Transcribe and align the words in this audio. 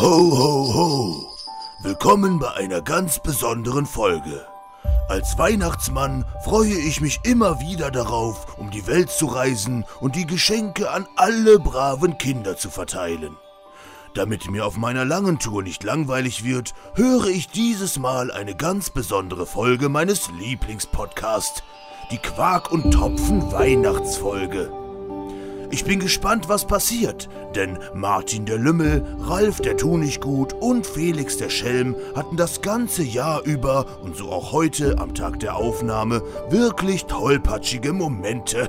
Ho, 0.00 0.30
ho, 0.34 0.74
ho! 0.74 1.36
Willkommen 1.82 2.38
bei 2.38 2.50
einer 2.54 2.80
ganz 2.80 3.18
besonderen 3.18 3.84
Folge. 3.84 4.46
Als 5.10 5.36
Weihnachtsmann 5.36 6.24
freue 6.42 6.72
ich 6.72 7.02
mich 7.02 7.20
immer 7.24 7.60
wieder 7.60 7.90
darauf, 7.90 8.56
um 8.56 8.70
die 8.70 8.86
Welt 8.86 9.10
zu 9.10 9.26
reisen 9.26 9.84
und 10.00 10.16
die 10.16 10.24
Geschenke 10.26 10.90
an 10.90 11.06
alle 11.16 11.58
braven 11.58 12.16
Kinder 12.16 12.56
zu 12.56 12.70
verteilen. 12.70 13.36
Damit 14.14 14.50
mir 14.50 14.64
auf 14.64 14.78
meiner 14.78 15.04
langen 15.04 15.38
Tour 15.38 15.62
nicht 15.62 15.84
langweilig 15.84 16.44
wird, 16.44 16.72
höre 16.94 17.26
ich 17.26 17.48
dieses 17.48 17.98
Mal 17.98 18.30
eine 18.30 18.56
ganz 18.56 18.88
besondere 18.88 19.44
Folge 19.44 19.90
meines 19.90 20.30
Lieblingspodcasts, 20.30 21.62
die 22.10 22.16
Quark 22.16 22.72
und 22.72 22.90
Topfen 22.90 23.52
Weihnachtsfolge. 23.52 24.79
Ich 25.72 25.84
bin 25.84 26.00
gespannt, 26.00 26.48
was 26.48 26.66
passiert, 26.66 27.28
denn 27.54 27.78
Martin 27.94 28.44
der 28.44 28.58
Lümmel, 28.58 29.04
Ralf 29.20 29.60
der 29.60 29.76
Tunichtgut 29.76 30.52
und 30.54 30.84
Felix 30.84 31.36
der 31.36 31.48
Schelm 31.48 31.94
hatten 32.16 32.36
das 32.36 32.60
ganze 32.60 33.04
Jahr 33.04 33.42
über 33.44 33.86
und 34.02 34.16
so 34.16 34.30
auch 34.30 34.50
heute 34.50 34.98
am 34.98 35.14
Tag 35.14 35.38
der 35.38 35.54
Aufnahme 35.54 36.22
wirklich 36.48 37.04
tollpatschige 37.04 37.92
Momente. 37.92 38.68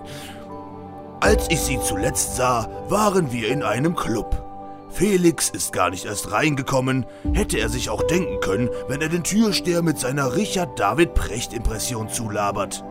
Als 1.20 1.48
ich 1.48 1.60
sie 1.60 1.78
zuletzt 1.80 2.34
sah, 2.34 2.68
waren 2.88 3.30
wir 3.30 3.48
in 3.48 3.62
einem 3.62 3.94
Club. 3.94 4.44
Felix 4.90 5.48
ist 5.48 5.72
gar 5.72 5.90
nicht 5.90 6.06
erst 6.06 6.32
reingekommen, 6.32 7.06
hätte 7.34 7.58
er 7.60 7.68
sich 7.68 7.88
auch 7.88 8.02
denken 8.02 8.40
können, 8.40 8.68
wenn 8.88 9.00
er 9.00 9.08
den 9.08 9.22
Türsteher 9.22 9.82
mit 9.82 10.00
seiner 10.00 10.34
Richard 10.34 10.80
David 10.80 11.14
Precht 11.14 11.52
Impression 11.52 12.08
zulabert. 12.08 12.82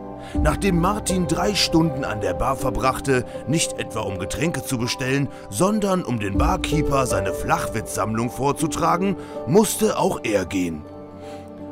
Nachdem 0.42 0.80
Martin 0.80 1.26
drei 1.26 1.54
Stunden 1.54 2.04
an 2.04 2.20
der 2.20 2.34
Bar 2.34 2.56
verbrachte, 2.56 3.24
nicht 3.46 3.78
etwa 3.78 4.00
um 4.00 4.18
Getränke 4.18 4.62
zu 4.62 4.78
bestellen, 4.78 5.28
sondern 5.48 6.04
um 6.04 6.20
den 6.20 6.38
Barkeeper 6.38 7.06
seine 7.06 7.32
Flachwitzsammlung 7.32 8.30
vorzutragen, 8.30 9.16
musste 9.46 9.98
auch 9.98 10.20
er 10.22 10.46
gehen. 10.46 10.82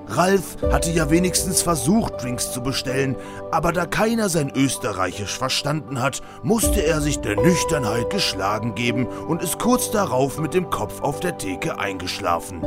Ralf 0.09 0.57
hatte 0.73 0.91
ja 0.91 1.11
wenigstens 1.11 1.61
versucht, 1.61 2.23
Drinks 2.23 2.51
zu 2.51 2.63
bestellen, 2.63 3.15
aber 3.51 3.73
da 3.73 3.85
keiner 3.85 4.31
sein 4.31 4.51
Österreichisch 4.55 5.37
verstanden 5.37 6.01
hat, 6.01 6.23
musste 6.43 6.85
er 6.85 7.03
sich 7.03 7.21
der 7.21 7.37
Nüchternheit 7.37 8.09
geschlagen 8.09 8.75
geben 8.75 9.07
und 9.07 9.43
ist 9.43 9.59
kurz 9.59 9.91
darauf 9.91 10.39
mit 10.39 10.55
dem 10.55 10.71
Kopf 10.71 11.03
auf 11.03 11.21
der 11.21 11.37
Theke 11.37 11.79
eingeschlafen. 11.79 12.63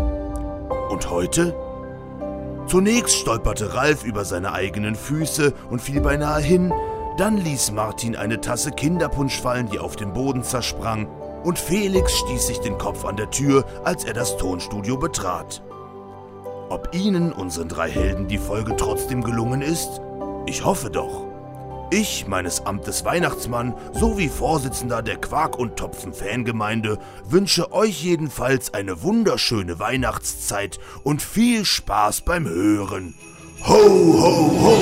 Und 0.89 1.09
heute? 1.09 1.56
Zunächst 2.67 3.16
stolperte 3.17 3.73
Ralf 3.73 4.04
über 4.04 4.23
seine 4.23 4.54
eigenen 4.54 4.95
Füße 4.95 5.54
und 5.70 5.81
fiel 5.81 6.02
beinahe 6.02 6.42
hin, 6.42 6.73
dann 7.18 7.38
ließ 7.38 7.72
Martin 7.72 8.16
eine 8.16 8.40
Tasse 8.40 8.72
Kinderpunsch 8.72 9.40
fallen, 9.40 9.68
die 9.70 9.80
auf 9.80 9.95
dem 9.95 10.14
Boden 10.14 10.44
zersprang, 10.44 11.08
und 11.44 11.59
Felix 11.59 12.18
stieß 12.18 12.48
sich 12.48 12.59
den 12.59 12.78
Kopf 12.78 13.03
an 13.03 13.18
der 13.18 13.31
Tür, 13.31 13.66
als 13.84 14.06
er 14.06 14.14
das 14.14 14.38
Tonstudio 14.38 14.98
betrat. 14.98 15.64
Ob 16.70 16.94
Ihnen, 16.94 17.34
unseren 17.34 17.68
drei 17.68 17.90
Helden, 17.90 18.28
die 18.28 18.38
Folge 18.38 18.75
trotzdem 18.78 19.23
gelungen 19.23 19.62
ist? 19.62 20.00
Ich 20.46 20.64
hoffe 20.64 20.90
doch. 20.90 21.31
Ich, 21.94 22.25
meines 22.25 22.66
Amtes 22.66 23.03
Weihnachtsmann, 23.03 23.75
sowie 23.92 24.30
Vorsitzender 24.30 25.02
der 25.02 25.17
Quark- 25.17 25.59
und 25.59 25.75
Topfen-Fangemeinde, 25.75 26.97
wünsche 27.25 27.73
euch 27.73 28.02
jedenfalls 28.02 28.73
eine 28.73 29.03
wunderschöne 29.03 29.78
Weihnachtszeit 29.78 30.80
und 31.03 31.22
viel 31.22 31.66
Spaß 31.66 32.22
beim 32.22 32.47
Hören. 32.47 33.14
Ho, 33.67 33.75
ho, 33.75 34.52
ho! 34.62 34.78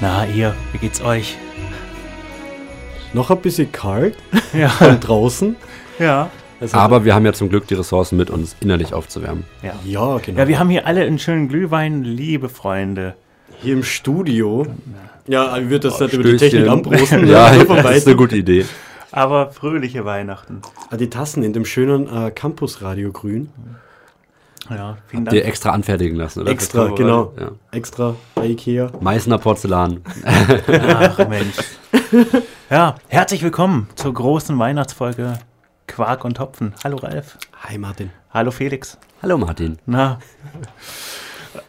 Na, 0.00 0.26
ihr, 0.26 0.54
wie 0.72 0.78
geht's 0.78 1.00
euch? 1.00 1.36
Noch 3.12 3.30
ein 3.30 3.38
bisschen 3.38 3.72
kalt 3.72 4.16
Ja. 4.52 4.68
von 4.68 5.00
draußen. 5.00 5.56
Ja. 5.98 6.30
Also, 6.60 6.76
Aber 6.76 7.04
wir 7.04 7.14
haben 7.14 7.24
ja 7.26 7.32
zum 7.32 7.48
Glück 7.48 7.66
die 7.66 7.74
Ressourcen 7.74 8.16
mit, 8.16 8.30
uns 8.30 8.56
innerlich 8.60 8.92
aufzuwärmen. 8.94 9.44
Ja. 9.62 9.72
ja, 9.84 10.18
genau. 10.18 10.38
Ja, 10.40 10.48
wir 10.48 10.58
haben 10.58 10.70
hier 10.70 10.86
alle 10.86 11.02
einen 11.02 11.18
schönen 11.18 11.48
Glühwein, 11.48 12.02
liebe 12.02 12.48
Freunde. 12.48 13.14
Hier 13.60 13.74
im 13.74 13.82
Studio. 13.82 14.66
Ja, 15.26 15.56
ich 15.56 15.68
würde 15.70 15.88
das 15.88 16.00
nicht 16.00 16.12
über 16.14 16.24
die 16.24 16.34
Oh. 16.34 16.38
Technik 16.38 16.68
anbrosten. 16.68 17.26
ja, 17.28 17.48
von 17.64 17.76
das 17.82 17.96
ist 17.96 18.06
eine 18.06 18.16
gute 18.16 18.36
Idee. 18.36 18.64
Aber 19.12 19.50
fröhliche 19.50 20.04
Weihnachten. 20.04 20.60
Ah, 20.90 20.96
Die 20.96 21.08
Tassen 21.10 21.42
in 21.42 21.52
dem 21.52 21.64
schönen 21.64 22.06
äh, 22.08 22.30
Campus-Radio 22.30 23.12
grün. 23.12 23.48
Ja, 24.70 24.96
vielen 25.06 25.24
Dir 25.26 25.30
Dank. 25.40 25.44
extra 25.48 25.70
anfertigen 25.70 26.16
lassen, 26.16 26.40
oder? 26.42 26.50
Extra, 26.50 26.88
genau. 26.88 27.32
Ja. 27.38 27.50
Extra 27.70 28.16
bei 28.34 28.46
Ikea. 28.46 28.90
Meißner 29.00 29.38
Porzellan. 29.38 30.00
Ach 30.24 31.18
Mensch. 31.28 31.56
Ja, 32.68 32.96
herzlich 33.06 33.42
willkommen 33.44 33.88
zur 33.94 34.12
großen 34.12 34.58
Weihnachtsfolge 34.58 35.38
Quark 35.86 36.24
und 36.24 36.36
Topfen. 36.36 36.74
Hallo 36.82 36.96
Ralf. 36.96 37.38
Hi 37.62 37.78
Martin. 37.78 38.10
Hallo 38.34 38.50
Felix. 38.50 38.98
Hallo 39.22 39.38
Martin. 39.38 39.78
Na. 39.86 40.18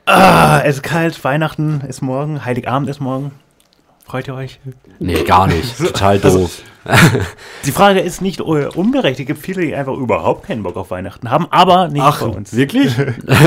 Ah, 0.08 0.60
es 0.64 0.78
ist 0.78 0.82
kalt, 0.84 1.24
Weihnachten 1.24 1.82
ist 1.82 2.02
morgen, 2.02 2.44
Heiligabend 2.46 2.90
ist 2.90 3.00
morgen. 3.00 3.32
Freut 4.08 4.30
ihr 4.30 4.36
euch? 4.36 4.62
Nee, 5.00 5.24
gar 5.24 5.48
nicht. 5.48 5.78
Total 5.86 6.18
doof. 6.18 6.62
Die 7.66 7.72
Frage 7.72 8.00
ist 8.00 8.22
nicht 8.22 8.40
äh, 8.40 8.44
unberechtigt. 8.44 9.30
Es 9.30 9.36
gibt 9.36 9.46
viele, 9.46 9.66
die 9.66 9.76
einfach 9.76 9.96
überhaupt 9.98 10.48
keinen 10.48 10.64
Bock 10.64 10.78
auf 10.78 10.92
Weihnachten 10.92 11.30
haben, 11.30 11.48
aber 11.50 11.90
nicht 11.90 12.02
Ach, 12.02 12.22
bei 12.22 12.28
uns. 12.28 12.56
wirklich? 12.56 12.96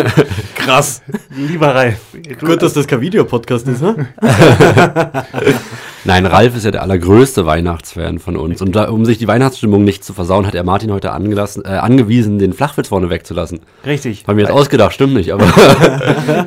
Krass. 0.54 1.00
Lieber 1.34 1.74
Ralf. 1.74 1.96
Gut, 2.38 2.60
dass 2.60 2.74
das 2.74 2.86
kein 2.86 3.00
Videopodcast 3.00 3.68
ist, 3.68 3.80
ne? 3.80 4.08
Nein, 6.04 6.26
Ralf 6.26 6.56
ist 6.56 6.64
ja 6.64 6.70
der 6.70 6.82
allergrößte 6.82 7.44
Weihnachtsfan 7.46 8.18
von 8.18 8.36
uns. 8.36 8.62
Und 8.62 8.74
da, 8.74 8.90
um 8.90 9.04
sich 9.04 9.18
die 9.18 9.28
Weihnachtsstimmung 9.28 9.84
nicht 9.84 10.02
zu 10.02 10.14
versauen, 10.14 10.46
hat 10.46 10.54
er 10.54 10.64
Martin 10.64 10.92
heute 10.92 11.12
angelassen, 11.12 11.62
äh, 11.64 11.68
angewiesen, 11.68 12.38
den 12.38 12.52
Flachwitz 12.52 12.88
vorne 12.88 13.10
wegzulassen. 13.10 13.60
Richtig. 13.84 14.24
Haben 14.26 14.38
wir 14.38 14.44
jetzt 14.44 14.52
ausgedacht, 14.52 14.92
stimmt 14.92 15.14
nicht, 15.14 15.32
aber 15.32 15.46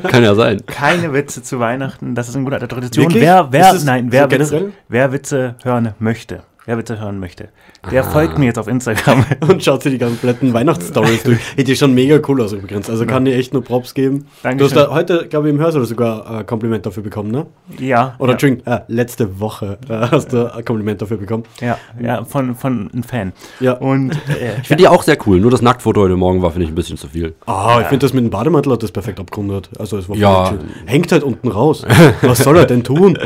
kann 0.08 0.24
ja 0.24 0.34
sein. 0.34 0.64
Keine 0.66 1.12
Witze 1.12 1.42
zu 1.42 1.60
Weihnachten, 1.60 2.14
das 2.14 2.28
ist 2.28 2.34
eine 2.34 2.44
gute 2.44 2.56
alte 2.56 2.68
Tradition. 2.68 3.06
Wirklich? 3.06 3.22
Wer, 3.22 3.48
wer, 3.50 3.74
Ist 3.74 3.84
es 4.08 4.12
nein, 4.30 4.44
so 4.46 4.56
wer, 4.58 4.60
Witze, 4.60 4.72
wer 4.88 5.12
Witze 5.12 5.54
hören 5.64 5.94
möchte, 5.98 6.42
wer 6.66 6.78
Witze 6.78 6.98
hören 7.00 7.18
möchte, 7.20 7.48
der 7.90 8.02
Ah. 8.02 8.10
folgt 8.10 8.38
mir 8.38 8.46
jetzt 8.46 8.58
auf 8.58 8.68
Instagram. 8.68 9.26
Und 9.48 9.62
schaut 9.62 9.82
sich 9.82 9.92
die 9.92 9.98
kompletten 9.98 10.54
Weihnachtsstories 10.54 11.22
durch. 11.22 11.38
Hätte 11.52 11.64
die 11.64 11.76
schon 11.76 11.92
mega 11.92 12.18
cool 12.26 12.40
aus 12.40 12.54
übrigens. 12.54 12.88
Also 12.88 13.04
kann 13.04 13.26
dir 13.26 13.34
echt 13.36 13.52
nur 13.52 13.62
Props 13.62 13.92
geben. 13.92 14.24
Dankeschön. 14.42 14.58
Du 14.58 14.64
hast 14.64 14.88
da 14.88 14.94
heute, 14.94 15.26
glaube 15.28 15.48
ich, 15.48 15.54
im 15.54 15.60
Hörsaal 15.60 15.84
sogar 15.84 16.26
ein 16.30 16.46
Kompliment 16.46 16.86
dafür 16.86 17.02
bekommen, 17.02 17.30
ne? 17.30 17.44
ja. 17.78 18.14
Oder 18.18 18.28
ja, 18.28 18.32
Entschuldigung, 18.32 18.66
äh, 18.72 18.80
letzte 18.88 19.38
Woche 19.40 19.76
äh, 19.90 19.92
hast 20.10 20.32
du 20.32 20.54
ein 20.54 20.64
Kompliment 20.64 21.02
dafür 21.02 21.18
bekommen. 21.18 21.42
ja, 21.60 21.76
ja, 22.02 22.24
von, 22.24 22.54
von 22.56 22.90
einem 22.90 23.02
Fan. 23.02 23.34
Ja. 23.60 23.72
Und 23.74 24.12
äh, 24.28 24.58
Ich 24.62 24.68
finde 24.68 24.84
die 24.84 24.88
auch 24.88 25.02
sehr 25.02 25.18
cool. 25.26 25.40
Nur 25.40 25.50
das 25.50 25.60
Nacktfoto 25.60 26.00
heute 26.00 26.16
Morgen 26.16 26.40
war, 26.40 26.50
finde 26.52 26.64
ich, 26.64 26.70
ein 26.72 26.74
bisschen 26.74 26.96
zu 26.96 27.08
viel. 27.08 27.34
Ah, 27.44 27.80
ich 27.82 27.88
finde 27.88 28.06
das 28.06 28.14
mit 28.14 28.24
dem 28.24 28.30
Bademantel 28.30 28.72
hat 28.72 28.82
das 28.82 28.90
perfekt 28.90 29.20
abgerundet. 29.20 29.68
Also 29.78 29.98
es 29.98 30.08
war 30.08 30.16
Ja. 30.16 30.46
voll 30.46 30.58
chill. 30.60 30.66
Hängt 30.86 31.12
halt 31.12 31.22
unten 31.22 31.48
raus. 31.48 31.84
Was 32.22 32.38
soll 32.38 32.56
er 32.56 32.64
denn 32.64 32.82
tun? 32.82 33.18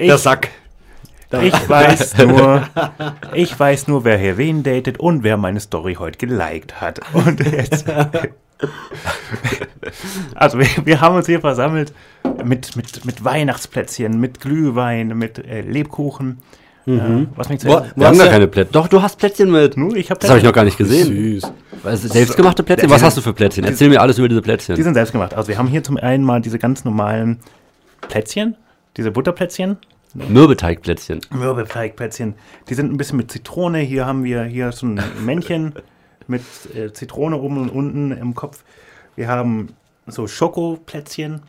Ich, 0.00 0.12
Sack. 0.16 0.48
ich 1.42 1.68
weiß 1.68 2.18
nur, 2.26 2.62
ich 3.34 3.58
weiß 3.58 3.88
nur, 3.88 4.04
wer 4.04 4.18
hier 4.18 4.36
wen 4.38 4.62
datet 4.62 4.98
und 4.98 5.22
wer 5.22 5.36
meine 5.36 5.60
Story 5.60 5.94
heute 5.98 6.18
geliked 6.18 6.80
hat. 6.80 7.00
Und 7.14 7.40
jetzt. 7.40 7.84
Also 10.34 10.58
wir, 10.58 10.66
wir 10.84 11.00
haben 11.00 11.16
uns 11.16 11.26
hier 11.26 11.40
versammelt 11.40 11.92
mit, 12.44 12.76
mit, 12.76 13.04
mit 13.04 13.24
Weihnachtsplätzchen, 13.24 14.20
mit 14.20 14.40
Glühwein, 14.40 15.08
mit 15.16 15.38
äh, 15.38 15.62
Lebkuchen. 15.62 16.38
Äh, 16.86 17.26
was 17.36 17.48
mich 17.48 17.60
zu 17.60 17.68
Boah, 17.68 17.86
Wir 17.94 18.06
haben 18.06 18.16
gar 18.18 18.26
ja- 18.26 18.32
keine 18.32 18.46
Plätzchen. 18.48 18.72
Doch, 18.72 18.88
du 18.88 19.00
hast 19.00 19.16
Plätzchen 19.18 19.50
mit. 19.50 19.76
Nur 19.76 19.94
ich 19.96 20.10
habe 20.10 20.20
Das 20.20 20.30
habe 20.30 20.38
ich 20.40 20.44
noch 20.44 20.52
gar 20.52 20.64
nicht 20.64 20.76
gesehen. 20.78 21.06
Süß. 21.06 21.52
Was, 21.82 22.02
selbstgemachte 22.02 22.62
Plätzchen? 22.62 22.90
Was 22.90 23.02
hast 23.02 23.16
du 23.16 23.20
für 23.22 23.32
Plätzchen? 23.32 23.64
Erzähl 23.64 23.88
mir 23.88 24.00
alles 24.00 24.18
über 24.18 24.28
diese 24.28 24.42
Plätzchen. 24.42 24.76
Die 24.76 24.82
sind 24.82 24.94
selbst 24.94 25.12
gemacht. 25.12 25.34
Also 25.34 25.48
wir 25.48 25.58
haben 25.58 25.68
hier 25.68 25.82
zum 25.82 25.96
einen 25.96 26.24
mal 26.24 26.40
diese 26.40 26.58
ganz 26.58 26.84
normalen 26.84 27.38
Plätzchen, 28.08 28.56
diese 28.96 29.10
Butterplätzchen, 29.10 29.78
Mürbeteigplätzchen. 30.14 31.20
Mürbeteigplätzchen. 31.30 32.34
Die 32.68 32.74
sind 32.74 32.92
ein 32.92 32.96
bisschen 32.96 33.16
mit 33.16 33.30
Zitrone. 33.30 33.78
Hier 33.78 34.06
haben 34.06 34.24
wir 34.24 34.42
hier 34.44 34.72
so 34.72 34.86
ein 34.86 35.00
Männchen 35.24 35.74
mit 36.26 36.42
äh, 36.74 36.92
Zitrone 36.92 37.36
oben 37.36 37.58
und 37.58 37.70
unten 37.70 38.12
im 38.12 38.34
Kopf. 38.34 38.64
Wir 39.14 39.28
haben 39.28 39.68
so 40.06 40.26
Schokoplätzchen 40.26 41.42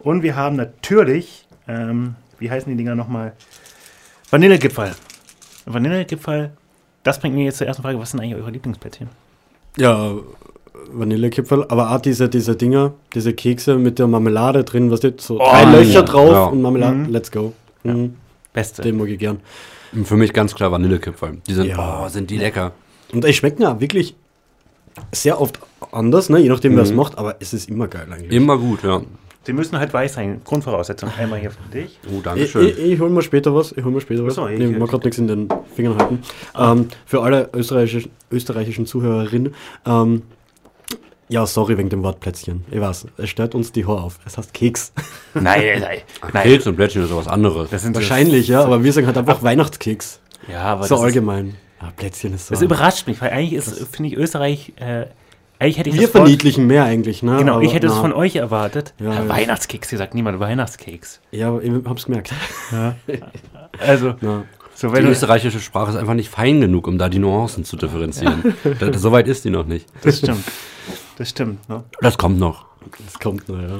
und 0.00 0.22
wir 0.22 0.36
haben 0.36 0.56
natürlich, 0.56 1.46
ähm, 1.68 2.16
wie 2.38 2.50
heißen 2.50 2.70
die 2.70 2.76
Dinger 2.76 2.94
nochmal? 2.94 3.32
Vanillegipfel. 4.30 4.94
Vanillegipfel. 5.64 6.52
Das 7.02 7.18
bringt 7.18 7.34
mir 7.34 7.44
jetzt 7.44 7.58
zur 7.58 7.66
ersten 7.66 7.82
Frage. 7.82 7.98
Was 7.98 8.10
sind 8.10 8.20
eigentlich 8.20 8.36
eure 8.36 8.50
Lieblingsplätzchen? 8.50 9.08
Ja, 9.76 10.12
Vanillekipferl, 10.92 11.66
aber 11.68 11.94
auch 11.94 12.00
diese, 12.00 12.28
diese 12.28 12.56
Dinger, 12.56 12.92
diese 13.14 13.32
Kekse 13.32 13.76
mit 13.76 13.98
der 13.98 14.06
Marmelade 14.06 14.64
drin, 14.64 14.90
was 14.90 14.98
steht, 15.00 15.20
so 15.20 15.38
drei 15.38 15.64
Oh, 15.66 15.70
Löcher 15.76 15.90
ja. 15.92 16.02
drauf 16.02 16.30
Ja. 16.30 16.44
und 16.46 16.62
Marmelade, 16.62 16.96
Mhm. 16.96 17.10
let's 17.10 17.30
go. 17.30 17.52
Mhm. 17.84 18.14
Beste. 18.52 18.82
Den 18.82 18.96
mag 18.98 19.08
ich 19.08 19.18
gern. 19.18 19.40
Für 20.04 20.16
mich 20.16 20.32
ganz 20.32 20.54
klar 20.54 20.72
Vanillekipferl. 20.72 21.38
Die 21.46 21.54
sind, 21.54 21.66
Ja. 21.66 22.02
oh, 22.04 22.08
sind 22.08 22.30
die 22.30 22.38
lecker. 22.38 22.72
Und 23.12 23.24
die 23.24 23.32
schmecken 23.32 23.62
ja 23.62 23.78
wirklich 23.80 24.14
sehr 25.12 25.40
oft 25.40 25.58
anders, 25.90 26.28
ne? 26.28 26.38
je 26.38 26.48
nachdem, 26.48 26.76
wer 26.76 26.82
es 26.82 26.92
macht, 26.92 27.16
aber 27.18 27.36
es 27.40 27.52
ist 27.52 27.68
immer 27.68 27.88
geil 27.88 28.06
eigentlich. 28.10 28.32
Immer 28.32 28.58
gut, 28.58 28.82
ja. 28.82 29.02
Sie 29.44 29.52
müssen 29.52 29.76
halt 29.76 29.92
weiß 29.92 30.14
sein. 30.14 30.40
Grundvoraussetzung. 30.44 31.10
Einmal 31.18 31.40
hier 31.40 31.50
für 31.50 31.68
dich. 31.72 31.98
Oh, 32.06 32.18
Ich, 32.18 32.22
Dankeschön. 32.22 32.68
ich, 32.68 32.78
ich 32.78 33.00
hol 33.00 33.10
mir 33.10 33.22
später 33.22 33.52
was. 33.54 33.72
Ich 33.72 33.84
hol 33.84 33.90
mir 33.90 34.00
später 34.00 34.24
was. 34.24 34.36
So, 34.36 34.46
ich- 34.46 34.56
nee, 34.58 34.66
ich 34.66 34.78
mag 34.78 34.88
gerade 34.88 35.04
nichts 35.04 35.18
in 35.18 35.26
den 35.26 35.48
Fingern 35.74 35.98
halten. 35.98 36.20
Ähm, 36.56 36.88
für 37.06 37.22
alle 37.22 37.50
österreichischen, 37.52 38.10
österreichischen 38.30 38.86
Zuhörerinnen. 38.86 39.52
Ähm, 39.84 40.22
ja, 41.32 41.46
sorry 41.46 41.78
wegen 41.78 41.88
dem 41.88 42.02
Wort 42.02 42.20
Plätzchen. 42.20 42.64
Ich 42.70 42.80
weiß, 42.80 43.06
es 43.16 43.30
stört 43.30 43.54
uns 43.54 43.72
die 43.72 43.86
Haare 43.86 44.02
auf. 44.02 44.18
Es 44.26 44.36
heißt 44.36 44.52
Keks. 44.52 44.92
Nein, 45.34 45.80
nein, 45.80 45.98
nein. 46.32 46.42
Keks 46.42 46.66
und 46.66 46.76
Plätzchen 46.76 47.02
ist 47.02 47.08
sowas 47.08 47.26
anderes. 47.26 47.70
Das 47.70 47.82
sind 47.82 47.94
Wahrscheinlich, 47.94 48.48
ja, 48.48 48.62
aber 48.62 48.84
wir 48.84 48.92
sagen 48.92 49.06
halt 49.06 49.16
einfach 49.16 49.42
Weihnachtskeks. 49.42 50.20
Ja, 50.50 50.64
aber 50.64 50.84
so 50.84 50.94
das, 50.96 51.00
ist, 51.00 51.04
allgemein. 51.06 51.54
Ja, 51.80 51.90
Plätzchen 51.96 52.34
ist 52.34 52.48
so. 52.48 52.54
das 52.54 52.62
überrascht 52.62 53.06
mich, 53.06 53.20
weil 53.22 53.30
eigentlich 53.30 53.54
ist, 53.54 53.88
finde 53.88 54.10
ich, 54.10 54.16
Österreich, 54.16 54.74
äh, 54.76 55.06
eigentlich 55.58 55.78
hätte 55.78 55.88
ich 55.90 55.94
wir 55.94 56.02
das 56.02 56.14
Wort, 56.14 56.24
verniedlichen 56.24 56.66
mehr 56.66 56.84
eigentlich, 56.84 57.22
ne? 57.22 57.36
Genau, 57.38 57.54
Aber 57.54 57.62
ich 57.62 57.72
hätte 57.72 57.86
es 57.86 57.94
na, 57.94 58.00
von 58.00 58.12
euch 58.12 58.36
erwartet. 58.36 58.92
Ja, 58.98 59.06
Ja, 59.06 59.14
ja. 59.22 59.28
Weihnachtskeks, 59.28 59.88
hier 59.88 59.98
sagt 59.98 60.14
niemand 60.14 60.38
Weihnachtskeks. 60.40 61.20
Ja, 61.30 61.48
aber 61.48 61.62
ich 61.62 61.72
hab's 61.84 62.04
gemerkt. 62.06 62.32
Also, 63.78 64.14
Ja. 64.20 64.42
so 64.74 64.88
Die 64.88 65.00
österreichische 65.02 65.60
Sprache 65.60 65.92
ist 65.92 65.96
einfach 65.96 66.14
nicht 66.14 66.28
fein 66.30 66.60
genug, 66.60 66.88
um 66.88 66.98
da 66.98 67.08
die 67.08 67.20
Nuancen 67.20 67.64
zu 67.64 67.76
differenzieren. 67.76 68.54
da, 68.80 68.92
so 68.98 69.12
weit 69.12 69.28
ist 69.28 69.44
die 69.44 69.50
noch 69.50 69.64
nicht. 69.66 69.86
das 70.02 70.18
stimmt. 70.18 70.44
Das 71.22 71.30
stimmt, 71.30 71.68
ne? 71.68 71.84
Das 72.00 72.18
kommt 72.18 72.40
noch. 72.40 72.64
Das 73.06 73.20
kommt 73.20 73.48
noch, 73.48 73.56
ja. 73.56 73.78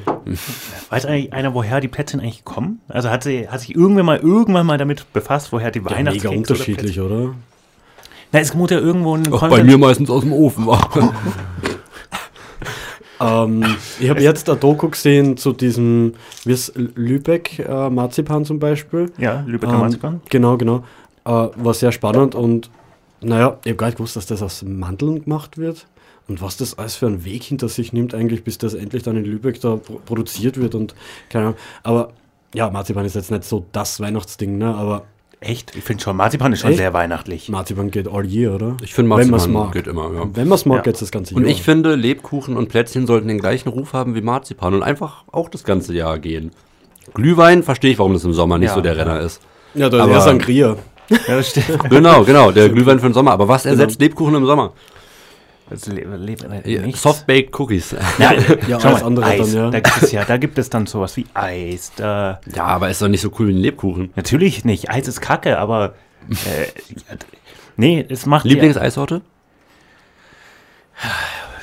Weiß 0.90 1.06
eigentlich 1.06 1.32
einer, 1.32 1.52
woher 1.54 1.80
die 1.80 1.88
Plätzchen 1.88 2.20
eigentlich 2.20 2.44
kommen? 2.44 2.80
Also 2.86 3.10
hat, 3.10 3.24
sie, 3.24 3.48
hat 3.48 3.58
sich 3.62 3.74
irgendwann 3.74 4.06
mal 4.06 4.18
irgendwann 4.18 4.64
mal 4.64 4.78
damit 4.78 5.12
befasst, 5.12 5.52
woher 5.52 5.72
die 5.72 5.80
ja 5.80 6.02
mega 6.04 6.28
unterschiedlich, 6.28 7.00
oder? 7.00 7.16
Oder 7.16 7.34
Na, 8.30 8.38
es 8.38 8.54
muss 8.54 8.70
ja 8.70 8.78
irgendwo 8.78 9.16
ein 9.16 9.32
Auch 9.32 9.48
bei 9.48 9.64
mir 9.64 9.76
meistens 9.76 10.08
aus 10.08 10.22
dem 10.22 10.32
Ofen. 10.32 10.68
Ähm, 13.20 13.64
ich 14.00 14.10
habe 14.10 14.20
jetzt 14.20 14.50
ein 14.50 14.58
Doku 14.58 14.88
gesehen 14.88 15.36
zu 15.36 15.52
diesem, 15.52 16.14
wie 16.44 16.52
ist 16.54 16.72
Lübeck 16.74 17.60
äh, 17.60 17.88
Marzipan 17.88 18.44
zum 18.44 18.58
Beispiel. 18.58 19.12
Ja, 19.16 19.44
Lübecker 19.46 19.74
Ähm, 19.74 19.78
Marzipan. 19.78 20.20
Genau, 20.28 20.56
genau. 20.56 20.82
Äh, 21.24 21.30
war 21.30 21.72
sehr 21.72 21.92
spannend 21.92 22.34
und 22.34 22.68
naja, 23.20 23.58
ich 23.62 23.70
habe 23.70 23.76
gar 23.76 23.86
nicht 23.86 23.98
gewusst, 23.98 24.16
dass 24.16 24.26
das 24.26 24.42
aus 24.42 24.64
Mandeln 24.64 25.22
gemacht 25.22 25.56
wird. 25.56 25.86
Und 26.32 26.40
was 26.40 26.56
das 26.56 26.78
alles 26.78 26.96
für 26.96 27.06
einen 27.06 27.26
Weg 27.26 27.42
hinter 27.42 27.68
sich 27.68 27.92
nimmt, 27.92 28.14
eigentlich, 28.14 28.42
bis 28.42 28.56
das 28.56 28.72
endlich 28.72 29.02
dann 29.02 29.18
in 29.18 29.24
Lübeck 29.26 29.60
da 29.60 29.76
pro 29.76 30.00
produziert 30.06 30.58
wird 30.58 30.74
und 30.74 30.94
keine 31.28 31.44
Ahnung. 31.48 31.58
Aber 31.82 32.12
ja, 32.54 32.70
Marzipan 32.70 33.04
ist 33.04 33.14
jetzt 33.14 33.30
nicht 33.30 33.44
so 33.44 33.66
das 33.72 34.00
Weihnachtsding, 34.00 34.56
ne? 34.56 34.74
Aber 34.74 35.04
Echt? 35.40 35.76
Ich 35.76 35.84
finde 35.84 36.02
schon, 36.02 36.16
Marzipan 36.16 36.54
ist 36.54 36.60
schon 36.60 36.70
Echt? 36.70 36.78
sehr 36.78 36.94
weihnachtlich. 36.94 37.50
Marzipan 37.50 37.90
geht 37.90 38.08
all 38.08 38.24
year, 38.24 38.54
oder? 38.54 38.76
Ich 38.82 38.94
finde 38.94 39.10
Marzipan 39.10 39.52
mag. 39.52 39.72
geht 39.72 39.88
immer, 39.88 40.10
ja. 40.14 40.24
Wenn 40.32 40.48
man 40.48 40.54
es 40.56 40.64
mag, 40.64 40.76
Ja. 40.78 40.82
geht's 40.84 41.00
das 41.00 41.10
ganze 41.10 41.34
Und 41.34 41.42
Jahr. 41.42 41.50
ich 41.50 41.62
finde, 41.62 41.96
Lebkuchen 41.96 42.56
und 42.56 42.70
Plätzchen 42.70 43.06
sollten 43.06 43.28
den 43.28 43.38
gleichen 43.40 43.68
Ruf 43.68 43.92
haben 43.92 44.14
wie 44.14 44.22
Marzipan 44.22 44.72
und 44.72 44.82
einfach 44.82 45.24
auch 45.32 45.50
das 45.50 45.64
ganze 45.64 45.92
Jahr 45.94 46.18
gehen. 46.18 46.52
Glühwein 47.12 47.62
verstehe 47.62 47.90
ich, 47.90 47.98
warum 47.98 48.14
das 48.14 48.24
im 48.24 48.32
Sommer 48.32 48.56
nicht 48.56 48.68
Ja, 48.68 48.74
so 48.76 48.80
der. 48.80 48.96
Renner 48.96 49.20
ist. 49.20 49.42
ja, 49.74 49.90
da 49.90 50.04
ist 50.06 50.10
eher 50.12 50.20
Sangria. 50.22 50.76
Ja, 51.10 51.18
das 51.26 51.50
stimmt. 51.50 51.66
Genau, 51.90 52.24
genau, 52.24 52.52
der 52.52 52.68
Glühwein 52.70 53.00
für 53.00 53.08
den 53.08 53.14
Sommer. 53.14 53.32
Aber 53.32 53.48
was 53.48 53.66
ersetzt 53.66 54.00
Lebkuchen 54.00 54.34
im 54.36 54.46
Sommer? 54.46 54.72
Soft-Baked 56.94 57.58
Cookies. 57.58 57.94
Ja, 58.18 58.32
Ja, 58.68 58.80
schau 58.80 58.88
alles 58.90 59.02
andere 59.02 59.26
Eis. 59.26 59.52
dann, 59.52 59.54
ja. 59.64 59.70
Da 59.70 59.80
gibt 59.80 60.02
es 60.02 60.12
ja, 60.12 60.24
da 60.24 60.36
gibt 60.36 60.58
es 60.58 60.70
dann 60.70 60.86
sowas 60.86 61.16
wie 61.16 61.26
Eis. 61.34 61.92
Da, 61.96 62.40
Ja, 62.54 62.64
aber 62.64 62.90
ist 62.90 63.00
doch 63.02 63.08
nicht 63.08 63.20
so 63.20 63.30
cool 63.38 63.48
wie 63.48 63.52
ein 63.52 63.58
Lebkuchen. 63.58 64.10
natürlich 64.16 64.64
nicht. 64.64 64.90
Eis 64.90 65.08
ist 65.08 65.20
Kacke, 65.20 65.58
aber 65.58 65.94
äh, 66.30 66.66
nee, 67.76 68.04
es 68.08 68.26
macht 68.26 68.44
Lieblingseissorte? 68.44 69.22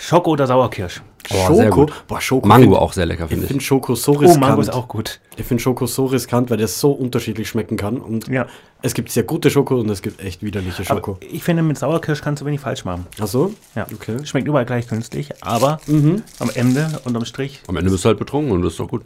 Schoko 0.10 0.32
oder 0.32 0.48
Sauerkirsch. 0.48 1.02
Oh, 1.32 1.54
sehr 1.54 1.66
Schoko. 1.68 1.76
gut. 1.86 1.94
Boah, 2.08 2.20
Schoko. 2.20 2.48
Mango 2.48 2.64
find- 2.72 2.78
auch 2.78 2.94
sehr 2.94 3.06
lecker, 3.06 3.26
Ich 3.26 3.30
finde 3.30 3.46
finde 3.48 3.62
ich. 3.62 3.68
Schoko 3.68 3.94
so 3.94 4.14
Oh, 4.14 4.16
riskant. 4.16 4.40
Mango 4.42 4.62
ist 4.62 4.70
auch 4.74 4.88
gut. 4.88 5.20
Ich 5.38 5.46
finde 5.46 5.62
Schoko 5.62 5.86
so 5.86 6.06
riskant, 6.08 6.50
weil 6.50 6.58
der 6.58 6.68
so 6.68 6.90
unterschiedlich 6.92 7.48
schmecken 7.48 7.78
kann. 7.78 7.98
Und 7.98 8.28
Ja. 8.28 8.48
es 8.82 8.96
gibt 8.96 9.12
sehr 9.12 9.22
gute 9.22 9.52
Schoko 9.52 9.76
und 9.80 9.90
es 9.90 10.02
gibt 10.02 10.20
echt 10.24 10.42
widerliche 10.42 10.82
Aber 10.90 10.96
Schoko. 11.00 11.18
ich 11.22 11.44
finde, 11.44 11.62
mit 11.62 11.78
Sauerkirsch 11.78 12.22
kannst 12.22 12.42
du 12.42 12.46
wenig 12.48 12.60
falsch 12.60 12.86
machen. 12.86 13.06
Ach 13.22 13.28
so? 13.28 13.54
Ja. 13.76 13.86
Okay. 13.94 14.26
Schmeckt 14.26 14.48
überall 14.48 14.66
gleich 14.66 14.88
günstig, 14.88 15.30
aber 15.42 15.80
am 15.88 16.50
Ende, 16.56 17.00
unterm 17.06 17.26
Strich, 17.26 17.62
Am 17.68 17.78
Ende 17.78 17.92
bist 17.92 18.04
du 18.04 18.08
halt 18.10 18.18
betrunken 18.18 18.52
und 18.52 18.64
das 18.64 18.74
ist 18.74 18.80
doch 18.80 18.88
gut. 18.88 19.04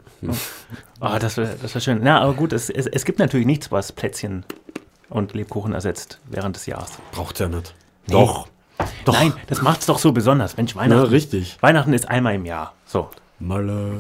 ah, 1.01 1.19
das 1.19 1.35
wäre 1.35 1.55
das 1.61 1.73
wär 1.73 1.81
schön. 1.81 1.99
Na, 2.01 2.21
aber 2.21 2.33
gut, 2.33 2.53
es, 2.53 2.69
es, 2.69 2.87
es 2.87 3.03
gibt 3.03 3.19
natürlich 3.19 3.45
nichts, 3.45 3.69
was 3.71 3.91
Plätzchen 3.91 4.45
und 5.09 5.33
Lebkuchen 5.33 5.73
ersetzt 5.73 6.19
während 6.29 6.55
des 6.55 6.65
Jahres. 6.67 6.91
Braucht's 7.11 7.39
ja 7.41 7.49
nicht. 7.49 7.73
Doch. 8.07 8.47
Doch. 9.05 9.13
Nein, 9.13 9.33
das 9.47 9.61
macht 9.61 9.81
es 9.81 9.85
doch 9.85 9.99
so 9.99 10.11
besonders. 10.11 10.57
Mensch, 10.57 10.75
Na, 10.75 10.81
Weihnachten, 10.81 11.09
richtig. 11.09 11.57
Weihnachten 11.61 11.93
ist 11.93 12.07
einmal 12.07 12.35
im 12.35 12.45
Jahr. 12.45 12.73
So. 12.85 13.09
Malle. 13.39 13.99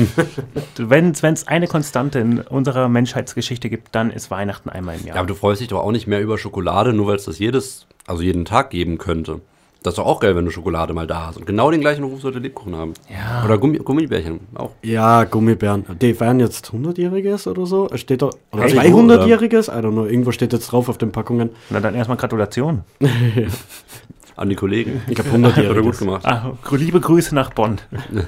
Wenn 0.76 1.10
es 1.10 1.48
eine 1.48 1.66
Konstante 1.66 2.20
in 2.20 2.40
unserer 2.40 2.88
Menschheitsgeschichte 2.88 3.68
gibt, 3.68 3.94
dann 3.94 4.10
ist 4.10 4.30
Weihnachten 4.30 4.68
einmal 4.68 4.98
im 4.98 5.06
Jahr. 5.06 5.16
Ja, 5.16 5.20
aber 5.20 5.28
du 5.28 5.34
freust 5.34 5.60
dich 5.60 5.68
doch 5.68 5.80
auch 5.80 5.90
nicht 5.90 6.06
mehr 6.06 6.20
über 6.20 6.38
Schokolade, 6.38 6.92
nur 6.92 7.08
weil 7.08 7.16
es 7.16 7.24
das 7.24 7.38
jedes, 7.38 7.86
also 8.06 8.22
jeden 8.22 8.44
Tag 8.44 8.70
geben 8.70 8.98
könnte. 8.98 9.40
Das 9.82 9.92
ist 9.94 9.98
doch 9.98 10.06
auch 10.06 10.20
geil, 10.20 10.36
wenn 10.36 10.44
du 10.44 10.50
Schokolade 10.50 10.92
mal 10.94 11.06
da 11.06 11.26
hast. 11.26 11.38
Und 11.38 11.46
genau 11.46 11.70
den 11.70 11.80
gleichen 11.80 12.04
Ruf 12.04 12.20
sollte 12.20 12.38
Lebkuchen 12.38 12.76
haben. 12.76 12.94
Ja. 13.10 13.44
Oder 13.44 13.58
Gummi, 13.58 13.78
Gummibärchen 13.78 14.40
auch. 14.54 14.70
Ja, 14.82 15.24
Gummibären. 15.24 15.84
Die 16.00 16.14
feiern 16.14 16.38
jetzt 16.38 16.70
100-Jähriges 16.72 17.48
oder 17.48 17.66
so. 17.66 17.88
Es 17.90 18.00
Steht 18.00 18.22
da. 18.22 18.30
Oder 18.52 18.62
Hey, 18.64 18.78
200-Jähriges? 18.92 19.68
I 19.68 19.82
don't 19.84 19.90
know. 19.92 20.04
Irgendwo 20.06 20.30
steht 20.30 20.52
jetzt 20.52 20.70
drauf 20.70 20.88
auf 20.88 20.98
den 20.98 21.10
Packungen. 21.10 21.50
Na 21.70 21.80
dann 21.80 21.94
erstmal 21.94 22.16
Gratulation. 22.16 22.82
An 24.36 24.48
die 24.48 24.54
Kollegen. 24.54 25.02
Ich 25.08 25.18
habe 25.18 25.30
Hat 25.30 25.56
er 25.58 25.74
gut 25.74 25.94
100-Jähriges. 25.94 25.98
gemacht. 25.98 26.26
Ah, 26.26 26.52
liebe 26.70 27.00
Grüße 27.00 27.34
nach 27.34 27.50
Bonn. 27.52 27.78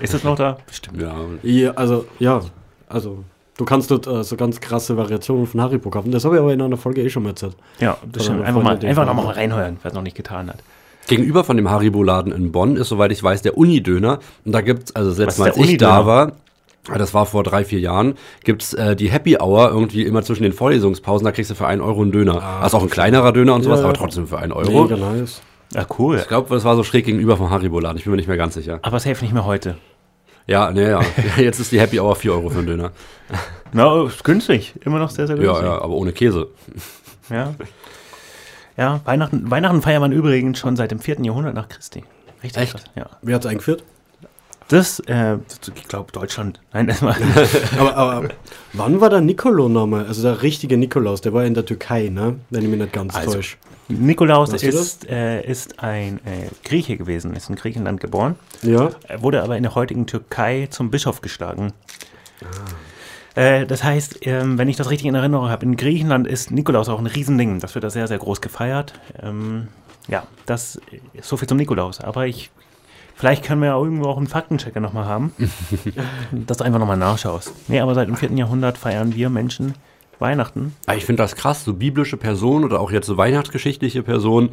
Ist 0.02 0.12
das 0.12 0.22
noch 0.24 0.36
da? 0.36 0.58
Bestimmt. 0.66 1.00
Ja. 1.00 1.14
Ja, 1.42 1.70
also, 1.72 2.04
ja. 2.18 2.40
Also, 2.88 3.24
du 3.56 3.64
kannst 3.64 3.90
dort 3.90 4.06
äh, 4.06 4.22
so 4.22 4.36
ganz 4.36 4.60
krasse 4.60 4.96
Variationen 4.96 5.46
von 5.46 5.60
Haribo 5.62 5.88
kaufen. 5.88 6.10
Das 6.10 6.24
habe 6.24 6.34
ich 6.36 6.40
aber 6.40 6.52
in 6.52 6.60
einer 6.60 6.76
Folge 6.76 7.00
eh 7.02 7.08
schon 7.08 7.22
mal 7.22 7.30
erzählt. 7.30 7.56
Ja, 7.80 7.96
das 8.10 8.24
stimmt. 8.24 8.44
Einfach 8.44 8.62
mal, 8.62 8.72
einfach 8.74 9.04
fahren. 9.06 9.16
noch 9.16 9.24
mal 9.24 9.32
reinhören, 9.32 9.78
wer 9.82 9.90
es 9.90 9.94
noch 9.94 10.02
nicht 10.02 10.16
getan 10.16 10.48
hat. 10.48 10.58
Gegenüber 11.06 11.44
von 11.44 11.56
dem 11.56 11.70
Haribo-Laden 11.70 12.32
in 12.32 12.50
Bonn 12.52 12.76
ist, 12.76 12.88
soweit 12.88 13.12
ich 13.12 13.22
weiß, 13.22 13.42
der 13.42 13.56
Uni-Döner. 13.58 14.18
Und 14.44 14.52
da 14.52 14.60
gibt's, 14.60 14.94
also 14.96 15.10
das 15.10 15.18
letzte 15.18 15.32
ist 15.32 15.38
Mal, 15.56 15.62
als 15.62 15.70
ich 15.70 15.76
da 15.78 16.06
war, 16.06 16.32
das 16.96 17.14
war 17.14 17.26
vor 17.26 17.42
drei, 17.42 17.64
vier 17.64 17.80
Jahren, 17.80 18.14
gibt's 18.44 18.74
äh, 18.74 18.94
die 18.96 19.10
Happy 19.10 19.36
Hour 19.38 19.70
irgendwie 19.70 20.02
immer 20.02 20.22
zwischen 20.22 20.42
den 20.42 20.52
Vorlesungspausen, 20.52 21.24
da 21.24 21.32
kriegst 21.32 21.50
du 21.50 21.54
für 21.54 21.66
einen 21.66 21.80
Euro 21.80 22.02
einen 22.02 22.12
Döner. 22.12 22.42
also 22.42 22.76
auch 22.78 22.82
ein 22.82 22.90
kleinerer 22.90 23.32
Döner 23.32 23.54
und 23.54 23.62
sowas, 23.62 23.78
Ja, 23.78 23.84
ja. 23.84 23.88
aber 23.90 23.98
trotzdem 23.98 24.26
für 24.26 24.38
einen 24.38 24.52
Euro. 24.52 24.84
Mega 24.84 24.96
nice. 24.96 25.40
Ja, 25.74 25.86
cool. 25.98 26.18
Ich 26.18 26.28
glaube, 26.28 26.54
das 26.54 26.64
war 26.64 26.76
so 26.76 26.84
schräg 26.84 27.04
gegenüber 27.06 27.36
vom 27.36 27.50
Haribo-Laden. 27.50 27.96
Ich 27.98 28.04
bin 28.04 28.10
mir 28.12 28.16
nicht 28.18 28.28
mehr 28.28 28.36
ganz 28.36 28.54
sicher. 28.54 28.78
Aber 28.82 29.00
safe 29.00 29.24
nicht 29.24 29.32
mehr 29.34 29.44
heute. 29.44 29.76
Ja, 30.46 30.70
nee, 30.70 30.88
ja. 30.90 31.00
Jetzt 31.38 31.58
ist 31.58 31.72
die 31.72 31.80
Happy 31.80 31.98
Hour 31.98 32.14
4 32.16 32.32
Euro 32.32 32.50
für 32.50 32.58
einen 32.58 32.66
Döner. 32.66 32.92
Na, 33.72 34.04
ist 34.04 34.22
günstig. 34.24 34.74
Immer 34.84 34.98
noch 34.98 35.08
sehr, 35.10 35.26
sehr 35.26 35.36
Ja, 35.36 35.42
günstig. 35.42 35.64
ja, 35.66 35.80
aber 35.80 35.94
ohne 35.94 36.12
Käse. 36.12 36.48
Ja, 37.30 37.54
ja 38.76 39.00
Weihnachten, 39.04 39.50
Weihnachten 39.50 39.82
feiert 39.82 40.00
man 40.00 40.12
übrigens 40.12 40.58
schon 40.58 40.76
seit 40.76 40.90
dem 40.90 41.00
4. 41.00 41.20
Jahrhundert 41.22 41.54
nach 41.54 41.68
Christi. 41.68 42.04
Richtig 42.42 42.62
Echt? 42.62 42.72
krass. 42.72 42.84
Ja. 42.94 43.06
Wer 43.22 43.36
hat's 43.36 43.46
eingeführt? 43.46 43.84
Das, 44.68 44.98
äh, 45.00 45.36
ich 45.74 45.84
glaube, 45.88 46.10
Deutschland. 46.12 46.60
Nein, 46.72 46.88
erstmal. 46.88 47.16
aber, 47.78 47.96
aber 47.96 48.28
wann 48.72 49.00
war 49.00 49.10
der 49.10 49.20
Nicolo 49.20 49.68
nochmal? 49.68 50.06
Also 50.06 50.22
der 50.22 50.42
richtige 50.42 50.76
Nikolaus, 50.78 51.20
der 51.20 51.34
war 51.34 51.44
in 51.44 51.54
der 51.54 51.66
Türkei, 51.66 52.08
ne? 52.08 52.36
Wenn 52.50 52.62
ich 52.62 52.68
mich 52.68 52.80
nicht 52.80 52.92
ganz 52.92 53.14
Also, 53.14 53.34
täusche. 53.34 53.56
Nikolaus 53.88 54.52
Weißt 54.52 54.62
du 54.62 54.68
ist, 54.68 55.08
äh, 55.10 55.42
ist 55.42 55.80
ein 55.80 56.16
äh, 56.24 56.48
Grieche 56.64 56.96
gewesen, 56.96 57.36
ist 57.36 57.50
in 57.50 57.56
Griechenland 57.56 58.00
geboren. 58.00 58.36
Ja. 58.62 58.90
Er 59.06 59.22
wurde 59.22 59.42
aber 59.42 59.58
in 59.58 59.62
der 59.62 59.74
heutigen 59.74 60.06
Türkei 60.06 60.68
zum 60.70 60.90
Bischof 60.90 61.20
geschlagen. 61.20 61.74
Äh, 63.34 63.66
das 63.66 63.82
heißt, 63.82 64.26
ähm, 64.26 64.58
wenn 64.58 64.68
ich 64.68 64.76
das 64.76 64.90
richtig 64.90 65.06
in 65.06 65.14
Erinnerung 65.14 65.48
habe, 65.48 65.64
in 65.66 65.76
Griechenland 65.76 66.26
ist 66.26 66.50
Nikolaus 66.50 66.88
auch 66.88 66.98
ein 66.98 67.06
Riesending. 67.06 67.60
Das 67.60 67.74
wird 67.74 67.84
da 67.84 67.90
sehr, 67.90 68.06
sehr 68.08 68.18
groß 68.18 68.40
gefeiert. 68.40 68.94
Ähm, 69.22 69.68
ja, 70.08 70.24
das 70.46 70.80
ist 71.12 71.28
so 71.28 71.36
viel 71.36 71.48
zum 71.48 71.58
Nikolaus. 71.58 72.00
Aber 72.00 72.26
ich, 72.26 72.50
vielleicht 73.14 73.44
können 73.44 73.60
wir 73.60 73.68
ja 73.68 73.76
irgendwo 73.78 74.06
auch 74.06 74.18
einen 74.18 74.26
Faktenchecker 74.26 74.80
nochmal 74.80 75.06
haben, 75.06 75.32
dass 76.32 76.58
du 76.58 76.64
einfach 76.64 76.78
nochmal 76.78 76.96
nachschaust. 76.96 77.52
Nee, 77.68 77.80
aber 77.80 77.94
seit 77.94 78.08
dem 78.08 78.16
4. 78.16 78.32
Jahrhundert 78.32 78.78
feiern 78.78 79.14
wir 79.14 79.30
Menschen 79.30 79.74
Weihnachten. 80.20 80.74
Aber 80.86 80.96
ich 80.96 81.04
finde 81.04 81.22
das 81.22 81.34
krass, 81.34 81.64
so 81.64 81.74
biblische 81.74 82.16
Personen 82.16 82.64
oder 82.64 82.80
auch 82.80 82.92
jetzt 82.92 83.06
so 83.06 83.16
weihnachtsgeschichtliche 83.16 84.02
Personen, 84.02 84.50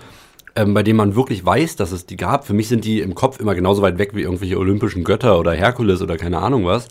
ähm, 0.55 0.73
bei 0.73 0.83
denen 0.83 0.97
man 0.97 1.15
wirklich 1.15 1.45
weiß, 1.45 1.75
dass 1.75 1.91
es 1.91 2.05
die 2.05 2.17
gab. 2.17 2.45
Für 2.45 2.53
mich 2.53 2.67
sind 2.67 2.83
die 2.83 2.99
im 2.99 3.15
Kopf 3.15 3.39
immer 3.39 3.53
genauso 3.55 3.81
weit 3.81 3.97
weg 3.97 4.15
wie 4.15 4.21
irgendwelche 4.21 4.57
olympischen 4.57 5.03
Götter 5.03 5.39
oder 5.39 5.53
Herkules 5.53 6.01
oder 6.01 6.17
keine 6.17 6.39
Ahnung 6.39 6.65
was, 6.65 6.87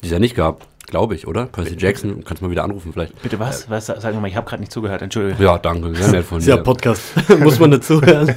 die 0.00 0.06
es 0.06 0.12
ja 0.12 0.18
nicht 0.18 0.36
gab. 0.36 0.66
Glaube 0.88 1.14
ich, 1.14 1.26
oder? 1.26 1.46
Percy 1.46 1.76
Jackson, 1.78 2.24
kannst 2.24 2.42
mal 2.42 2.50
wieder 2.50 2.64
anrufen 2.64 2.92
vielleicht. 2.92 3.20
Bitte 3.22 3.38
was? 3.38 3.68
was 3.70 3.86
sagen 3.86 4.16
wir 4.16 4.20
mal, 4.20 4.28
ich 4.28 4.36
habe 4.36 4.48
gerade 4.48 4.60
nicht 4.60 4.72
zugehört, 4.72 5.02
entschuldige. 5.02 5.42
Ja, 5.42 5.58
danke, 5.58 5.94
sehr 5.94 6.08
nett 6.08 6.24
von 6.24 6.38
Ist 6.38 6.46
ja 6.46 6.56
dir. 6.56 6.62
Podcast. 6.62 7.02
Muss 7.40 7.58
man 7.58 7.70
dazuhören. 7.70 8.34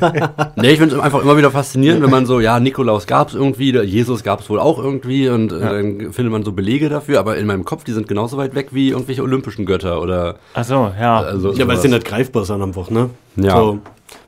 Nee, 0.55 0.71
ich 0.71 0.79
finde 0.79 0.95
es 0.95 1.01
einfach 1.01 1.21
immer 1.21 1.37
wieder 1.37 1.51
faszinierend, 1.51 2.03
wenn 2.03 2.09
man 2.09 2.25
so, 2.25 2.39
ja, 2.39 2.59
Nikolaus 2.59 3.07
gab 3.07 3.29
es 3.29 3.35
irgendwie, 3.35 3.71
Jesus 3.79 4.23
gab 4.23 4.41
es 4.41 4.49
wohl 4.49 4.59
auch 4.59 4.79
irgendwie 4.79 5.29
und 5.29 5.51
äh, 5.51 5.59
dann 5.59 6.13
findet 6.13 6.31
man 6.31 6.43
so 6.43 6.51
Belege 6.51 6.89
dafür, 6.89 7.19
aber 7.19 7.37
in 7.37 7.47
meinem 7.47 7.65
Kopf, 7.65 7.83
die 7.83 7.93
sind 7.93 8.07
genauso 8.07 8.37
weit 8.37 8.55
weg 8.55 8.69
wie 8.71 8.89
irgendwelche 8.89 9.23
olympischen 9.23 9.65
Götter 9.65 10.01
oder 10.01 10.35
Ach 10.53 10.63
so, 10.63 10.91
ja. 10.99 11.19
also 11.19 11.53
ja, 11.53 11.67
weil 11.67 11.77
sie 11.77 11.87
nicht 11.87 12.05
greifbar 12.05 12.45
sind 12.45 12.61
einfach, 12.61 12.89
ne? 12.89 13.09
Ja. 13.35 13.55
So, 13.55 13.79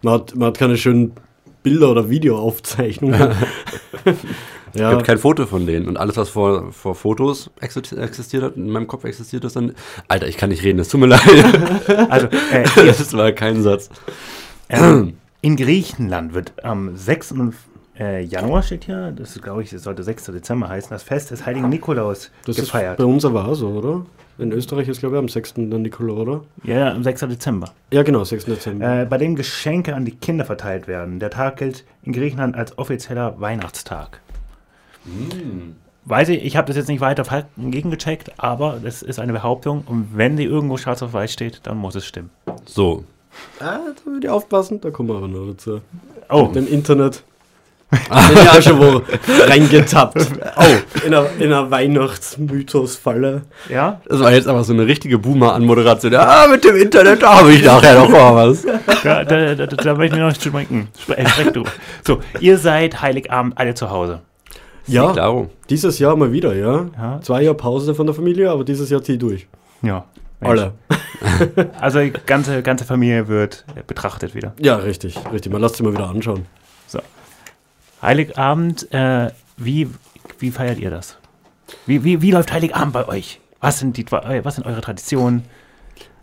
man, 0.01 0.13
hat, 0.13 0.35
man 0.35 0.47
hat 0.47 0.57
keine 0.57 0.77
schönen 0.77 1.13
Bilder 1.63 1.89
oder 1.89 2.09
Videoaufzeichnungen. 2.09 3.31
Es 4.73 4.79
ja, 4.81 4.91
gibt 4.91 5.03
kein 5.05 5.17
Foto 5.19 5.45
von 5.45 5.65
denen 5.67 5.87
und 5.87 5.97
alles, 5.97 6.17
was 6.17 6.29
vor, 6.29 6.71
vor 6.71 6.95
Fotos 6.95 7.51
exi- 7.61 7.95
existiert 7.97 8.43
hat, 8.43 8.55
in 8.55 8.69
meinem 8.69 8.87
Kopf 8.87 9.03
existiert 9.03 9.43
ist 9.45 9.55
dann. 9.55 9.73
Alter, 10.07 10.27
ich 10.27 10.37
kann 10.37 10.49
nicht 10.49 10.63
reden, 10.63 10.79
es 10.79 10.87
tut 10.89 10.99
mir 10.99 11.05
leid. 11.07 11.21
Also, 12.09 12.27
äh, 12.27 12.63
das 12.75 13.13
war 13.15 13.31
kein 13.33 13.61
Satz. 13.61 13.89
ähm, 14.69 15.13
in 15.41 15.55
Griechenland 15.57 16.33
wird 16.33 16.53
am 16.63 16.95
6. 16.95 17.35
Äh, 17.99 18.23
Januar 18.23 18.63
steht 18.63 18.85
hier, 18.85 19.11
das 19.11 19.35
ist, 19.35 19.43
glaube 19.43 19.61
ich, 19.61 19.69
das 19.69 19.83
sollte 19.83 20.01
6. 20.03 20.25
Dezember 20.25 20.69
heißen, 20.69 20.89
das 20.89 21.03
Fest 21.03 21.29
des 21.31 21.45
heiligen 21.45 21.69
Nikolaus 21.69 22.31
das 22.45 22.55
gefeiert. 22.55 22.97
ist 22.99 23.05
bei 23.05 23.11
uns 23.11 23.23
aber 23.25 23.47
auch 23.47 23.53
so, 23.53 23.69
oder? 23.69 24.05
In 24.39 24.51
Österreich 24.51 24.87
ist, 24.87 24.99
glaube 25.01 25.15
ich, 25.15 25.19
am 25.19 25.29
6. 25.29 25.53
der 25.57 25.77
Nikolaus, 25.77 26.17
oder? 26.19 26.41
ja, 26.63 26.75
ja, 26.79 26.91
am 26.93 27.03
6. 27.03 27.19
Dezember. 27.21 27.71
Ja, 27.91 28.01
genau, 28.01 28.23
6. 28.23 28.45
Dezember. 28.45 29.01
Äh, 29.01 29.05
bei 29.05 29.19
dem 29.19 29.35
Geschenke 29.35 29.93
an 29.93 30.05
die 30.05 30.15
Kinder 30.15 30.43
verteilt 30.45 30.87
werden. 30.87 31.19
Der 31.19 31.29
Tag 31.29 31.57
gilt 31.57 31.83
in 32.01 32.13
Griechenland 32.13 32.55
als 32.55 32.75
offizieller 32.79 33.35
Weihnachtstag. 33.39 34.21
Weiß 36.05 36.29
ich, 36.29 36.43
ich 36.43 36.57
habe 36.57 36.67
das 36.67 36.75
jetzt 36.75 36.89
nicht 36.89 37.01
weiter 37.01 37.23
gegengecheckt, 37.57 38.33
aber 38.37 38.79
das 38.83 39.01
ist 39.01 39.19
eine 39.19 39.31
Behauptung 39.33 39.83
und 39.85 40.09
wenn 40.15 40.35
die 40.35 40.43
irgendwo 40.43 40.77
schwarz 40.77 41.01
auf 41.01 41.13
weiß 41.13 41.31
steht, 41.31 41.61
dann 41.63 41.77
muss 41.77 41.95
es 41.95 42.05
stimmen. 42.05 42.29
So. 42.65 43.05
ah, 43.59 43.79
da 43.79 44.11
würde 44.11 44.27
ich 44.27 44.29
aufpassen, 44.29 44.81
da 44.81 44.91
kommen 44.91 45.09
wir 45.09 45.15
aber 45.15 45.27
noch 45.27 45.47
dazu. 45.47 45.81
Oh, 46.29 46.45
Mit 46.45 46.55
dem 46.55 46.67
Internet. 46.67 47.23
Bin 47.91 48.37
ich 48.41 48.49
auch 48.49 48.61
schon 48.61 48.79
wo 48.79 49.01
reingetappt. 49.43 50.17
Oh, 50.57 51.05
in 51.05 51.13
einer, 51.13 51.29
in 51.37 51.53
einer 51.53 51.69
Weihnachtsmythos-Falle. 51.69 53.43
ja? 53.69 54.01
Das 54.07 54.19
war 54.19 54.33
jetzt 54.33 54.47
aber 54.47 54.63
so 54.63 54.73
eine 54.73 54.87
richtige 54.87 55.19
Boomer-Anmoderation. 55.19 56.15
Ah, 56.15 56.47
mit 56.47 56.63
dem 56.63 56.75
Internet, 56.75 57.21
da 57.21 57.39
habe 57.39 57.53
ich 57.53 57.63
nachher 57.63 57.99
noch 57.99 58.09
mal 58.09 58.35
was. 58.35 58.65
Da, 59.03 59.23
da, 59.23 59.55
da, 59.55 59.65
da 59.67 59.97
will 59.97 60.07
ich 60.07 60.11
mir 60.11 60.19
noch 60.19 60.35
schmecken. 60.35 60.87
Spre 60.99 61.17
äh, 61.17 61.27
sprech 61.27 61.51
du. 61.51 61.63
So, 62.05 62.19
ihr 62.39 62.57
seid 62.57 63.01
Heiligabend 63.01 63.57
alle 63.57 63.73
zu 63.75 63.89
Hause. 63.89 64.21
Ja, 64.87 65.13
Klaro. 65.13 65.49
dieses 65.69 65.99
Jahr 65.99 66.15
mal 66.15 66.31
wieder, 66.31 66.55
ja. 66.55 66.85
Ja. 66.97 67.21
Zwei 67.21 67.43
Jahre 67.43 67.55
Pause 67.55 67.95
von 67.95 68.05
der 68.05 68.13
Familie, 68.15 68.51
aber 68.51 68.63
dieses 68.63 68.89
Jahr 68.89 69.01
zieh 69.01 69.13
ich 69.13 69.19
durch. 69.19 69.47
Ja. 69.81 70.05
Alle. 70.41 70.73
Also 71.79 71.99
die 71.99 72.11
ganze, 72.11 72.61
ganze 72.61 72.83
Familie 72.83 73.27
wird 73.29 73.65
betrachtet 73.87 74.35
wieder. 74.35 74.53
Ja, 74.59 74.75
richtig, 74.75 75.17
richtig. 75.31 75.51
Man 75.51 75.61
lässt 75.61 75.77
sich 75.77 75.85
mal 75.85 75.93
wieder 75.93 76.09
anschauen. 76.09 76.45
Heiligabend, 78.01 78.91
äh, 78.91 79.31
wie, 79.55 79.89
wie 80.39 80.51
feiert 80.51 80.79
ihr 80.79 80.89
das? 80.89 81.17
Wie, 81.85 82.03
wie, 82.03 82.21
wie 82.21 82.31
läuft 82.31 82.51
Heiligabend 82.51 82.93
bei 82.93 83.07
euch? 83.07 83.39
Was 83.61 83.79
sind, 83.79 83.95
die, 83.95 84.05
was 84.11 84.55
sind 84.55 84.67
eure 84.67 84.81
Traditionen? 84.81 85.43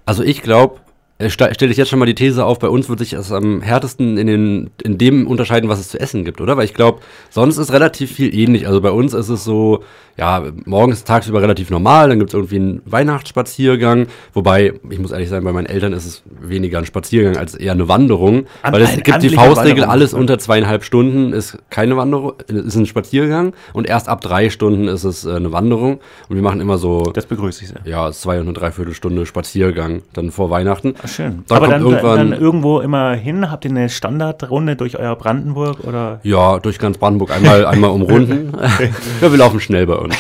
Also 0.04 0.22
ich 0.22 0.42
glaube, 0.42 0.80
stelle 1.28 1.70
ich 1.70 1.76
jetzt 1.76 1.88
schon 1.88 1.98
mal 1.98 2.06
die 2.06 2.14
These 2.14 2.44
auf, 2.44 2.58
bei 2.58 2.68
uns 2.68 2.88
wird 2.88 2.98
sich 3.00 3.10
das 3.10 3.30
am 3.32 3.60
härtesten 3.60 4.16
in, 4.16 4.26
den, 4.26 4.70
in 4.82 4.96
dem 4.96 5.26
unterscheiden, 5.26 5.68
was 5.68 5.80
es 5.80 5.88
zu 5.88 6.00
essen 6.00 6.24
gibt, 6.24 6.40
oder? 6.40 6.56
Weil 6.56 6.64
ich 6.64 6.74
glaube, 6.74 7.00
sonst 7.28 7.58
ist 7.58 7.72
relativ 7.72 8.12
viel 8.12 8.34
ähnlich. 8.34 8.66
Also 8.66 8.80
bei 8.80 8.90
uns 8.90 9.12
ist 9.12 9.28
es 9.28 9.44
so, 9.44 9.82
ja, 10.16 10.44
morgens 10.66 11.04
tagsüber 11.04 11.40
relativ 11.42 11.70
normal, 11.70 12.08
dann 12.08 12.18
gibt 12.18 12.30
es 12.30 12.34
irgendwie 12.34 12.56
einen 12.56 12.82
Weihnachtsspaziergang, 12.84 14.06
wobei, 14.34 14.74
ich 14.90 14.98
muss 14.98 15.12
ehrlich 15.12 15.28
sagen, 15.28 15.44
bei 15.44 15.52
meinen 15.52 15.66
Eltern 15.66 15.92
ist 15.92 16.04
es 16.04 16.22
weniger 16.40 16.78
ein 16.78 16.86
Spaziergang 16.86 17.36
als 17.36 17.54
eher 17.54 17.72
eine 17.72 17.88
Wanderung, 17.88 18.46
An- 18.62 18.72
weil 18.72 18.82
es 18.82 18.90
ein 18.90 19.02
gibt 19.02 19.22
die 19.22 19.30
Faustregel, 19.30 19.84
alles 19.84 20.12
unter 20.14 20.38
zweieinhalb 20.38 20.84
Stunden 20.84 21.32
ist 21.32 21.58
keine 21.70 21.96
Wanderung, 21.96 22.32
ist 22.48 22.74
ein 22.76 22.86
Spaziergang 22.86 23.52
und 23.72 23.86
erst 23.88 24.08
ab 24.08 24.20
drei 24.20 24.50
Stunden 24.50 24.88
ist 24.88 25.04
es 25.04 25.24
äh, 25.24 25.32
eine 25.34 25.52
Wanderung 25.52 26.00
und 26.28 26.36
wir 26.36 26.42
machen 26.42 26.60
immer 26.60 26.76
so, 26.78 27.02
Das 27.14 27.26
begrüße 27.26 27.62
ich 27.64 27.68
sehr. 27.70 27.80
ja, 27.84 28.10
zwei 28.12 28.36
und 28.40 28.44
eine 28.48 28.52
Dreiviertelstunde 28.52 29.24
Spaziergang 29.26 30.02
dann 30.12 30.30
vor 30.30 30.50
Weihnachten. 30.50 30.94
Schön. 31.10 31.44
Dann 31.48 31.56
Aber 31.56 31.68
dann, 31.68 31.82
irgendwann- 31.82 32.30
dann 32.30 32.40
irgendwo 32.40 32.80
immer 32.80 33.12
hin? 33.14 33.50
Habt 33.50 33.64
ihr 33.64 33.70
eine 33.70 33.88
Standardrunde 33.88 34.76
durch 34.76 34.98
euer 34.98 35.16
Brandenburg 35.16 35.84
oder? 35.84 36.20
Ja, 36.22 36.58
durch 36.58 36.78
ganz 36.78 36.98
Brandenburg 36.98 37.30
einmal, 37.32 37.66
einmal 37.66 37.90
umrunden. 37.90 38.52
ja, 39.20 39.30
wir 39.30 39.38
laufen 39.38 39.60
schnell 39.60 39.86
bei 39.86 39.96
uns. 39.96 40.14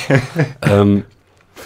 ähm, 0.68 1.04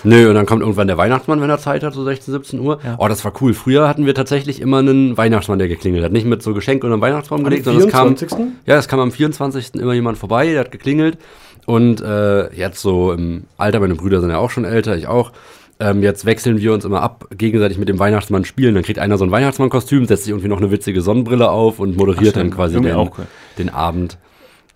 nö, 0.02 0.28
und 0.28 0.34
dann 0.34 0.46
kommt 0.46 0.60
irgendwann 0.62 0.86
der 0.86 0.98
Weihnachtsmann, 0.98 1.40
wenn 1.40 1.50
er 1.50 1.58
Zeit 1.58 1.82
hat, 1.82 1.94
so 1.94 2.04
16, 2.04 2.32
17 2.32 2.60
Uhr. 2.60 2.78
Ja. 2.84 2.96
Oh, 2.98 3.08
das 3.08 3.24
war 3.24 3.32
cool. 3.40 3.54
Früher 3.54 3.88
hatten 3.88 4.06
wir 4.06 4.14
tatsächlich 4.14 4.60
immer 4.60 4.78
einen 4.78 5.16
Weihnachtsmann, 5.16 5.58
der 5.58 5.68
geklingelt 5.68 6.04
hat. 6.04 6.12
Nicht 6.12 6.26
mit 6.26 6.42
so 6.42 6.52
Geschenk 6.54 6.84
und 6.84 6.92
einem 6.92 7.00
Weihnachtsbaum 7.00 7.44
gelegt, 7.44 7.64
sondern 7.64 7.84
es 7.86 7.92
kam, 7.92 8.16
24.? 8.16 8.38
ja, 8.66 8.76
es 8.76 8.88
kam 8.88 9.00
am 9.00 9.10
24. 9.12 9.74
immer 9.76 9.94
jemand 9.94 10.18
vorbei, 10.18 10.46
der 10.48 10.60
hat 10.60 10.70
geklingelt. 10.72 11.18
Und 11.66 12.02
äh, 12.02 12.52
jetzt 12.54 12.80
so 12.82 13.12
im 13.12 13.44
Alter, 13.56 13.80
meine 13.80 13.94
Brüder 13.94 14.20
sind 14.20 14.28
ja 14.30 14.36
auch 14.38 14.50
schon 14.50 14.64
älter, 14.66 14.96
ich 14.96 15.06
auch. 15.06 15.32
Ähm, 15.80 16.02
jetzt 16.02 16.24
wechseln 16.24 16.60
wir 16.60 16.72
uns 16.72 16.84
immer 16.84 17.02
ab, 17.02 17.26
gegenseitig 17.36 17.78
mit 17.78 17.88
dem 17.88 17.98
Weihnachtsmann 17.98 18.44
spielen. 18.44 18.74
Dann 18.74 18.84
kriegt 18.84 18.98
einer 18.98 19.18
so 19.18 19.24
ein 19.24 19.30
Weihnachtsmann-Kostüm, 19.30 20.06
setzt 20.06 20.24
sich 20.24 20.30
irgendwie 20.30 20.48
noch 20.48 20.58
eine 20.58 20.70
witzige 20.70 21.00
Sonnenbrille 21.02 21.50
auf 21.50 21.80
und 21.80 21.96
moderiert 21.96 22.34
Ach, 22.36 22.40
dann 22.40 22.50
quasi 22.50 22.80
den, 22.80 22.92
auch 22.94 23.18
cool. 23.18 23.26
den 23.58 23.70
Abend. 23.70 24.18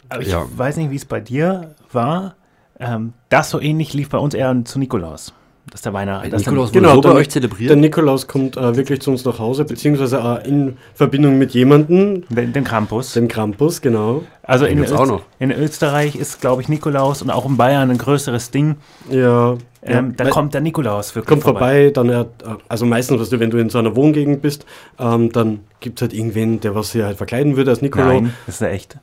Aber 0.09 0.23
ich 0.23 0.29
Ja. 0.29 0.45
weiß 0.57 0.77
nicht, 0.79 0.91
wie 0.91 0.97
es 0.97 1.05
bei 1.05 1.21
dir 1.21 1.75
war. 1.93 2.35
Ähm, 2.81 3.13
das 3.29 3.51
so 3.51 3.61
ähnlich 3.61 3.93
lief 3.95 4.09
bei 4.09 4.19
uns 4.19 4.35
eher 4.35 4.65
zu 4.65 4.79
Nikolaus. 4.79 5.33
Dass 5.71 5.83
der 5.83 5.93
Weihnachten. 5.93 6.31
dass 6.31 6.41
Nikolaus 6.47 6.73
dann, 6.73 6.83
bei 6.83 7.01
der- 7.01 7.15
euch 7.15 7.29
zelebriert? 7.31 7.71
Der 7.71 7.77
Nikolaus 7.77 8.27
kommt 8.27 8.57
äh, 8.57 8.77
wirklich 8.77 9.01
zu 9.01 9.11
uns 9.11 9.25
nach 9.25 9.39
Hause, 9.39 9.65
beziehungsweise 9.65 10.17
äh, 10.45 10.49
in 10.49 10.77
Verbindung 10.95 11.39
mit 11.39 11.53
jemandem, 11.53 12.25
den, 12.29 12.53
den 12.53 12.65
Krampus. 12.65 13.13
den 13.13 13.29
Krampus, 13.29 13.81
genau. 13.81 14.23
also 14.43 14.65
in, 14.65 14.79
Öst- 14.83 14.93
noch. 15.07 15.23
in 15.39 15.51
Österreich 15.53 16.17
ist, 16.17 16.41
glaube 16.41 16.63
ich, 16.63 16.69
Nikolaus 16.69 17.21
und 17.23 17.31
auch 17.31 17.45
in 17.47 17.57
Bayern 17.57 17.91
ein 17.91 17.99
größeres 17.99 18.51
Ding. 18.51 18.77
Ja, 19.11 19.57
Ähm, 19.83 20.15
ja, 20.19 20.25
da 20.25 20.31
kommt 20.31 20.55
der 20.55 20.61
Nikolaus 20.61 21.15
wirklich 21.15 21.29
kommt 21.29 21.43
vorbei, 21.45 21.91
dann 21.95 22.09
er, 22.09 22.27
also 22.69 22.85
meistens, 22.85 23.21
weißt 23.21 23.33
du, 23.33 23.39
wenn 23.41 23.51
du 23.51 23.59
in 23.59 23.71
so 23.71 23.79
einer 23.79 23.95
Wohngegend 23.95 24.43
bist, 24.43 24.67
ähm, 24.99 25.31
dann 25.33 25.61
gibt 25.81 25.99
es 25.99 26.03
halt 26.03 26.13
irgendwen, 26.13 26.59
der 26.61 26.75
was 26.75 26.93
hier 26.93 27.05
halt 27.07 27.17
verkleiden 27.17 27.57
würde 27.57 27.71
als 27.71 27.81
Nikolaus. 27.83 28.09
Nein, 28.23 28.35
das 28.47 28.57
ist 28.57 28.61
ja 28.63 28.69
echt. 28.69 28.97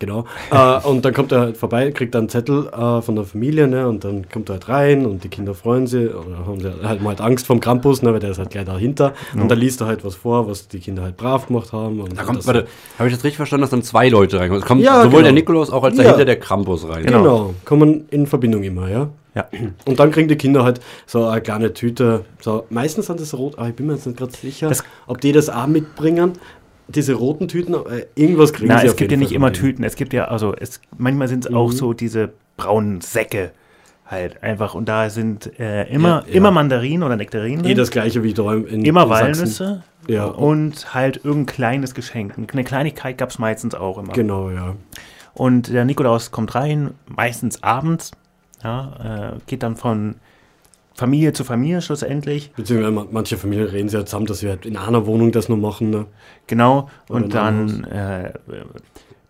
Genau. 0.00 0.24
äh, 0.50 0.78
und 0.86 1.04
dann 1.04 1.12
kommt 1.14 1.30
er 1.30 1.40
halt 1.40 1.56
vorbei, 1.58 1.90
kriegt 1.92 2.14
dann 2.14 2.22
einen 2.22 2.28
Zettel 2.30 2.66
äh, 2.68 3.02
von 3.02 3.14
der 3.16 3.24
Familie, 3.24 3.68
ne? 3.68 3.86
Und 3.86 4.02
dann 4.02 4.26
kommt 4.28 4.48
er 4.48 4.54
halt 4.54 4.68
rein 4.68 5.04
und 5.06 5.22
die 5.22 5.28
Kinder 5.28 5.54
freuen 5.54 5.86
sich 5.86 6.08
oder 6.12 6.38
haben 6.46 6.58
sie 6.58 6.72
halt 6.82 7.02
mal 7.02 7.10
halt 7.10 7.20
Angst 7.20 7.46
vom 7.46 7.60
Krampus, 7.60 8.00
ne? 8.02 8.12
Weil 8.12 8.20
der 8.20 8.30
ist 8.30 8.38
halt 8.38 8.50
gleich 8.50 8.64
dahinter. 8.64 9.12
Und 9.34 9.48
dann 9.50 9.58
liest 9.58 9.80
er 9.82 9.86
halt 9.86 10.04
was 10.04 10.14
vor, 10.14 10.48
was 10.48 10.68
die 10.68 10.80
Kinder 10.80 11.02
halt 11.02 11.16
brav 11.18 11.46
gemacht 11.46 11.72
haben. 11.72 12.00
Und 12.00 12.18
Da 12.18 12.22
kommt, 12.22 12.46
warte, 12.46 12.66
habe 12.98 13.08
ich 13.08 13.14
das 13.14 13.22
richtig 13.24 13.36
verstanden, 13.36 13.60
dass 13.62 13.70
dann 13.70 13.82
zwei 13.82 14.08
Leute 14.08 14.40
reinkommen? 14.40 14.62
Es 14.62 14.66
kommt 14.66 14.80
Ja, 14.82 14.96
sowohl 15.02 15.10
genau. 15.18 15.22
der 15.24 15.32
Nikolaus 15.32 15.70
auch 15.70 15.84
als 15.84 15.96
Ja. 15.98 16.04
dahinter 16.04 16.24
der 16.24 16.40
Krampus 16.40 16.88
rein. 16.88 17.04
Genau. 17.04 17.22
Genau. 17.22 17.54
kommen 17.66 18.06
in 18.10 18.26
Verbindung 18.26 18.62
immer, 18.62 18.88
ja. 18.88 19.08
Ja. 19.34 19.46
Und 19.86 20.00
dann 20.00 20.10
kriegen 20.10 20.26
die 20.28 20.34
Kinder 20.36 20.64
halt 20.64 20.80
so 21.06 21.24
eine 21.26 21.40
kleine 21.40 21.72
Tüte. 21.72 22.24
So, 22.40 22.64
meistens 22.68 23.06
sind 23.06 23.20
das 23.20 23.32
rot, 23.32 23.58
aber 23.58 23.68
ich 23.68 23.74
bin 23.76 23.86
mir 23.86 23.92
jetzt 23.94 24.06
nicht 24.06 24.18
gerade 24.18 24.32
sicher, 24.32 24.68
Das- 24.70 24.82
ob 25.06 25.20
die 25.20 25.30
das 25.30 25.48
auch 25.48 25.68
mitbringen. 25.68 26.32
Diese 26.94 27.14
roten 27.14 27.48
Tüten, 27.48 27.74
äh, 27.74 28.06
irgendwas 28.14 28.52
kriegen 28.52 28.68
Na, 28.68 28.80
sie 28.80 28.86
es 28.86 28.96
gibt 28.96 29.10
ja 29.10 29.16
nicht 29.16 29.28
Fall 29.28 29.36
immer 29.36 29.50
denen. 29.50 29.62
Tüten. 29.62 29.84
Es 29.84 29.96
gibt 29.96 30.12
ja, 30.12 30.24
also 30.26 30.54
es, 30.58 30.80
manchmal 30.98 31.28
sind 31.28 31.46
es 31.46 31.54
auch 31.54 31.72
so 31.72 31.92
diese 31.92 32.30
braunen 32.56 33.00
Säcke 33.00 33.52
halt 34.06 34.42
einfach. 34.42 34.74
Und 34.74 34.88
da 34.88 35.08
sind 35.08 35.58
äh, 35.60 35.84
immer, 35.92 36.08
Ja, 36.08 36.24
ja. 36.28 36.34
immer 36.34 36.50
Mandarinen 36.50 37.02
oder 37.04 37.16
Nektarinen. 37.16 37.64
Eh 37.64 37.74
das 37.74 37.90
gleiche 37.90 38.22
wie 38.22 38.34
da 38.34 38.54
in 38.54 38.84
Immer 38.84 39.04
in. 39.04 39.10
Walnüsse 39.10 39.82
Ja. 40.08 40.24
und 40.26 40.92
halt 40.94 41.24
irgendein 41.24 41.46
kleines 41.54 41.94
Geschenk. 41.94 42.34
Eine 42.52 42.64
Kleinigkeit 42.64 43.18
gab 43.18 43.30
es 43.30 43.38
meistens 43.38 43.74
auch 43.74 43.98
immer. 43.98 44.12
Genau, 44.12 44.50
ja. 44.50 44.74
Und 45.34 45.68
der 45.68 45.84
Nikolaus 45.84 46.32
kommt 46.32 46.54
rein, 46.56 46.90
meistens 47.06 47.62
abends, 47.62 48.10
ja, 48.64 49.32
äh, 49.34 49.38
geht 49.46 49.62
dann 49.62 49.76
von 49.76 50.16
Familie 51.00 51.32
zu 51.32 51.44
Familie 51.44 51.80
schlussendlich. 51.82 52.52
Beziehungsweise 52.56 52.92
man- 52.92 53.08
manche 53.10 53.36
Familien 53.36 53.66
reden 53.68 53.88
sich 53.88 53.98
ja 53.98 54.04
zusammen, 54.06 54.26
dass 54.26 54.42
wir 54.42 54.50
halt 54.50 54.66
in 54.66 54.76
einer 54.76 55.06
Wohnung 55.06 55.32
das 55.32 55.48
nur 55.48 55.58
machen. 55.58 55.90
Ne? 55.90 56.06
Genau. 56.46 56.88
Oder 57.08 57.16
Und 57.24 57.34
dann, 57.34 57.84
äh, 57.84 58.32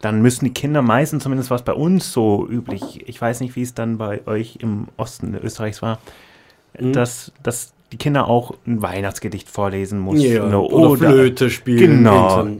dann 0.00 0.20
müssen 0.22 0.46
die 0.46 0.52
Kinder 0.54 0.82
meistens, 0.82 1.22
zumindest 1.22 1.50
was 1.50 1.62
bei 1.62 1.72
uns 1.74 2.12
so 2.12 2.46
üblich, 2.48 3.08
ich 3.08 3.20
weiß 3.20 3.40
nicht, 3.40 3.54
wie 3.56 3.62
es 3.62 3.74
dann 3.74 3.98
bei 3.98 4.26
euch 4.26 4.56
im 4.60 4.88
Osten 4.96 5.34
Österreichs 5.42 5.80
war, 5.82 5.98
Mhm. 6.78 6.92
dass, 6.92 7.32
dass 7.42 7.72
die 7.92 7.96
Kinder 7.98 8.28
auch 8.28 8.54
ein 8.66 8.82
Weihnachtsgedicht 8.82 9.48
vorlesen 9.48 9.98
mussten. 9.98 10.22
Ja, 10.32 10.46
Ne, 10.46 10.58
oder, 10.60 10.96
Flöte 10.96 11.50
spielen. 11.50 11.78
Genau. 11.98 12.44
Ja. 12.46 12.52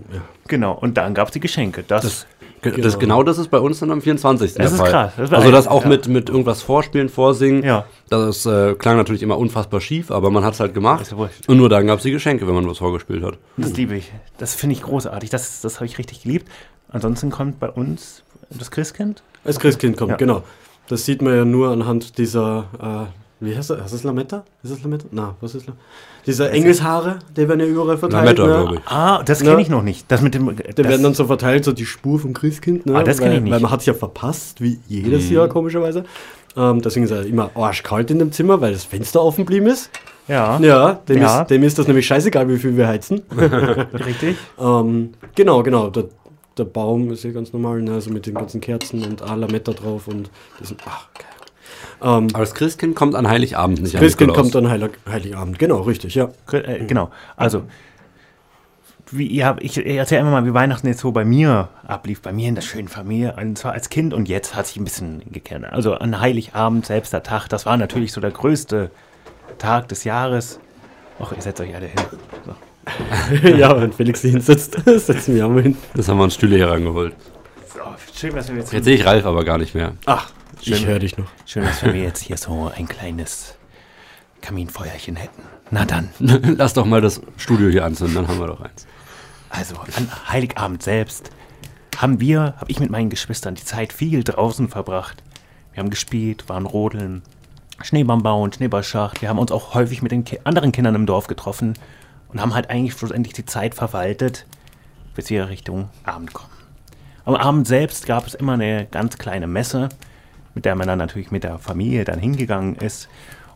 Genau. 0.48 0.72
Und 0.74 0.96
dann 0.98 1.14
gab 1.14 1.28
es 1.28 1.32
die 1.32 1.40
Geschenke. 1.40 1.84
Das, 1.86 2.02
Ge- 2.02 2.39
Genau. 2.62 2.76
Das, 2.76 2.98
genau 2.98 3.22
das 3.22 3.38
ist 3.38 3.48
bei 3.48 3.58
uns 3.58 3.80
dann 3.80 3.90
am 3.90 4.02
24. 4.02 4.48
Das 4.48 4.54
der 4.54 4.66
ist 4.66 4.76
Fall. 4.76 4.90
krass. 4.90 5.12
Das 5.16 5.30
war 5.30 5.38
also 5.38 5.50
das 5.50 5.66
auch 5.66 5.82
ja. 5.84 5.88
mit, 5.88 6.08
mit 6.08 6.28
irgendwas 6.28 6.62
vorspielen, 6.62 7.08
vorsingen. 7.08 7.64
ja. 7.64 7.86
Das 8.08 8.44
äh, 8.44 8.74
klang 8.74 8.96
natürlich 8.96 9.22
immer 9.22 9.38
unfassbar 9.38 9.80
schief, 9.80 10.10
aber 10.10 10.30
man 10.30 10.44
hat 10.44 10.54
es 10.54 10.60
halt 10.60 10.74
gemacht. 10.74 11.02
Ist. 11.02 11.48
Und 11.48 11.56
nur 11.56 11.68
dann 11.68 11.86
gab 11.86 11.98
es 11.98 12.02
die 12.02 12.10
Geschenke, 12.10 12.46
wenn 12.46 12.54
man 12.54 12.68
was 12.68 12.78
vorgespielt 12.78 13.22
hat. 13.22 13.38
Das 13.56 13.72
liebe 13.74 13.96
ich. 13.96 14.12
Das 14.38 14.54
finde 14.54 14.74
ich 14.74 14.82
großartig. 14.82 15.30
Das, 15.30 15.60
das 15.60 15.76
habe 15.76 15.86
ich 15.86 15.96
richtig 15.98 16.22
geliebt. 16.22 16.48
Ansonsten 16.88 17.30
kommt 17.30 17.60
bei 17.60 17.70
uns 17.70 18.24
das 18.50 18.70
Christkind. 18.70 19.22
Als 19.44 19.58
Christkind 19.60 19.96
kommt, 19.96 20.10
Ja. 20.10 20.16
genau. 20.16 20.42
Das 20.88 21.04
sieht 21.04 21.22
man 21.22 21.36
ja 21.36 21.44
nur 21.44 21.70
anhand 21.70 22.18
dieser 22.18 23.08
Wie 23.38 23.56
heißt 23.56 23.70
das? 23.70 23.80
Heißt 23.80 23.94
das 23.94 24.02
Lametta? 24.02 24.44
Ist 24.62 24.72
das 24.72 24.82
Lametta? 24.82 25.06
Na, 25.12 25.36
was 25.40 25.54
ist 25.54 25.66
Lametta? 25.66 25.82
Diese 26.26 26.50
Engelshaare, 26.50 27.18
die 27.36 27.48
werden 27.48 27.60
ja 27.60 27.66
überall 27.66 27.96
verteilt. 27.98 28.38
Lametta, 28.38 28.46
ne? 28.46 28.62
glaube 28.64 28.74
ich. 28.76 28.80
Ah, 28.92 29.22
das 29.22 29.40
kenne 29.40 29.52
Ja. 29.52 29.58
ich 29.58 29.68
noch 29.70 29.82
nicht. 29.82 30.04
Das 30.10 30.20
mit 30.22 30.34
dem. 30.34 30.54
Die 30.56 30.62
das, 30.74 30.86
werden 30.88 31.02
dann 31.02 31.14
so 31.14 31.24
verteilt, 31.26 31.64
so 31.64 31.72
die 31.72 31.86
Spur 31.86 32.18
vom 32.18 32.32
Christkind. 32.34 32.86
Ne? 32.86 32.94
Ah, 32.96 33.02
das 33.02 33.18
kenn 33.18 33.28
weil, 33.30 33.36
ich 33.36 33.42
nicht. 33.42 33.52
Weil 33.52 33.60
man 33.60 33.70
hat 33.70 33.80
es 33.80 33.86
ja 33.86 33.94
verpasst, 33.94 34.60
wie 34.60 34.78
jedes 34.88 35.28
Mhm. 35.30 35.36
Jahr, 35.36 35.48
komischerweise. 35.48 36.04
Ähm, 36.56 36.82
deswegen 36.82 37.04
ist 37.04 37.12
er 37.12 37.24
immer 37.24 37.50
arschkalt 37.54 38.10
in 38.10 38.18
dem 38.18 38.32
Zimmer, 38.32 38.60
weil 38.60 38.72
das 38.72 38.84
Fenster 38.84 39.22
offen 39.22 39.44
geblieben 39.46 39.66
ist. 39.68 39.90
ja, 40.28 40.58
Ja, 40.60 40.94
dem, 41.08 41.18
Ja. 41.22 41.42
Ist, 41.42 41.50
dem 41.50 41.62
ist 41.62 41.78
das 41.78 41.86
nämlich 41.86 42.06
scheißegal, 42.06 42.48
wie 42.48 42.58
viel 42.58 42.76
wir 42.76 42.88
heizen. 42.88 43.22
richtig. 44.06 44.36
ähm, 44.60 45.10
genau, 45.34 45.62
genau. 45.62 45.90
Der, 45.90 46.04
der 46.58 46.64
Baum 46.64 47.10
ist 47.12 47.22
ja 47.24 47.30
ganz 47.30 47.52
normal, 47.52 47.80
ne? 47.82 47.92
also 47.94 48.10
mit 48.10 48.26
den 48.26 48.34
ganzen 48.34 48.60
Kerzen 48.60 49.04
und 49.04 49.20
Lametta 49.20 49.72
drauf 49.72 50.08
und 50.08 50.28
diesen, 50.60 50.76
ach, 50.86 51.06
geil. 51.14 51.24
Ähm, 52.02 52.28
Aber 52.32 52.40
das 52.40 52.54
Christkind 52.54 52.96
kommt 52.96 53.14
an 53.14 53.28
Heiligabend 53.28 53.82
nicht 53.82 53.94
an 53.94 54.00
Christkind 54.00 54.30
Nikolaus. 54.30 54.52
kommt 54.52 54.64
dann 54.64 54.70
Heilig, 54.70 54.90
Heiligabend, 55.08 55.58
genau, 55.58 55.80
richtig, 55.80 56.14
ja. 56.14 56.30
Äh, 56.52 56.84
genau. 56.84 57.10
Also, 57.36 57.64
wie 59.12 59.44
habt, 59.44 59.62
ich 59.62 59.84
erzähle 59.84 60.20
immer 60.20 60.30
mal, 60.30 60.46
wie 60.46 60.54
Weihnachten 60.54 60.86
jetzt 60.86 61.00
so 61.00 61.10
bei 61.10 61.24
mir 61.24 61.68
ablief, 61.86 62.22
bei 62.22 62.32
mir 62.32 62.48
in 62.48 62.54
der 62.54 62.62
schönen 62.62 62.88
Familie, 62.88 63.34
und 63.40 63.58
zwar 63.58 63.72
als 63.72 63.88
Kind 63.88 64.14
und 64.14 64.28
jetzt 64.28 64.54
hat 64.54 64.66
sich 64.66 64.76
ein 64.76 64.84
bisschen 64.84 65.22
gekehrt. 65.30 65.64
Also 65.64 65.94
an 65.94 66.20
Heiligabend, 66.20 66.86
selbst 66.86 67.12
der 67.12 67.22
Tag, 67.22 67.48
das 67.48 67.66
war 67.66 67.76
natürlich 67.76 68.12
so 68.12 68.20
der 68.20 68.30
größte 68.30 68.90
Tag 69.58 69.88
des 69.88 70.04
Jahres. 70.04 70.60
Ach, 71.18 71.32
ihr 71.32 71.42
setzt 71.42 71.60
euch 71.60 71.74
alle 71.74 71.86
hin. 71.86 72.00
So. 72.46 73.48
ja, 73.48 73.78
wenn 73.80 73.92
Felix 73.92 74.22
sich 74.22 74.32
hinsetzt, 74.32 74.78
setzen 74.86 75.34
wir 75.34 75.46
auch 75.46 75.50
mal 75.50 75.62
hin. 75.62 75.76
Das 75.94 76.08
haben 76.08 76.18
wir 76.18 76.24
uns 76.24 76.34
Stühle 76.34 76.56
hier 76.56 76.68
rangeholt. 76.68 77.14
So, 77.72 77.80
schön, 78.14 78.34
dass 78.34 78.48
wir 78.48 78.56
jetzt, 78.58 78.72
Jetzt 78.72 78.84
sehe 78.84 78.94
ich 78.94 79.04
Ralf 79.04 79.26
aber 79.26 79.44
gar 79.44 79.58
nicht 79.58 79.74
mehr. 79.74 79.92
Ach, 80.06 80.30
ich 80.62 80.76
Schön. 80.78 80.86
höre 80.86 80.98
dich 80.98 81.16
noch. 81.16 81.28
schön, 81.46 81.64
dass 81.64 81.82
wir 81.82 81.94
jetzt 81.94 82.22
hier 82.22 82.36
so 82.36 82.70
ein 82.74 82.88
kleines 82.88 83.54
Kaminfeuerchen 84.40 85.16
hätten. 85.16 85.42
Na 85.70 85.84
dann. 85.84 86.10
Lass 86.18 86.74
doch 86.74 86.84
mal 86.86 87.00
das 87.00 87.20
Studio 87.36 87.68
hier 87.68 87.84
anzünden, 87.84 88.16
dann 88.16 88.28
haben 88.28 88.40
wir 88.40 88.46
doch 88.46 88.60
eins. 88.60 88.86
Also 89.48 89.76
an 89.96 90.28
Heiligabend 90.28 90.82
selbst 90.82 91.30
haben 91.96 92.20
wir, 92.20 92.54
habe 92.56 92.70
ich 92.70 92.80
mit 92.80 92.90
meinen 92.90 93.10
Geschwistern 93.10 93.54
die 93.54 93.64
Zeit 93.64 93.92
viel 93.92 94.24
draußen 94.24 94.68
verbracht. 94.68 95.22
Wir 95.72 95.82
haben 95.82 95.90
gespielt, 95.90 96.48
waren 96.48 96.66
rodeln, 96.66 97.22
Schneebaum 97.82 98.22
bauen, 98.22 98.52
Schneeballschacht. 98.52 99.22
Wir 99.22 99.28
haben 99.28 99.38
uns 99.38 99.52
auch 99.52 99.74
häufig 99.74 100.02
mit 100.02 100.12
den 100.12 100.24
Ki 100.24 100.40
anderen 100.44 100.72
Kindern 100.72 100.94
im 100.94 101.06
Dorf 101.06 101.26
getroffen 101.26 101.74
und 102.28 102.40
haben 102.40 102.54
halt 102.54 102.70
eigentlich 102.70 102.94
schlussendlich 102.94 103.34
die 103.34 103.44
Zeit 103.44 103.74
verwaltet, 103.74 104.46
bis 105.14 105.30
wir 105.30 105.48
Richtung 105.48 105.88
Abend 106.04 106.32
kommen. 106.32 106.52
Am 107.24 107.34
Abend 107.34 107.66
selbst 107.66 108.06
gab 108.06 108.26
es 108.26 108.34
immer 108.34 108.54
eine 108.54 108.86
ganz 108.86 109.18
kleine 109.18 109.46
Messe, 109.46 109.88
mit 110.54 110.64
der 110.64 110.74
man 110.74 110.86
dann 110.86 110.98
natürlich 110.98 111.30
mit 111.30 111.44
der 111.44 111.58
Familie 111.58 112.04
dann 112.04 112.18
hingegangen 112.18 112.76
ist. 112.76 113.08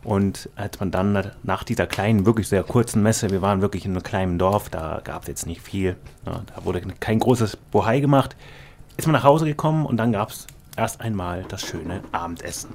Und 0.03 0.49
als 0.55 0.79
man 0.79 0.91
dann 0.91 1.31
nach 1.41 1.63
dieser 1.63 1.87
kleinen, 1.87 2.27
wirklich 2.27 2.47
sehr 2.47 2.61
kurzen 2.61 3.01
Messe, 3.01 3.31
wir 3.31 3.41
waren 3.41 3.61
wirklich 3.61 3.85
in 3.85 3.91
einem 3.91 4.03
kleinen 4.03 4.37
Dorf, 4.37 4.69
da 4.69 5.01
gab 5.03 5.23
es 5.23 5.27
jetzt 5.27 5.47
nicht 5.47 5.61
viel, 5.61 5.95
ja, 6.27 6.41
da 6.55 6.63
wurde 6.63 6.81
kein 6.99 7.17
großes 7.17 7.57
Bohai 7.71 7.99
gemacht, 8.01 8.35
ist 8.97 9.07
man 9.07 9.13
nach 9.13 9.23
Hause 9.23 9.45
gekommen 9.45 9.85
und 9.85 9.97
dann 9.97 10.11
gab 10.11 10.29
es 10.29 10.45
erst 10.77 11.01
einmal 11.01 11.43
das 11.49 11.61
schöne 11.61 12.01
Abendessen. 12.11 12.69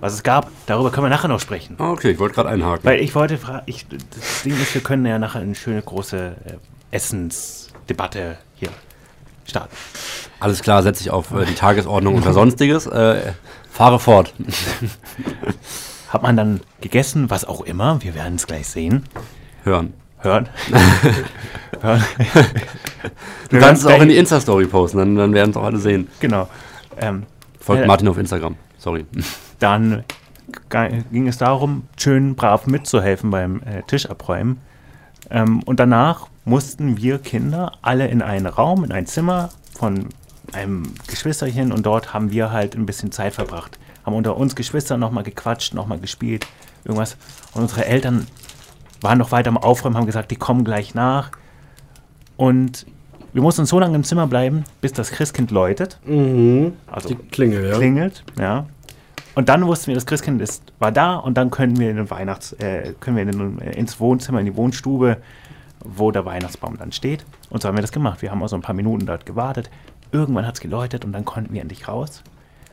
Was 0.00 0.12
es 0.12 0.22
gab, 0.22 0.50
darüber 0.66 0.92
können 0.92 1.06
wir 1.06 1.10
nachher 1.10 1.26
noch 1.26 1.40
sprechen. 1.40 1.74
Ah, 1.78 1.90
Okay, 1.90 2.10
ich 2.12 2.18
wollte 2.20 2.36
gerade 2.36 2.50
einhaken. 2.50 2.84
Weil 2.84 3.00
ich 3.00 3.14
wollte 3.16 3.36
fragen, 3.36 3.64
das 3.66 4.42
Ding 4.44 4.52
ist, 4.52 4.72
wir 4.72 4.80
können 4.82 5.04
ja 5.04 5.18
nachher 5.18 5.40
eine 5.40 5.56
schöne 5.56 5.82
große 5.82 6.36
äh, 6.44 6.94
Essensdebatte 6.96 8.38
hier 8.54 8.68
starten. 9.44 9.74
Alles 10.38 10.62
klar, 10.62 10.84
setze 10.84 11.02
ich 11.02 11.10
auf 11.10 11.32
äh, 11.32 11.44
die 11.44 11.54
Tagesordnung 11.54 12.14
unter 12.14 12.32
Sonstiges. 12.32 12.86
Äh, 12.86 13.32
fahre 13.78 14.00
fort. 14.00 14.34
Hat 16.08 16.22
man 16.24 16.36
dann 16.36 16.60
gegessen, 16.80 17.30
was 17.30 17.44
auch 17.44 17.60
immer, 17.60 18.02
wir 18.02 18.16
werden 18.16 18.34
es 18.34 18.48
gleich 18.48 18.66
sehen, 18.66 19.04
Hören. 19.62 19.92
hören. 20.18 20.48
hören. 21.80 22.04
Du 23.50 23.58
kannst 23.60 23.84
es 23.84 23.88
auch 23.88 24.00
in 24.00 24.08
die 24.08 24.16
Insta-Story 24.16 24.66
posten, 24.66 24.98
dann, 24.98 25.14
dann 25.14 25.32
werden 25.32 25.50
es 25.50 25.56
auch 25.56 25.62
alle 25.62 25.78
sehen. 25.78 26.08
Genau. 26.18 26.48
Ähm, 27.00 27.22
Folgt 27.60 27.84
äh, 27.84 27.86
Martin 27.86 28.08
auf 28.08 28.18
Instagram. 28.18 28.56
Sorry. 28.78 29.06
Dann 29.60 30.04
ging 31.12 31.28
es 31.28 31.38
darum, 31.38 31.84
schön 31.96 32.34
brav 32.34 32.66
mitzuhelfen 32.66 33.30
beim 33.30 33.60
äh, 33.62 33.82
Tisch 33.86 34.06
abräumen. 34.06 34.60
Ähm, 35.30 35.62
und 35.64 35.78
danach 35.78 36.28
mussten 36.44 36.96
wir 36.96 37.18
Kinder 37.18 37.72
alle 37.82 38.08
in 38.08 38.22
einen 38.22 38.46
Raum, 38.46 38.82
in 38.82 38.92
ein 38.92 39.06
Zimmer 39.06 39.50
von 39.78 40.08
einem 40.52 40.94
Geschwisterchen 41.06 41.72
und 41.72 41.84
dort 41.84 42.14
haben 42.14 42.30
wir 42.30 42.50
halt 42.52 42.74
ein 42.74 42.86
bisschen 42.86 43.12
Zeit 43.12 43.34
verbracht. 43.34 43.78
Haben 44.04 44.16
unter 44.16 44.36
uns 44.36 44.56
Geschwister 44.56 44.96
nochmal 44.96 45.24
gequatscht, 45.24 45.74
nochmal 45.74 45.98
gespielt, 45.98 46.46
irgendwas. 46.84 47.16
Und 47.54 47.62
unsere 47.62 47.84
Eltern 47.84 48.26
waren 49.00 49.18
noch 49.18 49.32
weiter 49.32 49.48
am 49.48 49.58
Aufräumen, 49.58 49.96
haben 49.96 50.06
gesagt, 50.06 50.30
die 50.30 50.36
kommen 50.36 50.64
gleich 50.64 50.94
nach. 50.94 51.30
Und 52.36 52.86
wir 53.32 53.42
mussten 53.42 53.66
so 53.66 53.78
lange 53.78 53.94
im 53.96 54.04
Zimmer 54.04 54.26
bleiben, 54.26 54.64
bis 54.80 54.92
das 54.92 55.10
Christkind 55.10 55.50
läutet. 55.50 55.98
Mhm. 56.04 56.72
Also 56.86 57.10
Die 57.10 57.16
Klingel, 57.16 57.68
ja. 57.68 57.76
klingelt, 57.76 58.24
ja. 58.38 58.66
Und 59.34 59.48
dann 59.48 59.66
wussten 59.66 59.88
wir, 59.88 59.94
das 59.94 60.06
Christkind 60.06 60.40
ist, 60.40 60.64
war 60.78 60.90
da 60.90 61.14
und 61.16 61.34
dann 61.34 61.50
können 61.50 61.78
wir 61.78 61.90
in 61.90 61.96
den 61.96 62.10
Weihnachts, 62.10 62.54
äh, 62.54 62.94
können 62.98 63.16
wir 63.16 63.22
in 63.22 63.30
den, 63.30 63.60
äh, 63.60 63.78
ins 63.78 64.00
Wohnzimmer, 64.00 64.40
in 64.40 64.46
die 64.46 64.56
Wohnstube, 64.56 65.18
wo 65.84 66.10
der 66.10 66.24
Weihnachtsbaum 66.24 66.76
dann 66.76 66.90
steht. 66.90 67.24
Und 67.50 67.62
so 67.62 67.68
haben 67.68 67.76
wir 67.76 67.82
das 67.82 67.92
gemacht. 67.92 68.22
Wir 68.22 68.30
haben 68.30 68.42
also 68.42 68.56
ein 68.56 68.62
paar 68.62 68.74
Minuten 68.74 69.06
dort 69.06 69.26
gewartet. 69.26 69.70
Irgendwann 70.12 70.46
hat 70.46 70.54
es 70.54 70.60
geläutet 70.60 71.04
und 71.04 71.12
dann 71.12 71.24
konnten 71.24 71.52
wir 71.52 71.60
endlich 71.60 71.88
raus. 71.88 72.22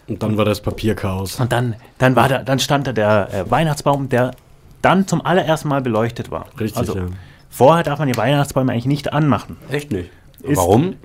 Und 0.07 0.21
dann 0.21 0.37
war 0.37 0.45
das 0.45 0.61
Papierchaos. 0.61 1.39
Und 1.39 1.51
dann, 1.51 1.75
dann, 1.97 2.15
war 2.15 2.29
da, 2.29 2.43
dann 2.43 2.59
stand 2.59 2.87
da 2.87 2.93
der 2.93 3.33
äh, 3.33 3.51
Weihnachtsbaum, 3.51 4.09
der 4.09 4.31
dann 4.81 5.07
zum 5.07 5.25
allerersten 5.25 5.67
Mal 5.67 5.81
beleuchtet 5.81 6.29
war. 6.31 6.45
Richtig, 6.59 6.77
also, 6.77 6.95
ja. 6.95 7.05
Vorher 7.49 7.83
darf 7.83 7.99
man 7.99 8.07
die 8.07 8.17
Weihnachtsbäume 8.17 8.71
eigentlich 8.71 8.85
nicht 8.85 9.13
anmachen, 9.13 9.57
Echt 9.69 9.91
nicht. 9.91 10.09
Ist- 10.43 10.57
Warum? 10.57 10.95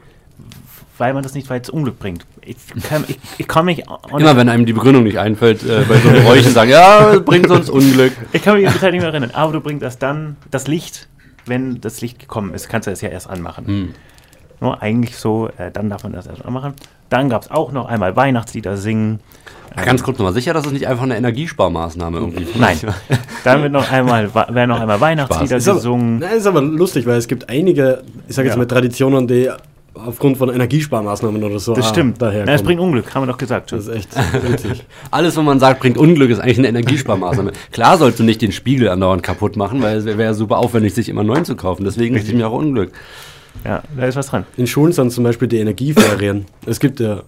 weil 1.01 1.15
man 1.15 1.23
das 1.23 1.33
nicht, 1.33 1.49
weil 1.49 1.63
es 1.63 1.71
Unglück 1.71 1.99
bringt. 1.99 2.27
Ich, 2.43 2.57
kann, 2.83 3.05
ich, 3.09 3.19
ich 3.39 3.49
kann 3.49 3.65
mich 3.65 3.85
Immer 4.17 4.37
wenn 4.37 4.51
einem 4.51 4.67
die 4.67 4.75
Begründung 4.75 5.03
nicht 5.03 5.19
einfällt, 5.19 5.63
äh, 5.63 5.85
bei 5.89 5.97
so 5.97 6.11
Geräuschen 6.11 6.53
sagen, 6.53 6.71
ja, 6.71 7.19
bringt 7.21 7.51
uns 7.51 7.71
Unglück. 7.71 8.13
Ich 8.33 8.43
kann 8.43 8.57
mich 8.57 8.65
jetzt 8.65 8.83
halt 8.83 8.93
nicht 8.93 9.01
mehr 9.01 9.11
erinnern, 9.11 9.31
aber 9.33 9.55
du 9.55 9.61
bringst 9.61 9.83
das 9.83 9.99
dann, 9.99 10.37
das 10.51 10.69
Licht, 10.69 11.09
wenn 11.47 11.81
das 11.81 12.03
Licht 12.03 12.19
gekommen 12.19 12.53
ist, 12.53 12.69
kannst 12.69 12.87
du 12.87 12.91
das 12.91 13.01
ja 13.01 13.09
erst 13.09 13.31
anmachen. 13.31 13.67
Hm. 13.67 13.95
Nur 14.61 14.83
eigentlich 14.83 15.17
so, 15.17 15.49
äh, 15.59 15.71
dann 15.73 15.89
darf 15.89 16.03
man 16.03 16.13
das 16.13 16.27
erst 16.27 16.45
anmachen. 16.45 16.75
Dann 17.09 17.29
gab 17.29 17.43
es 17.43 17.51
auch 17.51 17.73
noch 17.73 17.87
einmal 17.89 18.15
Weihnachtslieder 18.17 18.77
singen. 18.77 19.21
Ganz 19.85 20.03
kurz 20.03 20.19
nochmal 20.19 20.33
sicher, 20.33 20.53
dass 20.53 20.67
es 20.67 20.73
nicht 20.73 20.87
einfach 20.89 21.05
eine 21.05 21.17
Energiesparmaßnahme 21.17 22.19
irgendwie 22.19 22.47
Nein. 22.59 22.77
Dann 23.45 23.63
wird 23.63 23.73
noch 23.73 23.91
einmal, 23.91 24.35
werden 24.35 24.69
noch 24.69 24.81
einmal 24.81 25.01
Weihnachtslieder 25.01 25.57
Ist 25.57 25.69
aber, 25.69 25.79
gesungen. 25.79 26.19
nein, 26.19 26.37
ist 26.39 26.47
aber 26.47 26.61
lustig, 26.61 27.07
weil 27.07 27.17
es 27.19 27.29
gibt 27.29 27.49
einige, 27.49 28.03
ich 28.29 28.35
sage 28.35 28.49
jetzt 28.49 28.57
Ja. 28.57 28.59
mal 28.59 28.67
Traditionen, 28.67 29.29
die 29.29 29.49
aufgrund 29.95 30.39
von 30.39 30.49
Energiesparmaßnahmen 30.51 31.43
oder 31.43 31.59
so 31.59 31.75
Das 31.75 31.87
ah, 31.87 31.89
stimmt. 31.91 32.21
daher 32.21 32.45
Na, 32.47 32.53
es 32.55 32.63
bringt 32.63 32.81
Unglück, 32.81 33.15
haben 33.15 33.23
wir 33.23 33.27
doch 33.33 33.39
gesagt. 33.39 33.73
Das 33.73 33.87
ist 33.87 33.95
echt 33.95 34.09
witzig. 34.45 34.85
Alles, 35.11 35.37
wo 35.37 35.43
man 35.43 35.59
sagt, 35.61 35.81
bringt 35.81 35.99
Unglück, 35.99 36.31
ist 36.31 36.41
eigentlich 36.41 36.59
eine 36.59 36.69
Energiesparmaßnahme. 36.69 37.53
Klar 37.73 37.99
sollst 37.99 38.19
du 38.19 38.25
nicht 38.25 38.43
den 38.43 38.53
Spiegel 38.53 38.89
andauernd 38.89 39.23
kaputt 39.23 39.57
machen, 39.57 39.83
weil 39.83 39.99
es 39.99 40.05
wäre 40.05 40.35
super 40.35 40.59
aufwendig, 40.59 40.95
sich 40.95 41.09
immer 41.09 41.23
neuen 41.25 41.45
zu 41.45 41.55
kaufen. 41.57 41.85
Deswegen 41.85 42.17
ist 42.17 42.27
es 42.29 42.35
mir 42.35 42.49
auch 42.49 42.53
Unglück. 42.53 42.93
Ja, 43.65 43.83
da 43.97 44.05
ist 44.07 44.17
was 44.17 44.29
dran. 44.29 44.47
In 44.57 44.67
Schulen 44.67 44.93
sind 44.93 45.11
zum 45.11 45.25
Beispiel 45.25 45.49
die 45.49 45.59
Energieferien. 45.59 46.47
Es 46.67 46.81
gibt 46.81 47.01
ja, 47.01 47.23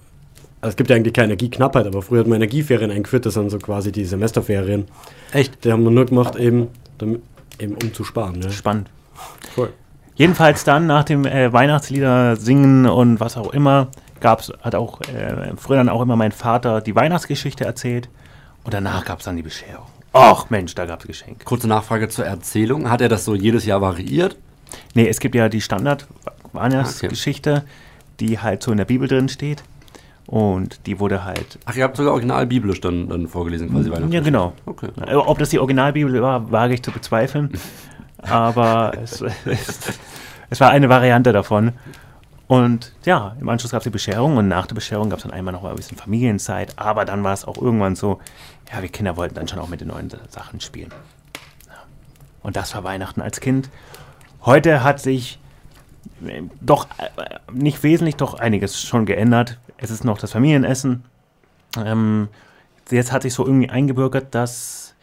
also 0.60 0.70
es 0.70 0.76
gibt 0.76 0.90
ja 0.90 0.96
eigentlich 0.96 1.14
keine 1.14 1.26
Energieknappheit, 1.26 1.86
aber 1.86 2.02
früher 2.02 2.20
hat 2.20 2.26
man 2.26 2.36
Energieferien 2.36 2.90
eingeführt, 2.90 3.26
das 3.26 3.34
sind 3.34 3.50
so 3.50 3.58
quasi 3.58 3.92
die 3.92 4.04
Semesterferien. 4.04 4.86
Echt? 5.32 5.64
Die 5.64 5.72
haben 5.72 5.84
wir 5.84 5.90
nur 5.90 6.06
gemacht, 6.06 6.36
eben, 6.36 6.68
damit, 6.98 7.22
eben 7.58 7.74
um 7.74 7.92
zu 7.92 8.04
sparen. 8.04 8.40
Ja. 8.40 8.50
Spannend. 8.50 8.88
Voll. 9.54 9.72
Jedenfalls 10.14 10.64
dann 10.64 10.86
nach 10.86 11.04
dem 11.04 11.24
äh, 11.24 11.52
Weihnachtslieder 11.52 12.36
singen 12.36 12.86
und 12.86 13.18
was 13.18 13.36
auch 13.36 13.52
immer, 13.52 13.88
gab's, 14.20 14.52
hat 14.62 14.74
auch 14.74 15.00
äh, 15.00 15.52
früher 15.56 15.78
dann 15.78 15.88
auch 15.88 16.02
immer 16.02 16.16
mein 16.16 16.32
Vater 16.32 16.80
die 16.80 16.94
Weihnachtsgeschichte 16.94 17.64
erzählt 17.64 18.08
und 18.64 18.74
danach 18.74 19.04
gab 19.04 19.18
es 19.18 19.24
dann 19.24 19.36
die 19.36 19.42
Bescherung. 19.42 19.86
Ach 20.12 20.50
Mensch, 20.50 20.74
da 20.74 20.84
gab 20.84 21.00
es 21.00 21.06
Geschenke. 21.06 21.44
Kurze 21.44 21.66
Nachfrage 21.66 22.08
zur 22.08 22.26
Erzählung. 22.26 22.90
Hat 22.90 23.00
er 23.00 23.08
das 23.08 23.24
so 23.24 23.34
jedes 23.34 23.64
Jahr 23.64 23.80
variiert? 23.80 24.36
Nee, 24.94 25.08
es 25.08 25.20
gibt 25.20 25.34
ja 25.34 25.48
die 25.48 25.60
Standard-Weihnachtsgeschichte, 25.60 27.64
die 28.20 28.38
halt 28.38 28.62
so 28.62 28.70
in 28.70 28.78
der 28.78 28.84
Bibel 28.84 29.08
drin 29.08 29.28
steht. 29.28 29.64
Und 30.26 30.86
die 30.86 31.00
wurde 31.00 31.24
halt. 31.24 31.58
Ach, 31.64 31.74
ihr 31.74 31.84
habt 31.84 31.96
sogar 31.96 32.12
original 32.12 32.46
biblisch 32.46 32.80
dann, 32.80 33.08
dann 33.08 33.26
vorgelesen, 33.26 33.70
quasi 33.70 33.90
Weihnachten. 33.90 34.12
Ja, 34.12 34.20
genau. 34.20 34.52
Okay. 34.66 34.88
Äh, 35.06 35.14
Ob 35.14 35.38
das 35.38 35.50
die 35.50 35.58
Originalbibel 35.58 36.22
war, 36.22 36.50
wage 36.50 36.74
ich 36.74 36.82
zu 36.82 36.92
bezweifeln. 36.92 37.50
Aber 38.18 38.92
es, 39.02 39.20
es, 39.20 39.80
es 40.48 40.60
war 40.60 40.70
eine 40.70 40.88
Variante 40.88 41.32
davon. 41.32 41.72
Und 42.46 42.92
ja, 43.04 43.34
im 43.40 43.48
Anschluss 43.48 43.72
gab 43.72 43.80
es 43.80 43.84
die 43.84 43.90
Bescherung 43.90 44.36
und 44.36 44.46
nach 44.46 44.66
der 44.66 44.74
Bescherung 44.74 45.10
gab 45.10 45.18
es 45.18 45.24
dann 45.24 45.32
einmal 45.32 45.52
noch 45.52 45.62
mal 45.62 45.70
ein 45.70 45.76
bisschen 45.76 45.96
Familienzeit. 45.96 46.74
Aber 46.76 47.04
dann 47.04 47.24
war 47.24 47.32
es 47.32 47.44
auch 47.44 47.56
irgendwann 47.56 47.96
so, 47.96 48.20
ja, 48.72 48.82
wir 48.82 48.90
Kinder 48.90 49.16
wollten 49.16 49.34
dann 49.34 49.48
schon 49.48 49.58
auch 49.58 49.68
mit 49.68 49.80
den 49.80 49.88
neuen 49.88 50.10
Sachen 50.28 50.60
spielen. 50.60 50.92
Und 52.42 52.56
das 52.56 52.74
war 52.74 52.84
Weihnachten 52.84 53.22
als 53.22 53.40
Kind. 53.40 53.70
Heute 54.44 54.82
hat 54.82 55.00
sich 55.00 55.38
äh, 56.26 56.42
doch 56.60 56.86
äh, 56.98 57.38
nicht 57.52 57.82
wesentlich, 57.82 58.16
doch 58.16 58.34
einiges 58.34 58.80
schon 58.80 59.06
geändert. 59.06 59.58
Es 59.76 59.90
ist 59.90 60.04
noch 60.04 60.18
das 60.18 60.32
Familienessen. 60.32 61.04
Ähm, 61.76 62.28
jetzt 62.90 63.12
hat 63.12 63.22
sich 63.22 63.34
so 63.34 63.46
irgendwie 63.46 63.70
eingebürgert, 63.70 64.34
dass 64.34 64.94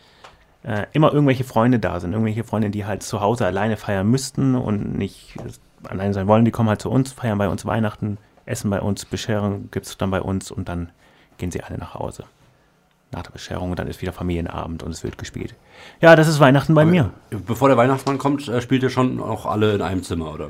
äh, 0.63 0.87
immer 0.91 1.13
irgendwelche 1.13 1.45
Freunde 1.45 1.79
da 1.79 1.99
sind. 1.99 2.11
Irgendwelche 2.11 2.43
Freunde, 2.43 2.69
die 2.69 2.85
halt 2.85 3.01
zu 3.01 3.21
Hause 3.21 3.45
alleine 3.45 3.77
feiern 3.77 4.07
müssten 4.07 4.55
und 4.55 4.97
nicht 4.97 5.35
alleine 5.83 6.13
sein 6.13 6.27
wollen. 6.27 6.43
Die 6.43 6.51
kommen 6.51 6.69
halt 6.69 6.81
zu 6.81 6.89
uns, 6.89 7.13
feiern 7.13 7.37
bei 7.37 7.47
uns 7.47 7.65
Weihnachten, 7.65 8.17
essen 8.45 8.69
bei 8.69 8.81
uns, 8.81 9.05
Bescherung 9.05 9.69
gibt 9.71 9.85
es 9.85 9.97
dann 9.97 10.11
bei 10.11 10.21
uns 10.21 10.51
und 10.51 10.67
dann 10.67 10.89
gehen 11.37 11.51
sie 11.51 11.63
alle 11.63 11.77
nach 11.77 11.93
Hause. 11.93 12.25
Nach 13.11 13.23
der 13.23 13.31
Bescherung 13.31 13.71
und 13.71 13.79
dann 13.79 13.87
ist 13.87 14.01
wieder 14.01 14.13
Familienabend 14.13 14.83
und 14.83 14.91
es 14.91 15.03
wird 15.03 15.17
gespielt. 15.17 15.55
Ja, 15.99 16.15
das 16.15 16.27
ist 16.27 16.39
Weihnachten 16.39 16.75
bei 16.75 16.85
mir. 16.85 17.11
Bevor 17.31 17.67
der 17.67 17.77
Weihnachtsmann 17.77 18.19
kommt, 18.19 18.47
äh, 18.47 18.61
spielt 18.61 18.83
ihr 18.83 18.91
schon 18.91 19.19
auch 19.19 19.45
alle 19.47 19.73
in 19.73 19.81
einem 19.81 20.03
Zimmer, 20.03 20.33
oder? 20.33 20.49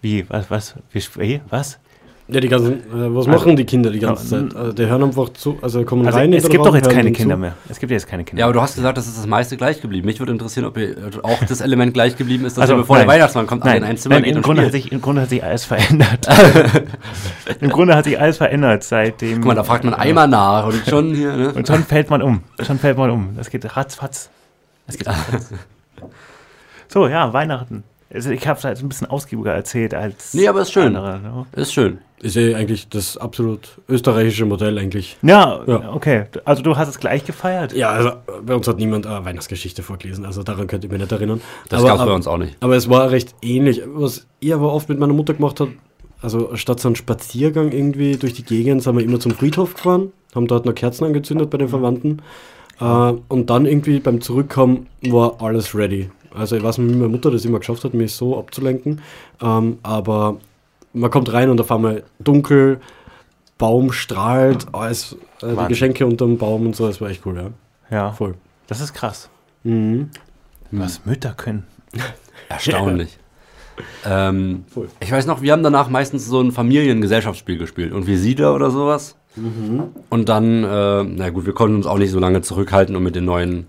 Wie? 0.00 0.28
Was? 0.28 0.50
Was? 0.50 0.74
Wie 0.90 1.40
was? 1.48 1.78
Ja, 2.28 2.40
die 2.40 2.48
ganzen, 2.48 2.72
äh, 2.80 2.80
was 2.90 3.26
Also- 3.28 3.30
machen 3.30 3.54
die 3.54 3.64
Kinder 3.64 3.88
die 3.90 4.00
ganze 4.00 4.24
Ja, 4.24 4.42
Zeit? 4.48 4.56
Also, 4.56 4.72
die 4.72 4.86
hören 4.86 5.04
einfach 5.04 5.28
zu, 5.34 5.58
also 5.62 5.84
kommen 5.84 6.04
Also 6.06 6.18
rein. 6.18 6.32
in 6.32 6.38
es 6.38 6.48
gibt 6.48 6.66
doch 6.66 6.74
jetzt 6.74 6.90
keine 6.90 7.12
Kinder 7.12 7.36
zu. 7.36 7.40
mehr. 7.40 7.54
Es 7.68 7.78
gibt 7.78 7.92
jetzt 7.92 8.08
keine 8.08 8.24
Kinder 8.24 8.40
Ja, 8.40 8.46
aber 8.46 8.52
du 8.54 8.60
hast 8.60 8.74
gesagt, 8.74 8.98
das 8.98 9.06
ist 9.06 9.16
das 9.16 9.26
meiste 9.26 9.56
gleich 9.56 9.80
geblieben. 9.80 10.06
Mich 10.06 10.18
würde 10.18 10.32
interessieren, 10.32 10.66
ob 10.66 10.76
ihr 10.76 10.90
äh, 10.90 11.10
auch 11.22 11.38
das 11.44 11.60
Element 11.60 11.94
gleich 11.94 12.16
geblieben 12.16 12.44
ist, 12.44 12.56
dass 12.56 12.62
Also, 12.62 12.74
ihr, 12.74 12.78
bevor 12.78 12.96
nein. 12.96 13.06
der 13.06 13.14
Weihnachtsmann 13.14 13.46
kommt, 13.46 13.62
alle 13.62 13.74
Nein, 13.74 13.82
in 13.84 13.88
ein 13.90 13.96
Zimmer 13.96 14.16
nein 14.16 14.24
geht 14.24 14.32
im, 14.32 14.36
und 14.38 14.42
Grunde 14.42 14.70
sich, 14.70 14.90
im 14.90 15.00
Grunde 15.00 15.22
hat 15.22 15.28
sich 15.28 15.44
alles 15.44 15.64
verändert. 15.64 16.26
Im 17.60 17.70
Grunde 17.70 17.94
hat 17.94 18.04
sich 18.06 18.18
alles 18.18 18.38
verändert 18.38 18.82
seitdem. 18.82 19.36
Guck 19.36 19.44
mal, 19.46 19.54
da 19.54 19.62
fragt 19.62 19.84
man 19.84 19.94
einmal 19.94 20.26
nach 20.26 20.66
und 20.66 20.82
schon 20.88 21.14
hier, 21.14 21.32
ne? 21.36 21.52
Und 21.52 21.68
schon 21.68 21.84
fällt 21.84 22.10
man 22.10 22.22
um. 22.22 22.42
Schon 22.60 22.78
fällt 22.80 22.98
man 22.98 23.10
um. 23.10 23.36
Das 23.36 23.50
geht 23.50 23.76
ratzfatz. 23.76 24.30
Das 24.88 24.98
geht 24.98 25.06
ratzfatz. 25.06 25.50
So, 26.88 27.08
ja, 27.08 27.32
Weihnachten. 27.32 27.82
Also 28.14 28.30
ich 28.30 28.46
habe 28.46 28.58
es 28.58 28.64
halt 28.64 28.80
ein 28.80 28.88
bisschen 28.88 29.08
ausgiebiger 29.08 29.52
erzählt 29.52 29.92
als 29.92 30.34
Nee, 30.34 30.46
aber 30.46 30.62
ist 30.62 30.72
schön. 30.72 30.94
andere. 30.96 31.18
ne? 31.18 31.46
Ist 31.56 31.72
schön. 31.72 31.98
Ist 32.22 32.36
eh 32.36 32.54
eigentlich 32.54 32.88
das 32.88 33.18
absolut 33.18 33.78
österreichische 33.88 34.46
Modell 34.46 34.78
eigentlich. 34.78 35.18
Ja, 35.22 35.60
Ja. 35.66 35.92
okay. 35.92 36.24
Also 36.46 36.62
du 36.62 36.76
hast 36.76 36.88
es 36.88 36.98
gleich 36.98 37.24
gefeiert. 37.24 37.74
Ja, 37.74 37.90
also 37.90 38.12
bei 38.44 38.54
uns 38.54 38.66
hat 38.66 38.78
niemand 38.78 39.06
eine 39.06 39.24
Weihnachtsgeschichte 39.24 39.82
vorgelesen, 39.82 40.24
also 40.24 40.42
daran 40.42 40.66
könnt 40.66 40.82
ihr 40.84 40.90
mich 40.90 41.00
nicht 41.00 41.12
erinnern. 41.12 41.42
Das 41.68 41.80
aber, 41.80 41.88
gab's 41.90 42.04
bei 42.06 42.12
uns 42.12 42.26
auch 42.26 42.38
nicht. 42.38 42.56
Aber 42.60 42.74
es 42.74 42.88
war 42.88 43.10
recht 43.10 43.34
ähnlich. 43.42 43.82
Was 43.86 44.26
ich 44.40 44.54
aber 44.54 44.72
oft 44.72 44.88
mit 44.88 44.98
meiner 44.98 45.12
Mutter 45.12 45.34
gemacht 45.34 45.60
habe, 45.60 45.72
also 46.22 46.56
statt 46.56 46.80
so 46.80 46.88
einen 46.88 46.96
Spaziergang 46.96 47.70
irgendwie 47.72 48.16
durch 48.16 48.32
die 48.32 48.44
Gegend, 48.44 48.82
sind 48.82 48.96
wir 48.96 49.04
immer 49.04 49.20
zum 49.20 49.32
Friedhof 49.32 49.74
gefahren, 49.74 50.12
haben 50.34 50.46
dort 50.46 50.64
noch 50.64 50.74
Kerzen 50.74 51.04
angezündet 51.04 51.50
bei 51.50 51.58
den 51.58 51.68
Verwandten. 51.68 52.22
Äh, 52.80 52.84
und 53.28 53.50
dann 53.50 53.66
irgendwie 53.66 54.00
beim 54.00 54.22
Zurückkommen 54.22 54.86
war 55.02 55.36
alles 55.42 55.74
ready. 55.74 56.10
Also 56.34 56.56
ich 56.56 56.62
weiß 56.62 56.78
nicht, 56.78 56.90
wie 56.94 56.96
meine 56.96 57.08
Mutter 57.08 57.30
das 57.30 57.44
immer 57.44 57.58
geschafft 57.58 57.84
hat, 57.84 57.94
mich 57.94 58.12
so 58.12 58.38
abzulenken. 58.38 59.00
Ähm, 59.42 59.78
aber 59.82 60.38
man 60.96 61.10
kommt 61.10 61.32
rein 61.32 61.50
und 61.50 61.60
auf 61.60 61.70
einmal 61.70 62.04
dunkel, 62.18 62.80
Baum 63.58 63.92
strahlt, 63.92 64.66
alles, 64.72 65.16
äh, 65.42 65.54
die. 65.54 65.68
Geschenke 65.68 66.06
unterm 66.06 66.38
Baum 66.38 66.66
und 66.66 66.76
so, 66.76 66.86
das 66.86 67.00
war 67.00 67.08
echt 67.08 67.24
cool, 67.24 67.36
ja. 67.36 67.50
Ja, 67.90 68.12
Voll. 68.12 68.34
das 68.66 68.80
ist 68.80 68.92
krass. 68.92 69.30
Mhm. 69.62 70.10
Was 70.72 71.06
Mütter 71.06 71.32
können. 71.32 71.64
Erstaunlich. 72.48 73.18
Ähm, 74.04 74.64
Voll. 74.68 74.88
ich 75.00 75.12
weiß 75.12 75.26
noch, 75.26 75.42
wir 75.42 75.52
haben 75.52 75.62
danach 75.62 75.88
meistens 75.88 76.26
so 76.26 76.40
ein 76.40 76.50
Familiengesellschaftsspiel 76.50 77.58
gespielt. 77.58 77.92
Und 77.92 78.06
wie 78.06 78.16
Siedler 78.16 78.54
oder 78.54 78.70
sowas. 78.70 79.16
Und 80.08 80.28
dann, 80.30 80.64
äh, 80.64 81.04
na 81.04 81.28
gut, 81.28 81.44
wir 81.44 81.52
konnten 81.52 81.76
uns 81.76 81.86
auch 81.86 81.98
nicht 81.98 82.10
so 82.10 82.18
lange 82.18 82.40
zurückhalten, 82.40 82.96
um 82.96 83.02
mit 83.02 83.14
den 83.14 83.26
neuen 83.26 83.66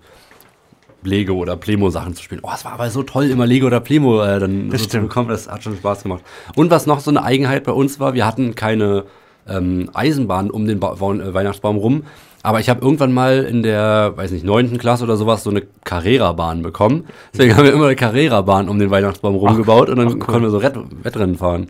Lego 1.02 1.34
oder 1.34 1.56
Plemo 1.56 1.90
Sachen 1.90 2.14
zu 2.14 2.22
spielen. 2.22 2.40
Oh, 2.42 2.50
es 2.54 2.64
war 2.64 2.72
aber 2.72 2.90
so 2.90 3.02
toll, 3.02 3.26
immer 3.26 3.46
Lego 3.46 3.66
oder 3.66 3.80
Plemo 3.80 4.22
äh, 4.22 4.38
dann 4.38 4.70
Das 4.70 4.82
so 4.82 4.88
zu 4.88 5.00
bekommen. 5.00 5.28
Das 5.28 5.48
hat 5.48 5.62
schon 5.62 5.76
Spaß 5.76 6.02
gemacht. 6.02 6.22
Und 6.56 6.70
was 6.70 6.86
noch 6.86 7.00
so 7.00 7.10
eine 7.10 7.22
Eigenheit 7.22 7.64
bei 7.64 7.72
uns 7.72 8.00
war, 8.00 8.14
wir 8.14 8.26
hatten 8.26 8.54
keine 8.54 9.04
ähm, 9.48 9.90
Eisenbahn 9.94 10.50
um 10.50 10.66
den 10.66 10.80
ba 10.80 10.92
äh, 10.92 11.34
Weihnachtsbaum 11.34 11.76
rum. 11.76 12.02
Aber 12.42 12.60
ich 12.60 12.68
habe 12.68 12.80
irgendwann 12.80 13.12
mal 13.12 13.44
in 13.44 13.62
der, 13.62 14.12
weiß 14.16 14.30
nicht, 14.30 14.44
neunten 14.44 14.78
Klasse 14.78 15.04
oder 15.04 15.16
sowas 15.16 15.42
so 15.42 15.50
eine 15.50 15.62
Carrera-Bahn 15.84 16.62
bekommen. 16.62 17.06
Deswegen 17.32 17.56
haben 17.56 17.64
wir 17.64 17.72
immer 17.72 17.86
eine 17.86 17.96
Carrera-Bahn 17.96 18.68
um 18.68 18.78
den 18.78 18.90
Weihnachtsbaum 18.90 19.34
rumgebaut 19.34 19.88
und 19.90 19.96
dann 19.96 20.18
konnten 20.18 20.42
wir 20.42 20.50
so 20.50 20.58
Rett 20.58 20.76
Wettrennen 21.02 21.36
fahren. 21.36 21.68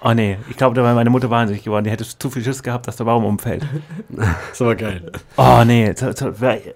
Oh 0.00 0.12
nee, 0.14 0.38
ich 0.48 0.56
glaube, 0.56 0.76
da 0.76 0.84
wäre 0.84 0.94
meine 0.94 1.10
Mutter 1.10 1.28
wahnsinnig 1.28 1.64
geworden. 1.64 1.82
Die 1.84 1.90
hätte 1.90 2.04
zu 2.06 2.30
viel 2.30 2.44
Schiss 2.44 2.62
gehabt, 2.62 2.86
dass 2.86 2.96
der 2.96 3.04
Baum 3.04 3.24
umfällt. 3.24 3.66
Das 4.50 4.60
war 4.60 4.74
geil. 4.76 5.10
Oh 5.36 5.62
nee, 5.66 5.92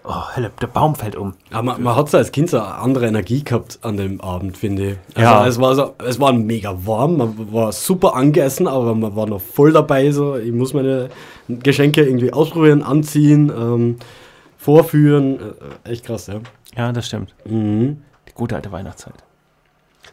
oh, 0.05 0.37
Hölle, 0.37 0.51
der 0.61 0.67
Baum 0.67 0.95
fällt 0.95 1.15
um. 1.17 1.35
Aber 1.51 1.63
man, 1.63 1.83
man 1.83 1.97
hat 1.97 2.11
so 2.11 2.19
als 2.19 2.33
Kind 2.33 2.51
so 2.51 2.59
eine 2.59 2.75
andere 2.75 3.07
Energie 3.07 3.43
gehabt 3.45 3.79
an 3.83 3.97
dem 3.97 4.21
Abend, 4.21 4.57
finde 4.57 4.91
ich. 4.93 4.97
Also 5.15 5.21
Ja. 5.31 5.47
es 5.47 5.61
war 5.61 5.75
so, 5.75 5.95
es 6.07 6.19
war 6.21 6.33
mega 6.33 6.75
warm, 6.85 7.17
man 7.17 7.53
war 7.53 7.73
super 7.73 8.15
angeessen, 8.17 8.67
aber 8.69 8.95
man 8.95 9.15
war 9.17 9.27
noch 9.27 9.41
voll 9.41 9.73
dabei. 9.73 10.11
So, 10.11 10.37
ich 10.37 10.53
muss 10.53 10.75
meine 10.75 11.09
Geschenke 11.49 12.03
irgendwie 12.05 12.33
ausprobieren, 12.33 12.83
anziehen, 12.83 13.51
ähm, 13.57 13.97
vorführen. 14.59 15.39
Äh, 15.87 15.91
echt 15.93 16.05
krass, 16.07 16.27
ja. 16.27 16.41
Ja, 16.77 16.93
das 16.93 17.07
stimmt. 17.07 17.35
Mhm. 17.45 17.99
Die 18.29 18.33
gute 18.35 18.57
alte 18.57 18.73
Weihnachtszeit. 18.73 19.15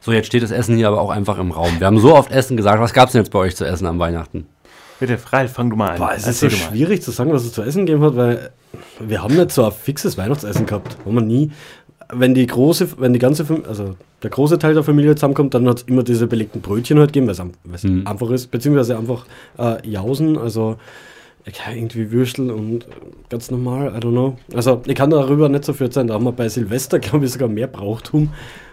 So, 0.01 0.12
jetzt 0.12 0.27
steht 0.27 0.43
das 0.43 0.51
Essen 0.51 0.75
hier 0.77 0.88
aber 0.88 1.01
auch 1.01 1.09
einfach 1.09 1.38
im 1.39 1.51
Raum. 1.51 1.79
Wir 1.79 1.88
haben 1.88 1.99
so 1.99 2.15
oft 2.15 2.31
Essen 2.31 2.57
gesagt. 2.57 2.79
Was 2.79 2.93
gab's 2.93 3.12
denn 3.12 3.21
jetzt 3.21 3.31
bei 3.31 3.39
euch 3.39 3.55
zu 3.55 3.65
essen 3.65 3.85
am 3.85 3.99
Weihnachten? 3.99 4.45
Bitte, 4.99 5.17
Ralf, 5.31 5.53
fang 5.53 5.69
du 5.69 5.75
mal 5.75 5.91
an. 5.91 5.97
Boah, 5.97 6.12
es 6.15 6.27
ist 6.27 6.39
so 6.41 6.49
schwierig 6.49 7.01
zu 7.01 7.12
sagen, 7.12 7.31
was 7.31 7.43
es 7.45 7.53
zu 7.53 7.62
essen 7.62 7.85
gegeben 7.85 8.03
hat, 8.03 8.15
weil 8.15 8.51
wir 8.99 9.23
haben 9.23 9.35
nicht 9.35 9.51
so 9.51 9.65
ein 9.65 9.71
fixes 9.71 10.17
Weihnachtsessen 10.17 10.65
gehabt. 10.65 10.97
Haben 11.05 11.15
wir 11.15 11.21
nie. 11.21 11.51
Wenn 12.12 12.33
die 12.33 12.47
große, 12.47 12.89
wenn 12.97 13.13
die 13.13 13.19
ganze, 13.19 13.45
also 13.67 13.95
der 14.23 14.29
große 14.29 14.57
Teil 14.57 14.73
der 14.73 14.83
Familie 14.83 15.15
zusammenkommt, 15.15 15.53
dann 15.53 15.67
hat 15.69 15.77
es 15.77 15.83
immer 15.83 16.03
diese 16.03 16.27
belegten 16.27 16.59
Brötchen 16.62 16.97
halt 16.99 17.13
gegeben, 17.13 17.27
weil 17.27 17.33
es 17.33 17.41
es 17.75 17.83
Mhm. 17.83 18.05
einfach 18.07 18.29
ist, 18.31 18.47
beziehungsweise 18.51 18.97
einfach 18.97 19.25
äh, 19.57 19.88
Jausen, 19.88 20.38
also 20.38 20.77
irgendwie 21.71 22.12
Würstel 22.12 22.51
und 22.51 22.85
ganz 23.29 23.49
normal, 23.49 23.93
I 23.95 23.99
don't 23.99 24.12
know. 24.12 24.38
Also 24.53 24.81
ich 24.85 24.95
kann 24.95 25.09
darüber 25.09 25.49
nicht 25.49 25.65
so 25.65 25.73
viel 25.73 25.88
erzählen, 25.88 26.07
da 26.07 26.15
haben 26.15 26.25
wir 26.25 26.31
bei 26.31 26.49
Silvester, 26.49 26.99
glaube 26.99 27.25
ich, 27.25 27.31
sogar 27.31 27.47
mehr 27.47 27.67
Brauchtum, 27.67 28.29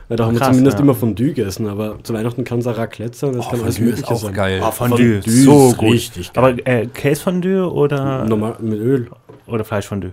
weil 0.08 0.16
da 0.16 0.26
haben 0.26 0.34
wir 0.34 0.38
Krass, 0.40 0.48
zumindest 0.50 0.78
ja. 0.78 0.82
immer 0.84 0.94
Fondue 0.94 1.26
gegessen, 1.28 1.66
aber 1.68 1.98
zu 2.02 2.14
Weihnachten 2.14 2.44
kann 2.44 2.58
es 2.60 2.66
auch 2.66 2.76
Raclette 2.78 3.16
sein, 3.16 3.32
das 3.32 3.46
Oh, 3.46 3.50
kann 3.50 3.60
alles 3.62 3.76
Fondue 3.76 3.92
ist 3.92 3.96
Mögliche 4.00 4.14
auch 4.14 4.20
sein. 4.22 4.32
geil. 4.34 4.60
Oh, 4.64 4.70
Fondue, 4.70 5.22
Fondue 5.22 5.30
so 5.44 5.68
ist 5.70 5.76
gut. 5.76 5.92
richtig 5.92 6.32
geil. 6.32 6.44
Aber 6.44 6.66
äh, 6.68 6.86
Käsefondue 6.86 7.72
oder, 7.72 8.24
Normal 8.24 8.56
mit 8.60 8.78
Öl. 8.78 9.08
oder 9.46 9.64
Fleischfondue? 9.64 10.12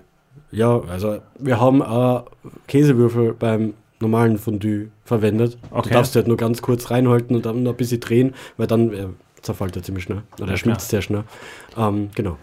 Ja, 0.51 0.81
also 0.89 1.17
wir 1.39 1.59
haben 1.59 1.81
auch 1.81 2.25
Käsewürfel 2.67 3.33
beim 3.33 3.73
normalen 3.99 4.37
Fondue 4.37 4.87
verwendet. 5.05 5.57
Okay. 5.71 5.89
Du 5.89 5.93
darfst 5.95 6.15
halt 6.15 6.27
nur 6.27 6.37
ganz 6.37 6.61
kurz 6.61 6.91
reinhalten 6.91 7.35
und 7.35 7.45
dann 7.45 7.63
noch 7.63 7.71
ein 7.71 7.77
bisschen 7.77 7.99
drehen, 7.99 8.33
weil 8.57 8.67
dann 8.67 8.93
äh, 8.93 9.05
zerfällt 9.41 9.75
er 9.75 9.83
ziemlich 9.83 10.03
schnell. 10.05 10.23
Oder 10.37 10.47
Ja, 10.47 10.51
er 10.51 10.57
schmilzt 10.57 10.89
sehr 10.89 11.01
schnell. 11.01 11.23
Ähm, 11.77 12.09
genau. 12.15 12.37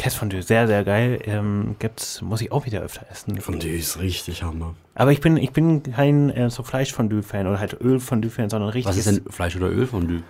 Käsefondue, 0.00 0.42
sehr, 0.42 0.66
sehr 0.66 0.82
geil. 0.82 1.18
Ähm, 1.26 1.76
gibt's, 1.78 2.22
muss 2.22 2.40
ich 2.40 2.50
auch 2.52 2.64
wieder 2.64 2.80
öfter 2.80 3.04
essen. 3.12 3.38
Fondue 3.40 3.68
ist 3.70 4.00
richtig 4.00 4.42
Hammer. 4.42 4.74
Aber 4.94 5.12
ich 5.12 5.20
bin, 5.20 5.36
ich 5.36 5.52
bin 5.52 5.82
kein 5.82 6.30
äh, 6.30 6.48
so 6.48 6.62
Fleischfondue-Fan 6.62 7.46
oder 7.46 7.60
halt 7.60 7.76
Ölfondue-Fan, 7.80 8.48
sondern 8.48 8.70
richtig. 8.70 8.90
Was 8.90 8.96
ist 8.96 9.06
denn 9.06 9.20
Fleisch- 9.30 9.56
oder 9.56 9.68
Ölfondue? 9.70 10.22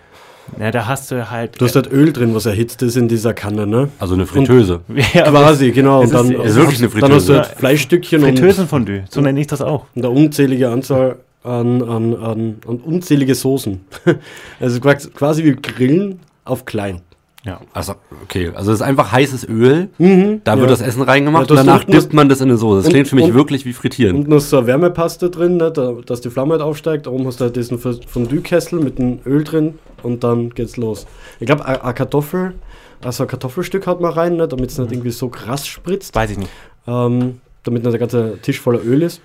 Ja, 0.59 0.73
da 0.73 0.87
hast 0.89 1.13
du 1.13 1.31
halt. 1.31 1.61
Du 1.61 1.65
hast 1.67 1.77
halt 1.77 1.93
Öl 1.93 2.13
drin, 2.13 2.35
was 2.35 2.47
erhitzt 2.47 2.83
ist 2.83 2.97
in 2.97 3.07
dieser 3.07 3.33
Kanne, 3.33 3.69
ne? 3.69 3.91
Also 4.01 4.15
eine 4.15 4.27
Fritteuse. 4.27 4.81
ja, 5.15 5.27
aber 5.27 5.43
Quasi, 5.43 5.71
genau. 5.71 6.03
es 6.03 6.11
Und 6.11 6.17
dann, 6.17 6.31
ist- 6.33 6.41
es 6.41 6.51
ist 6.51 6.57
wirklich 6.57 6.83
eine 6.83 7.01
dann 7.01 7.13
hast 7.13 7.29
du 7.29 7.35
halt 7.35 7.45
Fritteuse. 7.47 7.61
Fleischstückchen 7.61 8.25
und, 8.25 8.39
Fritteusenfondue, 8.39 9.05
so 9.09 9.21
nenne 9.21 9.41
ich 9.41 9.47
das 9.47 9.61
auch. 9.63 9.87
und 9.95 10.05
eine 10.05 10.11
unzählige 10.11 10.69
Anzahl 10.71 11.19
an, 11.45 11.81
an, 11.83 12.15
an, 12.17 12.57
an 12.67 12.77
unzählige 12.79 13.37
Soßen. 13.37 13.81
also 14.61 14.81
quasi- 14.81 15.11
quasi 15.11 15.45
wie 15.45 15.53
Grillen 15.55 16.19
auf 16.45 16.65
klein. 16.65 17.03
Ja. 17.43 17.61
Also, 17.73 17.95
okay. 18.23 18.51
Also 18.55 18.71
es 18.73 18.81
ist 18.81 18.83
einfach 18.87 19.13
heißes 19.13 19.49
Öl. 19.49 19.89
Da 19.99 20.05
Mhm. 20.05 20.41
ja. 20.47 20.59
wird 20.59 20.71
das 20.71 20.83
Essen 20.83 21.01
reingemacht 21.03 21.49
Ja, 21.49 21.57
das 21.57 21.61
und 21.61 21.67
danach 21.69 21.85
dippt 21.85 22.13
man 22.13 22.29
das 22.29 22.41
in 22.43 22.49
eine 22.51 22.59
Soße. 22.59 22.77
Das 22.79 22.87
und- 22.87 22.93
klingt 22.93 23.09
für 23.09 23.17
mich 23.17 23.25
und- 23.27 23.35
wirklich 23.35 23.65
wie 23.65 23.73
Frittieren. 23.73 24.17
Und 24.17 24.29
noch 24.29 24.41
so 24.41 24.59
eine 24.59 24.67
Wärmepaste 24.67 25.31
drin, 25.31 25.57
ne, 25.57 25.71
da, 25.73 25.93
dass 26.05 26.21
die 26.21 26.29
Flamme 26.29 26.53
halt 26.53 26.63
aufsteigt. 26.63 27.07
Oben 27.07 27.27
hast 27.27 27.41
du 27.41 27.45
halt 27.45 27.57
diesen 27.57 27.79
Fondue-Kessel 27.79 28.79
mit 28.81 28.99
dem 28.99 29.21
Öl 29.25 29.43
drin 29.45 29.79
und 30.03 30.23
dann 30.23 30.51
geht's 30.51 30.77
los. 30.77 31.07
Ich 31.39 31.47
glaube, 31.47 31.65
eine 31.65 31.95
Kartoffel, 31.95 32.55
also 33.03 33.25
ein 33.25 33.29
Kartoffelstück 33.29 33.87
hat 33.87 34.01
man 34.03 34.13
rein, 34.13 34.37
ne, 34.37 34.47
damit 34.47 34.71
es 34.71 34.79
nicht 34.79 34.93
irgendwie 34.93 35.11
so 35.11 35.29
krass 35.31 35.67
spritzt, 35.67 36.15
Weiß 36.15 36.31
ich 36.33 36.39
nicht. 36.39 36.51
ähm, 36.87 37.41
damit 37.63 37.83
nicht 37.85 37.93
der 37.93 38.01
ganze 38.01 38.39
Tisch 38.43 38.61
voller 38.61 38.85
Öl 38.85 39.03
ist. 39.03 39.23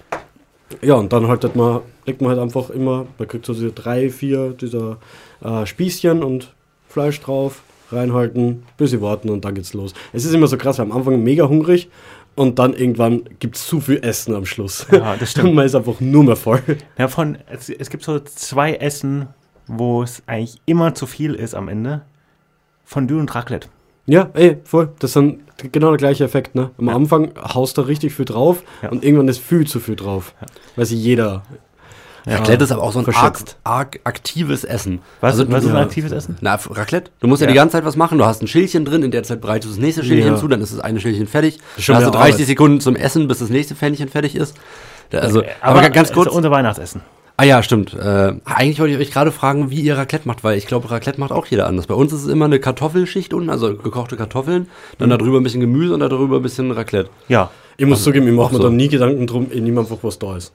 Ja, 0.82 0.96
und 0.96 1.12
dann 1.12 1.28
halt, 1.28 1.44
halt 1.44 1.56
man, 1.58 1.82
legt 2.06 2.22
man 2.22 2.32
halt 2.32 2.40
einfach 2.40 2.70
immer, 2.70 3.06
man 3.20 3.28
kriegt 3.28 3.46
so 3.46 3.54
diese 3.54 3.72
drei, 3.72 4.10
vier 4.10 4.52
dieser 4.52 4.98
äh, 5.44 5.66
Spießchen 5.66 6.24
und 6.24 6.54
Fleisch 6.88 7.20
drauf, 7.20 7.62
reinhalten, 7.92 8.64
bisschen 8.78 9.02
warten 9.02 9.30
und 9.30 9.46
dann 9.46 9.54
geht's 9.56 9.74
los. 9.74 9.94
Es 10.14 10.26
ist 10.26 10.34
immer 10.34 10.48
so 10.48 10.58
krass, 10.58 10.78
weil 10.80 10.86
am 10.86 10.92
Anfang 10.92 11.22
mega 11.24 11.48
hungrig 11.48 11.90
und 12.36 12.60
dann 12.60 12.74
irgendwann 12.74 13.24
gibt's 13.40 13.68
zu 13.68 13.80
viel 13.82 14.00
Essen 14.04 14.36
am 14.36 14.46
Schluss. 14.46 14.86
Ja, 14.92 15.16
das 15.16 15.32
stimmt. 15.32 15.50
Und 15.50 15.56
man 15.56 15.66
ist 15.66 15.76
einfach 15.76 16.00
nur 16.00 16.24
mehr 16.24 16.36
voll. 16.36 16.62
Ja, 16.98 17.08
von, 17.08 17.38
es, 17.50 17.70
es 17.70 17.90
gibt 17.90 18.04
so 18.04 18.20
zwei 18.20 18.74
Essen, 18.74 19.28
wo 19.68 20.04
es 20.04 20.22
eigentlich 20.28 20.62
immer 20.66 20.94
zu 20.96 21.06
viel 21.08 21.34
ist 21.34 21.56
am 21.56 21.68
Ende. 21.70 22.02
Fondue 22.84 23.20
und 23.20 23.34
Raclette. 23.34 23.68
Ja, 24.06 24.30
ey, 24.34 24.58
voll. 24.64 24.90
Das 25.00 25.10
ist 25.12 25.16
dann 25.16 25.40
genau 25.72 25.90
der 25.90 25.98
gleiche 25.98 26.24
Effekt, 26.24 26.54
ne? 26.54 26.70
Am 26.78 26.88
Ja. 26.88 26.96
Anfang 26.96 27.32
haust 27.38 27.78
du 27.78 27.82
richtig 27.82 28.14
viel 28.14 28.26
drauf 28.26 28.62
Ja. 28.84 28.90
und 28.92 29.04
irgendwann 29.04 29.28
ist 29.28 29.40
viel 29.40 29.66
zu 29.66 29.80
viel 29.80 29.96
drauf. 29.96 30.36
Weil 30.76 30.86
sie 30.86 30.96
jeder. 30.98 31.44
Raclette 32.28 32.64
ist 32.64 32.72
aber 32.72 32.82
auch 32.84 32.92
so 32.92 33.00
ein 33.00 33.06
arg, 33.14 33.40
arg 33.64 34.00
aktives 34.04 34.64
Essen. 34.64 35.00
Was, 35.22 35.34
Also, 35.40 35.52
was 35.52 35.64
ist 35.64 35.70
ein 35.70 35.76
aktives 35.78 36.12
Essen? 36.12 36.38
Na, 36.42 36.56
Raclette. 36.56 37.12
Du 37.20 37.28
musst 37.28 37.42
ja, 37.42 37.48
Ja. 37.48 37.52
die 37.52 37.56
ganze 37.56 37.74
Zeit 37.74 37.86
was 37.86 37.96
machen. 37.96 38.18
Du 38.18 38.26
hast 38.26 38.42
ein 38.42 38.48
Schälchen 38.48 38.84
drin, 38.86 39.04
in 39.04 39.12
der 39.12 39.24
Zeit 39.24 39.42
bereitest 39.42 39.74
du 39.74 39.76
das 39.78 39.84
nächste 39.86 40.04
Schälchen 40.04 40.34
Ja. 40.34 40.38
zu, 40.38 40.48
dann 40.48 40.62
ist 40.62 40.74
das 40.74 40.80
eine 40.80 41.00
Schälchen 41.00 41.28
fertig. 41.28 41.60
ist 41.78 41.84
schon 41.84 41.94
Dann 41.94 42.04
hast 42.04 42.08
du 42.14 42.18
mehr 42.18 42.22
30 42.22 42.34
Arbeit. 42.36 42.48
Sekunden 42.48 42.80
zum 42.82 42.96
Essen, 42.96 43.28
bis 43.28 43.40
das 43.40 43.50
nächste 43.50 43.76
Pfännchen 43.76 44.10
fertig 44.10 44.36
ist. 44.36 44.56
Also, 45.14 45.44
aber, 45.62 45.80
aber 45.80 45.90
ganz 45.92 46.12
kurz. 46.12 46.28
Ist 46.30 46.36
unser 46.36 46.52
Weihnachtsessen. 46.52 47.02
Ah 47.38 47.44
ja, 47.44 47.62
stimmt. 47.62 47.94
Äh, 47.94 48.34
eigentlich 48.46 48.80
wollte 48.80 48.94
ich 48.94 49.00
euch 49.00 49.12
gerade 49.12 49.32
fragen, 49.32 49.70
wie 49.70 49.82
ihr 49.82 49.98
Raclette 49.98 50.26
macht, 50.26 50.44
weil 50.46 50.58
ich 50.58 50.68
glaube, 50.68 50.90
Raclette 50.90 51.20
macht 51.20 51.34
auch 51.34 51.46
jeder 51.48 51.68
anders. 51.68 51.86
Bei 51.86 51.94
uns 51.94 52.14
ist 52.14 52.24
es 52.24 52.28
immer 52.30 52.46
eine 52.46 52.60
Kartoffelschicht 52.60 53.34
unten, 53.34 53.50
also 53.50 53.76
gekochte 53.76 54.16
Kartoffeln, 54.16 54.68
dann 55.00 55.10
Mhm. 55.10 55.18
darüber 55.18 55.38
ein 55.40 55.44
bisschen 55.44 55.60
Gemüse 55.60 55.94
und 55.94 56.00
darüber 56.00 56.38
ein 56.38 56.42
bisschen 56.42 56.72
Raclette. 56.72 57.10
Ja. 57.28 57.52
Ich 57.78 57.86
muss 57.86 58.04
zugeben, 58.06 58.26
ich 58.28 58.34
mache 58.34 58.54
mir 58.54 58.60
so. 58.60 58.64
da 58.64 58.70
nie 58.70 58.88
Gedanken 58.88 59.28
drum, 59.28 59.48
nehme 59.54 59.82
einfach, 59.82 59.98
was 60.02 60.18
da 60.18 60.38
ist. 60.38 60.54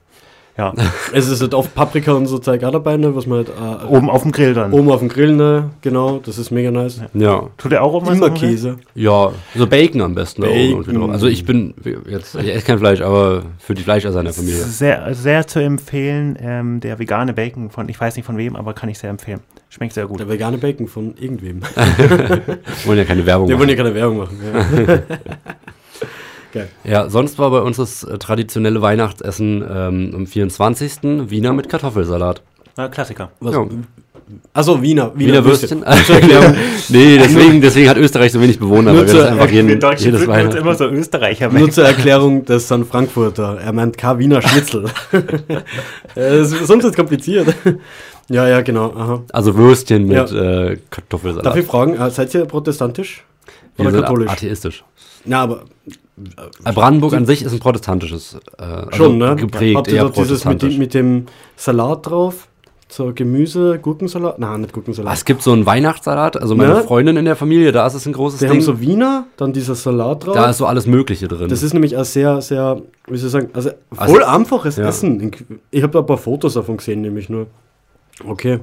Ja. 0.58 0.74
Es 1.12 1.26
ist 1.28 1.40
halt 1.40 1.54
oft 1.54 1.74
Paprika 1.74 2.12
und 2.12 2.26
so 2.26 2.38
Zeug 2.38 2.62
auch 2.64 2.70
dabei, 2.70 2.96
ne, 2.96 3.14
was 3.16 3.26
man 3.26 3.38
halt 3.38 3.48
äh, 3.48 3.86
Oben 3.86 4.08
auf 4.10 4.22
dem 4.22 4.30
Grill 4.32 4.54
dann. 4.54 4.72
oben 4.72 4.90
auf 4.90 5.00
dem 5.00 5.08
Grill, 5.08 5.32
ne, 5.34 5.70
genau, 5.80 6.20
das 6.24 6.38
ist 6.38 6.50
mega 6.50 6.70
nice. 6.70 7.00
Ja. 7.14 7.48
Tut 7.56 7.72
er 7.72 7.82
auch 7.82 7.94
oben 7.94 8.12
Immer 8.12 8.26
auf? 8.32 8.34
Käse. 8.38 8.76
Ja, 8.94 9.32
so 9.56 9.66
Bacon 9.66 10.00
am 10.02 10.14
besten. 10.14 10.42
da 10.42 10.48
oben 10.48 10.84
Bacon. 10.84 11.10
Also 11.10 11.26
ich 11.26 11.44
bin 11.44 11.74
jetzt, 12.08 12.34
ich 12.36 12.48
esse 12.54 12.64
kein 12.66 12.78
Fleisch, 12.78 13.00
aber 13.00 13.42
für 13.58 13.74
die 13.74 13.82
Fleischesser 13.82 14.18
in 14.20 14.24
der 14.26 14.34
Familie. 14.34 14.58
Sehr, 14.64 15.14
sehr 15.14 15.46
zu 15.46 15.60
empfehlen, 15.60 16.38
ähm, 16.40 16.80
der 16.80 16.98
vegane 16.98 17.32
Bacon 17.32 17.70
von, 17.70 17.88
ich 17.88 18.00
weiß 18.00 18.16
nicht 18.16 18.24
von 18.26 18.36
wem, 18.36 18.54
aber 18.54 18.72
kann 18.74 18.88
ich 18.88 18.98
sehr 18.98 19.10
empfehlen. 19.10 19.40
Schmeckt 19.70 19.94
sehr 19.94 20.06
gut. 20.06 20.18
Der 20.20 20.28
vegane 20.28 20.58
Bacon 20.58 20.86
von 20.88 21.14
irgendwem. 21.18 21.60
Wollen 22.84 22.98
ja 22.98 23.04
keine 23.04 23.24
Werbung 23.24 23.48
Wir 23.48 23.54
machen. 23.56 23.60
wollen 23.60 23.68
ja 23.70 23.76
keine 23.76 23.94
Werbung 23.94 24.18
machen. 24.18 24.38
Ja. 24.86 24.98
Geil. 26.52 26.68
Ja, 26.84 27.08
sonst 27.08 27.38
war 27.38 27.50
bei 27.50 27.60
uns 27.60 27.76
das 27.76 28.02
äh, 28.04 28.18
traditionelle 28.18 28.82
Weihnachtsessen 28.82 29.64
ähm, 29.68 30.12
am 30.14 30.26
24. 30.26 30.98
Wiener 31.30 31.52
mit 31.52 31.68
Kartoffelsalat. 31.68 32.42
Na, 32.76 32.88
Klassiker. 32.88 33.30
Was? 33.40 33.54
Ja. 33.54 33.66
Achso, 34.54 34.80
Wiener. 34.80 35.10
Wiener 35.16 35.44
Würstchen. 35.44 35.80
Zur 36.06 36.14
Erklärung. 36.16 36.54
nee, 36.88 37.18
deswegen, 37.18 37.60
deswegen 37.60 37.88
hat 37.88 37.96
Österreich 37.96 38.30
so 38.30 38.40
wenig 38.40 38.60
Bewohner, 38.60 38.92
Nur 38.92 39.00
weil 39.00 39.06
wir 39.06 39.12
zur- 39.12 39.20
das 39.22 39.30
einfach 39.30 39.50
jeden, 39.50 39.68
jedes 39.98 40.26
Weihnachten. 40.28 40.56
immer 40.58 40.74
so 40.76 40.86
Österreicher 40.86 41.48
Nur 41.50 41.68
zur 41.70 41.84
Erklärung, 41.84 42.44
das 42.44 42.68
sind 42.68 42.86
Frankfurter. 42.86 43.58
Er 43.60 43.72
meint 43.72 43.98
kein 43.98 44.18
Wiener 44.20 44.40
Schnitzel. 44.42 44.84
Äh, 46.16 46.40
ist- 46.42 46.50
sonst 46.66 46.84
ist 46.84 46.90
es 46.90 46.96
kompliziert. 46.96 47.54
ja, 48.28 48.48
ja, 48.48 48.60
genau. 48.62 48.92
Aha. 48.96 49.22
Also 49.32 49.54
Würstchen 49.56 50.06
mit 50.06 50.30
Ja. 50.30 50.66
äh, 50.70 50.78
Kartoffelsalat. 50.90 51.46
Darf 51.46 51.56
ich 51.56 51.66
fragen, 51.66 51.94
äh, 51.96 52.10
seid 52.10 52.34
ihr 52.34 52.44
protestantisch? 52.46 53.24
wir 53.76 53.82
Oder 53.86 53.92
sind 53.92 54.02
katholisch? 54.02 54.30
atheistisch. 54.30 54.84
Ja, 55.24 55.42
aber 55.42 55.64
Brandenburg 56.74 57.14
an 57.14 57.26
sich 57.26 57.42
ist 57.42 57.52
ein 57.52 57.58
protestantisches, 57.60 58.36
äh, 58.58 58.62
also 58.62 58.90
schon, 58.92 59.18
ne? 59.18 59.36
geprägt, 59.36 59.76
Habt 59.76 59.92
ihr 59.92 60.08
dieses 60.10 60.44
mit, 60.44 60.62
mit 60.78 60.94
dem 60.94 61.26
Salat 61.56 62.06
drauf? 62.06 62.46
So 62.92 63.12
Gemüse, 63.14 63.78
Gurkensalat? 63.80 64.40
Nein, 64.40 64.62
nicht 64.62 64.70
Ah, 64.70 64.74
Gurkensalat. 64.74 65.14
es 65.14 65.24
gibt 65.24 65.42
so 65.42 65.52
einen 65.52 65.64
Weihnachtssalat, 65.64 66.36
also 66.36 66.56
meine 66.56 66.74
Ne? 66.74 66.82
Freundin 66.82 67.16
in 67.16 67.24
der 67.24 67.36
Familie, 67.36 67.70
da 67.70 67.86
ist 67.86 67.94
es 67.94 68.04
ein 68.04 68.12
großes 68.12 68.40
Die 68.40 68.46
Ding. 68.46 68.54
haben 68.56 68.60
so 68.62 68.80
Wiener, 68.80 69.26
dann 69.36 69.52
dieser 69.52 69.76
Salat 69.76 70.26
drauf. 70.26 70.34
da 70.34 70.50
ist 70.50 70.58
so 70.58 70.66
alles 70.66 70.86
Mögliche 70.86 71.28
drin. 71.28 71.48
das 71.48 71.62
ist 71.62 71.72
nämlich 71.72 71.96
auch 71.96 72.04
sehr, 72.04 72.40
sehr, 72.42 72.82
wie 73.06 73.16
soll 73.16 73.26
ich 73.28 73.32
sagen, 73.32 73.50
also 73.52 73.70
Also- 73.96 74.12
voll 74.12 74.24
einfaches 74.24 74.74
ja. 74.76 74.88
Essen. 74.88 75.30
Ich 75.70 75.82
habe 75.84 75.92
da 75.92 76.00
ein 76.00 76.06
paar 76.06 76.18
Fotos 76.18 76.54
davon 76.54 76.78
gesehen, 76.78 77.00
nämlich 77.02 77.28
nur. 77.28 77.46
Okay. 78.26 78.58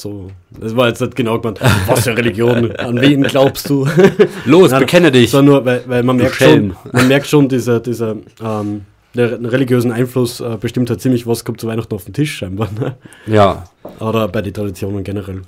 So, 0.00 0.28
das 0.50 0.76
war 0.76 0.86
jetzt 0.86 1.00
nicht 1.00 1.16
genau 1.16 1.40
gemeint. 1.40 1.60
Was 1.88 2.04
für 2.04 2.16
Religion? 2.16 2.70
An 2.76 3.00
wen 3.00 3.24
glaubst 3.24 3.68
du? 3.68 3.84
Los, 4.44 4.70
Nein, 4.70 4.80
bekenne 4.80 5.10
dich. 5.10 5.32
So 5.32 5.42
nur, 5.42 5.64
weil, 5.64 5.82
weil 5.86 6.04
man 6.04 6.18
merkt 6.18 6.36
schon, 6.36 6.76
man 6.92 7.08
merkt 7.08 7.26
schon, 7.26 7.48
dieser, 7.48 7.80
dieser 7.80 8.14
ähm, 8.40 8.82
der 9.14 9.42
religiösen 9.50 9.90
Einfluss 9.90 10.38
äh, 10.38 10.56
bestimmt 10.60 10.88
halt 10.88 11.00
ziemlich, 11.00 11.26
was 11.26 11.44
kommt 11.44 11.60
zu 11.60 11.66
Weihnachten 11.66 11.92
auf 11.96 12.04
den 12.04 12.14
Tisch 12.14 12.36
scheinbar. 12.36 12.68
Ne? 12.78 12.94
Ja, 13.26 13.64
Oder 13.98 14.28
bei 14.28 14.40
den 14.40 14.54
Traditionen 14.54 15.02
generell. 15.02 15.42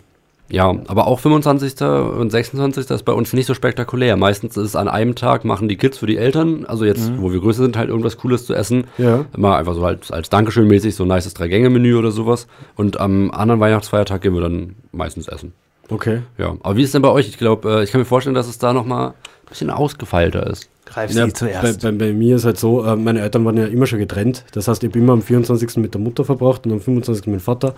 Ja, 0.50 0.74
aber 0.88 1.06
auch 1.06 1.20
25. 1.20 1.80
und 1.82 2.30
26. 2.30 2.90
ist 2.90 3.04
bei 3.04 3.12
uns 3.12 3.32
nicht 3.32 3.46
so 3.46 3.54
spektakulär. 3.54 4.16
Meistens 4.16 4.56
ist 4.56 4.66
es 4.66 4.76
an 4.76 4.88
einem 4.88 5.14
Tag, 5.14 5.44
machen 5.44 5.68
die 5.68 5.76
Kids 5.76 5.98
für 5.98 6.06
die 6.06 6.16
Eltern, 6.16 6.64
also 6.66 6.84
jetzt, 6.84 7.12
wo 7.18 7.32
wir 7.32 7.40
größer 7.40 7.62
sind, 7.62 7.76
halt 7.76 7.88
irgendwas 7.88 8.18
Cooles 8.18 8.46
zu 8.46 8.54
essen. 8.54 8.84
Ja. 8.98 9.24
Immer 9.36 9.56
einfach 9.56 9.74
so 9.74 9.84
halt 9.84 10.10
als 10.12 10.28
Dankeschön 10.28 10.66
mäßig, 10.66 10.94
so 10.94 11.04
ein 11.04 11.08
nices 11.08 11.34
Drei-Gänge-Menü 11.34 11.96
oder 11.96 12.10
sowas. 12.10 12.46
Und 12.76 12.98
am 13.00 13.30
anderen 13.30 13.60
Weihnachtsfeiertag 13.60 14.22
gehen 14.22 14.34
wir 14.34 14.40
dann 14.40 14.74
meistens 14.92 15.28
essen. 15.28 15.52
Okay. 15.88 16.22
Ja, 16.38 16.56
aber 16.62 16.76
wie 16.76 16.82
ist 16.82 16.94
denn 16.94 17.02
bei 17.02 17.10
euch? 17.10 17.28
Ich 17.28 17.38
glaube, 17.38 17.68
äh, 17.80 17.84
ich 17.84 17.90
kann 17.90 18.00
mir 18.00 18.04
vorstellen, 18.04 18.34
dass 18.34 18.48
es 18.48 18.58
da 18.58 18.72
nochmal 18.72 19.08
ein 19.08 19.14
bisschen 19.48 19.70
ausgefeilter 19.70 20.46
ist. 20.46 20.68
Greif 20.86 21.10
Ja, 21.12 21.26
sie 21.26 21.30
bei, 21.30 21.34
zuerst. 21.34 21.82
bei, 21.82 21.92
bei 21.92 22.12
mir 22.12 22.36
ist 22.36 22.44
halt 22.44 22.58
so, 22.58 22.84
äh, 22.84 22.96
meine 22.96 23.20
Eltern 23.20 23.44
waren 23.44 23.56
ja 23.56 23.66
immer 23.66 23.86
schon 23.86 23.98
getrennt. 23.98 24.44
Das 24.52 24.68
heißt, 24.68 24.82
ich 24.82 24.90
habe 24.90 24.98
immer 24.98 25.12
am 25.12 25.22
24. 25.22 25.76
mit 25.78 25.94
der 25.94 26.00
Mutter 26.00 26.24
verbracht 26.24 26.64
und 26.66 26.72
am 26.72 26.80
25. 26.80 27.26
mit 27.26 27.40
dem 27.40 27.40
Vater. 27.40 27.74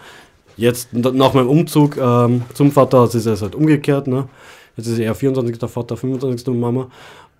Jetzt 0.56 0.92
nach 0.92 1.34
meinem 1.34 1.48
Umzug 1.48 1.96
ähm, 1.96 2.42
zum 2.54 2.70
Vater 2.72 3.02
hat 3.02 3.14
es 3.14 3.42
halt 3.42 3.54
umgekehrt. 3.54 4.06
Ne? 4.06 4.28
Jetzt 4.76 4.86
ist 4.86 4.98
eher 4.98 5.14
24. 5.14 5.58
Vater, 5.70 5.96
25. 5.96 6.48
Mama. 6.48 6.88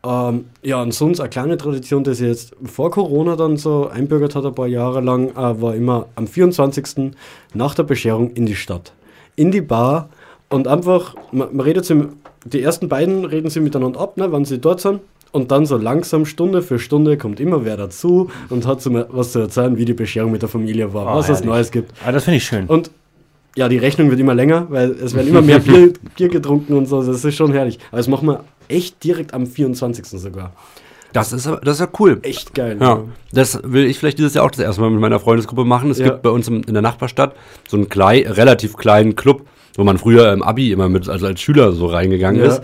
Ähm, 0.05 0.47
ja, 0.63 0.83
und 0.83 0.93
sonst 0.93 1.21
eine 1.21 1.29
kleine 1.29 1.57
Tradition, 1.57 2.03
die 2.03 2.15
sich 2.15 2.27
jetzt 2.27 2.57
vor 2.65 2.91
Corona 2.91 3.37
dann 3.37 3.57
so 3.57 3.89
einbürgert 3.89 4.35
hat, 4.35 4.45
ein 4.45 4.55
paar 4.55 4.67
Jahre 4.67 5.01
lang, 5.01 5.31
äh, 5.31 5.61
war 5.61 5.75
immer 5.75 6.07
am 6.17 6.27
24. 6.27 7.13
nach 7.55 7.75
der 7.75 7.85
Bescherung 7.85 8.33
in 8.33 8.47
die 8.47 8.57
Stadt. 8.57 8.93
In 9.37 9.53
die 9.53 9.61
Bar 9.61 10.09
und 10.49 10.67
einfach, 10.67 11.15
man, 11.31 11.55
man 11.55 11.61
redet 11.65 11.85
sie, 11.85 12.09
die 12.45 12.63
ersten 12.63 12.89
beiden 12.89 13.25
reden 13.25 13.49
sie 13.49 13.61
miteinander 13.61 14.01
ab, 14.01 14.17
ne, 14.17 14.33
wenn 14.33 14.45
sie 14.45 14.59
dort 14.59 14.81
sind. 14.81 15.01
Und 15.31 15.51
dann 15.51 15.65
so 15.65 15.79
langsam, 15.79 16.27
Stunde 16.27 16.61
für 16.61 16.79
Stunde, 16.79 17.17
kommt 17.17 17.41
immer 17.41 17.65
wer 17.65 17.79
dazu 17.79 18.29
und 18.51 18.67
hat 18.67 18.83
so 18.83 18.93
was 19.09 19.33
zu 19.33 19.39
erzählen, 19.39 19.79
wie 19.79 19.87
die 19.87 19.95
Bescherung 19.95 20.31
mit 20.31 20.43
der 20.43 20.51
Familie 20.51 20.93
war, 20.93 21.07
Oh, 21.15 21.19
was 21.19 21.31
es. 21.31 21.43
Neues 21.43 21.71
gibt. 21.71 21.93
Ah, 22.05 22.13
das 22.13 22.25
finde 22.25 22.37
ich 22.37 22.45
schön. 22.45 22.67
Und 22.67 22.91
ja, 23.57 23.69
die 23.69 23.79
Rechnung 23.79 24.11
wird 24.11 24.21
immer 24.21 24.35
länger, 24.35 24.67
weil 24.71 24.91
es 24.93 25.15
werden 25.15 25.29
immer 25.29 25.43
mehr 25.43 25.59
Bier, 25.61 25.93
Bier 26.17 26.29
getrunken 26.29 26.75
und 26.75 26.87
so. 26.87 27.03
Das 27.03 27.25
ist 27.25 27.35
schon 27.35 27.53
herrlich. 27.53 27.79
Aber 27.91 27.99
das 27.99 28.09
machen 28.09 28.27
wir 28.29 28.45
echt 28.69 29.03
direkt 29.05 29.35
am 29.35 29.47
24. 29.47 30.07
sogar. 30.07 30.53
Das 31.13 31.31
ist, 31.35 31.47
das 31.47 31.75
ist 31.75 31.81
ja 31.81 31.89
cool. 32.01 32.21
Echt 32.23 32.55
geil. 32.55 32.79
Ja, 32.81 33.01
das 33.33 33.61
will 33.65 33.85
ich 33.85 33.99
vielleicht 33.99 34.17
dieses 34.19 34.33
Jahr 34.33 34.47
auch 34.47 34.51
das 34.51 34.61
erste 34.61 34.81
Mal 34.81 34.89
mit 34.91 35.01
meiner 35.01 35.21
Freundesgruppe 35.21 35.65
machen. 35.67 35.91
Es 35.91 35.99
Ja. 35.99 36.07
gibt 36.07 36.23
bei 36.23 36.31
uns 36.31 36.49
in 36.49 36.63
der 36.73 36.81
Nachbarstadt 36.81 37.35
so 37.69 37.77
einen 37.77 37.91
klei, 37.91 38.25
relativ 38.27 38.77
kleinen 38.79 39.15
Club, 39.15 39.43
wo 39.77 39.85
man 39.85 39.99
früher 39.99 40.33
im 40.33 40.43
Abi 40.43 40.73
immer 40.73 40.89
mit, 40.89 41.09
also 41.11 41.27
als 41.27 41.41
Schüler 41.43 41.73
so 41.73 41.87
reingegangen 41.87 42.41
Ja. 42.43 42.49
ist. 42.49 42.63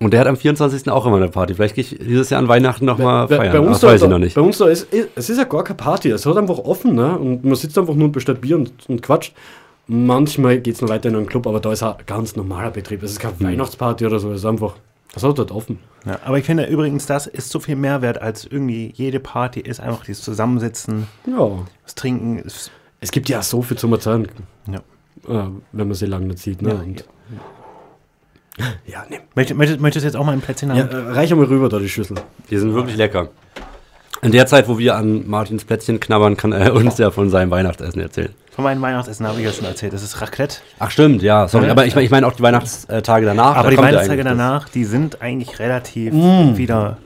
Und 0.00 0.12
der 0.12 0.20
hat 0.20 0.26
am 0.28 0.36
24. 0.36 0.88
auch 0.92 1.06
immer 1.06 1.16
eine 1.16 1.28
Party. 1.28 1.54
Vielleicht 1.54 1.74
gehe 1.74 1.82
ich 1.82 1.98
dieses 1.98 2.28
Jahr 2.30 2.40
an 2.40 2.46
Weihnachten 2.46 2.84
nochmal 2.84 3.26
feiern. 3.26 3.52
bei 3.52 3.58
uns 3.58 3.70
das 3.70 3.80
da, 3.80 3.86
weiß 3.88 4.02
ich 4.02 4.08
noch 4.08 4.18
nicht. 4.18 4.34
Bei 4.36 4.42
uns 4.42 4.58
da 4.58 4.66
ist, 4.68 4.86
es 5.16 5.30
ist 5.30 5.38
ja 5.38 5.44
gar 5.44 5.64
keine 5.64 5.76
Party. 5.78 6.10
Es 6.10 6.24
hat 6.24 6.36
einfach 6.36 6.58
offen, 6.58 6.94
ne? 6.94 7.18
Und 7.18 7.44
man 7.44 7.54
sitzt 7.56 7.76
einfach 7.78 7.94
nur 7.94 8.04
und 8.04 8.12
bestellt 8.12 8.40
Bier 8.42 8.56
und, 8.58 8.70
und 8.86 9.02
quatscht. 9.02 9.32
Manchmal 9.90 10.58
geht 10.60 10.74
es 10.74 10.82
noch 10.82 10.90
weiter 10.90 11.08
in 11.08 11.16
einen 11.16 11.26
Club, 11.26 11.46
aber 11.46 11.60
da 11.60 11.72
ist 11.72 11.82
ein 11.82 11.94
ganz 12.06 12.36
normaler 12.36 12.70
Betrieb. 12.70 13.02
Es 13.02 13.12
ist 13.12 13.20
keine 13.20 13.40
Weihnachtsparty 13.40 14.04
oder 14.06 14.18
so. 14.18 14.30
Es 14.32 14.40
ist 14.40 14.44
einfach, 14.44 14.74
das 15.14 15.22
hat 15.22 15.38
dort 15.38 15.50
offen. 15.50 15.78
Ja, 16.04 16.18
aber 16.24 16.38
ich 16.38 16.44
finde 16.44 16.66
übrigens, 16.66 17.06
das 17.06 17.26
ist 17.26 17.48
so 17.50 17.58
viel 17.58 17.74
Mehrwert 17.74 18.20
als 18.20 18.44
irgendwie 18.44 18.92
jede 18.94 19.18
Party 19.18 19.60
ist 19.60 19.80
einfach 19.80 20.04
dieses 20.04 20.22
Zusammensitzen, 20.22 21.06
Ja. 21.26 21.50
das 21.84 21.94
Trinken. 21.94 22.38
Ist, 22.38 22.70
Es 23.00 23.10
gibt 23.10 23.28
ja 23.30 23.42
so 23.42 23.62
viel 23.62 23.78
zum 23.78 23.92
Erzählen, 23.94 24.28
ja. 24.70 24.78
äh, 25.26 25.48
wenn 25.72 25.88
man 25.88 25.94
sie 25.94 26.06
lange 26.06 26.26
nicht 26.26 26.40
sieht. 26.40 26.60
Ne? 26.60 26.68
Ja, 26.68 26.74
und, 26.76 27.04
ja, 28.86 29.04
nimm. 29.10 29.20
Möchtest, 29.34 29.56
möchtest, 29.56 29.80
möchtest 29.80 30.04
du 30.04 30.08
jetzt 30.08 30.16
auch 30.16 30.24
mal 30.26 30.32
ein 30.32 30.40
Plätzchen 30.42 30.68
Ja, 30.68 30.82
haben? 30.84 30.90
äh, 30.90 30.96
reich 31.12 31.34
mal 31.34 31.44
rüber 31.46 31.68
da 31.70 31.78
die 31.78 31.88
Schüssel. 31.88 32.18
Die 32.50 32.58
sind 32.58 32.74
wirklich 32.74 32.96
lecker. 32.96 33.28
In 34.20 34.32
der 34.32 34.46
Zeit, 34.46 34.68
wo 34.68 34.78
wir 34.78 34.96
an 34.96 35.28
Martins 35.28 35.64
Plätzchen 35.64 35.98
knabbern, 36.00 36.36
kann 36.36 36.52
er 36.52 36.74
uns 36.74 36.98
ja 36.98 37.10
von 37.10 37.30
seinem 37.30 37.50
Weihnachtsessen 37.50 38.02
erzählen. 38.02 38.34
Von 38.58 38.64
meinem 38.64 38.82
Weihnachtsessen 38.82 39.24
habe 39.24 39.38
ich 39.38 39.44
ja 39.44 39.52
schon 39.52 39.66
erzählt. 39.66 39.92
Das 39.92 40.02
ist 40.02 40.20
Raclette. 40.20 40.56
Ach 40.80 40.90
stimmt, 40.90 41.22
ja, 41.22 41.46
sorry. 41.46 41.66
Ja. 41.66 41.70
Aber 41.70 41.86
ich 41.86 41.94
meine 41.94 42.04
ich 42.06 42.10
mein 42.10 42.24
auch 42.24 42.32
die 42.32 42.42
Weihnachtstage 42.42 43.24
danach. 43.24 43.54
aber 43.54 43.62
da 43.62 43.70
die 43.70 43.76
Weihnachtstage 43.78 44.20
eigentlich 44.22 44.24
das. 44.24 44.36
danach, 44.36 44.68
die 44.68 44.84
sind 44.84 45.22
eigentlich 45.22 45.60
relativ 45.60 46.12
Mm. 46.12 46.56
wieder. 46.56 46.96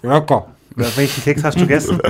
Lecker. 0.00 0.46
Welchen 0.76 1.22
Keks 1.24 1.44
hast 1.44 1.56
du 1.56 1.60
gegessen? 1.66 2.00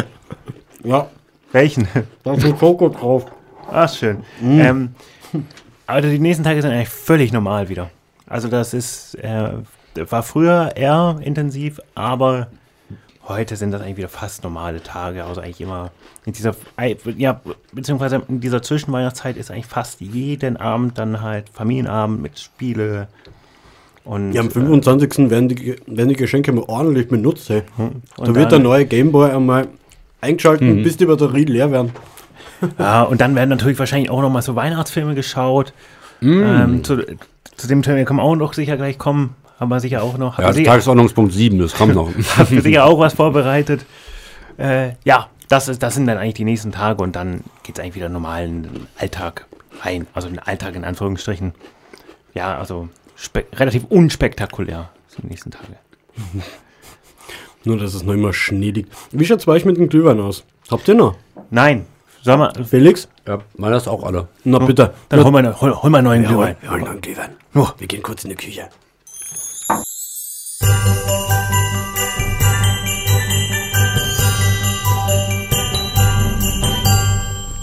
Ja, 0.84 1.08
Welchen? 1.50 1.88
da 2.22 2.34
ist 2.34 2.44
ein 2.44 2.56
Schoko 2.56 2.88
drauf. 2.90 3.26
Ah, 3.68 3.88
schön. 3.88 4.22
Ähm, 4.40 4.94
aber 5.88 6.00
die 6.02 6.20
nächsten 6.20 6.44
Tage 6.44 6.62
sind 6.62 6.70
eigentlich 6.70 6.88
völlig 6.88 7.32
normal 7.32 7.68
wieder. 7.68 7.90
Also 8.28 8.46
das 8.46 8.74
ist, 8.74 9.16
äh, 9.16 9.54
war 10.08 10.22
früher 10.22 10.70
eher 10.76 11.16
intensiv, 11.20 11.80
aber 11.96 12.46
heute 13.28 13.56
sind 13.56 13.70
das 13.72 13.82
eigentlich 13.82 13.98
wieder 13.98 14.08
fast 14.08 14.42
normale 14.44 14.82
Tage. 14.82 15.24
Also 15.24 15.40
eigentlich 15.40 15.60
immer 15.60 15.90
in 16.24 16.32
dieser, 16.32 16.54
ja, 17.16 17.40
beziehungsweise 17.72 18.22
in 18.28 18.40
dieser 18.40 18.62
Zwischenweihnachtszeit 18.62 19.36
ist 19.36 19.50
eigentlich 19.50 19.66
fast 19.66 20.00
jeden 20.00 20.56
Abend 20.56 20.98
dann 20.98 21.20
halt 21.20 21.48
Familienabend 21.52 22.22
mit 22.22 22.38
Spiele 22.38 23.08
und 24.04 24.32
Ja, 24.32 24.40
am 24.40 24.48
äh, 24.48 24.50
25. 24.50 25.30
werden 25.30 25.48
die, 25.48 25.76
werden 25.86 26.08
die 26.08 26.16
Geschenke 26.16 26.52
mal 26.52 26.64
ordentlich 26.66 27.08
benutzt. 27.08 27.48
Hey. 27.50 27.62
Da 27.76 27.84
und 28.22 28.26
wird 28.28 28.36
der 28.36 28.58
dann- 28.58 28.62
neue 28.62 28.86
Gameboy 28.86 29.30
einmal 29.30 29.68
eingeschaltet, 30.20 30.82
bis 30.82 30.96
die 30.96 31.06
Batterien 31.06 31.48
leer 31.48 31.70
werden. 31.70 31.92
Ja, 32.76 33.04
und 33.04 33.20
dann 33.20 33.36
werden 33.36 33.50
natürlich 33.50 33.78
wahrscheinlich 33.78 34.10
auch 34.10 34.20
noch 34.20 34.30
mal 34.30 34.42
so 34.42 34.56
Weihnachtsfilme 34.56 35.14
geschaut. 35.14 35.72
Ähm, 36.20 36.82
zu, 36.82 37.04
zu 37.56 37.68
dem 37.68 37.82
Thema 37.82 38.02
können 38.02 38.18
wir 38.18 38.24
auch 38.24 38.34
noch 38.34 38.52
sicher 38.52 38.76
gleich 38.76 38.98
kommen. 38.98 39.36
Haben 39.58 39.70
wir 39.70 39.80
sicher 39.80 40.02
auch 40.02 40.16
noch. 40.18 40.38
Ja, 40.38 40.48
das 40.48 40.56
ist 40.56 40.66
Tagesordnungspunkt 40.66 41.32
7, 41.32 41.58
das 41.58 41.74
kommt 41.74 41.94
noch. 41.94 42.08
haben 42.36 42.50
wir 42.50 42.62
sicher 42.62 42.84
auch 42.84 42.98
was 42.98 43.14
vorbereitet. 43.14 43.84
Äh, 44.56 44.92
ja, 45.04 45.28
das, 45.48 45.68
ist, 45.68 45.82
das 45.82 45.94
sind 45.94 46.06
dann 46.06 46.18
eigentlich 46.18 46.34
die 46.34 46.44
nächsten 46.44 46.70
Tage 46.70 47.02
und 47.02 47.16
dann 47.16 47.42
geht 47.64 47.76
es 47.76 47.82
eigentlich 47.82 47.96
wieder 47.96 48.08
normalen 48.08 48.86
Alltag 48.98 49.46
rein. 49.80 50.06
Also 50.14 50.28
den 50.28 50.38
Alltag 50.38 50.76
in 50.76 50.84
Anführungsstrichen. 50.84 51.54
Ja, 52.34 52.56
also 52.56 52.88
relativ 53.54 53.84
unspektakulär 53.88 54.90
sind 55.08 55.24
die 55.24 55.28
nächsten 55.28 55.50
Tage. 55.50 55.74
Nur, 57.64 57.78
dass 57.78 57.94
es 57.94 58.04
noch 58.04 58.14
immer 58.14 58.32
schneidig. 58.32 58.86
Wie 59.10 59.24
schaut's 59.24 59.46
bei 59.46 59.52
euch 59.52 59.64
mit 59.64 59.76
dem 59.76 59.88
Glühwein 59.88 60.20
aus? 60.20 60.44
Habt 60.70 60.86
ihr 60.86 60.94
noch? 60.94 61.16
Nein, 61.50 61.86
sag 62.22 62.38
mal, 62.38 62.52
Felix? 62.64 63.08
Ja, 63.26 63.40
meiner 63.56 63.76
ist 63.76 63.88
auch 63.88 64.04
alle. 64.04 64.28
Na 64.44 64.58
bitte. 64.60 64.94
dann 65.08 65.24
hol 65.24 65.32
mal, 65.32 65.60
hol, 65.60 65.74
hol 65.74 65.90
mal 65.90 65.98
einen 65.98 66.06
neuen 66.06 66.24
Glühwein. 66.24 66.56
Wir 66.60 66.70
holen 66.70 66.80
noch 66.82 66.90
einen 66.90 67.00
Glühwein. 67.00 67.30
Wir 67.52 67.86
gehen 67.88 68.02
kurz 68.02 68.22
in 68.22 68.30
die 68.30 68.36
Küche. 68.36 68.68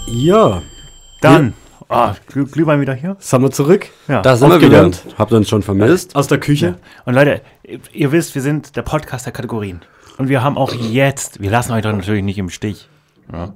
Ja, 0.06 0.62
Dann, 1.20 1.54
ah, 1.88 2.14
Glüh- 2.30 2.46
Glühwein 2.50 2.80
wieder 2.80 2.94
hier. 2.94 3.16
sind 3.18 3.42
wir 3.42 3.50
zurück 3.50 3.88
Ja. 4.08 4.22
Da 4.22 4.36
sind 4.36 4.50
wir 4.50 4.60
wieder. 4.60 4.90
Habt 5.18 5.32
ihr 5.32 5.36
uns 5.36 5.48
schon 5.48 5.62
vermisst? 5.62 6.14
aus 6.16 6.26
der 6.28 6.38
Küche. 6.38 6.76
Und 7.04 7.14
Leute, 7.14 7.40
ihr 7.92 8.12
wisst, 8.12 8.34
wir 8.34 8.42
sind 8.42 8.76
der 8.76 8.82
Podcast 8.82 9.26
der 9.26 9.32
Kategorien. 9.32 9.80
Und 10.18 10.28
wir 10.28 10.42
haben 10.42 10.56
auch 10.56 10.72
jetzt, 10.72 11.40
wir 11.40 11.50
lassen 11.50 11.72
euch 11.72 11.82
doch 11.82 11.92
natürlich 11.92 12.22
nicht 12.22 12.38
im 12.38 12.48
Stich. 12.48 12.88
Ja. 13.32 13.54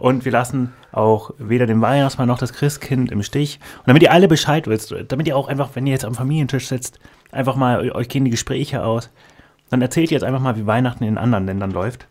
Und 0.00 0.24
wir 0.24 0.32
lassen 0.32 0.72
auch 0.92 1.32
weder 1.38 1.66
den 1.66 1.80
Weihnachtsmann 1.80 2.26
noch 2.26 2.38
das 2.38 2.52
Christkind 2.52 3.12
im 3.12 3.22
Stich. 3.22 3.60
Und 3.80 3.88
damit 3.88 4.02
ihr 4.02 4.12
alle 4.12 4.28
Bescheid 4.28 4.66
wisst, 4.66 4.94
damit 5.08 5.26
ihr 5.28 5.36
auch 5.36 5.48
einfach, 5.48 5.70
wenn 5.74 5.86
ihr 5.86 5.92
jetzt 5.92 6.04
am 6.04 6.14
Familientisch 6.14 6.68
sitzt, 6.68 6.98
einfach 7.30 7.54
mal, 7.54 7.90
euch 7.92 8.08
gehen 8.08 8.24
die 8.24 8.30
Gespräche 8.30 8.82
aus, 8.84 9.10
dann 9.68 9.82
erzählt 9.82 10.10
ihr 10.10 10.16
jetzt 10.16 10.24
einfach 10.24 10.40
mal, 10.40 10.56
wie 10.56 10.66
Weihnachten 10.66 11.04
in 11.04 11.18
anderen 11.18 11.46
Ländern 11.46 11.70
läuft. 11.70 12.08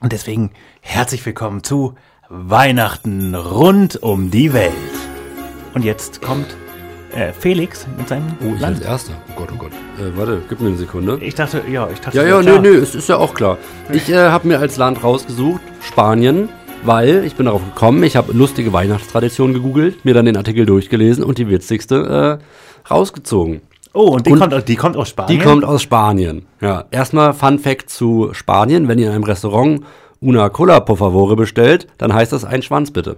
Und 0.00 0.12
deswegen 0.12 0.52
herzlich 0.80 1.26
willkommen 1.26 1.64
zu 1.64 1.96
Weihnachten 2.28 3.34
rund 3.34 4.00
um 4.02 4.30
die 4.30 4.52
Welt. 4.52 4.72
Und 5.74 5.84
jetzt 5.84 6.22
kommt 6.22 6.46
äh, 7.14 7.32
Felix 7.32 7.86
mit 7.98 8.08
seinem 8.08 8.26
Oh, 8.42 8.52
ich 8.54 8.60
Land. 8.60 8.76
als 8.78 8.84
Erster. 8.86 9.12
Oh 9.30 9.32
Gott, 9.40 9.48
oh 9.52 9.56
Gott. 9.58 9.72
Äh, 9.98 10.16
warte, 10.16 10.40
gib 10.48 10.60
mir 10.60 10.68
eine 10.68 10.76
Sekunde. 10.76 11.18
Ich 11.20 11.34
dachte, 11.34 11.62
ja, 11.70 11.88
ich 11.92 12.00
dachte, 12.00 12.16
Ja, 12.16 12.24
ja, 12.24 12.42
nö, 12.42 12.60
nö, 12.60 12.76
es 12.76 12.94
ist 12.94 13.08
ja 13.08 13.16
auch 13.16 13.34
klar. 13.34 13.58
Ich 13.92 14.08
äh, 14.08 14.16
habe 14.28 14.46
mir 14.46 14.60
als 14.60 14.76
Land 14.76 15.02
rausgesucht 15.02 15.60
Spanien, 15.82 16.48
weil 16.84 17.24
ich 17.24 17.34
bin 17.34 17.46
darauf 17.46 17.62
gekommen, 17.64 18.02
ich 18.02 18.16
habe 18.16 18.32
lustige 18.32 18.72
Weihnachtstraditionen 18.72 19.54
gegoogelt, 19.54 20.04
mir 20.04 20.14
dann 20.14 20.26
den 20.26 20.36
Artikel 20.36 20.66
durchgelesen 20.66 21.24
und 21.24 21.38
die 21.38 21.48
witzigste 21.48 22.40
äh, 22.40 22.88
rausgezogen. 22.90 23.60
Oh, 23.92 24.08
und 24.10 24.26
die, 24.26 24.32
Und- 24.32 24.38
kommt, 24.38 24.68
die 24.68 24.76
kommt 24.76 24.96
aus 24.96 25.08
Spanien? 25.08 25.38
Die 25.38 25.44
kommt 25.44 25.64
aus 25.64 25.82
Spanien. 25.82 26.46
Ja, 26.60 26.84
erstmal 26.90 27.32
Fun 27.34 27.58
Fact 27.58 27.90
zu 27.90 28.30
Spanien, 28.32 28.86
wenn 28.88 28.98
ihr 28.98 29.06
in 29.08 29.12
einem 29.14 29.24
Restaurant 29.24 29.82
una 30.20 30.48
Cola 30.50 30.80
por 30.80 30.96
favore 30.98 31.36
bestellt, 31.36 31.86
dann 31.98 32.12
heißt 32.12 32.32
das 32.32 32.44
ein 32.44 32.62
Schwanz 32.62 32.90
bitte. 32.90 33.16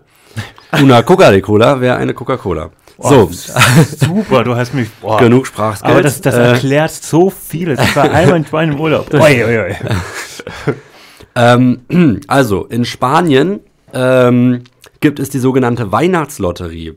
Una 0.81 1.03
Coca 1.03 1.31
de 1.31 1.41
Cola 1.41 1.81
wäre 1.81 1.97
eine 1.97 2.15
Coca-Cola. 2.15 2.71
Oh, 2.99 3.09
So, 3.09 3.31
super, 3.33 4.45
du 4.45 4.55
hast 4.55 4.75
mich. 4.75 4.89
Boah. 5.01 5.19
genug 5.19 5.47
Sprachskills. 5.47 5.91
Aber 5.93 6.03
das, 6.03 6.21
das 6.21 6.35
Äh, 6.37 6.53
erklärt 6.53 6.93
so 6.93 7.31
vieles. 7.31 7.81
Ich 7.81 7.97
war 7.97 8.05
einmal 8.11 8.37
in 8.37 8.47
Spanien 8.47 8.75
im 8.75 8.81
Urlaub. 8.81 9.13
Oi, 9.13 9.45
oi, 9.45 9.59
oi. 9.59 9.77
Ähm, 11.35 11.81
also, 12.27 12.65
in 12.67 12.85
Spanien 12.85 13.61
ähm, 13.93 14.65
gibt 15.01 15.19
es 15.19 15.31
die 15.31 15.39
sogenannte 15.39 15.93
Weihnachtslotterie. 15.93 16.95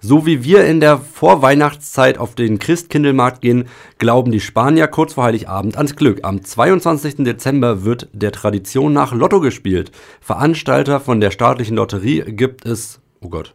So 0.00 0.26
wie 0.26 0.44
wir 0.44 0.64
in 0.64 0.80
der 0.80 0.98
Vorweihnachtszeit 0.98 2.18
auf 2.18 2.34
den 2.34 2.58
Christkindlmarkt 2.58 3.40
gehen, 3.40 3.64
glauben 3.98 4.30
die 4.30 4.40
Spanier 4.40 4.86
kurz 4.86 5.14
vor 5.14 5.24
Heiligabend 5.24 5.76
ans 5.76 5.96
Glück. 5.96 6.20
Am 6.22 6.44
22. 6.44 7.16
Dezember 7.24 7.84
wird 7.84 8.08
der 8.12 8.30
Tradition 8.30 8.92
nach 8.92 9.12
Lotto 9.12 9.40
gespielt. 9.40 9.90
Veranstalter 10.20 11.00
von 11.00 11.20
der 11.20 11.30
staatlichen 11.30 11.76
Lotterie 11.76 12.22
gibt 12.28 12.66
es, 12.66 13.00
oh 13.20 13.28
Gott, 13.28 13.54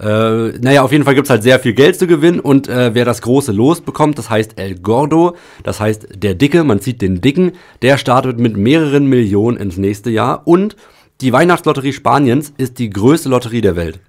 äh, 0.00 0.58
naja, 0.58 0.82
auf 0.82 0.92
jeden 0.92 1.04
Fall 1.04 1.14
gibt's 1.14 1.30
halt 1.30 1.42
sehr 1.42 1.60
viel 1.60 1.74
Geld 1.74 1.98
zu 1.98 2.06
gewinnen 2.06 2.40
und 2.40 2.68
äh, 2.68 2.94
wer 2.94 3.04
das 3.04 3.20
große 3.20 3.52
Los 3.52 3.82
bekommt, 3.82 4.18
das 4.18 4.30
heißt 4.30 4.58
El 4.58 4.76
Gordo, 4.76 5.36
das 5.62 5.78
heißt 5.78 6.08
der 6.14 6.34
Dicke, 6.34 6.64
man 6.64 6.80
zieht 6.80 7.02
den 7.02 7.20
Dicken, 7.20 7.52
der 7.82 7.98
startet 7.98 8.38
mit 8.40 8.56
mehreren 8.56 9.06
Millionen 9.06 9.58
ins 9.58 9.76
nächste 9.76 10.10
Jahr 10.10 10.46
und 10.46 10.76
die 11.20 11.32
Weihnachtslotterie 11.34 11.92
Spaniens 11.92 12.54
ist 12.56 12.78
die 12.78 12.88
größte 12.88 13.28
Lotterie 13.28 13.60
der 13.60 13.76
Welt. 13.76 14.00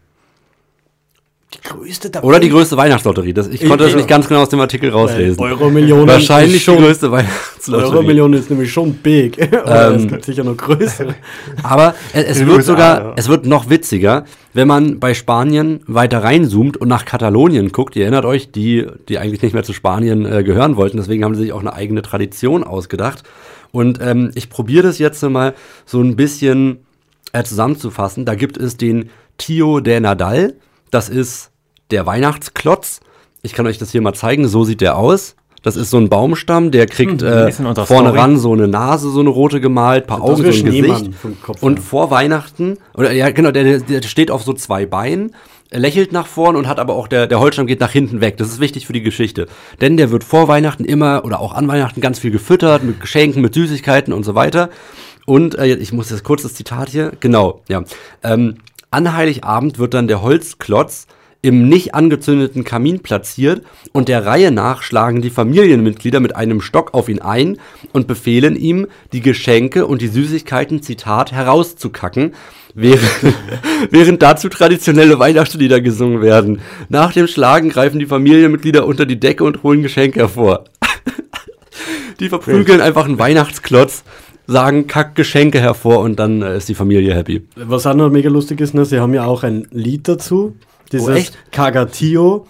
Die 1.54 1.60
größte 1.62 2.10
der 2.10 2.24
Oder 2.24 2.40
die 2.40 2.50
größte 2.50 2.78
Weihnachtslotterie. 2.78 3.34
Das, 3.34 3.48
ich 3.50 3.60
konnte 3.68 3.84
das 3.84 3.92
ja. 3.92 3.98
nicht 3.98 4.08
ganz 4.08 4.28
genau 4.28 4.42
aus 4.42 4.50
dem 4.50 4.62
Artikel 4.62 4.90
rauslesen. 4.90 5.38
Euro-Millionen. 5.38 6.08
Wahrscheinlich 6.08 6.56
ist 6.56 6.64
schon, 6.64 6.78
die 6.78 6.84
größte 6.84 7.12
Weihnachtslotterie. 7.12 7.92
Euro-Millionen 7.92 8.36
ist 8.36 8.50
nämlich 8.50 8.72
schon 8.72 8.94
big. 8.94 9.38
Aber 9.66 9.96
es 9.96 10.04
Ähm, 10.04 10.08
gibt 10.08 10.26
sicher 10.26 10.46
noch 10.46 10.56
größere. 10.56 11.14
Aber 11.64 11.94
es, 12.14 12.24
es 12.26 12.40
wird 12.40 12.60
USA, 12.60 12.72
sogar, 12.72 13.02
ja. 13.02 13.14
es 13.18 13.28
wird 13.28 13.46
noch 13.46 13.70
witziger, 13.70 14.24
wenn 14.54 14.68
man 14.68 15.02
bei 15.02 15.14
Spanien 15.14 15.82
weiter 15.88 16.24
reinzoomt 16.24 16.78
und 16.78 16.88
nach 16.88 17.04
Katalonien 17.04 17.74
guckt. 17.74 17.98
Ihr 17.98 18.04
erinnert 18.04 18.24
euch, 18.24 18.52
die, 18.52 18.88
die 19.10 19.18
eigentlich 19.18 19.42
nicht 19.42 19.54
mehr 19.54 19.64
zu 19.64 19.74
Spanien 19.74 20.26
äh, 20.26 20.44
gehören 20.44 20.78
wollten, 20.78 20.98
deswegen 20.98 21.26
haben 21.26 21.36
sie 21.36 21.42
sich 21.42 21.54
auch 21.54 21.60
eine 21.60 21.74
eigene 21.74 22.02
Tradition 22.02 22.64
ausgedacht. 22.64 23.24
Und 23.74 24.00
ähm, 24.02 24.32
ich 24.36 24.50
probiere 24.50 24.84
das 24.84 25.00
jetzt 25.00 25.22
mal 25.24 25.54
so 25.86 26.02
ein 26.02 26.16
bisschen 26.16 26.86
äh, 27.34 27.44
zusammenzufassen. 27.44 28.26
Da 28.26 28.36
gibt 28.36 28.58
es 28.58 28.78
den 28.78 29.10
Tio 29.38 29.82
de 29.82 30.00
Nadal, 30.00 30.54
das 30.92 31.10
ist 31.10 31.52
der 31.90 32.06
Weihnachtsklotz. 32.06 33.00
Ich 33.42 33.54
kann 33.54 33.66
euch 33.66 33.80
das 33.80 33.92
hier 33.92 34.02
mal 34.02 34.14
zeigen, 34.14 34.48
so 34.48 34.64
sieht 34.64 34.82
der 34.82 34.98
aus. 34.98 35.36
Das 35.64 35.76
ist 35.76 35.92
so 35.92 35.98
ein 35.98 36.10
Baumstamm, 36.10 36.72
der 36.72 36.88
kriegt 36.88 37.22
äh, 37.22 37.50
in 37.50 37.66
unserer 37.68 37.86
vorne 37.86 38.10
Story. 38.10 38.20
ran 38.20 38.38
so 38.38 38.52
eine 38.54 38.68
Nase, 38.68 39.12
so 39.12 39.20
eine 39.20 39.30
rote 39.30 39.62
gemalt, 39.62 40.08
paar 40.08 40.22
Augen, 40.22 40.38
so 40.38 40.44
ein 40.44 40.66
Gesicht. 40.66 41.12
Kopf 41.44 41.62
und 41.62 41.80
vor 41.80 42.10
Weihnachten, 42.10 42.78
oder 42.96 43.12
ja 43.12 43.30
genau, 43.30 43.52
der, 43.52 43.80
der 43.80 44.02
steht 44.02 44.32
auf 44.32 44.42
so 44.42 44.54
zwei 44.54 44.88
Beinen, 44.88 45.36
lächelt 45.72 46.14
nach 46.14 46.26
vorn 46.26 46.56
und 46.56 46.68
hat 46.68 46.80
aber 46.80 46.96
auch, 46.96 47.08
der, 47.08 47.28
der 47.28 47.40
Holzstamm 47.40 47.68
geht 47.68 47.80
nach 47.80 47.92
hinten 47.92 48.22
weg. 48.22 48.38
Das 48.38 48.50
ist 48.50 48.60
wichtig 48.60 48.88
für 48.88 48.94
die 48.94 49.04
Geschichte. 49.04 49.48
Denn 49.80 49.98
der 49.98 50.10
wird 50.10 50.24
vor 50.24 50.48
Weihnachten 50.48 50.84
immer 50.84 51.24
oder 51.26 51.40
auch 51.40 51.54
an 51.54 51.68
Weihnachten 51.68 52.02
ganz 52.02 52.18
viel 52.18 52.32
gefüttert 52.32 52.84
mit 52.84 53.00
Geschenken, 53.00 53.42
mit 53.42 53.54
Süßigkeiten 53.54 54.14
und 54.14 54.24
so 54.24 54.34
weiter. 54.34 54.70
Und 55.28 55.58
äh, 55.60 55.76
ich 55.76 55.94
muss 55.94 56.10
jetzt 56.10 56.24
kurz 56.24 56.42
das 56.42 56.56
Zitat 56.56 56.90
hier, 56.90 57.14
genau, 57.20 57.62
ja. 57.70 57.84
Ähm, 58.24 58.56
an 58.92 59.14
Heiligabend 59.14 59.80
wird 59.80 59.94
dann 59.94 60.08
der 60.08 60.22
Holzklotz 60.22 61.08
im 61.42 61.68
nicht 61.70 61.96
angezündeten 61.96 62.64
Kamin 62.64 63.00
platziert 63.00 63.64
und 63.94 64.10
der 64.10 64.26
Reihe 64.26 64.52
nach 64.52 64.84
schlagen 64.84 65.22
die 65.22 65.32
Familienmitglieder 65.32 66.20
mit 66.20 66.36
einem 66.36 66.62
Stock 66.62 66.94
auf 66.94 67.10
ihn 67.10 67.20
ein 67.20 67.58
und 67.94 68.06
befehlen 68.06 68.56
ihm, 68.56 68.88
die 69.12 69.22
Geschenke 69.22 69.88
und 69.88 70.02
die 70.02 70.08
Süßigkeiten, 70.08 70.84
Zitat, 70.84 71.32
herauszukacken, 71.32 72.36
während, 72.76 73.10
während 73.90 74.22
dazu 74.22 74.50
traditionelle 74.50 75.18
Weihnachtslieder 75.18 75.82
gesungen 75.82 76.22
werden. 76.22 76.62
Nach 76.90 77.12
dem 77.12 77.28
Schlagen 77.28 77.70
greifen 77.70 77.98
die 77.98 78.06
Familienmitglieder 78.06 78.86
unter 78.86 79.08
die 79.08 79.20
Decke 79.20 79.44
und 79.44 79.64
holen 79.64 79.82
Geschenke 79.82 80.20
hervor. 80.20 80.66
Die 82.20 82.30
verprügeln 82.30 82.82
einfach 82.82 83.06
einen 83.06 83.18
Weihnachtsklotz, 83.18 84.04
sagen 84.48 84.88
kack 84.88 85.16
Geschenke 85.16 85.60
hervor 85.60 86.00
und 86.00 86.20
dann 86.20 86.42
äh, 86.42 86.58
ist 86.58 86.70
die 86.70 86.76
Familie 86.76 87.14
happy. 87.16 87.46
Was 87.56 87.86
auch 87.86 87.94
noch 87.94 88.10
mega 88.10 88.30
lustig 88.30 88.62
ist, 88.62 88.74
ne, 88.74 88.86
sie 88.86 89.00
haben 89.00 89.14
ja 89.14 89.26
auch 89.26 89.44
ein 89.44 89.68
Lied 89.72 90.08
dazu. 90.08 90.56
Dieses 90.92 91.08
Oh, 91.08 91.12
echt? 91.12 91.38
Kagatio, 91.52 92.46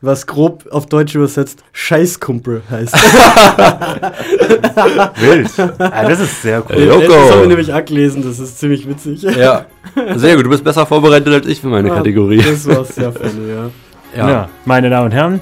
was 0.00 0.26
grob 0.26 0.64
auf 0.70 0.86
Deutsch 0.86 1.14
übersetzt 1.14 1.62
Scheißkumpel 1.72 2.62
heißt. 2.70 2.94
Wild. 5.20 5.50
Ah, 5.78 6.08
das 6.08 6.20
ist 6.20 6.42
sehr 6.42 6.62
cool. 6.68 6.76
Ey, 6.76 6.86
Joko. 6.86 7.00
Das 7.12 7.30
habe 7.32 7.42
ich 7.42 7.48
nämlich 7.48 7.72
auch 7.72 7.84
gelesen, 7.84 8.22
das 8.24 8.38
ist 8.38 8.58
ziemlich 8.58 8.88
witzig. 8.88 9.22
Ja, 9.22 9.66
sehr 10.16 10.36
gut. 10.36 10.46
Du 10.46 10.50
bist 10.50 10.64
besser 10.64 10.86
vorbereitet 10.86 11.32
als 11.32 11.46
ich 11.46 11.60
für 11.60 11.68
meine 11.68 11.90
Kategorie. 11.90 12.38
Das 12.38 12.66
war 12.66 12.84
sehr 12.84 13.12
funny, 13.12 13.48
ja. 14.16 14.28
Ja. 14.28 14.48
meine 14.64 14.90
Damen 14.90 15.06
und 15.06 15.12
Herren, 15.12 15.40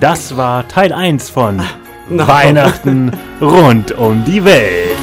das 0.00 0.36
war 0.36 0.66
Teil 0.68 0.92
1 0.92 1.30
von 1.30 1.60
Weihnachten 2.10 3.10
rund 3.40 3.92
um 3.98 4.24
die 4.24 4.44
Welt. 4.44 4.96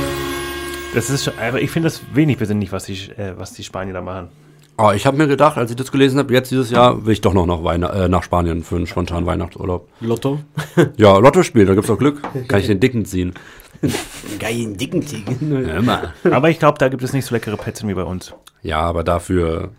Das 0.93 1.09
ist 1.09 1.25
schon, 1.25 1.33
aber 1.39 1.61
ich 1.61 1.69
finde 1.69 1.87
das 1.87 2.01
wenig 2.13 2.37
besinnlich, 2.37 2.71
was 2.71 2.85
die, 2.85 2.93
äh, 3.11 3.33
was 3.37 3.53
die 3.53 3.63
Spanier 3.63 3.93
da 3.93 4.01
machen. 4.01 4.29
Oh, 4.77 4.91
ich 4.91 5.05
habe 5.05 5.17
mir 5.17 5.27
gedacht, 5.27 5.57
als 5.57 5.69
ich 5.69 5.75
das 5.75 5.91
gelesen 5.91 6.19
habe, 6.19 6.33
jetzt 6.33 6.51
dieses 6.51 6.71
Jahr 6.71 7.05
will 7.05 7.11
ich 7.13 7.21
doch 7.21 7.33
noch 7.33 7.45
nach, 7.45 7.63
Weihn 7.63 7.83
äh, 7.83 8.07
nach 8.07 8.23
Spanien 8.23 8.63
für 8.63 8.77
einen 8.77 8.87
spontanen 8.87 9.25
Weihnachtsurlaub. 9.25 9.87
Lotto. 9.99 10.39
Ja, 10.97 11.17
Lotto 11.17 11.43
spielen, 11.43 11.67
da 11.67 11.75
gibt's 11.75 11.89
auch 11.89 11.97
Glück. 11.97 12.21
Kann 12.47 12.59
ich 12.59 12.67
den 12.67 12.79
Dicken 12.79 13.05
ziehen. 13.05 13.33
Geilen 14.39 14.77
dicken 14.77 15.05
Ziegen. 15.05 15.65
Ja, 15.65 15.77
immer. 15.77 16.13
Aber 16.23 16.49
ich 16.49 16.59
glaube, 16.59 16.77
da 16.77 16.89
gibt 16.89 17.03
es 17.03 17.13
nicht 17.13 17.25
so 17.25 17.33
leckere 17.35 17.55
Plätzchen 17.57 17.87
wie 17.87 17.93
bei 17.93 18.03
uns. 18.03 18.33
Ja, 18.61 18.81
aber 18.81 19.03
dafür 19.03 19.71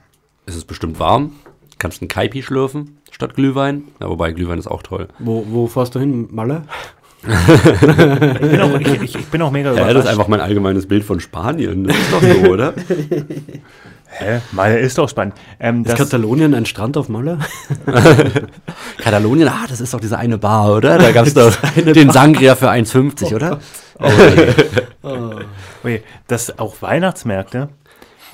ist 0.47 0.57
es 0.57 0.65
bestimmt 0.65 0.99
warm. 0.99 1.33
Kannst 1.79 2.01
einen 2.01 2.09
Kaipi 2.09 2.43
schlürfen 2.43 2.99
statt 3.11 3.35
Glühwein. 3.35 3.85
Ja, 4.01 4.09
wobei 4.09 4.33
Glühwein 4.33 4.59
ist 4.59 4.69
auch 4.69 4.83
toll. 4.83 5.09
Wo, 5.19 5.45
wo 5.49 5.67
fährst 5.67 5.95
du 5.95 5.99
hin? 5.99 6.29
Malle? 6.31 6.63
Ich 7.23 8.41
bin 8.51 8.61
auch, 8.61 8.81
ich, 8.81 9.03
ich, 9.03 9.15
ich 9.17 9.27
bin 9.27 9.43
auch 9.43 9.51
mega 9.51 9.69
Ja, 9.71 9.75
überrascht. 9.75 9.97
das 9.97 10.05
ist 10.05 10.11
einfach 10.11 10.29
mein 10.29 10.41
allgemeines 10.41 10.87
Bild 10.89 11.05
von 11.05 11.21
Spanien. 11.21 11.85
Das 11.85 11.97
ist 11.97 12.13
doch 12.13 12.23
so, 12.23 12.29
oder? 12.51 12.73
Hä? 14.13 14.41
Meine 14.53 14.79
ist 14.79 14.99
doch 14.99 15.09
spannend. 15.09 15.35
Ähm, 15.61 15.83
Ist 15.83 15.91
das, 15.93 15.99
Katalonien 15.99 16.55
ein 16.55 16.67
Strand 16.67 16.97
auf 16.97 17.09
Malle? 17.09 17.39
Katalonien, 18.99 19.49
ah, 19.49 19.67
das 19.69 19.81
ist 19.81 19.95
doch 19.95 20.01
diese 20.01 20.19
eine 20.19 20.37
Bar, 20.39 20.75
oder? 20.77 20.99
Da 20.99 21.13
gab's 21.13 21.35
doch 21.35 21.55
den 21.77 22.11
Sangria 22.11 22.57
für 22.57 22.71
1,50, 22.71 23.35
oder? 23.35 23.61
Ui, 25.85 26.03
dass 26.27 26.59
auch 26.59 26.83
Weihnachtsmärkte 26.83 27.69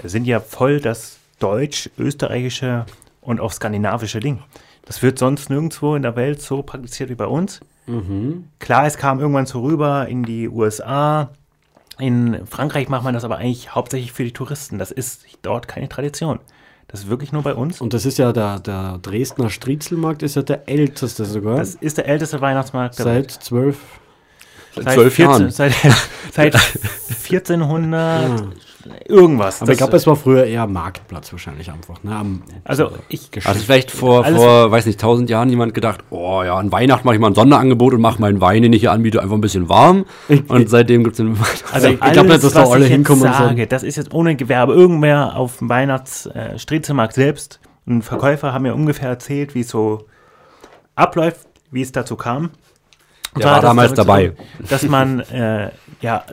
sind 0.03 0.27
ja 0.27 0.41
voll 0.41 0.81
das 0.81 1.17
deutsch-österreichische 1.41 2.87
und 3.21 3.41
auch 3.41 3.53
skandinavische 3.53 4.21
Ding. 4.21 4.39
Das 4.87 5.03
wird 5.03 5.19
sonst 5.19 5.51
nirgendwo 5.51 5.95
in 5.97 6.03
der 6.03 6.17
Welt 6.17 6.41
so 6.41 6.63
praktiziert 6.63 7.11
wie 7.11 7.15
bei 7.17 7.27
uns. 7.27 7.61
Klar, 8.59 8.87
es 8.87 8.97
kam 8.97 9.21
irgendwann 9.21 9.47
so 9.47 9.63
rüber 9.63 10.09
in 10.09 10.23
die 10.25 10.49
USA. 10.49 11.31
In 11.99 12.47
Frankreich 12.47 12.89
macht 12.89 13.05
man 13.05 13.15
das 13.15 13.25
aber 13.25 13.39
eigentlich 13.39 13.75
hauptsächlich 13.75 14.13
für 14.13 14.25
die 14.25 14.33
Touristen. 14.33 14.79
Das 14.79 14.91
ist 14.91 15.25
dort 15.43 15.69
keine 15.69 15.89
Tradition. 15.89 16.41
Das 16.89 17.01
ist 17.01 17.09
wirklich 17.09 17.33
nur 17.33 17.43
bei 17.43 17.55
uns. 17.55 17.81
Und 17.81 17.95
das 17.95 18.07
ist 18.07 18.19
ja 18.19 18.33
der, 18.33 18.61
der 18.61 18.99
Dresdner 19.03 19.51
Striezelmarkt, 19.51 20.23
ist 20.23 20.37
ja 20.37 20.43
der 20.43 20.69
älteste 20.69 21.25
sogar. 21.25 21.57
Das 21.57 21.75
ist 21.75 21.99
der 21.99 22.07
älteste 22.07 22.41
Weihnachtsmarkt 22.41 22.99
der 22.99 23.05
seit 23.05 23.31
zwölf. 23.31 23.79
Seit 24.75 24.93
zwölf 24.93 25.15
14 25.15 25.25
Jahren. 25.25 25.51
Seit, 25.51 25.75
seit 26.33 26.55
1400 27.31 28.43
irgendwas. 29.07 29.63
Aber 29.63 29.71
ich 29.73 29.79
Das- 29.79 29.87
glaube, 29.87 29.97
es 29.97 30.07
war 30.07 30.17
früher 30.17 30.45
eher 30.45 30.67
Marktplatz 30.67 31.33
wahrscheinlich 31.33 31.71
einfach. 31.71 32.03
Ne? 32.03 32.15
Am, 32.15 32.43
also 32.65 32.91
ich 33.09 33.31
Hat 33.45 33.55
sich 33.55 33.65
vielleicht 33.65 33.91
vor, 33.91 34.25
vor, 34.25 34.71
weiß 34.71 34.87
nicht, 34.87 35.01
tausend 35.01 35.29
Jahren 35.31 35.49
jemand 35.51 35.75
gedacht, 35.75 36.01
oh 36.11 36.43
ja, 36.43 36.57
an 36.57 36.73
Weihnachten 36.73 37.07
mache 37.07 37.15
ich 37.17 37.21
mal 37.21 37.29
ein 37.29 37.35
Sonderangebot 37.35 37.95
und 37.95 38.01
mache 38.01 38.21
meinen 38.21 38.41
Wein, 38.41 38.63
den 38.63 38.73
ich 38.73 38.81
hier 38.81 38.93
anbiete, 38.93 39.23
einfach 39.23 39.35
ein 39.37 39.41
bisschen 39.41 39.69
warm. 39.69 40.05
Und 40.49 40.69
seitdem 40.71 41.05
gibt 41.05 41.15
es 41.15 41.17
den 41.19 41.37
Also 41.73 41.89
ich 41.91 42.01
glaub 42.01 42.27
nicht, 42.27 42.43
dass 42.45 42.53
da 42.53 42.63
was 42.63 42.71
alle 42.73 42.85
hinkommen 42.87 43.23
und 43.25 43.33
sagen- 43.33 43.49
sage, 43.49 43.67
das 43.67 43.83
ist 43.83 43.97
jetzt 43.97 44.13
ohne 44.15 44.37
Gewerbe. 44.37 44.75
Irgendwer 44.75 45.37
auf 45.37 45.59
dem 45.59 45.69
Weihnachts-Striezelmarkt 45.69 47.15
selbst, 47.15 47.61
ein 47.87 48.03
Verkäufer, 48.03 48.53
haben 48.53 48.63
mir 48.63 48.75
ungefähr 48.75 49.09
erzählt, 49.09 49.55
wie 49.55 49.61
es 49.61 49.69
so 49.69 50.07
abläuft, 50.95 51.47
wie 51.71 51.83
es 51.83 51.93
dazu 51.93 52.17
kam. 52.17 52.51
Und 53.35 53.43
Der 53.45 53.51
war 53.51 53.61
das 53.61 53.69
damals 53.69 53.95
dabei. 53.95 54.33
Dass 54.71 54.83
man 54.85 55.21
äh, 55.21 55.71
ja 56.01 56.25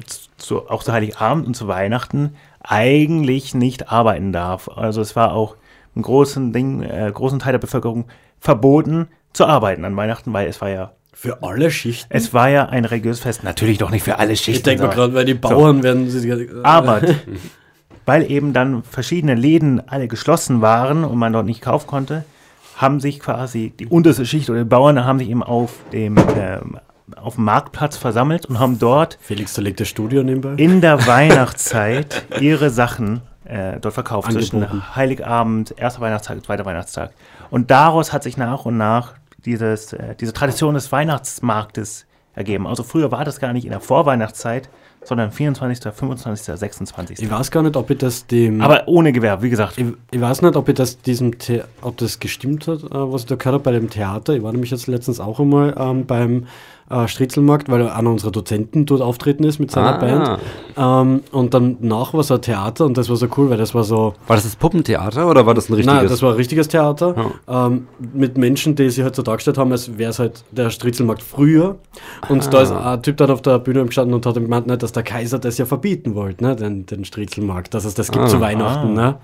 zu, 0.44 0.70
auch 0.70 0.84
zu 0.84 0.94
Heiligabend 0.94 1.48
und 1.48 1.56
zu 1.56 1.68
Weihnachten 1.68 2.36
eigentlich 2.62 3.56
nicht 3.56 3.92
arbeiten 3.92 4.32
darf. 4.32 4.70
Also 4.70 5.02
es 5.02 5.16
war 5.16 5.34
auch 5.34 5.56
im 5.96 6.02
großen 6.02 6.54
Ding, 6.54 6.82
äh, 6.82 7.12
großen 7.14 7.40
Teil 7.40 7.54
der 7.54 7.60
Bevölkerung 7.60 8.06
verboten 8.40 9.08
zu 9.32 9.46
arbeiten 9.46 9.86
an 9.86 9.96
Weihnachten, 9.96 10.34
weil 10.34 10.48
es 10.48 10.62
war 10.62 10.70
ja 10.70 10.92
für 11.14 11.44
alle 11.44 11.72
Schichten. 11.72 12.08
es 12.10 12.34
war 12.34 12.50
ja 12.50 12.66
ein 12.66 12.86
religiöses 12.86 13.22
Fest. 13.22 13.44
Natürlich 13.44 13.78
doch 13.78 13.92
nicht 13.92 14.04
für 14.04 14.20
alle 14.20 14.36
Schichten. 14.36 14.52
ich 14.54 14.64
denke 14.64 14.88
mal 14.88 14.94
gerade, 14.94 15.14
weil 15.14 15.26
die 15.26 15.36
Bauern 15.36 15.84
werden 15.84 16.10
sie. 16.10 16.28
Äh, 16.30 16.50
aber 16.64 17.02
weil 18.06 18.30
eben 18.30 18.54
dann 18.54 18.84
verschiedene 18.84 19.36
Läden 19.36 19.88
alle 19.88 20.08
geschlossen 20.08 20.62
waren 20.62 21.04
und 21.04 21.18
man 21.18 21.32
dort 21.34 21.46
nicht 21.46 21.62
kaufen 21.62 21.88
konnte, 21.88 22.26
haben 22.76 23.00
sich 23.00 23.20
quasi 23.20 23.72
die 23.80 23.86
unterste 23.86 24.26
Schicht 24.26 24.50
oder 24.50 24.60
die 24.60 24.70
Bauern 24.70 25.06
haben 25.06 25.20
sich 25.20 25.30
eben 25.30 25.44
auf 25.44 25.76
dem, 25.92 26.18
ähm, 26.18 26.80
auf 27.18 27.36
dem 27.36 27.46
Marktplatz 27.46 27.98
versammelt 27.98 28.46
und 28.46 28.60
haben 28.60 28.80
dort 28.80 29.18
Felix 29.22 29.54
das 29.54 29.88
Studio 29.88 30.24
nebenbei. 30.24 30.54
in 30.58 30.82
der 30.82 31.06
Weihnachtszeit 31.08 32.26
ihre 32.40 32.70
Sachen 32.70 33.22
äh, 33.46 33.80
dort 33.80 33.94
verkauft. 33.94 34.30
Angeboten. 34.30 34.68
Zwischen 34.68 34.96
Heiligabend, 34.96 35.74
erster 35.78 36.02
Weihnachtstag, 36.02 36.44
zweiter 36.46 36.66
Weihnachtstag. 36.66 37.12
Und 37.50 37.72
daraus 37.72 38.14
hat 38.14 38.24
sich 38.24 38.38
nach 38.38 38.66
und 38.66 38.78
nach 38.78 39.14
dieses, 39.46 39.94
äh, 39.94 40.16
diese 40.20 40.34
Tradition 40.34 40.74
des 40.74 40.92
Weihnachtsmarktes 40.92 42.06
ergeben. 42.36 42.68
Also 42.68 42.84
früher 42.84 43.12
war 43.12 43.26
das 43.26 43.40
gar 43.40 43.54
nicht 43.54 43.66
in 43.66 43.72
der 43.72 43.80
Vorweihnachtszeit, 43.80 44.70
sondern 45.04 45.32
24., 45.32 45.94
25., 45.94 46.58
26. 46.58 47.22
Ich 47.22 47.30
weiß 47.30 47.52
gar 47.52 47.62
nicht, 47.62 47.76
ob 47.76 47.90
ich 47.90 47.98
das 47.98 48.26
dem. 48.26 48.62
Aber 48.62 48.88
ohne 48.88 49.12
Gewerbe, 49.12 49.44
wie 49.44 49.50
gesagt. 49.50 49.78
ich, 49.78 49.88
ich 50.12 50.22
weiß 50.22 50.42
nicht, 50.42 50.56
ob 50.56 50.70
ich 50.70 50.76
das 50.76 51.02
diesem 51.02 51.34
The 51.40 51.62
ob 51.82 51.98
das 51.98 52.20
gestimmt 52.20 52.68
hat, 52.68 52.84
äh, 52.84 52.88
was 52.92 53.24
ich 53.24 53.28
da 53.28 53.36
gehört 53.36 53.54
habe 53.54 53.64
bei 53.64 53.72
dem 53.72 53.90
Theater. 53.90 54.34
Ich 54.34 54.44
war 54.44 54.52
nämlich 54.52 54.72
jetzt 54.72 54.88
letztens 54.88 55.20
auch 55.20 55.40
einmal 55.40 55.76
ähm, 55.78 56.06
beim 56.06 56.48
äh, 56.94 57.08
Striezelmarkt, 57.08 57.70
weil 57.70 57.88
einer 57.90 58.10
unserer 58.10 58.32
Dozenten 58.32 58.86
dort 58.86 59.02
auftreten 59.02 59.44
ist 59.44 59.60
mit 59.60 59.72
seiner 59.72 59.96
Ah. 59.96 59.98
Band. 59.98 60.40
Ähm, 60.78 61.24
und 61.32 61.54
dann 61.54 61.78
nach 61.82 62.14
war 62.14 62.24
so 62.24 62.36
ein 62.36 62.42
Theater 62.42 62.86
und 62.86 62.98
das 62.98 63.10
war 63.10 63.16
so 63.16 63.28
cool, 63.38 63.50
weil 63.50 63.58
das 63.58 63.74
war 63.74 63.84
so. 63.84 64.14
War 64.28 64.36
das 64.36 64.44
das 64.44 64.56
Puppentheater 64.56 65.30
oder 65.30 65.46
war 65.46 65.54
das 65.54 65.70
ein 65.70 65.74
richtiges? 65.74 66.00
Nein, 66.00 66.08
das 66.08 66.22
war 66.22 66.32
ein 66.32 66.36
richtiges 66.36 66.68
Theater 66.68 67.32
ähm, 67.48 67.88
mit 68.14 68.38
Menschen, 68.38 68.76
die 68.76 68.90
sich 68.90 69.04
halt 69.04 69.16
so 69.16 69.22
dargestellt 69.22 69.58
haben, 69.58 69.72
als 69.72 69.98
wäre 69.98 70.12
es 70.12 70.20
halt 70.20 70.44
der 70.52 70.70
Striezelmarkt 70.70 71.22
früher. 71.24 71.76
Und 72.30 72.54
da 72.54 72.62
ist 72.62 72.72
ein 72.72 73.02
Typ 73.02 73.18
dann 73.18 73.32
auf 73.32 73.42
der 73.42 73.60
Bühne 73.60 73.86
gestanden 73.86 74.14
und 74.14 74.26
hat 74.26 74.36
gemeint, 74.36 74.68
ne, 74.68 74.78
dass 74.78 74.92
der 74.92 75.04
Kaiser 75.04 75.40
das 75.40 75.58
ja 75.58 75.66
verbieten 75.66 76.16
wollte, 76.16 76.44
ne, 76.44 76.56
den, 76.56 76.86
den 76.86 77.06
Striezelmarkt, 77.06 77.74
dass 77.74 77.86
es 77.86 77.94
das 77.94 78.12
gibt 78.12 78.30
zu 78.30 78.40
Weihnachten. 78.40 78.94
Ne? 78.94 79.16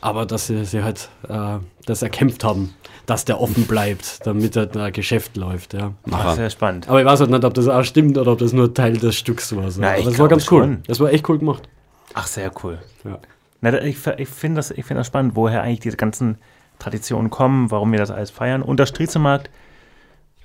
Aber 0.00 0.24
dass 0.24 0.46
sie, 0.46 0.64
sie 0.64 0.82
halt 0.82 1.08
äh, 1.28 1.58
das 1.90 2.02
erkämpft 2.02 2.42
haben, 2.44 2.74
dass 3.06 3.24
der 3.24 3.40
offen 3.40 3.64
bleibt, 3.66 4.26
damit 4.26 4.56
halt 4.56 4.76
ein 4.76 4.92
Geschäft 4.92 5.36
läuft. 5.36 5.74
Ja. 5.74 5.92
Ach, 6.10 6.34
sehr 6.36 6.48
spannend. 6.50 6.88
Aber 6.88 7.00
ich 7.00 7.06
weiß 7.06 7.20
halt 7.20 7.30
nicht, 7.30 7.44
ob 7.44 7.54
das 7.54 7.68
auch 7.68 7.82
stimmt 7.84 8.16
oder 8.18 8.32
ob 8.32 8.38
das 8.38 8.52
nur 8.52 8.72
Teil 8.72 8.96
des 8.96 9.16
Stücks 9.16 9.54
war. 9.54 9.70
So. 9.70 9.80
Na, 9.80 9.92
Aber 9.94 10.02
das 10.02 10.18
war 10.18 10.28
ganz 10.28 10.50
cool. 10.50 10.62
schon. 10.62 10.82
Das 10.86 11.00
war 11.00 11.12
echt 11.12 11.28
cool 11.28 11.38
gemacht. 11.38 11.68
Ach, 12.14 12.26
sehr 12.26 12.50
cool. 12.64 12.78
Ja. 13.04 13.18
Na, 13.60 13.70
da- 13.72 13.82
ich 13.82 13.98
ich 14.18 14.28
finde 14.28 14.58
das, 14.58 14.70
ich 14.70 14.84
find 14.84 14.98
das 14.98 15.06
spannend, 15.06 15.36
woher 15.36 15.62
eigentlich 15.62 15.80
diese 15.80 15.96
ganzen 15.96 16.38
Traditionen 16.78 17.30
kommen, 17.30 17.70
warum 17.70 17.92
wir 17.92 17.98
das 17.98 18.10
alles 18.10 18.30
feiern. 18.30 18.62
Und 18.62 18.78
der 18.80 18.86
Striezelmarkt, 18.86 19.50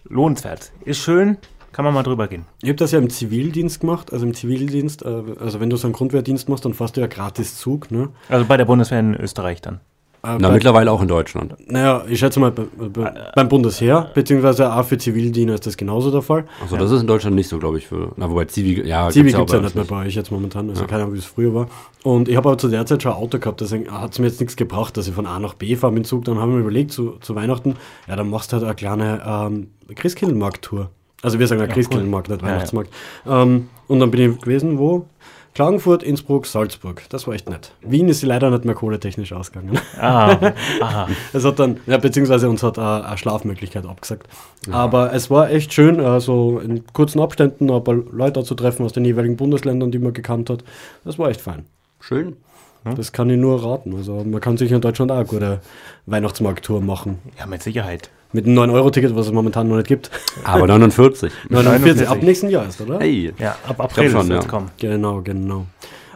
lohnenswert. 0.04 0.72
Ist 0.84 1.00
schön, 1.00 1.38
kann 1.72 1.86
man 1.86 1.93
mal 1.93 2.04
drüber 2.04 2.28
gehen. 2.28 2.46
Ich 2.62 2.70
habe 2.70 2.76
das 2.78 2.91
ja 2.91 3.00
im 3.00 3.10
Zivildienst 3.10 3.80
gemacht, 3.80 4.12
also 4.14 4.26
im 4.26 4.34
Zivildienst, 4.34 5.04
äh, 5.04 5.24
also 5.39 5.60
wenn 5.60 5.70
du 5.70 5.78
so 5.78 5.88
einen 5.88 5.93
Grundwehrdienst 5.93 6.50
machst, 6.50 6.66
dann 6.66 6.74
fährst 6.74 6.98
du 6.98 7.02
ja 7.02 7.08
gratis 7.08 7.58
Zug, 7.58 7.91
ne? 7.91 8.10
Also 8.30 8.46
bei 8.46 8.58
der 8.58 8.66
Bundeswehr 8.66 9.00
in 9.00 9.16
Österreich 9.16 9.62
dann. 9.62 9.80
Äh, 10.26 10.38
Na, 10.39 10.47
bei, 10.47 10.55
mittlerweile 10.55 10.91
auch 10.91 11.01
in 11.01 11.07
Deutschland. 11.07 11.55
naja, 11.67 12.03
ich 12.09 12.19
schätze 12.19 12.39
mal, 12.39 12.51
bei, 12.51 12.63
bei, 12.89 13.13
beim 13.36 13.47
Bundesheer, 13.49 14.09
beziehungsweise 14.13 14.73
auch 14.73 14.84
für 14.86 14.97
Zivildiener 14.97 15.53
ist 15.53 15.67
das 15.67 15.78
genauso 15.78 16.09
der 16.11 16.21
Fall. 16.21 16.45
Also 16.61 16.78
das 16.78 16.91
ist 16.91 17.01
in 17.01 17.07
Deutschland 17.07 17.36
nicht 17.36 17.47
so, 17.47 17.59
glaube 17.59 17.78
ich. 17.78 17.88
Für, 17.88 18.11
na, 18.17 18.30
wobei 18.30 18.45
Zivi, 18.45 18.82
ja, 18.88 19.09
Zivi 19.09 19.26
gibt's 19.32 19.38
gibt 19.38 19.49
es 19.49 19.53
ja 19.53 19.59
bei 19.59 19.65
nicht 19.65 19.76
mehr 19.76 19.86
bei 19.86 20.05
euch 20.05 20.15
jetzt 20.15 20.32
momentan, 20.32 20.69
also 20.69 20.86
keine 20.86 21.03
Ahnung, 21.03 21.13
wie 21.13 21.19
es 21.19 21.26
früher 21.26 21.53
war. 21.53 21.67
Und 22.03 22.28
ich 22.30 22.36
habe 22.36 22.49
aber 22.49 22.57
zu 22.57 22.67
der 22.67 22.86
Zeit 22.86 23.03
schon 23.03 23.11
ein 23.11 23.17
Auto 23.17 23.39
gehabt, 23.39 23.61
deswegen 23.61 23.91
hat 23.91 24.13
es 24.13 24.19
mir 24.19 24.28
jetzt 24.28 24.39
nichts 24.39 24.55
gebracht, 24.55 24.97
dass 24.97 25.07
ich 25.07 25.13
von 25.13 25.26
A 25.26 25.39
nach 25.39 25.53
B 25.53 25.76
fahre 25.76 25.93
mit 25.93 26.03
dem 26.03 26.05
Zug. 26.07 26.26
Dann 26.26 26.39
haben 26.39 26.53
wir 26.53 26.59
überlegt, 26.59 26.91
zu, 26.91 27.17
zu 27.21 27.36
Weihnachten, 27.36 27.76
ja, 28.07 28.15
dann 28.15 28.30
machst 28.30 28.51
du 28.51 28.57
halt 28.57 28.65
eine 28.65 28.76
kleine 28.76 29.21
ähm, 29.26 29.67
Christkindlmarkt-Tour. 29.93 30.89
Also 31.21 31.39
wir 31.39 31.47
sagen 31.47 31.61
ja, 31.61 31.67
Christkindlmarkt, 31.67 32.30
nicht 32.30 32.41
Ja, 32.41 32.47
ja. 32.47 32.53
Weihnachtsmarkt. 32.53 32.93
Ähm, 33.28 33.69
und 33.88 33.99
dann 33.99 34.11
bin 34.11 34.34
ich 34.34 34.39
gewesen, 34.41 34.78
wo? 34.78 35.07
Klagenfurt, 35.56 36.03
Innsbruck, 36.03 36.47
Salzburg. 36.47 37.03
Das 37.08 37.28
war 37.28 37.34
echt 37.34 37.49
nett. 37.49 37.72
Wien 37.82 38.10
ist 38.10 38.22
leider 38.24 38.49
nicht 38.49 38.66
mehr 38.66 38.76
kohletechnisch 38.76 39.32
ausgegangen. 39.32 39.80
Ah, 39.97 40.53
aha. 40.82 41.08
Es 41.32 41.45
hat 41.45 41.60
dann, 41.60 41.80
ja, 41.88 41.97
beziehungsweise 41.97 42.49
uns 42.49 42.62
hat 42.62 42.78
äh, 42.78 42.82
eine 42.82 43.18
Schlafmöglichkeit 43.18 43.86
abgesagt. 43.86 44.28
Aber 44.70 45.14
es 45.14 45.32
war 45.32 45.49
echt 45.49 45.72
schön, 45.74 45.97
äh, 45.97 46.20
so 46.20 46.60
in 46.60 46.86
kurzen 46.91 47.22
Abständen 47.22 47.72
ein 47.72 47.84
paar 47.86 47.95
Leute 47.95 48.43
zu 48.43 48.53
treffen 48.53 48.86
aus 48.86 48.91
den 48.91 49.06
jeweiligen 49.06 49.38
Bundesländern, 49.38 49.91
die 49.91 49.99
man 49.99 50.12
gekannt 50.12 50.49
hat. 50.49 50.66
Das 51.06 51.18
war 51.18 51.30
echt 51.30 51.39
fein. 51.39 51.66
Schön. 52.01 52.36
Das 52.84 53.14
kann 53.14 53.30
ich 53.30 53.38
nur 53.38 53.64
raten. 53.64 53.95
Also 53.95 54.24
man 54.24 54.41
kann 54.41 54.58
sich 54.58 54.72
in 54.72 54.82
Deutschland 54.82 55.10
auch 55.10 55.16
eine 55.16 55.26
gute 55.26 55.62
Weihnachtsmarkttour 56.06 56.82
machen. 56.82 57.20
Ja, 57.39 57.45
mit 57.47 57.64
Sicherheit. 57.64 58.12
Mit 58.36 58.45
einem 58.45 58.59
9-Euro-Ticket, 58.59 59.15
was 59.15 59.27
es 59.27 59.31
momentan 59.31 59.69
noch 59.69 59.77
nicht 59.77 59.88
gibt. 59.88 60.11
Aber 60.43 60.67
49. 60.67 61.31
49, 61.47 62.07
ab 62.09 62.21
nächsten 62.21 62.49
Jahr 62.49 62.67
ist, 62.67 62.81
oder? 62.81 62.99
Hey. 62.99 63.33
Ja, 63.39 63.55
ab 63.65 63.79
April 63.79 64.11
schon, 64.11 64.27
wird 64.27 64.39
es 64.39 64.45
ja. 64.45 64.51
kommen. 64.51 64.71
Genau, 64.77 65.21
genau. 65.21 65.65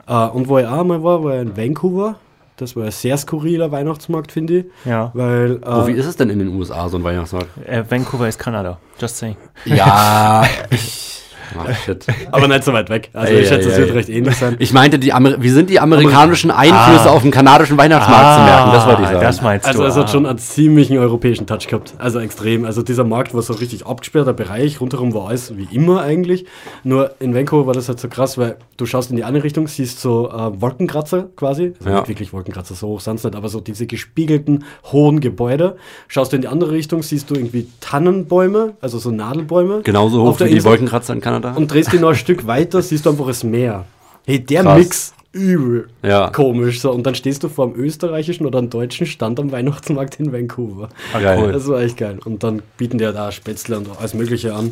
Äh, 0.06 0.28
und 0.28 0.50
wo 0.50 0.58
ich 0.58 0.68
auch 0.68 0.84
mal 0.84 1.02
war, 1.02 1.24
war 1.24 1.40
in 1.40 1.56
Vancouver. 1.56 2.16
Das 2.58 2.76
war 2.76 2.84
ein 2.84 2.92
sehr 2.92 3.18
skurriler 3.18 3.72
Weihnachtsmarkt, 3.72 4.34
finde 4.34 4.58
ich. 4.58 4.66
Ja. 4.84 5.12
Weil, 5.14 5.62
äh, 5.64 5.66
Wo, 5.66 5.88
wie 5.88 5.94
ist 5.94 6.08
es 6.08 6.18
denn 6.18 6.30
in 6.30 6.40
den 6.40 6.50
USA, 6.50 6.90
so 6.90 6.98
ein 6.98 7.04
Weihnachtsmarkt? 7.06 7.50
Äh, 7.66 7.90
Vancouver 7.90 8.28
ist 8.28 8.38
Kanada. 8.38 8.78
Just 9.00 9.18
saying. 9.18 9.38
Ja. 9.64 10.44
Ach, 11.58 11.76
shit. 11.84 12.06
aber 12.32 12.48
nicht 12.48 12.64
so 12.64 12.74
weit 12.74 12.90
weg. 12.90 13.10
Also 13.14 13.34
ich 13.34 13.48
schätze, 13.48 13.70
es 13.70 13.78
wird 13.78 13.94
recht 13.94 14.10
ähnlich 14.10 14.36
sein. 14.36 14.56
Ich 14.60 14.74
meinte, 14.74 15.00
die 15.00 15.14
Amer 15.14 15.42
wie 15.42 15.50
sind 15.50 15.70
die 15.70 15.80
amerikanischen 15.80 16.52
Einflüsse 16.52 17.10
Ah. 17.10 17.14
auf 17.14 17.22
den 17.22 17.32
kanadischen 17.32 17.78
Weihnachtsmarkt 17.78 18.36
zu 18.40 18.44
merken? 18.44 18.72
Das 18.74 18.86
wollte 18.88 19.02
ich 19.04 19.08
sagen. 19.10 19.22
Das 19.22 19.42
meinst 19.42 19.66
Also 19.68 19.82
du. 19.84 19.88
es 19.88 19.96
hat 19.96 20.06
ah. 20.06 20.08
schon 20.08 20.26
einen 20.26 20.38
ziemlichen 20.38 20.98
europäischen 20.98 21.48
Touch 21.48 21.68
gehabt. 21.68 21.94
Also 21.98 22.20
extrem. 22.20 22.66
Also 22.66 22.82
dieser 22.82 23.04
Markt 23.04 23.34
war 23.34 23.42
so 23.42 23.54
richtig 23.54 23.86
abgesperrter 23.86 24.34
Bereich. 24.34 24.82
Rundherum 24.82 25.14
war 25.14 25.30
alles 25.30 25.56
wie 25.58 25.68
immer 25.72 26.02
eigentlich. 26.02 26.46
Nur 26.84 27.12
in 27.20 27.34
Vancouver 27.36 27.68
war 27.68 27.74
das 27.74 27.88
halt 27.90 28.00
so 28.00 28.08
krass, 28.10 28.38
weil 28.38 28.58
du 28.78 28.86
schaust 28.86 29.10
in 29.12 29.16
die 29.18 29.24
eine 29.24 29.44
Richtung, 29.44 29.68
siehst 29.68 30.00
so 30.02 30.30
äh, 30.30 30.62
Wolkenkratzer 30.62 31.28
quasi. 31.36 31.74
Also 31.80 31.90
Ja. 31.90 32.00
Nicht 32.00 32.10
wirklich 32.10 32.34
Wolkenkratzer, 32.34 32.76
so 32.76 32.88
hoch 32.88 33.00
sind 33.02 33.24
nicht, 33.24 33.36
aber 33.36 33.50
so 33.50 33.60
diese 33.60 33.88
gespiegelten 33.88 34.64
hohen 34.92 35.20
Gebäude. 35.20 35.78
Schaust 36.08 36.32
du 36.32 36.36
in 36.36 36.42
die 36.42 36.48
andere 36.48 36.72
Richtung, 36.72 37.02
siehst 37.04 37.30
du 37.30 37.36
irgendwie 37.36 37.68
Tannenbäume, 37.80 38.74
also 38.82 38.98
so 39.00 39.12
Nadelbäume. 39.12 39.82
Genauso 39.84 40.24
hoch 40.24 40.40
wie 40.40 40.50
die. 40.54 40.64
Wolkenkratzer 40.64 41.14
in 41.14 41.22
Kanada. 41.22 41.39
Und 41.46 41.72
drehst 41.72 41.92
dich 41.94 42.00
noch 42.00 42.10
ein 42.10 42.16
Stück 42.16 42.46
weiter, 42.48 42.82
siehst 42.82 43.06
du 43.06 43.12
einfach 43.12 43.28
das 43.28 43.44
Meer. 43.44 43.86
Hey, 44.26 44.40
der 44.40 44.64
Krass. 44.64 44.78
Mix 44.80 45.14
übel 45.32 45.88
Ja. 46.04 46.30
komisch. 46.32 46.82
So. 46.82 46.92
Und 46.92 47.06
dann 47.06 47.16
stehst 47.16 47.44
du 47.44 47.50
vor 47.50 47.66
einem 47.68 47.76
österreichischen 47.76 48.46
oder 48.46 48.60
einem 48.60 48.70
deutschen 48.70 49.06
Stand 49.08 49.40
am 49.40 49.52
Weihnachtsmarkt 49.52 50.20
in 50.20 50.32
Vancouver. 50.34 50.90
Ah, 51.14 51.20
Geil. 51.20 51.40
cool. 51.42 51.52
Das 51.54 51.68
war 51.68 51.82
echt 51.82 51.98
geil. 51.98 52.20
Und 52.26 52.44
dann 52.44 52.62
bieten 52.78 52.98
die 52.98 53.04
ja 53.04 53.12
da 53.12 53.32
Spätzle 53.32 53.78
und 53.78 53.88
alles 54.00 54.14
Mögliche 54.14 54.54
an. 54.56 54.72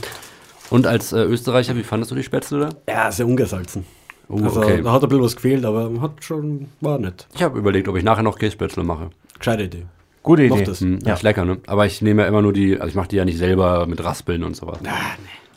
Und 0.70 0.86
als 0.88 1.14
äh, 1.14 1.20
Österreicher, 1.24 1.76
wie 1.76 1.84
fandest 1.84 2.12
du 2.12 2.16
die 2.16 2.24
Spätzle 2.24 2.60
da? 2.60 2.70
Ja, 2.92 3.12
sehr 3.12 3.26
ungesalzen. 3.28 3.86
Oh, 4.30 4.40
also 4.44 4.60
okay. 4.62 4.82
da 4.84 4.92
hat 4.92 5.04
ein 5.04 5.08
bisschen 5.10 5.24
was 5.24 5.36
gefehlt, 5.38 5.64
aber 5.64 5.90
hat 6.02 6.22
schon, 6.24 6.68
war 6.82 7.00
nett. 7.00 7.28
Ich 7.34 7.42
habe 7.44 7.58
überlegt, 7.58 7.88
ob 7.88 7.96
ich 7.96 8.04
nachher 8.04 8.24
noch 8.24 8.38
Kässpätzle 8.38 8.84
mache. 8.84 9.10
Gescheite 9.40 9.64
Idee. 9.64 9.84
Gute 10.24 10.44
Idee. 10.44 10.56
Mach 10.56 10.62
das. 10.66 10.82
Hm, 10.82 11.00
Ja. 11.06 11.14
Ist 11.14 11.24
lecker, 11.24 11.46
ne? 11.46 11.60
Aber 11.68 11.86
ich 11.86 12.02
nehme 12.02 12.24
ja 12.24 12.28
immer 12.28 12.42
nur 12.42 12.52
die, 12.52 12.76
also 12.78 12.90
ich 12.90 12.96
mache 12.96 13.08
die 13.08 13.16
ja 13.16 13.24
nicht 13.24 13.38
selber 13.38 13.86
mit 13.88 14.04
Raspeln 14.04 14.44
und 14.44 14.58
sowas. 14.58 14.80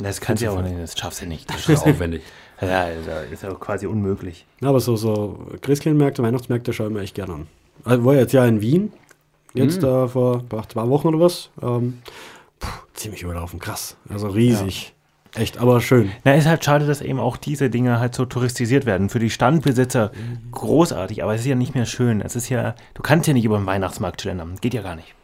Das 0.03 0.21
kannst 0.21 0.43
du 0.43 0.47
ja 0.47 0.53
auch 0.53 0.63
nicht. 0.63 0.79
Das 0.79 0.99
schaffst 0.99 1.23
du 1.23 1.27
nicht. 1.27 1.49
Das 1.51 1.69
ist 1.69 1.87
aufwendig. 1.87 2.23
Ja, 2.63 2.89
ist 2.89 3.07
ja, 3.07 3.21
ist 3.23 3.43
ja 3.43 3.55
quasi 3.55 3.87
unmöglich. 3.87 4.45
Ja, 4.61 4.69
aber 4.69 4.81
so, 4.81 4.95
so 4.95 5.47
Christkindlmärkte, 5.63 6.23
Weihnachtsmärkte 6.23 6.75
schaue 6.75 6.89
ich 6.89 6.93
mir 6.93 7.01
echt 7.01 7.15
gerne 7.15 7.33
an. 7.33 7.47
Also 7.85 8.05
war 8.05 8.15
jetzt 8.15 8.35
ja 8.35 8.45
in 8.45 8.61
Wien, 8.61 8.93
jetzt 9.55 9.83
äh, 9.83 10.09
vor 10.09 10.45
vor 10.47 10.69
zwei 10.69 10.87
Wochen 10.91 11.09
oder 11.09 11.21
was. 11.21 11.49
Ähm, 11.63 12.03
puh, 12.59 12.69
ziemlich 12.93 13.23
überlaufen, 13.23 13.61
krass. 13.61 13.97
Also 14.11 14.29
riesig. 14.29 14.93
Echt, 15.37 15.59
aber 15.59 15.81
schön. 15.81 16.11
Na, 16.24 16.35
ist 16.35 16.47
halt 16.49 16.64
schade, 16.64 16.87
dass 16.87 17.01
eben 17.03 17.20
auch 17.20 17.37
diese 17.37 17.70
Dinge 17.70 18.01
halt 18.01 18.14
so 18.14 18.24
touristisiert 18.24 18.85
werden. 18.87 19.09
Für 19.09 19.20
die 19.20 19.31
Standbesitzer 19.31 20.11
großartig, 20.51 21.22
aber 21.22 21.35
es 21.35 21.43
ist 21.43 21.47
ja 21.47 21.55
nicht 21.55 21.74
mehr 21.74 21.87
schön. 21.87 22.20
Es 22.20 22.35
ist 22.37 22.49
ja, 22.49 22.74
du 22.95 23.03
kannst 23.03 23.28
ja 23.28 23.33
nicht 23.35 23.45
über 23.45 23.57
den 23.57 23.66
Weihnachtsmarkt 23.66 24.20
schlendern. 24.22 24.57
Geht 24.61 24.74
ja 24.74 24.83
gar 24.83 24.97
nicht. 24.97 25.14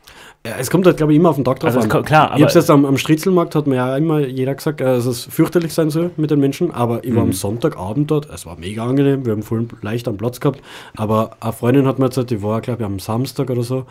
Ja, 0.46 0.52
es 0.60 0.70
kommt 0.70 0.86
halt, 0.86 0.96
glaube 0.96 1.12
ich, 1.12 1.18
immer 1.18 1.30
auf 1.30 1.34
den 1.34 1.44
Tag 1.44 1.58
drauf 1.58 1.74
Also 1.74 1.80
an. 1.80 1.88
ko- 1.88 2.02
klar, 2.02 2.26
ich 2.28 2.32
aber- 2.34 2.42
hab's 2.44 2.54
jetzt 2.54 2.70
am, 2.70 2.84
am 2.84 2.96
Striezelmarkt, 2.98 3.56
hat 3.56 3.66
mir 3.66 3.74
ja 3.76 3.96
immer 3.96 4.20
jeder 4.20 4.54
gesagt, 4.54 4.80
äh, 4.80 4.84
dass 4.84 5.04
es 5.06 5.24
fürchterlich 5.24 5.74
sein 5.74 5.90
soll 5.90 6.12
mit 6.16 6.30
den 6.30 6.38
Menschen, 6.38 6.70
aber 6.70 7.02
ich 7.02 7.10
war 7.12 7.22
Mhm. 7.24 7.30
am 7.30 7.32
Sonntagabend 7.32 8.08
dort, 8.12 8.30
es 8.30 8.46
war 8.46 8.56
mega 8.56 8.86
angenehm, 8.86 9.24
wir 9.26 9.32
haben 9.32 9.42
voll 9.42 9.66
leicht 9.82 10.06
am 10.06 10.16
Platz 10.18 10.38
gehabt, 10.38 10.60
aber 10.94 11.36
eine 11.40 11.52
Freundin 11.52 11.88
hat 11.88 11.98
mir 11.98 12.08
gesagt, 12.10 12.30
die 12.30 12.44
war, 12.44 12.60
glaube 12.60 12.82
ich, 12.82 12.86
am 12.86 13.00
Samstag 13.00 13.50
oder 13.50 13.64
so, 13.64 13.86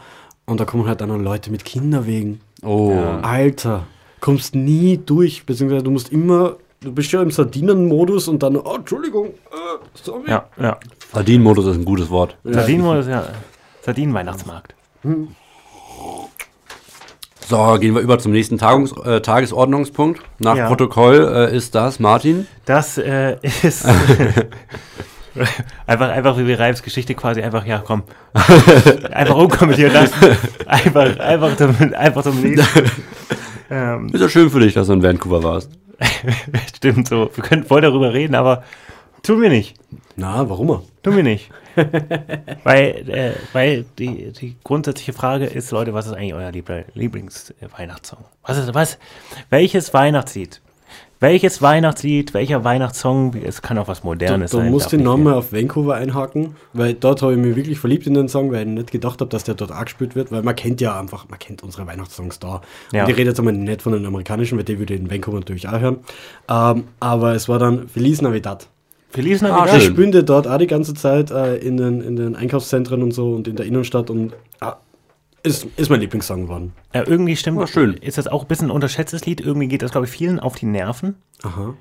und 0.46 0.62
da 0.62 0.64
kommen 0.64 0.88
halt 0.88 1.02
dann 1.02 1.10
Leute 1.22 1.52
mit 1.52 1.66
Kinderwegen. 1.66 2.40
Oh. 2.64 2.94
Alter, 3.22 3.84
kommst 4.26 4.56
nie 4.56 4.98
durch, 4.98 5.46
beziehungsweise 5.46 5.84
du 5.84 5.92
musst 5.92 6.12
immer, 6.12 6.56
du 6.82 6.92
bist 6.92 7.12
ja 7.12 7.22
im 7.22 7.30
Sardinenmodus 7.30 8.28
und 8.28 8.42
dann, 8.42 8.58
oh, 8.58 8.76
Entschuldigung, 8.78 9.28
äh, 9.28 9.78
sorry. 9.94 10.28
Ja, 10.28 10.48
ja. 10.60 10.80
Sardinenmodus 11.14 11.68
ist 11.68 11.76
ein 11.78 11.86
gutes 11.86 12.10
Wort. 12.10 12.36
Sardinen 12.44 12.98
ist 12.98 13.08
ja 13.08 13.24
Sardinen-Weihnachtsmarkt. 13.84 14.74
So, 17.48 17.78
gehen 17.80 17.94
wir 17.94 18.02
über 18.02 18.18
zum 18.18 18.32
nächsten 18.32 18.58
Tagungs 18.58 18.94
äh, 19.06 19.22
Tagesordnungspunkt. 19.22 20.20
Nach 20.40 20.56
Ja. 20.56 20.70
Protokoll 20.70 21.50
äh, 21.52 21.56
ist 21.56 21.76
das 21.76 22.00
Martin. 22.00 22.48
Das 22.66 22.98
äh, 22.98 23.38
ist 23.62 23.86
einfach, 25.88 26.10
einfach 26.10 26.38
wie 26.38 26.48
wir 26.48 26.60
Reibs 26.60 26.82
Geschichte 26.84 27.14
quasi 27.16 27.42
einfach, 27.42 27.66
ja 27.66 27.80
komm, 27.86 28.04
einfach 29.12 29.36
unkommentiert 29.36 29.94
lassen. 29.94 30.38
Einfach, 30.66 31.18
einfach 31.20 31.56
zum, 31.58 31.94
einfach 31.94 32.24
zum 32.24 32.42
Lesen. 32.44 32.66
ähm, 33.70 34.10
Ist 34.10 34.22
ja 34.22 34.30
schön 34.30 34.50
für 34.50 34.60
dich, 34.60 34.74
dass 34.74 34.88
du 34.88 34.94
in 34.94 35.04
Vancouver 35.04 35.44
warst. 35.44 35.72
stimmt 36.76 37.08
so. 37.08 37.30
Wir 37.34 37.44
können 37.44 37.64
voll 37.64 37.82
darüber 37.82 38.14
reden, 38.14 38.36
aber 38.36 38.64
tun 39.24 39.42
wir 39.42 39.50
nicht. 39.50 39.76
Na, 40.16 40.50
warum? 40.50 40.82
Tun 41.04 41.16
wir 41.18 41.24
nicht. 41.24 41.50
weil 42.64 43.10
äh, 43.10 43.32
weil 43.54 43.86
die, 44.00 44.32
die 44.32 44.56
grundsätzliche 44.64 45.12
Frage 45.14 45.46
ist, 45.46 45.72
Leute, 45.72 45.94
was 45.94 46.06
ist 46.08 46.14
eigentlich 46.14 46.34
euer 46.34 46.50
Liebl- 46.52 46.86
Lieblings-Weihnachtssong? 46.94 48.24
Was 48.44 48.58
ist, 48.58 48.74
was? 48.74 48.98
Welches 49.50 49.94
Weihnachtslied? 49.94 50.62
Welches 51.22 51.62
Weihnachtslied, 51.62 52.34
welcher 52.34 52.64
Weihnachtssong? 52.66 53.36
Es 53.46 53.62
kann 53.62 53.78
auch 53.78 53.88
was 53.88 54.02
Du, 54.02 54.08
Modernes 54.08 54.52
du 54.52 54.58
sein. 54.58 54.70
musst 54.70 54.86
darf 54.88 54.92
den 54.92 55.00
nicht 55.00 55.08
Namen 55.08 55.24
fehlen. 55.24 55.36
auf 55.38 55.54
Vancouver 55.54 55.96
einhaken, 55.96 56.56
weil 56.74 56.94
dort 56.94 57.22
habe 57.22 57.32
ich 57.34 57.40
mich 57.40 57.56
wirklich 57.56 57.80
verliebt 57.80 58.06
in 58.06 58.14
den 58.16 58.28
Song, 58.28 58.52
weil 58.52 58.62
ich 58.62 58.74
nicht 58.74 58.92
gedacht 58.92 59.22
habe, 59.22 59.30
dass 59.30 59.46
der 59.46 59.56
dort 59.56 59.72
auch 59.72 59.86
gespielt 59.86 60.16
wird, 60.16 60.32
weil 60.32 60.44
man 60.44 60.56
kennt 60.56 60.82
ja 60.82 61.00
einfach, 61.00 61.28
man 61.30 61.40
kennt 61.40 61.64
unsere 61.64 61.88
Weihnachtssongs 61.88 62.40
da. 62.40 62.62
Ja. 62.92 63.06
Und 63.06 63.10
ich 63.12 63.18
rede 63.18 63.30
jetzt 63.30 63.40
einmal 63.40 63.54
nicht 63.54 63.82
von 63.82 63.94
den 63.94 64.06
amerikanischen, 64.06 64.58
weil 64.58 64.66
die 64.66 64.78
würde 64.78 64.94
ich 64.94 65.00
in 65.00 65.10
Vancouver 65.10 65.38
natürlich 65.40 65.68
auch 65.70 65.80
hören. 65.80 65.98
Ähm, 66.50 66.84
aber 67.00 67.34
es 67.34 67.48
war 67.48 67.60
dann 67.60 67.88
Feliz 67.88 68.22
Navidad. 68.22 68.68
Feliz 69.10 69.42
Ah, 69.42 69.48
Navidad. 69.48 69.78
Ich 69.78 69.84
schön. 69.86 69.94
spülte 69.94 70.24
dort 70.26 70.48
auch 70.48 70.58
die 70.58 70.68
ganze 70.68 70.94
Zeit 70.94 71.32
äh, 71.32 71.56
in, 71.56 71.78
den, 71.78 72.02
in 72.02 72.18
den 72.18 72.36
Einkaufszentren 72.36 73.02
und 73.02 73.14
so 73.14 73.32
und 73.34 73.48
in 73.48 73.56
der 73.56 73.66
Innenstadt 73.66 74.10
und 74.10 74.34
ah, 74.60 74.76
ist, 75.46 75.68
ist 75.78 75.90
mein 75.90 76.00
Lieblingssong 76.00 76.44
geworden. 76.44 76.74
Ja, 76.94 77.04
irgendwie 77.06 77.36
stimmt. 77.36 77.58
War 77.58 77.68
schön. 77.68 77.94
Ist 77.96 78.18
das 78.18 78.28
auch 78.28 78.44
ein 78.44 78.48
bisschen 78.48 78.68
ein 78.68 78.72
unterschätztes 78.72 79.26
Lied? 79.26 79.42
Irgendwie 79.42 79.68
geht 79.68 79.82
das, 79.82 79.92
glaube 79.92 80.08
ich, 80.08 80.12
vielen 80.12 80.40
auf 80.40 80.56
die 80.56 80.66
Nerven. 80.66 81.16
Aha. 81.44 81.74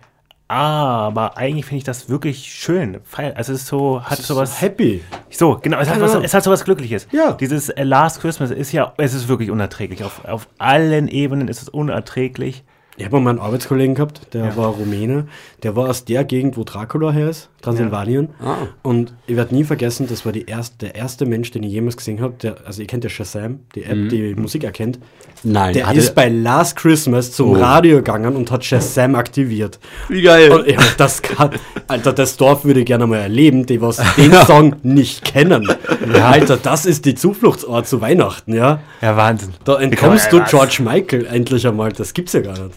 Aber 0.47 1.39
eigentlich 1.39 1.65
finde 1.65 1.79
ich 1.79 1.85
das 1.85 2.09
wirklich 2.11 2.53
schön. 2.53 3.01
Also 3.17 3.53
es 3.53 3.63
ist 3.63 3.67
so, 3.67 4.03
hat 4.03 4.19
sowas. 4.19 4.61
Happy. 4.61 5.03
So, 5.31 5.59
genau, 5.61 5.79
es 5.79 5.89
hat, 5.89 5.99
Keine 5.99 6.13
was, 6.13 6.23
es 6.23 6.35
hat 6.35 6.45
sowas 6.45 6.65
Glückliches. 6.65 7.09
Ja. 7.13 7.33
Dieses 7.33 7.71
äh, 7.71 7.83
Last 7.83 8.21
Christmas 8.21 8.51
ist 8.51 8.71
ja, 8.73 8.93
es 8.99 9.15
ist 9.15 9.29
wirklich 9.29 9.51
unerträglich. 9.51 10.05
Auf, 10.05 10.25
auf 10.27 10.49
allen 10.59 11.09
Ebenen 11.09 11.49
ist 11.49 11.63
es 11.63 11.71
unerträglich. 11.71 12.63
Ich 12.97 13.05
habe 13.05 13.19
mal 13.19 13.31
einen 13.31 13.41
Arbeitskollegen 13.41 13.97
gehabt, 13.97 14.35
der 14.35 14.57
war 14.57 14.69
Rumäne. 14.69 15.27
Der 15.65 15.75
war 15.77 15.89
aus 15.89 16.05
der 16.05 16.25
Gegend, 16.25 16.59
wo 16.59 16.63
Dracula 16.65 17.11
her 17.11 17.31
ist, 17.31 17.49
Transsilvanien. 17.63 18.29
Ah. 18.39 18.67
Und 18.83 19.15
ich 19.27 19.35
werde 19.35 19.55
nie 19.55 19.65
vergessen, 19.65 20.07
das 20.07 20.27
war 20.27 20.33
die 20.33 20.45
erst, 20.45 20.83
der 20.83 20.95
erste 20.95 21.25
Mensch, 21.25 21.51
den 21.53 21.63
ich 21.63 21.73
jemals 21.73 21.97
gesehen 21.97 22.21
habe. 22.21 22.35
Der, 22.43 22.57
also 22.67 22.83
ihr 22.83 22.87
kennt 22.87 23.03
ja 23.03 23.09
Shazam, 23.09 23.61
die 23.75 23.85
App, 23.85 24.11
die 24.11 24.35
Musik 24.35 24.63
erkennt. 24.65 24.99
Nein. 25.43 25.73
Der 25.73 25.91
ist 25.93 26.15
bei 26.15 26.29
Last 26.29 26.77
Christmas 26.77 27.33
zum 27.33 27.51
Oh. 27.51 27.55
Radio 27.55 27.97
gegangen 27.97 28.37
und 28.37 28.51
hat 28.51 28.65
Shazam 28.65 29.15
aktiviert. 29.15 29.79
Wie 30.09 30.21
geil. 30.23 30.53
Und 30.53 30.67
ich 30.67 30.77
das 30.99 31.23
kann, 31.23 31.51
Alter, 31.89 32.13
das 32.13 32.37
Dorf 32.37 32.65
würde 32.65 32.81
ich 32.81 32.87
gerne 32.87 33.07
mal 33.07 33.19
erleben, 33.21 33.65
die 33.65 33.81
was 33.81 34.03
den 34.17 34.33
Song 34.47 34.77
nicht 34.83 35.25
kennen. 35.25 35.67
Alter, 36.23 36.59
das 36.59 36.85
ist 36.85 37.07
die 37.07 37.15
Zufluchtsort 37.15 37.87
zu 37.89 38.03
Weihnachten, 38.03 38.53
ja. 38.53 38.81
Ja, 39.01 39.17
Wahnsinn. 39.17 39.55
Da 39.65 39.81
entkommst 39.81 40.31
du? 40.31 40.43
George 40.45 40.83
Michael 40.83 41.25
endlich 41.27 41.67
einmal. 41.67 41.93
Das 41.93 42.13
gibt's 42.13 42.35
ja 42.35 42.41
gar 42.41 42.59
nicht. 42.59 42.75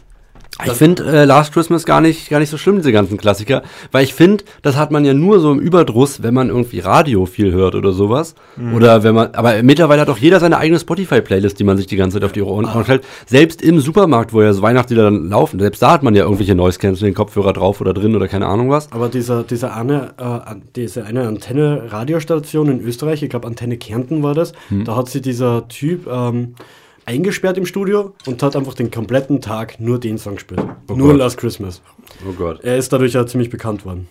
Ich 0.65 0.73
finde 0.73 1.03
äh, 1.05 1.25
Last 1.25 1.53
Christmas 1.53 1.85
gar 1.85 2.01
nicht, 2.01 2.29
gar 2.29 2.39
nicht 2.39 2.49
so 2.49 2.57
schlimm, 2.57 2.77
diese 2.77 2.91
ganzen 2.91 3.17
Klassiker. 3.17 3.61
Weil 3.91 4.03
ich 4.03 4.13
finde, 4.13 4.43
das 4.61 4.75
hat 4.75 4.91
man 4.91 5.05
ja 5.05 5.13
nur 5.13 5.39
so 5.39 5.51
im 5.51 5.59
Überdruss, 5.59 6.23
wenn 6.23 6.33
man 6.33 6.49
irgendwie 6.49 6.79
Radio 6.79 7.25
viel 7.25 7.51
hört 7.51 7.75
oder 7.75 7.91
sowas. 7.91 8.35
Oder 8.75 9.03
wenn 9.03 9.13
man, 9.13 9.33
aber 9.33 9.61
mittlerweile 9.61 10.01
hat 10.01 10.09
auch 10.09 10.17
jeder 10.17 10.39
seine 10.39 10.57
eigene 10.57 10.79
Spotify-Playlist, 10.79 11.59
die 11.59 11.63
man 11.63 11.77
sich 11.77 11.85
die 11.85 11.95
ganze 11.95 12.15
Zeit 12.15 12.25
auf 12.25 12.31
die 12.31 12.41
Ohren 12.41 12.65
Ohren 12.65 12.83
stellt. 12.83 13.03
Selbst 13.27 13.61
im 13.61 13.79
Supermarkt, 13.79 14.33
wo 14.33 14.41
ja 14.41 14.51
so 14.53 14.61
Weihnachtslieder 14.61 15.03
dann 15.03 15.29
laufen, 15.29 15.59
selbst 15.59 15.81
da 15.81 15.91
hat 15.91 16.03
man 16.03 16.15
ja 16.15 16.23
irgendwelche 16.23 16.55
Noise 16.55 16.79
Canceling 16.79 17.13
Kopfhörer 17.13 17.53
drauf 17.53 17.81
oder 17.81 17.93
drin 17.93 18.15
oder 18.15 18.27
keine 18.27 18.47
Ahnung 18.47 18.69
was. 18.69 18.91
Aber 18.91 19.09
dieser, 19.09 19.43
dieser 19.43 19.75
eine, 19.75 20.13
äh, 20.17 20.55
diese 20.75 21.05
eine 21.05 21.27
Antenne-Radiostation 21.27 22.69
in 22.69 22.81
Österreich, 22.81 23.21
ich 23.23 23.29
glaube 23.29 23.47
Antenne 23.47 23.77
Kärnten 23.77 24.23
war 24.23 24.33
das, 24.33 24.53
da 24.85 24.95
hat 24.95 25.09
sich 25.09 25.21
dieser 25.21 25.67
Typ 25.67 26.07
ähm, 26.07 26.55
eingesperrt 27.07 27.57
im 27.57 27.65
Studio 27.65 28.13
und 28.27 28.43
hat 28.43 28.55
einfach 28.55 28.73
den 28.73 28.91
kompletten 28.91 29.41
Tag 29.41 29.79
nur 29.79 29.99
den 29.99 30.17
Song 30.17 30.35
gespielt. 30.35 30.63
nur 30.89 31.09
Gott. 31.09 31.17
Last 31.17 31.37
Christmas. 31.37 31.81
Oh 32.27 32.33
Gott. 32.33 32.59
Er 32.63 32.77
ist 32.77 32.91
dadurch 32.91 33.13
ja 33.13 33.25
ziemlich 33.25 33.49
bekannt 33.49 33.85
worden. 33.85 34.07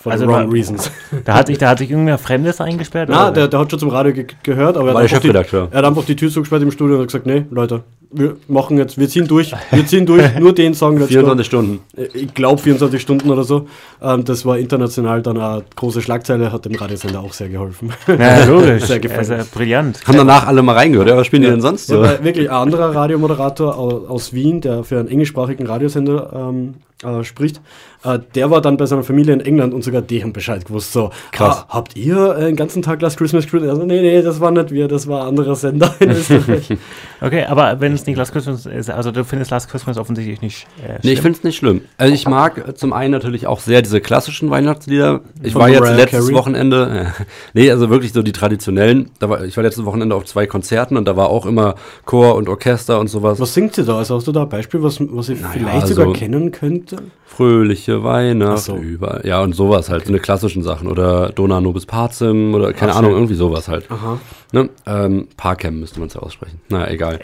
For 0.00 0.12
Also 0.12 0.26
the 0.26 0.30
wrong 0.30 0.46
war- 0.46 0.52
reasons. 0.52 0.90
Da 1.24 1.34
hat 1.34 1.48
sich, 1.48 1.58
da 1.58 1.70
hat 1.70 1.78
sich 1.78 1.90
irgendwer 1.90 2.18
Fremdes 2.18 2.60
eingesperrt? 2.60 3.08
Na, 3.10 3.24
oder? 3.26 3.32
der, 3.32 3.48
der 3.48 3.58
hat 3.60 3.70
schon 3.70 3.80
zum 3.80 3.88
Radio 3.88 4.12
ge 4.12 4.26
gehört, 4.44 4.76
aber 4.76 4.94
War 4.94 5.02
er 5.02 5.08
der 5.08 5.08
hat, 5.08 5.12
einfach 5.14 5.22
Chefredakteur. 5.22 5.66
die, 5.66 5.72
er 5.72 5.78
hat 5.78 5.84
einfach 5.84 6.04
die 6.04 6.14
Tür 6.16 6.30
zugesperrt 6.30 6.62
im 6.62 6.70
Studio 6.70 6.94
und 6.96 7.00
hat 7.02 7.08
gesagt, 7.08 7.26
nee, 7.26 7.44
Leute, 7.50 7.82
wir 8.12 8.36
machen 8.46 8.78
jetzt, 8.78 8.96
wir 8.96 9.08
ziehen 9.08 9.26
durch, 9.26 9.52
wir 9.72 9.86
ziehen 9.86 10.06
durch, 10.06 10.22
nur 10.38 10.54
den 10.54 10.74
Song. 10.74 10.94
let's 10.98 11.08
go. 11.08 11.14
24 11.14 11.46
Stunden. 11.46 11.80
Ich 12.14 12.32
glaube 12.32 12.62
24 12.62 13.02
Stunden 13.02 13.28
oder 13.30 13.42
so. 13.42 13.66
Ähm, 14.00 14.24
das 14.24 14.46
war 14.46 14.56
international 14.58 15.20
dann 15.20 15.36
eine 15.36 15.64
große 15.74 16.00
Schlagzeile, 16.00 16.52
hat 16.52 16.64
dem 16.64 16.76
Radiosender 16.76 17.18
auch 17.20 17.32
sehr 17.32 17.48
geholfen. 17.48 17.92
ja, 18.06 18.44
logisch. 18.46 18.84
Sehr 18.84 19.00
gefällig. 19.00 19.30
Also, 19.32 19.48
brillant. 19.52 20.00
Haben 20.06 20.16
danach 20.18 20.46
alle 20.46 20.62
mal 20.62 20.74
reingehört. 20.76 21.08
Ja, 21.08 21.16
was 21.16 21.26
spielen 21.26 21.42
die 21.42 21.48
denn 21.48 21.60
sonst 21.60 21.88
Ja, 21.90 21.96
so? 21.96 22.02
weil 22.02 22.22
wirklich 22.22 22.48
ein 22.48 22.54
anderer 22.56 22.94
Radiomoderator 22.94 23.76
au- 23.76 24.06
aus 24.08 24.32
Wien, 24.32 24.60
der 24.60 24.84
für 24.84 25.00
einen 25.00 25.08
englischsprachigen 25.08 25.66
Radiosender 25.66 26.32
ähm, 26.50 26.74
äh, 27.04 27.22
spricht, 27.24 27.60
äh, 28.04 28.18
der 28.34 28.50
war 28.50 28.60
dann 28.60 28.76
bei 28.76 28.86
seiner 28.86 29.02
Familie 29.02 29.32
in 29.34 29.40
England 29.40 29.74
und 29.74 29.82
sogar 29.84 30.02
die 30.02 30.22
haben 30.22 30.32
Bescheid 30.32 30.64
gewusst. 30.64 30.92
So, 30.92 31.10
Krass. 31.32 31.64
Ah, 31.68 31.74
habt 31.74 31.96
ihr 31.96 32.36
äh, 32.36 32.46
den 32.46 32.56
ganzen 32.56 32.82
Tag 32.82 33.00
Last 33.02 33.16
Christmas 33.18 33.44
gespielt? 33.44 33.64
Also, 33.68 33.84
nee, 33.84 34.00
nee, 34.00 34.22
das 34.22 34.40
war 34.40 34.50
nicht 34.50 34.70
wir, 34.70 34.88
das 34.88 35.06
war 35.08 35.22
ein 35.22 35.28
anderer 35.28 35.54
Sender 35.56 35.94
in 36.00 36.10
Österreich. 36.10 36.68
Okay, 37.20 37.44
aber 37.46 37.80
wenn 37.80 37.94
es 37.94 38.06
nicht 38.06 38.16
Last 38.16 38.30
Christmas 38.30 38.64
ist, 38.64 38.90
also 38.90 39.10
du 39.10 39.24
findest 39.24 39.50
Last 39.50 39.68
Christmas 39.68 39.98
offensichtlich 39.98 40.40
nicht 40.40 40.68
äh, 40.86 41.00
Nee, 41.02 41.14
ich 41.14 41.20
finde 41.20 41.36
es 41.38 41.42
nicht 41.42 41.56
schlimm. 41.56 41.80
Also 41.96 42.14
ich 42.14 42.28
mag 42.28 42.78
zum 42.78 42.92
einen 42.92 43.10
natürlich 43.10 43.48
auch 43.48 43.58
sehr 43.58 43.82
diese 43.82 44.00
klassischen 44.00 44.50
Weihnachtslieder. 44.50 45.22
Ich 45.42 45.52
Von 45.54 45.62
war 45.62 45.68
jetzt 45.68 45.80
Mariah 45.80 45.96
letztes 45.96 46.20
Carey? 46.26 46.34
Wochenende, 46.36 47.12
äh, 47.18 47.22
nee, 47.54 47.70
also 47.72 47.90
wirklich 47.90 48.12
so 48.12 48.22
die 48.22 48.30
traditionellen. 48.30 49.10
Da 49.18 49.28
war, 49.28 49.42
ich 49.44 49.56
war 49.56 49.64
letztes 49.64 49.84
Wochenende 49.84 50.14
auf 50.14 50.26
zwei 50.26 50.46
Konzerten 50.46 50.96
und 50.96 51.06
da 51.06 51.16
war 51.16 51.28
auch 51.28 51.44
immer 51.44 51.74
Chor 52.04 52.36
und 52.36 52.48
Orchester 52.48 53.00
und 53.00 53.08
sowas. 53.08 53.40
was 53.40 53.52
singt 53.52 53.74
sie 53.74 53.84
da? 53.84 53.98
Also 53.98 54.14
hast 54.14 54.28
du 54.28 54.32
da 54.32 54.42
ein 54.42 54.48
Beispiel, 54.48 54.80
was, 54.80 54.98
was 55.00 55.28
ich 55.28 55.40
Naja, 55.40 55.52
vielleicht 55.54 55.82
also- 55.82 55.94
sogar 55.94 56.12
kennen 56.12 56.52
könnte? 56.88 57.04
Fröhliche 57.26 58.02
Weihnacht, 58.02 58.52
Ach 58.52 58.58
so. 58.58 58.76
über, 58.76 59.24
ja 59.26 59.40
und 59.42 59.54
sowas 59.54 59.90
halt, 59.90 60.06
so 60.06 60.12
eine 60.12 60.18
klassischen 60.20 60.62
Sachen. 60.62 60.88
Oder 60.88 61.30
Dona 61.30 61.60
Nobis 61.60 61.86
Pazim 61.86 62.54
oder 62.54 62.72
keine 62.72 62.92
Ach, 62.92 62.96
Ahnung, 62.98 63.12
irgendwie 63.12 63.34
sowas 63.34 63.68
halt. 63.68 63.90
Aha. 63.90 64.18
Ne? 64.52 64.68
Ähm, 64.86 65.28
Parcam 65.36 65.78
müsste 65.80 66.00
man 66.00 66.08
es 66.08 66.14
ja 66.14 66.20
aussprechen. 66.20 66.60
Na, 66.68 66.90
egal. 66.90 67.20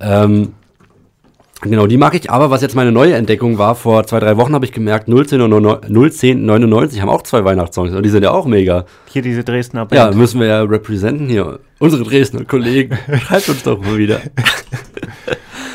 Ähm, 0.00 0.52
genau, 1.62 1.86
die 1.86 1.96
mag 1.96 2.14
ich. 2.14 2.30
Aber 2.30 2.50
was 2.50 2.60
jetzt 2.62 2.74
meine 2.74 2.92
neue 2.92 3.14
Entdeckung 3.14 3.56
war, 3.58 3.74
vor 3.74 4.04
zwei, 4.06 4.20
drei 4.20 4.36
Wochen 4.36 4.54
habe 4.54 4.64
ich 4.64 4.72
gemerkt, 4.72 5.08
01099 5.08 7.00
haben 7.00 7.08
auch 7.08 7.22
zwei 7.22 7.44
Weihnachtssongs 7.44 7.92
und 7.94 8.02
die 8.02 8.10
sind 8.10 8.22
ja 8.22 8.32
auch 8.32 8.46
mega. 8.46 8.84
Hier 9.10 9.22
diese 9.22 9.44
Dresdner 9.44 9.86
Ja, 9.92 10.06
Band. 10.06 10.16
müssen 10.16 10.40
wir 10.40 10.46
ja 10.48 10.62
representen 10.62 11.28
hier. 11.28 11.60
Unsere 11.78 12.02
Dresdner 12.02 12.44
Kollegen. 12.44 12.98
Schreibt 13.26 13.48
uns 13.48 13.62
doch 13.62 13.80
mal 13.80 13.96
wieder. 13.96 14.20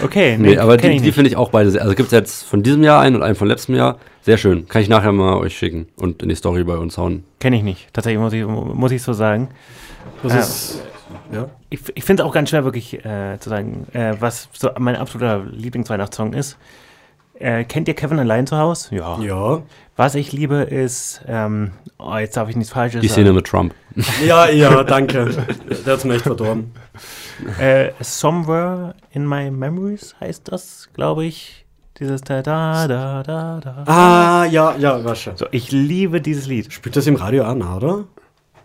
okay, 0.03 0.37
Nee, 0.37 0.57
aber 0.57 0.77
kenn 0.77 0.91
die, 0.91 1.01
die 1.01 1.11
finde 1.11 1.29
ich 1.29 1.35
auch 1.37 1.49
beide 1.49 1.71
sehr. 1.71 1.81
Also 1.81 1.95
gibt 1.95 2.07
es 2.07 2.11
jetzt 2.11 2.43
von 2.43 2.63
diesem 2.63 2.83
Jahr 2.83 3.01
einen 3.01 3.15
und 3.15 3.23
einen 3.23 3.35
von 3.35 3.47
letztem 3.47 3.75
Jahr. 3.75 3.97
Sehr 4.21 4.37
schön. 4.37 4.67
Kann 4.67 4.81
ich 4.81 4.89
nachher 4.89 5.11
mal 5.11 5.37
euch 5.37 5.57
schicken 5.57 5.87
und 5.95 6.21
in 6.23 6.29
die 6.29 6.35
Story 6.35 6.63
bei 6.63 6.75
uns 6.77 6.97
hauen. 6.97 7.23
Kenne 7.39 7.57
ich 7.57 7.63
nicht. 7.63 7.93
Tatsächlich 7.93 8.19
muss 8.21 8.33
ich, 8.33 8.45
muss 8.45 8.91
ich 8.91 9.01
so 9.01 9.13
sagen. 9.13 9.49
Was 10.23 10.33
Ja. 10.33 10.39
ist. 10.39 10.81
Ja. 11.31 11.49
Ich, 11.69 11.79
ich 11.95 12.03
finde 12.03 12.23
es 12.23 12.29
auch 12.29 12.33
ganz 12.33 12.49
schwer, 12.49 12.63
wirklich 12.65 13.03
äh, 13.05 13.37
zu 13.39 13.49
sagen, 13.49 13.87
äh, 13.93 14.13
was 14.19 14.49
so 14.53 14.69
mein 14.77 14.95
absoluter 14.95 15.43
Lieblingsweihnachtssong 15.51 16.33
ist. 16.33 16.57
Äh, 17.35 17.63
kennt 17.63 17.87
ihr 17.87 17.93
Kevin 17.93 18.19
allein 18.19 18.45
zu 18.47 18.57
Hause? 18.57 18.93
Ja. 18.95 19.17
Ja. 19.21 19.61
Was 19.95 20.15
ich 20.15 20.31
liebe 20.33 20.57
ist, 20.57 21.21
ähm, 21.27 21.71
oh, 21.97 22.15
jetzt 22.17 22.35
darf 22.35 22.49
ich 22.49 22.55
nichts 22.55 22.71
Falsches 22.73 23.01
Die 23.01 23.07
Szene 23.07 23.31
mit 23.33 23.47
Trump. 23.47 23.73
Ja, 24.25 24.49
ja, 24.49 24.83
danke. 24.83 25.29
Der 25.85 25.93
hat's 25.93 26.03
mir 26.03 26.15
echt 26.15 26.23
verdorben. 26.23 26.71
Äh, 27.59 27.91
Somewhere 28.01 28.95
in 29.11 29.27
My 29.27 29.51
Memories 29.51 30.15
heißt 30.19 30.51
das, 30.51 30.89
glaube 30.93 31.25
ich. 31.25 31.65
Dieses 31.99 32.21
da 32.21 32.41
da 32.41 32.87
da 32.87 33.23
da 33.23 33.59
da. 33.59 33.83
Ah, 33.85 34.45
ja, 34.45 34.75
ja, 34.77 35.03
war 35.03 35.15
schon. 35.15 35.35
So, 35.35 35.47
ich 35.51 35.71
liebe 35.71 36.21
dieses 36.21 36.47
Lied. 36.47 36.71
Spielt 36.71 36.95
das 36.95 37.07
im 37.07 37.15
Radio 37.15 37.43
nach, 37.43 37.75
oder? 37.75 38.05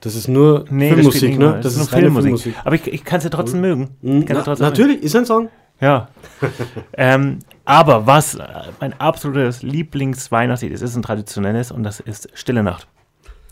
Das 0.01 0.14
ist 0.14 0.29
nur 0.29 0.66
Nee, 0.70 0.91
das 0.91 0.97
Filmmusik, 0.97 1.39
ne? 1.39 1.61
Das, 1.62 1.75
nur 1.75 1.85
ist 1.85 1.93
reine 1.93 2.12
Filmmusik. 2.12 2.55
Aber 2.64 2.77
ich, 2.77 2.87
ich 2.87 3.05
kann 3.05 3.18
es 3.18 3.25
ja 3.25 3.31
trotzdem 3.31 3.61
mögen. 3.61 3.97
Mhm. 4.03 4.20
Ich 4.20 4.27
kann's 4.27 4.39
Na, 4.39 4.45
trotzdem 4.45 4.66
natürlich, 4.66 5.03
ist 5.03 5.16
ein 5.16 5.27
Song. 5.27 5.45
mögen. 5.45 5.55
Ja. 5.81 6.09
ähm, 6.93 7.41
aber 7.64 8.07
was 8.07 8.35
äh, 8.35 8.47
mein 8.81 8.99
absolutes 9.01 9.62
Lieblingsweihnachtslied 9.62 10.72
ist, 10.72 10.83
ist 10.83 10.97
ein 10.97 11.03
traditionelles 11.03 11.72
und 11.72 11.83
das 11.83 12.01
ist 12.01 12.29
Stille 12.35 12.62
Nacht. 12.62 12.87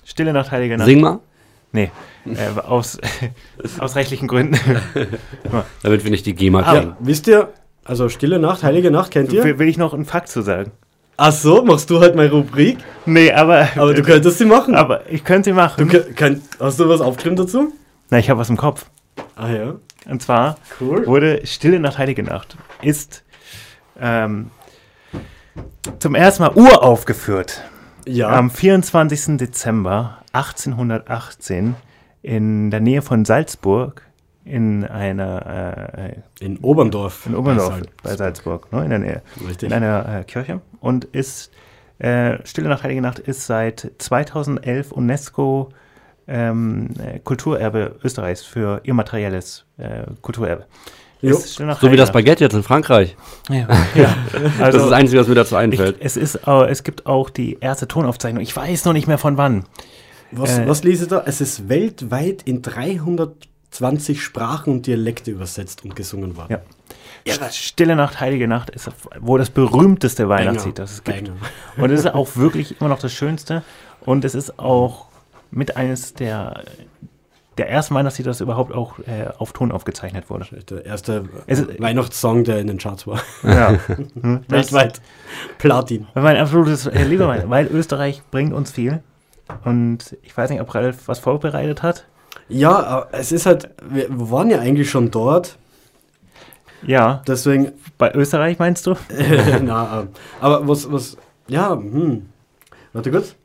Stille 0.04 0.32
Nacht, 0.32 0.50
Heilige 0.50 0.76
Nacht. 0.76 0.86
Sing 0.86 1.00
mal, 1.00 1.20
Nee, 1.72 1.90
äh, 2.26 2.60
aus, 2.60 2.98
aus 3.78 3.96
rechtlichen 3.96 4.28
Gründen. 4.28 4.58
damit 5.82 6.04
wir 6.04 6.10
nicht 6.10 6.26
die 6.26 6.34
GEMA 6.34 6.60
Ah, 6.60 6.74
kriegen. 6.78 6.96
wisst 7.00 7.26
ihr, 7.26 7.52
also 7.84 8.08
Stille 8.08 8.38
Nacht, 8.38 8.62
Heilige 8.62 8.90
Nacht, 8.90 9.10
kennt 9.10 9.32
ihr? 9.32 9.42
will, 9.44 9.58
will 9.58 9.68
ich 9.68 9.78
noch 9.78 9.94
einen 9.94 10.04
Fakt 10.04 10.28
zu 10.28 10.42
sagen? 10.42 10.72
Ach 11.16 11.32
so, 11.32 11.62
machst 11.64 11.88
du 11.90 12.00
halt 12.00 12.14
meine 12.16 12.30
Rubrik? 12.30 12.78
Nee, 13.06 13.32
aber, 13.32 13.68
Aber 13.76 13.94
du 13.94 14.02
könntest 14.02 14.38
sie 14.38 14.44
machen. 14.44 14.74
aber 14.74 15.10
ich 15.10 15.24
könnte 15.24 15.50
sie 15.50 15.54
machen. 15.54 15.88
Du 15.88 16.00
könnt, 16.14 16.42
hast 16.58 16.80
du 16.80 16.88
was 16.88 17.00
aufgeschrieben 17.00 17.36
dazu? 17.36 17.72
Na, 18.10 18.18
ich 18.18 18.28
habe 18.30 18.40
was 18.40 18.48
im 18.50 18.56
Kopf. 18.56 18.86
Ah 19.36 19.50
ja, 19.50 19.74
Und 20.08 20.22
zwar 20.22 20.56
cool. 20.80 21.06
wurde 21.06 21.46
Stille 21.46 21.80
Nacht, 21.80 21.98
Heilige 21.98 22.22
Nacht 22.22 22.56
ist 22.82 23.24
ähm, 24.00 24.50
zum 25.98 26.14
ersten 26.14 26.42
Mal 26.44 26.52
uraufgeführt. 26.54 27.62
Ja, 28.07 28.28
Am 28.30 28.50
24. 28.50 29.36
Dezember 29.36 30.18
1818 30.32 31.74
in 32.22 32.70
der 32.70 32.80
Nähe 32.80 33.03
von 33.03 33.24
Salzburg 33.24 34.03
in 34.44 34.84
einer 34.84 35.94
äh, 35.96 36.44
in 36.44 36.59
Oberndorf. 36.59 37.26
in 37.26 37.34
Oberndorf 37.36 37.74
Salz- 37.74 37.88
bei 38.03 38.16
Salzburg, 38.16 38.72
ne, 38.72 38.82
in 38.84 38.90
der 38.90 38.98
Nähe, 38.98 39.22
Richtig. 39.46 39.68
in 39.68 39.72
einer 39.72 40.20
äh, 40.20 40.24
Kirche 40.24 40.61
und 40.80 41.05
ist 41.05 41.53
äh, 41.98 42.38
Stille 42.44 42.68
Nacht 42.68 42.82
Heilige 42.82 43.00
Nacht 43.03 43.20
ist 43.20 43.46
seit 43.46 43.92
2011 43.98 44.90
UNESCO 44.92 45.68
ähm, 46.26 46.88
äh, 46.98 47.20
Kulturerbe 47.20 47.96
Österreichs 48.03 48.42
für 48.42 48.80
immaterielles 48.84 49.64
äh, 49.78 50.05
Kulturerbe. 50.22 50.66
So 51.22 51.90
wie 51.90 51.96
das. 51.96 52.10
Baguette 52.12 52.42
jetzt 52.44 52.54
in 52.54 52.62
Frankreich. 52.62 53.16
Ja, 53.48 53.66
ja. 53.94 54.14
Das 54.32 54.60
Also, 54.60 54.78
ist 54.78 54.84
das 54.86 54.92
Einzige, 54.92 55.20
was 55.20 55.28
mir 55.28 55.34
dazu 55.36 55.54
ich, 55.54 55.60
einfällt. 55.60 55.96
es, 56.00 56.16
ist, 56.16 56.34
äh, 56.46 56.64
es 56.68 56.82
gibt 56.82 57.06
auch 57.06 57.30
die 57.30 57.58
erste 57.60 57.86
Tonaufzeichnung. 57.86 58.42
Ich 58.42 58.54
weiß 58.54 58.84
noch 58.84 58.92
nicht 58.92 59.06
mehr 59.06 59.18
von 59.18 59.36
wann. 59.36 59.64
Was, 60.32 60.58
Äh, 60.58 60.66
was 60.68 60.82
lese 60.82 61.04
ich 61.04 61.10
da? 61.10 61.22
Es 61.26 61.40
ist 61.40 61.68
weltweit 61.68 62.42
in 62.42 62.62
320 62.62 64.22
Sprachen 64.22 64.72
und 64.72 64.86
Dialekte 64.86 65.30
übersetzt 65.30 65.84
und 65.84 65.94
gesungen 65.96 66.36
worden. 66.36 66.58
Ja. 67.26 67.50
Stille 67.52 67.94
Nacht, 67.94 68.18
Heilige 68.20 68.48
Nacht 68.48 68.70
ist 68.70 68.90
wohl 69.20 69.38
das 69.38 69.50
berühmteste 69.50 70.28
Weihnachtslied, 70.28 70.78
das 70.78 70.90
es 70.92 71.04
gibt. 71.04 71.24
Banger. 71.28 71.36
Und 71.76 71.90
es 71.92 72.00
ist 72.00 72.12
auch 72.14 72.36
wirklich 72.36 72.80
immer 72.80 72.88
noch 72.88 72.98
das 72.98 73.12
Schönste. 73.12 73.62
Und 74.00 74.24
es 74.24 74.34
ist 74.34 74.58
auch 74.58 75.06
mit 75.52 75.76
eines 75.76 76.14
der, 76.14 76.64
der 77.59 77.68
ersten 77.70 77.94
Weihnachtslieder, 77.94 78.30
das 78.30 78.40
überhaupt 78.40 78.72
auch 78.72 78.98
äh, 79.00 79.28
auf 79.38 79.53
Ton 79.53 79.72
aufgezeichnet 79.72 80.30
wurde. 80.30 80.46
Der 80.70 80.84
erste 80.86 81.24
Es 81.46 81.59
ist- 81.61 81.80
Weihnachtssong, 81.80 82.44
der 82.44 82.59
in 82.61 82.66
den 82.66 82.78
Charts 82.78 83.07
war. 83.07 83.20
Ja. 83.42 83.78
Hm, 83.86 84.44
das- 84.48 84.72
Weltweit. 84.72 85.00
Platin. 85.59 86.07
Mein 86.14 86.36
absolutes 86.36 86.86
äh, 86.86 87.03
Lieberwein, 87.05 87.48
weil 87.50 87.66
Österreich 87.66 88.22
bringt 88.30 88.53
uns 88.55 88.70
viel. 88.70 89.03
Und 89.64 90.16
ich 90.22 90.34
weiß 90.36 90.48
nicht, 90.50 90.61
ob 90.61 90.74
Ralf 90.74 91.09
was 91.09 91.18
vorbereitet 91.18 91.82
hat. 91.82 92.07
Ja, 92.48 92.82
aber 92.82 93.09
es 93.12 93.32
ist 93.32 93.44
halt, 93.46 93.68
wir 93.88 94.07
waren 94.30 94.48
ja 94.50 94.59
eigentlich 94.61 94.90
schon 94.90 95.11
dort, 95.11 95.57
Ja, 96.84 97.22
deswegen, 97.26 97.72
bei 97.98 98.12
Österreich 98.14 98.59
meinst 98.59 98.86
du? 98.86 98.96
na, 99.62 100.00
ähm, 100.00 100.09
aber 100.40 100.66
was, 100.66 100.90
was, 100.90 101.16
ja, 101.48 101.70
hm. 101.74 102.28
Warte 102.92 103.11
kurz. 103.11 103.36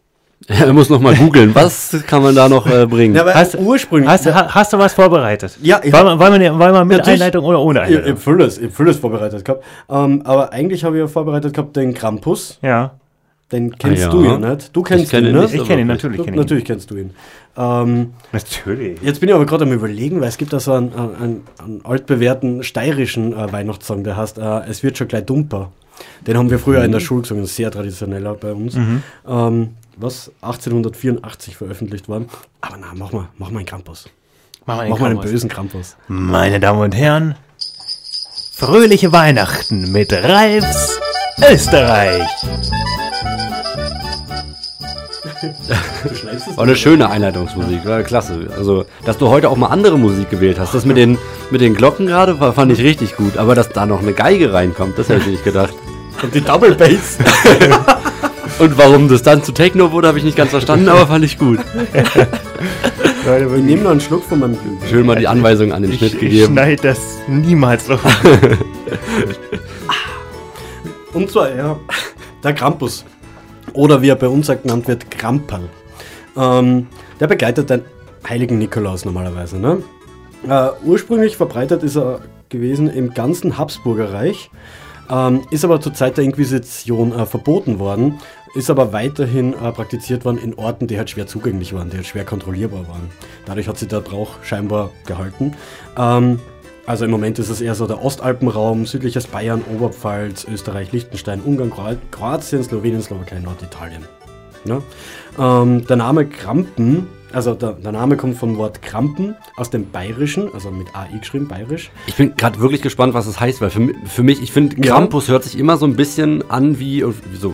Er 0.48 0.72
muss 0.72 0.90
noch 0.90 1.02
mal 1.02 1.16
googeln. 1.16 1.54
Was 1.56 1.96
kann 2.06 2.22
man 2.22 2.36
da 2.36 2.48
noch 2.48 2.68
äh, 2.68 2.86
bringen? 2.86 3.16
Ja, 3.16 3.26
Hast- 3.34 3.56
ursprünglich. 3.58 4.08
Hast, 4.10 4.28
ha- 4.28 4.48
hast 4.54 4.72
du 4.72 4.78
was 4.78 4.94
vorbereitet? 4.94 5.58
ja, 5.64 5.82
ich 5.84 5.92
Wollen 5.92 6.20
habe 6.20 6.40
wir, 6.40 6.60
wollen 6.60 6.74
wir, 6.74 6.86
mit 6.86 6.98
Natürlich. 7.00 7.20
Einleitung 7.22 7.44
oder 7.44 7.60
ohne 7.60 7.84
ich, 7.86 7.90
ich 7.90 7.98
Einleitung? 7.98 8.18
vieles, 8.18 8.58
ich 8.60 8.72
vieles 8.72 8.98
vorbereitet 8.98 9.44
gehabt. 9.44 9.64
Ähm, 9.90 10.22
aber 10.24 10.54
eigentlich 10.54 10.84
habe 10.84 10.96
ich 10.96 11.02
ja 11.02 11.08
vorbereitet 11.08 11.54
gehabt 11.54 11.76
den 11.76 11.94
Krampus. 11.94 12.60
Ja, 12.62 12.92
Den 13.52 13.76
kennst 13.78 14.04
ja. 14.04 14.10
du 14.10 14.24
ja 14.24 14.38
nicht. 14.38 14.76
Du 14.76 14.84
kennst 14.84 15.10
kenne 15.10 15.30
ihn, 15.30 15.34
ihn 15.36 15.40
ne? 15.42 15.46
nicht. 15.48 15.56
ich 15.56 15.64
kenne 15.68 15.82
ihn, 15.82 15.88
natürlich 15.88 16.18
Du, 16.18 16.24
kenne 16.24 16.38
ihn. 16.38 16.40
natürlich 16.40 16.66
kennst 16.66 16.92
du 16.92 16.98
ihn. 16.98 17.10
Ähm, 17.58 18.14
Natürlich. 18.32 19.02
jetzt 19.02 19.20
bin 19.20 19.30
ich 19.30 19.36
aber 19.36 19.46
gerade 19.48 19.64
am 19.64 19.72
überlegen, 19.74 20.22
weil 20.22 20.28
es 20.30 20.38
gibt 20.38 20.54
da 20.54 20.60
so 20.60 20.74
einen, 20.74 20.94
einen, 20.94 21.42
einen 21.58 21.82
altbewährten 21.84 22.62
steirischen 22.62 23.34
äh, 23.34 23.52
Weihnachtssong, 23.52 24.04
der 24.04 24.16
heißt 24.16 24.38
äh, 24.38 24.60
Es 24.70 24.84
wird 24.84 24.98
schon 25.00 25.08
gleich 25.08 25.26
dumper. 25.26 25.72
Den 26.28 26.38
haben 26.38 26.52
wir 26.52 26.60
früher 26.60 26.84
in 26.84 26.92
der 26.92 27.00
Schule 27.00 27.24
gesungen, 27.24 27.48
sehr 27.48 27.72
traditioneller 27.72 28.36
bei 28.36 28.54
uns. 28.54 28.76
Ähm, 29.28 29.70
was 29.98 30.32
1884 30.42 31.58
veröffentlicht 31.58 32.08
worden. 32.08 32.30
Aber 32.62 32.78
na, 32.78 32.88
mach 32.96 33.12
mal, 33.12 33.30
mach 33.38 33.50
mal 33.50 33.60
einen 33.60 33.66
Krampus. 33.66 34.10
Mach 34.66 34.78
mal, 34.78 34.90
Mach 34.90 35.00
mal 35.00 35.12
einen 35.12 35.22
bösen 35.22 35.50
Krampus. 35.50 35.96
Meine 36.08 36.60
Damen 36.60 36.82
und 36.82 36.96
Herren, 36.96 37.36
fröhliche 38.54 39.12
Weihnachten 39.12 39.92
mit 39.92 40.12
Ralfs 40.12 41.00
Österreich. 41.40 42.28
War 46.56 46.58
eine 46.64 46.76
schöne 46.76 47.10
Einleitungsmusik, 47.10 47.86
war 47.86 48.02
klasse. 48.04 48.48
Also, 48.58 48.86
dass 49.06 49.18
du 49.18 49.30
heute 49.30 49.50
auch 49.50 49.56
mal 49.56 49.68
andere 49.68 49.98
Musik 50.00 50.30
gewählt 50.30 50.60
hast. 50.60 50.74
Das 50.74 50.86
mit 50.86 50.98
den, 50.98 51.18
mit 51.52 51.62
den 51.62 51.76
Glocken 51.76 52.08
gerade 52.08 52.40
war, 52.40 52.54
fand 52.54 52.72
ich 52.72 52.80
richtig 52.80 53.16
gut. 53.16 53.38
Aber 53.38 53.54
dass 53.54 53.70
da 53.70 53.86
noch 53.86 54.02
eine 54.02 54.14
Geige 54.14 54.52
reinkommt, 54.52 54.98
das 54.98 55.10
hätte 55.10 55.22
ich 55.22 55.28
nicht 55.28 55.44
gedacht. 55.44 55.74
Und 56.24 56.34
die 56.34 56.42
Double 56.42 56.74
Bass. 56.74 57.20
Und 58.60 58.78
warum 58.78 59.08
das 59.08 59.22
dann 59.22 59.44
zu 59.44 59.52
Techno 59.52 59.92
wurde, 59.92 60.08
habe 60.08 60.18
ich 60.18 60.24
nicht 60.24 60.38
ganz 60.38 60.50
verstanden, 60.52 60.90
aber 60.90 61.08
fand 61.08 61.24
ich 61.24 61.38
gut. 61.38 61.60
Leute, 63.26 63.56
Ich 63.56 63.64
nehme 63.64 63.84
noch 63.84 63.92
einen 63.92 64.02
Schluck 64.02 64.24
von 64.24 64.40
meinem 64.40 64.54
Glück. 64.54 64.80
Schön 64.90 65.06
mal 65.06 65.16
die 65.16 65.28
Anweisung 65.28 65.72
an 65.74 65.84
den 65.84 65.92
ich, 65.92 66.00
Schnitt 66.00 66.14
ich 66.16 66.20
gegeben. 66.20 66.54
schneide 66.54 66.82
das 66.82 67.00
niemals 67.28 67.86
so. 67.86 68.00
Und 71.14 71.30
zwar, 71.30 71.56
ja, 71.56 71.78
der 72.44 72.54
Krampus. 72.54 73.06
Oder 73.74 74.02
wie 74.02 74.10
er 74.10 74.16
bei 74.16 74.28
uns 74.28 74.48
genannt 74.48 74.88
wird, 74.88 75.12
Kramperl. 75.12 75.70
Ähm, 76.36 76.88
der 77.20 77.28
begleitet 77.28 77.70
den 77.70 77.82
heiligen 78.28 78.58
Nikolaus 78.58 79.06
normalerweise. 79.06 79.60
Ne? 79.60 79.84
Äh, 80.48 80.70
ursprünglich 80.84 81.38
verbreitet 81.38 81.84
ist 81.84 81.96
er 81.96 82.22
gewesen 82.50 82.90
im 82.90 83.14
ganzen 83.14 83.58
Habsburger 83.58 84.14
Reich, 84.14 84.50
ähm, 85.10 85.42
ist 85.52 85.66
aber 85.66 85.82
zur 85.82 85.94
Zeit 85.94 86.18
der 86.18 86.24
Inquisition 86.24 87.12
äh, 87.12 87.26
verboten 87.26 87.80
worden, 87.80 88.20
ist 88.58 88.70
aber 88.70 88.92
weiterhin 88.92 89.54
äh, 89.54 89.72
praktiziert 89.72 90.26
worden 90.26 90.40
in 90.40 90.54
Orten, 90.56 90.88
die 90.88 90.98
halt 90.98 91.10
schwer 91.10 91.28
zugänglich 91.28 91.74
waren, 91.74 91.90
die 91.90 91.98
halt 91.98 92.08
schwer 92.08 92.26
kontrollierbar 92.26 92.88
waren. 92.88 93.10
Dadurch 93.46 93.68
hat 93.68 93.78
sich 93.78 93.88
der 93.88 94.02
Brauch 94.02 94.44
scheinbar 94.44 94.90
gehalten. 95.06 95.54
Ähm, 95.98 96.40
also 96.86 97.06
im 97.06 97.12
Moment 97.12 97.38
ist 97.40 97.50
es 97.50 97.62
eher 97.62 97.76
so 97.76 97.86
der 97.86 98.04
Ostalpenraum, 98.04 98.86
südliches 98.86 99.28
Bayern, 99.28 99.62
Oberpfalz, 99.74 100.46
Österreich, 100.52 100.92
Liechtenstein, 100.92 101.42
Ungarn, 101.42 101.70
Kroat- 101.72 101.98
Kroatien, 102.12 102.64
Slowenien, 102.64 103.02
Slowakei, 103.02 103.40
Norditalien. 103.40 104.04
Ja? 104.66 104.82
Ähm, 105.38 105.86
der 105.86 105.98
Name 105.98 106.26
Krampen, 106.26 107.08
also 107.34 107.54
der, 107.56 107.74
der 107.74 107.92
Name 107.92 108.16
kommt 108.16 108.38
vom 108.38 108.58
Wort 108.58 108.82
Krampen 108.82 109.36
aus 109.58 109.70
dem 109.70 109.92
Bayerischen, 109.92 110.54
also 110.54 110.72
mit 110.72 110.88
AI 110.96 111.18
geschrieben, 111.20 111.48
bayerisch. 111.50 111.92
Ich 112.08 112.16
bin 112.16 112.36
gerade 112.38 112.60
wirklich 112.62 112.82
gespannt, 112.82 113.14
was 113.14 113.26
das 113.26 113.40
heißt, 113.40 113.60
weil 113.62 113.70
für, 113.70 113.90
für 114.06 114.24
mich, 114.24 114.42
ich 114.42 114.52
finde, 114.54 114.78
Ja. 114.78 114.94
Krampus 114.96 115.28
hört 115.28 115.44
sich 115.44 115.60
immer 115.60 115.76
so 115.78 115.86
ein 115.86 115.96
bisschen 115.98 116.50
an 116.50 116.80
wie, 116.80 117.04
wie 117.06 117.38
so 117.38 117.54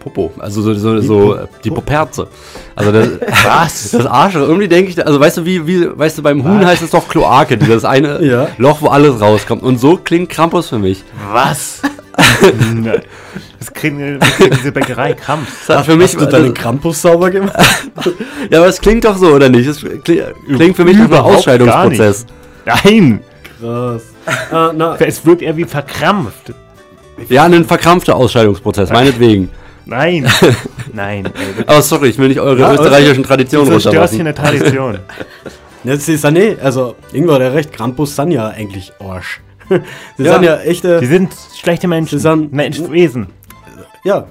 Popo, 0.00 0.32
also 0.38 0.62
so, 0.62 0.74
so, 0.74 1.00
so 1.00 1.34
äh, 1.34 1.46
die 1.62 1.70
Poperze. 1.70 2.26
Also 2.74 2.90
das, 2.90 3.08
Was? 3.44 3.90
das 3.90 4.06
Arsch, 4.06 4.34
irgendwie 4.34 4.66
denke 4.66 4.90
ich, 4.90 5.06
also 5.06 5.20
weißt 5.20 5.36
du, 5.38 5.44
wie, 5.44 5.66
wie, 5.66 5.86
weißt 5.96 6.18
du, 6.18 6.22
beim 6.22 6.42
Huhn 6.42 6.64
heißt 6.64 6.82
es 6.82 6.90
doch 6.90 7.06
Kloake, 7.06 7.56
dieses 7.56 7.84
eine 7.84 8.24
Ja. 8.30 8.48
Loch, 8.58 8.80
wo 8.80 8.88
alles 8.88 9.20
rauskommt. 9.20 9.62
Und 9.62 9.78
so 9.78 9.96
klingt 9.96 10.30
Krampus 10.30 10.68
für 10.70 10.78
mich. 10.78 11.04
Was? 11.32 11.82
das 13.58 13.72
kriegen 13.72 14.18
kriegen 14.18 14.56
diese 14.56 14.72
Bäckerei 14.72 15.12
Krampf. 15.12 15.66
Das 15.66 15.78
hat 15.78 15.86
für 15.86 15.96
mich, 15.96 16.06
Hast 16.06 16.14
du 16.20 16.24
das, 16.24 16.30
deinen 16.30 16.54
Krampus 16.54 17.02
sauber 17.02 17.30
gemacht? 17.30 17.54
ja, 18.50 18.58
aber 18.58 18.68
es 18.68 18.80
klingt 18.80 19.04
doch 19.04 19.16
so, 19.16 19.28
oder 19.28 19.48
nicht? 19.48 19.66
Es 19.66 19.80
klingt, 19.80 20.24
klingt 20.54 20.76
für 20.76 20.84
mich 20.84 20.94
nach 20.94 21.04
einem 21.04 21.12
Überhaupt 21.12 21.36
Ausscheidungsprozess. 21.36 22.26
Nein, 22.64 23.20
Krass. 23.60 24.02
na, 24.50 24.96
es 24.96 25.24
wirkt 25.24 25.42
eher 25.42 25.56
wie 25.56 25.64
verkrampft. 25.64 26.52
Ja, 27.28 27.44
ein 27.44 27.64
verkrampfter 27.64 28.16
Ausscheidungsprozess, 28.16 28.90
meinetwegen. 28.90 29.50
Nein, 29.86 30.30
nein. 30.92 31.26
Ey. 31.26 31.64
Aber 31.66 31.82
sorry, 31.82 32.08
ich 32.08 32.18
will 32.18 32.28
nicht 32.28 32.40
eure 32.40 32.58
Ja, 32.60 32.72
österreichischen 32.72 33.24
Traditionen 33.24 33.66
Du 33.70 33.78
zerstörst 33.78 34.14
hier 34.14 34.20
eine 34.20 34.34
Tradition. 34.34 34.98
jetzt 35.84 36.08
ist 36.08 36.24
nicht, 36.30 36.60
also 36.60 36.94
irgendwo 37.12 37.34
hat 37.34 37.40
er 37.42 37.54
recht, 37.54 37.72
Krampus 37.72 38.14
sind 38.14 38.30
ja 38.32 38.48
eigentlich 38.48 38.92
Arsch. 39.00 39.40
Sie 40.16 40.24
Ja. 40.24 40.34
sind 40.34 40.42
ja 40.44 40.56
echte, 40.60 41.00
Die 41.00 41.06
sind 41.06 41.32
schlechte 41.56 41.88
Menschen. 41.88 42.18
Sie 42.18 42.22
sind- 42.22 42.52
Menschwesen. 42.52 43.28
Ja. 44.04 44.26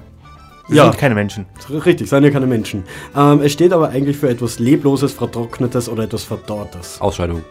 Sie 0.68 0.76
ja, 0.76 0.84
sind 0.84 0.98
keine 0.98 1.16
Menschen. 1.16 1.46
richtig, 1.84 2.08
seien 2.08 2.22
ja 2.22 2.30
keine 2.30 2.46
Menschen. 2.46 2.84
Ähm, 3.16 3.40
es 3.42 3.52
steht 3.52 3.72
aber 3.72 3.88
eigentlich 3.88 4.16
für 4.16 4.28
etwas 4.28 4.60
Lebloses, 4.60 5.12
Vertrocknetes 5.12 5.88
oder 5.88 6.04
etwas 6.04 6.22
Verdorrtes. 6.22 7.00
Ausscheidung. 7.00 7.42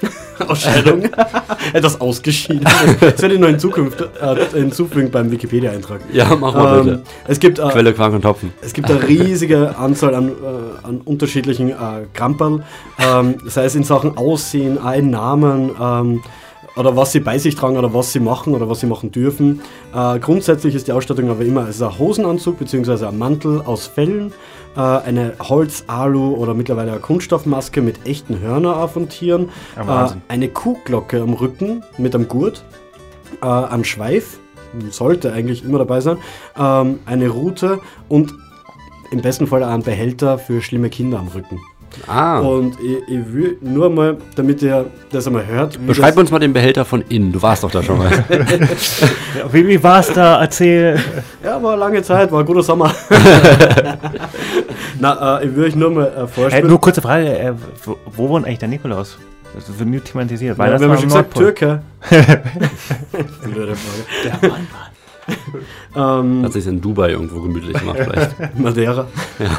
Ausscheidung. 0.46 1.02
etwas 1.72 2.00
ausgeschieden. 2.00 2.66
Das 3.00 3.20
werde 3.22 3.34
ich 3.34 3.40
noch 3.40 3.48
in 3.48 3.58
Zukunft 3.58 4.00
äh, 4.00 4.58
hinzufügen 4.58 5.10
beim 5.10 5.30
Wikipedia-Eintrag. 5.30 6.00
Ja, 6.12 6.34
mach 6.36 6.54
mal 6.54 6.78
Ähm, 6.78 6.84
bitte. 6.84 7.02
es 7.26 7.40
gibt 7.40 7.58
äh, 7.58 7.68
Quelle, 7.68 7.92
Quark 7.92 8.12
und 8.14 8.22
Topfen. 8.22 8.52
Es 8.60 8.72
gibt 8.72 8.90
eine 8.90 9.06
riesige 9.06 9.76
Anzahl 9.76 10.14
an, 10.14 10.28
äh, 10.28 10.86
an 10.86 11.00
unterschiedlichen 11.04 11.70
äh, 11.70 11.74
Kramperl, 12.14 12.62
ähm, 12.98 13.36
sei 13.46 13.64
es 13.64 13.74
in 13.74 13.84
Sachen 13.84 14.16
Aussehen, 14.16 14.78
in 14.94 15.10
Namen 15.10 15.70
ähm, 15.80 16.22
oder 16.76 16.96
was 16.96 17.12
sie 17.12 17.20
bei 17.20 17.38
sich 17.38 17.54
tragen 17.54 17.76
oder 17.76 17.92
was 17.94 18.12
sie 18.12 18.20
machen 18.20 18.54
oder 18.54 18.68
was 18.68 18.80
sie 18.80 18.86
machen 18.86 19.10
dürfen. 19.10 19.60
Äh, 19.94 20.18
grundsätzlich 20.18 20.74
ist 20.74 20.88
die 20.88 20.92
Ausstattung 20.92 21.30
aber 21.30 21.44
immer 21.44 21.68
es 21.68 21.76
ist 21.76 21.82
ein 21.82 21.98
Hosenanzug 21.98 22.58
bzw. 22.58 23.06
ein 23.06 23.18
Mantel 23.18 23.62
aus 23.62 23.86
Fellen, 23.86 24.32
äh, 24.76 24.80
eine 24.80 25.34
Holz-, 25.40 25.84
Alu- 25.86 26.34
oder 26.34 26.54
mittlerweile 26.54 26.92
eine 26.92 27.00
Kunststoffmaske 27.00 27.80
mit 27.82 28.06
echten 28.06 28.40
Hörner 28.40 28.76
auch 28.76 28.90
von 28.90 29.08
Tieren, 29.08 29.48
äh, 29.76 30.06
eine 30.28 30.48
Kuhglocke 30.48 31.20
am 31.20 31.34
Rücken 31.34 31.82
mit 31.96 32.14
einem 32.14 32.28
Gurt, 32.28 32.64
äh, 33.42 33.46
ein 33.46 33.84
Schweif, 33.84 34.38
sollte 34.90 35.32
eigentlich 35.32 35.64
immer 35.64 35.78
dabei 35.78 36.00
sein, 36.00 36.18
ähm, 36.58 37.00
eine 37.06 37.28
Rute 37.28 37.80
und 38.08 38.34
im 39.10 39.22
besten 39.22 39.46
Fall 39.46 39.64
auch 39.64 39.70
ein 39.70 39.82
Behälter 39.82 40.38
für 40.38 40.60
schlimme 40.60 40.90
Kinder 40.90 41.18
am 41.18 41.28
Rücken. 41.28 41.58
Ah. 42.06 42.38
Und 42.38 42.76
ich, 42.80 42.98
ich 43.08 43.32
will 43.32 43.58
nur 43.60 43.90
mal, 43.90 44.16
damit 44.36 44.62
ihr 44.62 44.86
das 45.10 45.26
einmal 45.26 45.46
hört, 45.46 45.84
Beschreib 45.86 46.16
uns 46.16 46.30
mal 46.30 46.38
den 46.38 46.52
Behälter 46.52 46.84
von 46.84 47.02
innen. 47.08 47.32
Du 47.32 47.40
warst 47.42 47.64
doch 47.64 47.70
da 47.70 47.82
schon 47.82 47.98
mal. 47.98 48.10
Wie, 49.52 49.66
wie 49.66 49.82
war's 49.82 50.12
da? 50.12 50.40
Erzähl. 50.40 50.98
Ja, 51.42 51.62
war 51.62 51.76
lange 51.76 52.02
Zeit, 52.02 52.30
war 52.30 52.40
ein 52.40 52.46
guter 52.46 52.62
Sommer. 52.62 52.94
Na, 55.00 55.40
äh, 55.40 55.46
ich 55.46 55.56
will 55.56 55.64
euch 55.64 55.76
nur 55.76 55.90
mal 55.90 56.06
äh, 56.06 56.26
vorstellen. 56.26 56.66
nur 56.66 56.80
kurze 56.80 57.00
Frage, 57.00 57.38
äh, 57.38 57.52
wo, 57.84 57.96
wo 58.16 58.28
wohnt 58.28 58.46
eigentlich 58.46 58.58
der 58.58 58.68
Nikolaus? 58.68 59.18
Das 59.54 59.78
wird 59.78 59.88
nie 59.88 60.00
thematisiert. 60.00 60.58
ja, 60.58 60.64
wir 60.78 60.88
haben 60.88 60.98
schon 60.98 61.08
gesagt. 61.08 61.34
Türke. 61.34 61.82
Blöde 63.44 63.74
Frage. 63.74 64.52
ähm, 65.96 66.42
Hat 66.44 66.52
sich 66.52 66.66
in 66.66 66.80
Dubai 66.80 67.10
irgendwo 67.10 67.40
gemütlich 67.40 67.78
gemacht 67.78 67.98
vielleicht. 68.02 68.58
Madeira, 68.58 69.06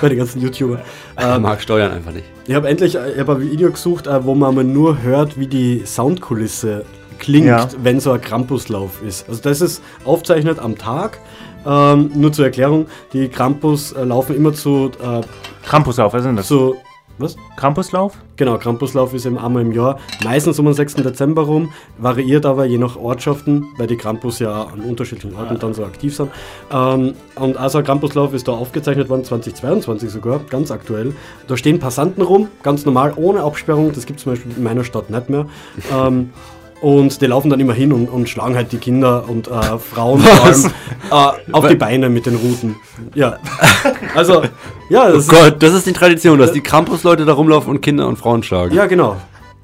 bei 0.02 0.10
den 0.10 0.18
ganzen 0.18 0.42
YouTubern. 0.42 0.82
Er 1.16 1.36
Ähm, 1.36 1.42
mag 1.44 1.62
Steuern 1.62 1.92
einfach 1.92 2.12
nicht. 2.12 2.26
Ich 2.48 2.56
habe 2.56 2.68
endlich 2.68 2.96
äh, 2.96 3.12
ich 3.14 3.20
hab 3.20 3.30
ein 3.30 3.42
Video 3.42 3.72
gesucht, 3.72 4.08
äh, 4.08 4.24
wo 4.26 4.36
man 4.36 4.56
mal 4.56 4.64
nur 4.64 5.02
hört, 5.02 5.40
wie 5.40 5.48
die 5.48 5.84
Soundkulisse 5.86 6.86
klingt, 7.20 7.48
Ja. 7.48 7.68
wenn 7.84 8.00
so 8.00 8.12
ein 8.12 8.22
Krampuslauf 8.22 9.02
ist. 9.06 9.28
Also 9.28 9.42
das 9.42 9.62
ist 9.62 9.84
aufzeichnet 10.06 10.60
am 10.60 10.78
Tag. 10.78 11.20
Ähm, 11.66 12.12
nur 12.16 12.32
zur 12.32 12.46
Erklärung, 12.46 12.86
die 13.12 13.28
Krampus 13.28 13.92
äh, 13.92 14.04
laufen 14.06 14.36
immer 14.36 14.54
zu, 14.54 14.92
äh, 15.04 15.22
Krampuslauf, 15.66 16.14
was 16.14 16.22
ist 16.22 16.26
denn 16.28 16.36
das? 16.38 16.48
zu 16.48 16.76
was? 17.20 17.36
Krampuslauf? 17.56 18.18
Genau, 18.38 18.58
Krampuslauf 18.58 19.14
ist 19.14 19.26
eben 19.26 19.38
einmal 19.38 19.64
im 19.64 19.72
Jahr, 19.72 20.00
meistens 20.24 20.60
um 20.60 20.66
den 20.66 20.74
6. 20.74 20.96
Dezember 20.96 21.44
rum, 21.44 21.72
variiert 21.98 22.46
aber 22.46 22.66
je 22.66 22.78
nach 22.78 22.96
Ortschaften, 22.96 23.66
weil 23.78 23.88
die 23.88 23.98
Krampus 23.98 24.40
ja 24.40 24.64
an 24.64 24.82
unterschiedlichen 24.82 25.36
Orten 25.36 25.60
dann 25.60 25.74
so 25.74 25.84
aktiv 25.84 26.16
sind. 26.16 26.32
Ähm, 26.72 27.14
und 27.36 27.58
also 27.58 27.84
Krampuslauf 27.84 28.34
ist 28.34 28.48
da 28.48 28.54
aufgezeichnet 28.54 29.10
worden, 29.10 29.24
2022 29.24 30.10
sogar, 30.10 30.40
ganz 30.50 30.72
aktuell. 30.72 31.14
Da 31.48 31.58
stehen 31.58 31.80
Passanten 31.80 32.22
rum, 32.22 32.48
ganz 32.64 32.86
normal, 32.86 33.14
ohne 33.16 33.44
Absperrung, 33.44 33.92
das 33.94 34.06
gibt 34.06 34.20
es 34.20 34.24
zum 34.24 34.34
Beispiel 34.34 34.52
in 34.56 34.64
meiner 34.64 34.84
Stadt 34.84 35.10
nicht 35.10 35.30
mehr. 35.30 35.46
Ähm, 35.94 36.32
und 36.82 37.22
die 37.22 37.26
laufen 37.26 37.50
dann 37.50 37.60
immer 37.60 37.74
hin 37.74 37.92
und, 37.94 38.08
und 38.10 38.30
schlagen 38.30 38.56
halt 38.56 38.72
die 38.72 38.78
Kinder 38.78 39.26
und 39.28 39.48
äh, 39.48 39.78
Frauen 39.80 40.22
vor 40.22 40.46
allem, 40.46 41.36
äh, 41.46 41.52
auf 41.54 41.68
die 41.68 41.76
Beine 41.76 42.10
mit 42.10 42.26
den 42.26 42.36
Ruten. 42.36 42.76
Ja, 43.16 43.38
also, 44.16 44.44
ja, 44.90 45.12
das 45.12 45.28
Oh 45.30 45.34
Gott, 45.34 45.56
das 45.62 45.74
ist 45.74 45.86
die 45.86 45.94
Tradition, 45.94 46.40
dass 46.40 46.52
die 46.54 46.62
Krampus-Leute 46.62 47.26
da 47.26 47.34
rumlaufen 47.34 47.70
und 47.70 47.82
Kinder 47.82 48.08
und 48.08 48.18
Frauen 48.18 48.44
schlagen. 48.44 48.74
Ja, 48.74 48.86
genau. 48.86 49.18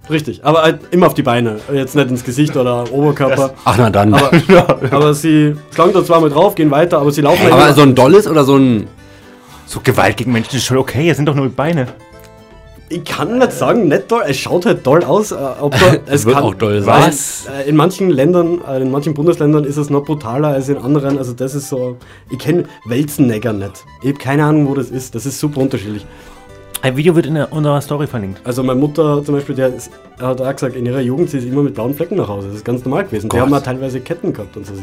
Richtig. 0.09 0.45
Aber 0.45 0.61
halt 0.61 0.79
immer 0.91 1.07
auf 1.07 1.13
die 1.15 1.23
Beine. 1.23 1.57
Jetzt 1.73 1.95
nicht 1.95 2.09
ins 2.09 2.23
Gesicht 2.23 2.55
oder 2.55 2.91
Oberkörper. 2.91 3.55
Ach 3.65 3.75
na 3.77 3.89
dann. 3.89 4.13
Aber, 4.13 4.29
aber 4.91 5.13
sie 5.13 5.55
schlagen 5.73 5.93
da 5.93 6.03
zweimal 6.03 6.29
drauf, 6.29 6.53
gehen 6.55 6.69
weiter, 6.69 6.99
aber 6.99 7.11
sie 7.11 7.21
laufen 7.21 7.41
halt 7.41 7.53
Aber 7.53 7.63
immer- 7.65 7.73
so 7.73 7.81
ein 7.81 7.95
dolles 7.95 8.27
oder 8.27 8.43
so 8.43 8.55
ein. 8.55 8.87
So 9.67 9.79
Gewalt 9.83 10.17
gegen 10.17 10.31
Menschen 10.31 10.57
ist 10.57 10.65
schon 10.65 10.77
okay, 10.77 11.09
es 11.09 11.17
sind 11.17 11.25
doch 11.25 11.33
nur 11.33 11.49
Beine. 11.49 11.87
Ich 12.87 13.03
kann 13.03 13.39
nicht 13.39 13.51
sagen, 13.51 13.87
nicht 13.87 14.07
toll. 14.09 14.21
Es 14.27 14.37
schaut 14.37 14.65
halt 14.67 14.83
toll 14.83 15.03
aus. 15.03 15.31
äh, 15.31 15.35
Ob 15.59 15.71
da, 15.71 15.95
es 16.05 16.25
Wird 16.25 16.35
kann, 16.35 16.43
auch 16.45 16.53
doll 16.53 16.85
weil, 16.85 17.11
sein. 17.11 17.53
äh, 17.65 17.69
In 17.69 17.75
manchen 17.75 18.09
Ländern, 18.11 18.59
äh, 18.69 18.79
in 18.81 18.91
manchen 18.91 19.13
Bundesländern 19.15 19.63
ist 19.63 19.77
es 19.77 19.89
noch 19.89 20.03
brutaler 20.05 20.49
als 20.49 20.69
in 20.69 20.77
anderen. 20.77 21.17
Also 21.17 21.33
das 21.33 21.55
ist 21.55 21.69
so. 21.69 21.97
Ich 22.29 22.37
kenne 22.37 22.65
Welzennegger 22.85 23.53
nicht. 23.53 23.83
Ich 24.03 24.09
habe 24.09 24.19
keine 24.19 24.45
Ahnung, 24.45 24.67
wo 24.69 24.75
das 24.75 24.89
ist. 24.91 25.15
Das 25.15 25.25
ist 25.25 25.39
super 25.39 25.61
unterschiedlich. 25.61 26.05
Ein 26.83 26.95
Video 26.95 27.15
wird 27.15 27.25
in 27.25 27.33
der, 27.33 27.51
unserer 27.51 27.81
Story 27.81 28.05
verlinkt. 28.05 28.39
Also 28.43 28.61
meine 28.61 28.79
Mutter 28.79 29.23
zum 29.23 29.33
Beispiel, 29.33 29.55
der 29.55 29.73
ist, 29.73 29.89
hat 30.19 30.39
auch 30.39 30.51
gesagt, 30.53 30.75
in 30.75 30.85
ihrer 30.85 30.99
Jugend 31.01 31.31
sie 31.31 31.39
ist 31.39 31.45
immer 31.45 31.63
mit 31.63 31.73
blauen 31.73 31.95
Flecken 31.95 32.15
nach 32.17 32.27
Hause. 32.27 32.49
Das 32.49 32.57
ist 32.57 32.65
ganz 32.65 32.85
normal 32.85 33.05
gewesen. 33.05 33.23
Die 33.29 33.29
Gott. 33.29 33.39
haben 33.39 33.53
auch 33.55 33.63
teilweise 33.63 33.99
Ketten 34.01 34.31
gehabt 34.31 34.55
und 34.55 34.67
so. 34.67 34.73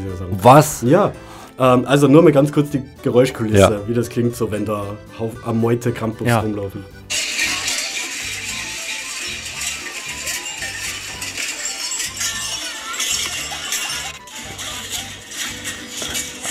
Was? 0.41 0.81
Ja, 0.81 1.13
ähm, 1.57 1.85
also 1.85 2.09
nur 2.09 2.21
mal 2.21 2.33
ganz 2.33 2.51
kurz 2.51 2.71
die 2.71 2.81
Geräuschkulisse, 3.03 3.57
Ja. 3.57 3.71
wie 3.87 3.93
das 3.93 4.09
klingt, 4.09 4.35
so 4.35 4.51
wenn 4.51 4.65
da 4.65 4.83
Hauf- 5.17 5.31
am 5.47 5.61
Meute 5.61 5.93
Campus 5.93 6.27
Ja. 6.27 6.41
rumlaufen. 6.41 6.83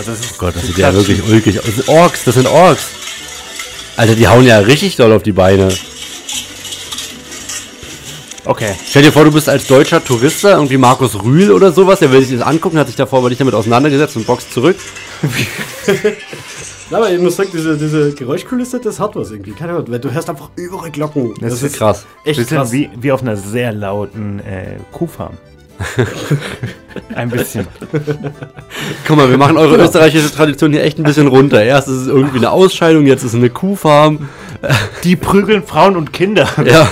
Also 0.09 0.24
Oh 0.30 0.34
Gott, 0.38 0.57
das 0.57 0.66
sieht 0.66 0.78
ja 0.78 0.92
wirklich 0.94 1.22
ulkig 1.28 1.59
aus. 1.59 1.66
Das 1.66 1.74
sind 1.76 1.88
Orks, 1.88 2.24
das 2.24 2.34
sind 2.34 2.46
Orks. 2.46 2.86
Alter, 3.96 4.14
die 4.14 4.28
hauen 4.28 4.44
ja 4.46 4.59
richtig 4.59 4.96
doll 4.96 5.12
auf 5.12 5.22
die 5.22 5.32
Beine. 5.32 5.68
Okay. 8.44 8.74
Stell 8.88 9.03
dir 9.03 9.12
vor, 9.12 9.24
du 9.24 9.30
bist 9.30 9.48
als 9.48 9.66
deutscher 9.66 10.05
Tourist 10.05 10.42
da, 10.42 10.50
irgendwie 10.55 10.76
Markus 10.76 11.22
Rühl 11.22 11.53
oder 11.53 11.70
sowas, 11.70 12.00
der 12.00 12.11
will 12.11 12.24
sich 12.24 12.36
das 12.36 12.46
angucken, 12.46 12.78
hat 12.78 12.88
sich 12.88 12.96
davor 12.96 13.20
aber 13.20 13.28
nicht 13.28 13.40
damit 13.40 13.55
auseinandergesetzt 13.55 14.16
und 14.16 14.26
boxt 14.26 14.53
zurück. 14.53 14.76
Ja, 16.92 16.98
aber 16.98 17.11
ich 17.11 17.18
muss 17.18 17.36
sagen, 17.36 17.48
diese, 17.50 17.78
diese 17.78 18.12
Geräuschkulisse, 18.12 18.78
das 18.78 19.00
hat 19.00 19.16
was 19.16 19.30
irgendwie. 19.30 19.53
Keine 19.53 19.72
Ahnung, 19.72 19.86
weil 19.88 19.98
du 19.98 20.12
hörst 20.12 20.28
einfach 20.28 20.50
überall 20.57 20.90
Glocken. 20.90 21.32
Das, 21.40 21.62
ist 21.62 21.76
krass. 21.76 22.05
echt 22.22 22.36
sind 22.36 22.50
krass. 22.50 22.70
wie, 22.70 22.90
wie 23.00 23.11
auf 23.11 23.22
einer 23.22 23.34
sehr 23.34 23.72
lauten 23.72 24.40
äh, 24.40 24.76
Kuhfarm. 24.92 25.38
Ein 27.14 27.30
bisschen. 27.30 27.66
Guck 29.07 29.16
mal, 29.16 29.30
wir 29.30 29.39
machen 29.39 29.57
eure 29.57 29.76
österreichische 29.76 30.33
Tradition 30.33 30.72
hier 30.72 30.83
echt 30.83 30.99
ein 30.99 31.05
bisschen 31.05 31.26
runter. 31.26 31.62
Erst 31.62 31.89
ist 31.89 31.95
es 31.95 32.07
irgendwie 32.09 32.39
eine 32.39 32.51
Ausscheidung, 32.51 33.07
jetzt 33.07 33.22
ist 33.22 33.30
es 33.30 33.35
eine 33.35 33.51
Kuhfarm. 33.51 34.28
Die 35.05 35.16
prügeln 35.16 35.64
Frauen 35.64 35.97
und 35.97 36.12
Kinder 36.12 36.49
Ja, 36.64 36.89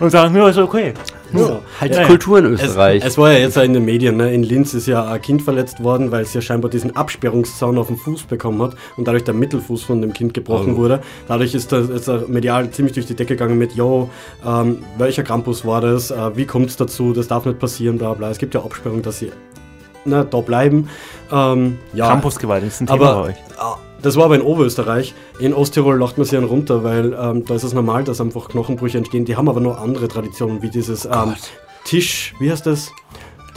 und 0.00 0.10
sagen, 0.10 0.36
ja, 0.36 0.48
ist 0.48 0.58
okay. 0.58 0.94
Ja. 1.32 1.60
halt 1.80 1.92
Ja, 1.92 1.96
die 1.98 2.02
ja. 2.02 2.06
Kultur 2.06 2.38
in 2.38 2.54
Es, 2.54 2.62
Österreich. 2.62 3.04
es 3.04 3.18
war 3.18 3.32
ja 3.32 3.38
jetzt 3.38 3.56
in 3.56 3.74
den 3.74 3.84
Medien, 3.84 4.16
ne? 4.16 4.32
in 4.32 4.42
Linz 4.42 4.74
ist 4.74 4.86
ja 4.86 5.04
ein 5.06 5.20
Kind 5.20 5.42
verletzt 5.42 5.82
worden, 5.82 6.10
weil 6.10 6.22
es 6.22 6.32
ja 6.34 6.40
scheinbar 6.40 6.70
diesen 6.70 6.96
Absperrungszaun 6.96 7.76
auf 7.78 7.88
dem 7.88 7.96
Fuß 7.96 8.24
bekommen 8.24 8.62
hat 8.62 8.72
und 8.96 9.06
dadurch 9.06 9.24
der 9.24 9.34
Mittelfuß 9.34 9.82
von 9.82 10.00
dem 10.00 10.12
Kind 10.12 10.34
gebrochen 10.34 10.74
Oh. 10.74 10.78
wurde. 10.78 11.00
Dadurch 11.26 11.54
ist 11.54 11.70
das 11.72 11.88
ist 11.88 12.28
medial 12.28 12.70
ziemlich 12.70 12.94
durch 12.94 13.06
die 13.06 13.14
Decke 13.14 13.34
gegangen 13.36 13.58
mit, 13.58 13.74
yo, 13.74 14.08
ähm, 14.46 14.78
welcher 14.96 15.22
Krampus 15.22 15.64
war 15.66 15.80
das, 15.80 16.10
äh, 16.10 16.36
wie 16.36 16.46
kommt 16.46 16.70
es 16.70 16.76
dazu, 16.76 17.12
das 17.12 17.28
darf 17.28 17.44
nicht 17.44 17.58
passieren, 17.58 17.98
bla 17.98 18.14
bla. 18.14 18.30
Es 18.30 18.38
gibt 18.38 18.54
ja 18.54 18.62
Absperrungen, 18.62 19.02
dass 19.02 19.18
sie 19.18 19.30
ne, 20.04 20.26
da 20.28 20.40
bleiben. 20.40 20.88
Ähm, 21.30 21.78
ja, 21.92 22.08
Campusgewalt 22.08 22.64
ist 22.64 22.80
ein 22.80 22.86
Thema 22.86 23.10
aber 23.10 23.22
bei 23.22 23.28
euch. 23.30 23.36
Das 24.02 24.16
war 24.16 24.26
aber 24.26 24.36
in 24.36 24.42
Oberösterreich. 24.42 25.14
In 25.40 25.52
Osttirol 25.52 25.98
lacht 25.98 26.18
man 26.18 26.24
sich 26.24 26.36
einen 26.36 26.46
runter, 26.46 26.84
weil 26.84 27.16
ähm, 27.20 27.44
da 27.44 27.54
ist 27.54 27.64
es 27.64 27.74
normal, 27.74 28.04
dass 28.04 28.20
einfach 28.20 28.48
Knochenbrüche 28.48 28.98
entstehen. 28.98 29.24
Die 29.24 29.36
haben 29.36 29.48
aber 29.48 29.60
noch 29.60 29.80
andere 29.80 30.08
Traditionen, 30.08 30.62
wie 30.62 30.70
dieses 30.70 31.04
ähm, 31.04 31.34
Tisch, 31.84 32.34
wie 32.38 32.50
heißt 32.50 32.66
das? 32.66 32.92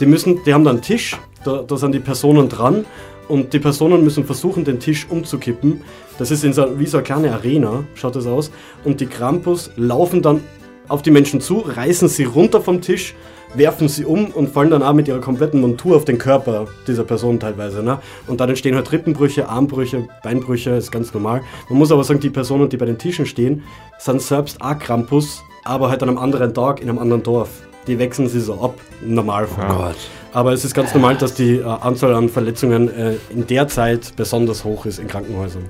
Die 0.00 0.06
müssen, 0.06 0.42
die 0.44 0.52
haben 0.52 0.64
da 0.64 0.70
einen 0.70 0.82
Tisch, 0.82 1.16
da, 1.44 1.62
da 1.62 1.76
sind 1.76 1.92
die 1.94 2.00
Personen 2.00 2.48
dran 2.48 2.84
und 3.28 3.52
die 3.52 3.60
Personen 3.60 4.02
müssen 4.02 4.24
versuchen, 4.24 4.64
den 4.64 4.80
Tisch 4.80 5.06
umzukippen. 5.08 5.82
Das 6.18 6.30
ist 6.30 6.44
in 6.44 6.52
so, 6.52 6.78
wie 6.78 6.86
so 6.86 6.98
eine 6.98 7.04
kleine 7.04 7.32
Arena, 7.32 7.84
schaut 7.94 8.16
das 8.16 8.26
aus. 8.26 8.50
Und 8.84 9.00
die 9.00 9.06
Krampus 9.06 9.70
laufen 9.76 10.22
dann 10.22 10.40
auf 10.88 11.02
die 11.02 11.10
Menschen 11.10 11.40
zu, 11.40 11.58
reißen 11.58 12.08
sie 12.08 12.24
runter 12.24 12.60
vom 12.60 12.80
Tisch, 12.80 13.14
werfen 13.54 13.88
sie 13.88 14.04
um 14.04 14.26
und 14.26 14.50
fallen 14.50 14.70
dann 14.70 14.82
auch 14.82 14.92
mit 14.92 15.08
ihrer 15.08 15.20
kompletten 15.20 15.60
Montur 15.60 15.96
auf 15.96 16.04
den 16.04 16.18
Körper 16.18 16.66
dieser 16.86 17.04
Person 17.04 17.38
teilweise. 17.38 17.82
Ne? 17.82 17.98
Und 18.26 18.40
dann 18.40 18.48
entstehen 18.48 18.74
halt 18.74 18.90
Rippenbrüche, 18.92 19.48
Armbrüche, 19.48 20.08
Beinbrüche, 20.22 20.70
ist 20.70 20.90
ganz 20.90 21.12
normal. 21.12 21.42
Man 21.68 21.78
muss 21.78 21.92
aber 21.92 22.04
sagen, 22.04 22.20
die 22.20 22.30
Personen, 22.30 22.68
die 22.68 22.76
bei 22.76 22.86
den 22.86 22.98
Tischen 22.98 23.26
stehen, 23.26 23.62
sind 23.98 24.22
selbst 24.22 24.60
auch 24.60 24.78
Krampus, 24.78 25.42
aber 25.64 25.90
halt 25.90 26.02
an 26.02 26.08
einem 26.08 26.18
anderen 26.18 26.54
Tag 26.54 26.80
in 26.80 26.88
einem 26.88 26.98
anderen 26.98 27.22
Dorf. 27.22 27.50
Die 27.86 27.98
wechseln 27.98 28.28
sie 28.28 28.40
so 28.40 28.54
ab, 28.54 28.74
im 29.02 29.14
Normalfall. 29.14 29.68
Oh 29.70 29.74
Gott. 29.74 29.96
Aber 30.32 30.52
es 30.52 30.64
ist 30.64 30.72
ganz 30.72 30.94
normal, 30.94 31.16
dass 31.16 31.34
die 31.34 31.56
äh, 31.56 31.64
Anzahl 31.64 32.14
an 32.14 32.28
Verletzungen 32.28 32.88
äh, 32.88 33.14
in 33.30 33.46
der 33.46 33.68
Zeit 33.68 34.14
besonders 34.16 34.64
hoch 34.64 34.86
ist 34.86 34.98
in 34.98 35.08
Krankenhäusern. 35.08 35.64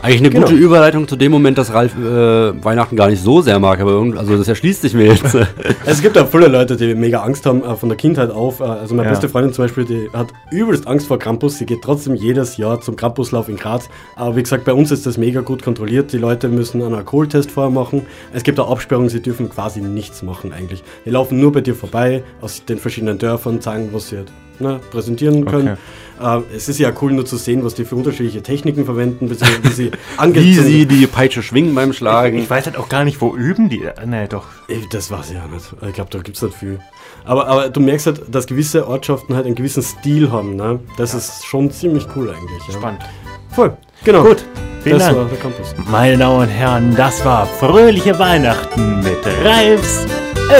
Eigentlich 0.00 0.20
eine 0.20 0.30
Genau. 0.30 0.46
gute 0.46 0.58
Überleitung 0.58 1.08
zu 1.08 1.16
dem 1.16 1.32
Moment, 1.32 1.58
dass 1.58 1.72
Ralf 1.72 1.92
äh, 1.98 2.64
Weihnachten 2.64 2.94
gar 2.94 3.08
nicht 3.08 3.20
so 3.22 3.42
sehr 3.42 3.58
mag, 3.58 3.80
aber 3.80 3.90
irgend, 3.90 4.16
also 4.16 4.36
das 4.36 4.46
erschließt 4.46 4.82
sich 4.82 4.94
mir 4.94 5.06
jetzt. 5.06 5.24
Es 5.86 6.00
gibt 6.00 6.16
auch 6.16 6.28
viele 6.28 6.46
Leute, 6.46 6.76
die 6.76 6.94
mega 6.94 7.22
Angst 7.22 7.44
haben 7.46 7.64
äh, 7.64 7.74
von 7.74 7.88
der 7.88 7.96
Kindheit 7.98 8.30
auf. 8.30 8.60
Äh, 8.60 8.64
also 8.64 8.94
meine 8.94 9.08
Ja. 9.08 9.12
beste 9.14 9.28
Freundin 9.28 9.52
zum 9.52 9.64
Beispiel, 9.64 9.84
die 9.84 10.08
hat 10.12 10.28
übelst 10.52 10.86
Angst 10.86 11.08
vor 11.08 11.18
Krampus. 11.18 11.58
Sie 11.58 11.66
geht 11.66 11.82
trotzdem 11.82 12.14
jedes 12.14 12.56
Jahr 12.58 12.80
zum 12.80 12.94
Krampuslauf 12.94 13.48
in 13.48 13.56
Graz. 13.56 13.88
Aber 14.14 14.36
wie 14.36 14.42
gesagt, 14.42 14.64
bei 14.64 14.72
uns 14.72 14.90
ist 14.92 15.04
das 15.04 15.18
mega 15.18 15.40
gut 15.40 15.62
kontrolliert. 15.62 16.12
Die 16.12 16.18
Leute 16.18 16.48
müssen 16.48 16.80
einen 16.82 16.94
Alkoholtest 16.94 17.50
vorher 17.50 17.72
machen. 17.72 18.06
Es 18.32 18.44
gibt 18.44 18.60
auch 18.60 18.70
Absperrungen, 18.70 19.08
sie 19.08 19.20
dürfen 19.20 19.50
quasi 19.50 19.80
nichts 19.80 20.22
machen 20.22 20.52
eigentlich. 20.52 20.84
Die 21.06 21.10
laufen 21.10 21.40
nur 21.40 21.50
bei 21.52 21.60
dir 21.60 21.74
vorbei 21.74 22.22
aus 22.40 22.64
den 22.64 22.78
verschiedenen 22.78 23.18
Dörfern, 23.18 23.60
zeigen, 23.60 23.88
was 23.92 24.08
sie 24.10 24.18
halt, 24.18 24.30
ne, 24.60 24.80
präsentieren 24.90 25.44
können. 25.44 25.78
Äh, 26.20 26.40
es 26.54 26.68
ist 26.68 26.78
ja 26.78 26.92
cool 27.00 27.12
nur 27.12 27.24
zu 27.26 27.36
sehen, 27.36 27.64
was 27.64 27.74
die 27.74 27.84
für 27.84 27.96
unterschiedliche 27.96 28.42
Techniken 28.42 28.84
verwenden, 28.84 29.28
beziehungsweise 29.28 29.64
wie 29.64 29.72
sie 29.72 29.90
Wie 30.32 30.54
sie 30.54 30.86
die 30.86 31.06
Peitsche 31.06 31.42
schwingen 31.42 31.74
beim 31.74 31.92
Schlagen. 31.92 32.38
Ich 32.38 32.50
weiß 32.50 32.66
halt 32.66 32.76
auch 32.76 32.88
gar 32.88 33.04
nicht, 33.04 33.20
wo 33.20 33.34
üben 33.34 33.68
die. 33.68 33.88
Nee, 34.04 34.26
doch. 34.28 34.44
Das 34.90 35.10
weiß 35.10 35.30
ich 35.30 35.36
ja 35.36 35.46
nicht. 35.46 35.66
Ich 35.86 35.94
glaube, 35.94 36.10
da 36.10 36.18
gibt 36.18 36.36
es 36.36 36.42
nicht 36.42 36.56
viel. 36.56 36.80
Aber, 37.24 37.46
aber 37.46 37.68
du 37.68 37.80
merkst 37.80 38.06
halt, 38.06 38.22
dass 38.30 38.46
gewisse 38.46 38.88
Ortschaften 38.88 39.34
halt 39.36 39.46
einen 39.46 39.54
gewissen 39.54 39.82
Stil 39.82 40.32
haben. 40.32 40.56
Ne? 40.56 40.80
Das 40.96 41.14
ist 41.14 41.44
schon 41.44 41.70
ziemlich 41.70 42.06
cool 42.16 42.30
eigentlich. 42.30 42.68
Ja. 42.68 42.74
Spannend. 42.74 43.02
Voll. 43.50 43.76
Genau. 44.04 44.22
Gut, 44.22 44.44
vielen 44.82 44.98
das 44.98 45.08
Dank. 45.08 45.18
war 45.18 45.24
der 45.26 45.38
Campus. 45.38 45.74
Meine 45.90 46.18
Damen 46.18 46.42
und 46.42 46.48
Herren, 46.48 46.94
das 46.96 47.24
war 47.24 47.46
Fröhliche 47.46 48.18
Weihnachten 48.18 49.00
mit 49.00 49.18
Ralfs 49.44 50.06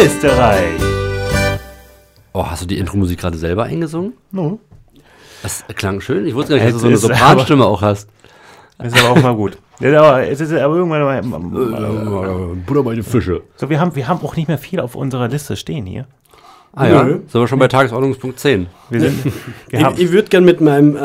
Österreich. 0.03 0.98
Oh, 2.39 2.47
hast 2.47 2.62
du 2.62 2.66
die 2.66 2.78
Intro-Musik 2.78 3.18
gerade 3.18 3.36
selber 3.36 3.64
eingesungen? 3.64 4.12
No. 4.30 4.61
Das 5.43 5.64
klang 5.74 6.01
schön. 6.01 6.24
Ich 6.24 6.36
wusste 6.36 6.57
gar 6.57 6.64
nicht, 6.64 6.66
dass 6.76 6.82
du 6.82 6.82
so 6.82 6.86
eine 6.86 6.97
Sopranstimme 6.97 7.66
auch 7.66 7.82
hast. 7.82 8.09
Ist 8.80 8.97
aber 8.97 9.11
auch 9.11 9.22
mal 9.22 9.34
gut. 9.34 9.59
Ja, 9.80 10.03
aber 10.03 10.26
es 10.26 10.41
ist 10.41 10.53
aber 10.53 10.74
irgendwann 10.74 11.03
mal, 11.03 12.55
Butter 12.66 12.82
bei 12.82 12.97
den 12.97 13.05
Fische. 13.05 13.43
so, 13.55 13.70
wir 13.70 13.78
haben, 13.78 13.95
wir 13.95 14.09
haben 14.09 14.20
auch 14.22 14.34
nicht 14.34 14.49
mehr 14.49 14.59
viel 14.59 14.80
auf 14.80 14.97
unserer 14.97 15.28
Liste 15.28 15.57
stehen 15.57 15.86
hier. 15.86 16.09
Ah 16.79 16.87
ja, 16.87 17.03
Nö. 17.03 17.12
sind 17.26 17.41
wir 17.41 17.49
schon 17.49 17.59
bei 17.59 17.66
Tagesordnungspunkt 17.66 18.39
10. 18.39 18.66
Wir 18.91 19.01
sind, 19.01 19.24
wir 19.68 19.91
Ich, 19.97 19.99
ich 19.99 20.12
würde 20.12 20.29
gern 20.29 20.45
mit 20.45 20.61
meinem 20.61 20.97
äh, 20.97 21.01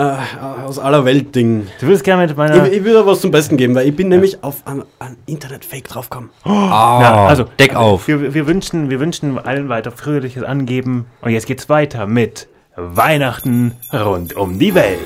aus 0.64 0.78
aller 0.78 1.04
Welt 1.04 1.34
Ding. 1.34 1.68
du 1.80 1.88
würdest 1.88 2.04
gerne 2.04 2.28
mit 2.28 2.38
meiner. 2.38 2.68
Ich, 2.68 2.74
ich 2.74 2.84
würde 2.84 3.06
was 3.08 3.22
zum 3.22 3.32
Besten 3.32 3.58
geben, 3.58 3.74
weil 3.74 3.88
ich 3.88 3.96
bin 3.96 4.08
nämlich 4.10 4.44
auf 4.44 4.62
ein, 4.66 4.84
ein 5.00 5.18
Internet-Fake 5.26 5.88
draufgekommen. 5.88 6.30
Ah, 6.46 7.00
Na, 7.02 7.28
also, 7.28 7.46
Deck 7.60 7.76
auf. 7.76 8.08
Wir, 8.08 8.34
wir, 8.34 8.48
wünschen, 8.48 8.90
wir 8.90 9.00
wünschen 9.00 9.38
allen 9.40 9.68
weiter 9.70 9.92
fröhliches 9.92 10.44
Angeben. 10.44 11.06
Und 11.22 11.32
jetzt 11.32 11.48
geht's 11.48 11.70
weiter 11.70 12.06
mit 12.08 12.48
Weihnachten 12.76 13.74
rund 13.92 14.36
um 14.36 14.60
die 14.60 14.76
Welt. 14.76 15.00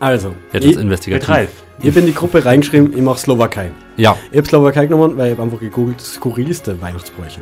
Also, 0.00 0.34
Jetzt 0.52 0.64
ich, 0.64 0.72
ist 0.72 0.80
investigativ. 0.80 1.28
Mit 1.28 1.36
Ralf. 1.36 1.50
ich 1.82 1.94
bin 1.94 2.02
in 2.04 2.06
die 2.08 2.14
Gruppe 2.14 2.44
reingeschrieben, 2.44 2.92
ich 2.94 3.02
mache 3.02 3.18
Slowakei. 3.18 3.70
Ja. 3.96 4.16
Ich 4.30 4.36
habe 4.36 4.46
Slowakei 4.46 4.86
genommen, 4.86 5.16
weil 5.16 5.32
ich 5.32 5.38
habe 5.38 5.42
einfach 5.42 5.60
gegoogelt, 5.60 6.00
skurrilste 6.00 6.80
Weihnachtsbräuche. 6.82 7.40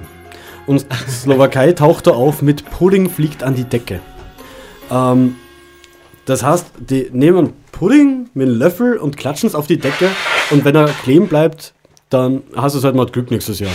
Und 0.66 0.86
Slowakei 1.08 1.72
taucht 1.72 2.06
da 2.06 2.12
auf 2.12 2.42
mit 2.42 2.64
Pudding 2.70 3.10
fliegt 3.10 3.42
an 3.42 3.54
die 3.54 3.64
Decke. 3.64 4.00
Ähm, 4.90 5.36
das 6.24 6.42
heißt, 6.42 6.66
die 6.78 7.10
nehmen 7.12 7.52
Pudding 7.72 8.30
mit 8.34 8.48
einem 8.48 8.58
Löffel 8.58 8.96
und 8.96 9.16
klatschen 9.16 9.48
es 9.48 9.54
auf 9.54 9.66
die 9.66 9.78
Decke 9.78 10.08
und 10.50 10.64
wenn 10.64 10.74
er 10.74 10.86
kleben 10.86 11.28
bleibt, 11.28 11.74
dann 12.08 12.42
hast 12.56 12.74
du 12.74 12.78
es 12.78 12.84
halt 12.84 12.94
mal 12.94 13.06
Glück 13.06 13.30
nächstes 13.30 13.58
Jahr. 13.58 13.72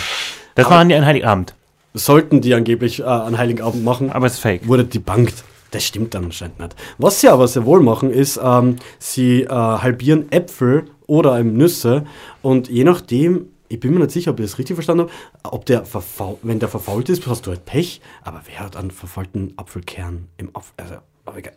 Das 0.55 0.69
machen 0.69 0.89
die 0.89 0.95
an 0.95 1.05
Heiligabend. 1.05 1.53
Sollten 1.93 2.41
die 2.41 2.53
angeblich 2.53 2.99
äh, 3.01 3.03
an 3.03 3.37
Heiligabend 3.37 3.83
machen, 3.83 4.11
Aber 4.11 4.27
es 4.27 4.33
ist 4.33 4.39
fake. 4.39 4.67
wurde 4.67 4.85
debunked. 4.85 5.43
Das 5.71 5.83
stimmt 5.83 6.15
dann 6.15 6.25
anscheinend 6.25 6.59
nicht. 6.59 6.75
Was 6.97 7.21
sie 7.21 7.29
aber 7.29 7.47
sehr 7.47 7.65
wohl 7.65 7.81
machen, 7.81 8.09
ist, 8.11 8.39
ähm, 8.43 8.77
sie 8.97 9.43
äh, 9.43 9.49
halbieren 9.49 10.31
Äpfel 10.31 10.85
oder 11.05 11.43
Nüsse 11.43 12.05
und 12.41 12.69
je 12.69 12.83
nachdem, 12.83 13.47
ich 13.69 13.79
bin 13.79 13.93
mir 13.93 13.99
nicht 13.99 14.11
sicher, 14.11 14.31
ob 14.31 14.39
ich 14.39 14.47
das 14.47 14.57
richtig 14.57 14.75
verstanden 14.75 15.03
habe, 15.03 15.11
ob 15.43 15.65
der 15.65 15.85
verfault, 15.85 16.39
wenn 16.41 16.59
der 16.59 16.69
verfault 16.69 17.07
ist, 17.07 17.25
hast 17.27 17.45
du 17.45 17.51
halt 17.51 17.65
Pech, 17.65 18.01
aber 18.23 18.41
wer 18.45 18.59
hat 18.59 18.75
einen 18.75 18.91
verfaulten 18.91 19.53
Apfelkern 19.57 20.27
im 20.37 20.49
Apfel? 20.55 20.73
Also, 20.77 20.95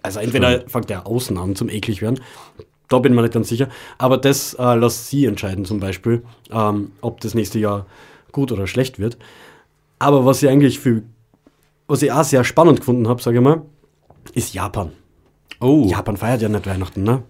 also 0.02 0.20
entweder 0.20 0.68
fängt 0.68 0.90
der 0.90 1.06
außen 1.06 1.36
an 1.38 1.56
zum 1.56 1.70
eklig 1.70 2.02
werden, 2.02 2.20
da 2.88 2.98
bin 2.98 3.12
ich 3.12 3.16
mir 3.16 3.22
nicht 3.22 3.34
ganz 3.34 3.48
sicher, 3.48 3.68
aber 3.96 4.18
das 4.18 4.54
äh, 4.54 4.74
lässt 4.74 5.08
sie 5.08 5.24
entscheiden 5.24 5.64
zum 5.64 5.80
Beispiel, 5.80 6.22
ähm, 6.50 6.92
ob 7.00 7.20
das 7.20 7.34
nächste 7.34 7.58
Jahr 7.58 7.86
gut 8.32 8.52
oder 8.52 8.66
schlecht 8.66 8.98
wird. 8.98 9.16
Aber 9.98 10.26
was 10.26 10.42
ich 10.42 10.48
eigentlich 10.50 10.78
für, 10.78 11.02
was 11.86 12.02
ich 12.02 12.12
auch 12.12 12.24
sehr 12.24 12.44
spannend 12.44 12.80
gefunden 12.80 13.08
habe, 13.08 13.22
sage 13.22 13.38
ich 13.38 13.42
mal, 13.42 13.62
ist 14.34 14.52
Japan. 14.52 14.92
Oh, 15.60 15.86
Japan 15.88 16.16
feiert 16.18 16.42
ja 16.42 16.48
nicht 16.48 16.66
Weihnachten, 16.66 17.02
ne? 17.02 17.22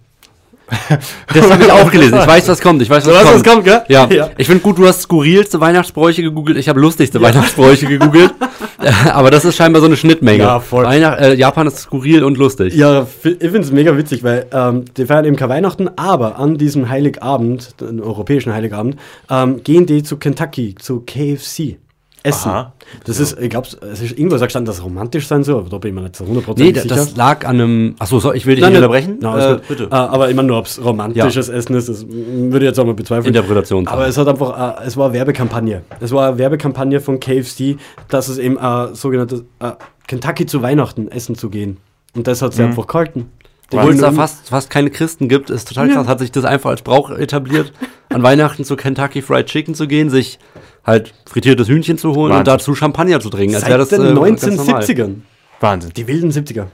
Das 1.33 1.51
habe 1.51 1.63
ich 1.63 1.71
auch 1.71 1.91
gelesen. 1.91 2.17
Ich 2.19 2.27
weiß, 2.27 2.47
was 2.47 2.61
kommt. 2.61 2.81
Ich 2.81 2.89
weiß, 2.89 3.05
was 3.05 3.13
weißt, 3.13 3.23
kommt. 3.25 3.35
was 3.35 3.53
kommt, 3.53 3.65
gell? 3.65 3.81
Ja. 3.87 4.07
Ja. 4.09 4.29
ich 4.37 4.47
finde 4.47 4.61
gut, 4.61 4.77
du 4.77 4.87
hast 4.87 5.01
skurrilste 5.01 5.59
Weihnachtsbräuche 5.59 6.21
gegoogelt. 6.21 6.57
Ich 6.57 6.69
habe 6.69 6.79
lustigste 6.79 7.21
Weihnachtsbräuche 7.21 7.85
gegoogelt. 7.85 8.33
Aber 9.13 9.31
das 9.31 9.45
ist 9.45 9.55
scheinbar 9.55 9.81
so 9.81 9.87
eine 9.87 9.97
Schnittmenge. 9.97 10.43
Ja, 10.43 10.59
voll. 10.59 10.85
Weihnacht, 10.85 11.19
äh, 11.19 11.33
Japan 11.35 11.67
ist 11.67 11.79
skurril 11.79 12.23
und 12.23 12.37
lustig. 12.37 12.75
Ja, 12.75 13.07
ich 13.23 13.37
finde 13.37 13.59
es 13.59 13.71
mega 13.71 13.95
witzig, 13.97 14.23
weil 14.23 14.45
ähm, 14.51 14.85
die 14.97 15.05
feiern 15.05 15.25
eben 15.25 15.35
kein 15.35 15.49
Weihnachten, 15.49 15.89
aber 15.95 16.39
an 16.39 16.57
diesem 16.57 16.89
Heiligabend, 16.89 17.79
den 17.81 18.01
europäischen 18.01 18.53
Heiligabend, 18.53 18.97
ähm, 19.29 19.63
gehen 19.63 19.85
die 19.85 20.03
zu 20.03 20.17
Kentucky, 20.17 20.75
zu 20.75 21.01
KFC. 21.01 21.77
Essen. 22.23 22.49
Aha. 22.49 22.73
Das 23.05 23.19
ist, 23.19 23.37
ich 23.39 23.49
glaube, 23.49 23.67
es 23.91 24.01
ist 24.01 24.17
irgendwo 24.17 24.37
gestanden, 24.37 24.65
dass 24.65 24.77
es 24.77 24.83
romantisch 24.83 25.27
sein 25.27 25.43
soll, 25.43 25.59
aber 25.59 25.69
da 25.69 25.77
bin 25.77 25.89
ich 25.89 25.95
mir 25.95 26.01
nicht 26.03 26.15
so 26.15 26.23
100% 26.23 26.53
Nee, 26.57 26.73
sicher. 26.73 26.87
das 26.87 27.15
lag 27.17 27.45
an 27.45 27.59
einem. 27.59 27.95
Achso, 27.99 28.19
so, 28.19 28.33
ich 28.33 28.45
will 28.45 28.55
dich 28.55 28.61
Nein, 28.63 28.71
nicht 28.71 28.77
unterbrechen. 28.79 29.25
alles 29.25 29.45
äh, 29.45 29.59
bitte. 29.67 29.83
Äh, 29.85 29.95
aber 29.95 30.29
immer 30.29 30.43
nur, 30.43 30.57
ob 30.59 30.65
es 30.65 30.83
romantisches 30.83 31.49
Essen 31.49 31.75
ist, 31.75 31.89
das 31.89 32.05
würde 32.07 32.59
ich 32.65 32.69
jetzt 32.69 32.79
auch 32.79 32.85
mal 32.85 32.93
bezweifeln. 32.93 33.27
Interpretation. 33.33 33.87
Aber 33.87 34.07
es 34.07 34.17
hat 34.17 34.27
einfach, 34.27 34.79
äh, 34.81 34.85
es 34.87 34.95
war 34.95 35.05
eine 35.07 35.13
Werbekampagne. 35.15 35.81
Es 35.99 36.11
war 36.11 36.29
eine 36.29 36.37
Werbekampagne 36.37 37.01
von 37.01 37.19
KFC, 37.19 37.75
dass 38.07 38.29
es 38.29 38.37
eben 38.37 38.57
äh, 38.57 38.95
sogenanntes 38.95 39.41
äh, 39.59 39.71
Kentucky 40.07 40.45
zu 40.45 40.61
Weihnachten 40.61 41.09
essen 41.09 41.35
zu 41.35 41.49
gehen. 41.49 41.77
Und 42.15 42.27
das 42.27 42.41
hat 42.41 42.53
sie 42.53 42.63
einfach 42.63 42.87
gehalten. 42.87 43.31
Die 43.71 43.77
Obwohl 43.77 43.93
es 43.93 44.01
da 44.01 44.11
fast, 44.11 44.49
fast 44.49 44.69
keine 44.69 44.89
Christen 44.91 45.29
gibt, 45.29 45.49
ist 45.49 45.67
total 45.67 45.89
krass. 45.89 46.07
Hat 46.07 46.19
sich 46.19 46.31
das 46.31 46.45
einfach 46.45 46.69
als 46.69 46.81
Brauch 46.83 47.09
etabliert, 47.09 47.73
an 48.09 48.21
Weihnachten 48.21 48.63
zu 48.65 48.75
Kentucky 48.75 49.21
Fried 49.21 49.47
Chicken 49.47 49.73
zu 49.73 49.87
gehen, 49.87 50.09
sich 50.09 50.37
halt 50.85 51.13
frittiertes 51.25 51.67
Hühnchen 51.69 51.97
zu 51.97 52.09
holen 52.11 52.31
und 52.33 52.39
Wahnsinn. 52.39 52.43
dazu 52.45 52.75
Champagner 52.75 53.19
zu 53.19 53.29
trinken. 53.29 53.55
Als 53.55 53.61
seit 53.63 53.69
wäre 53.71 53.79
das 53.79 53.89
den 53.89 54.01
äh, 54.01 54.13
ganz 54.13 54.45
normal. 54.45 54.81
1970ern. 54.83 55.15
Wahnsinn. 55.59 55.91
Die 55.95 56.07
wilden 56.07 56.29
70er. 56.31 56.65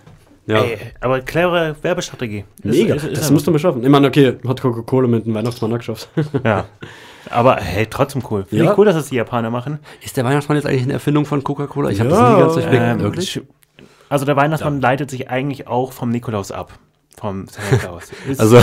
Ja. 0.48 0.64
Ey, 0.64 0.78
aber 1.00 1.22
clevere 1.22 1.76
Werbestrategie. 1.82 2.44
Ist- 2.64 2.66
Mega. 2.66 2.96
ist- 2.96 3.04
ist 3.04 3.12
das 3.12 3.20
einfach- 3.20 3.32
musst 3.34 3.48
du 3.48 3.52
mal 3.52 3.60
schaffen. 3.60 3.84
Ich 3.84 3.90
meine, 3.90 4.08
okay, 4.08 4.38
hat 4.48 4.62
Coca-Cola 4.62 5.08
mit 5.08 5.26
dem 5.28 5.36
Weihnachtsmann 5.36 5.72
geschafft. 5.78 6.10
Ja. 6.44 6.66
Aber 7.30 7.58
hey, 7.58 7.86
trotzdem 7.88 8.24
cool. 8.32 8.46
Finde 8.46 8.66
Ja. 8.66 8.72
ich 8.72 8.78
cool, 8.78 8.86
dass 8.86 8.96
es 8.96 9.10
die 9.10 9.16
Japaner 9.18 9.52
machen. 9.52 9.78
Ist 10.04 10.18
der 10.18 10.26
Weihnachtsmann 10.26 10.56
jetzt 10.58 10.66
eigentlich 10.66 10.84
eine 10.84 10.94
Erfindung 10.94 11.26
von 11.26 11.44
Coca-Cola? 11.44 11.92
Ich 11.92 12.00
habe 12.00 12.10
Ja, 12.10 12.16
das 12.16 12.34
nie 12.34 12.40
ganz 12.42 12.54
durchblickt. 12.56 12.84
Ähm, 12.84 13.00
Wirklich? 13.02 13.42
Also 14.10 14.26
der 14.26 14.36
Weihnachtsmann 14.36 14.82
leitet 14.82 15.10
sich 15.12 15.30
eigentlich 15.30 15.68
auch 15.68 15.92
vom 15.94 16.10
Nikolaus 16.10 16.52
ab. 16.52 16.74
Vom. 17.18 17.46
Ist- 18.30 18.40
Also 18.40 18.60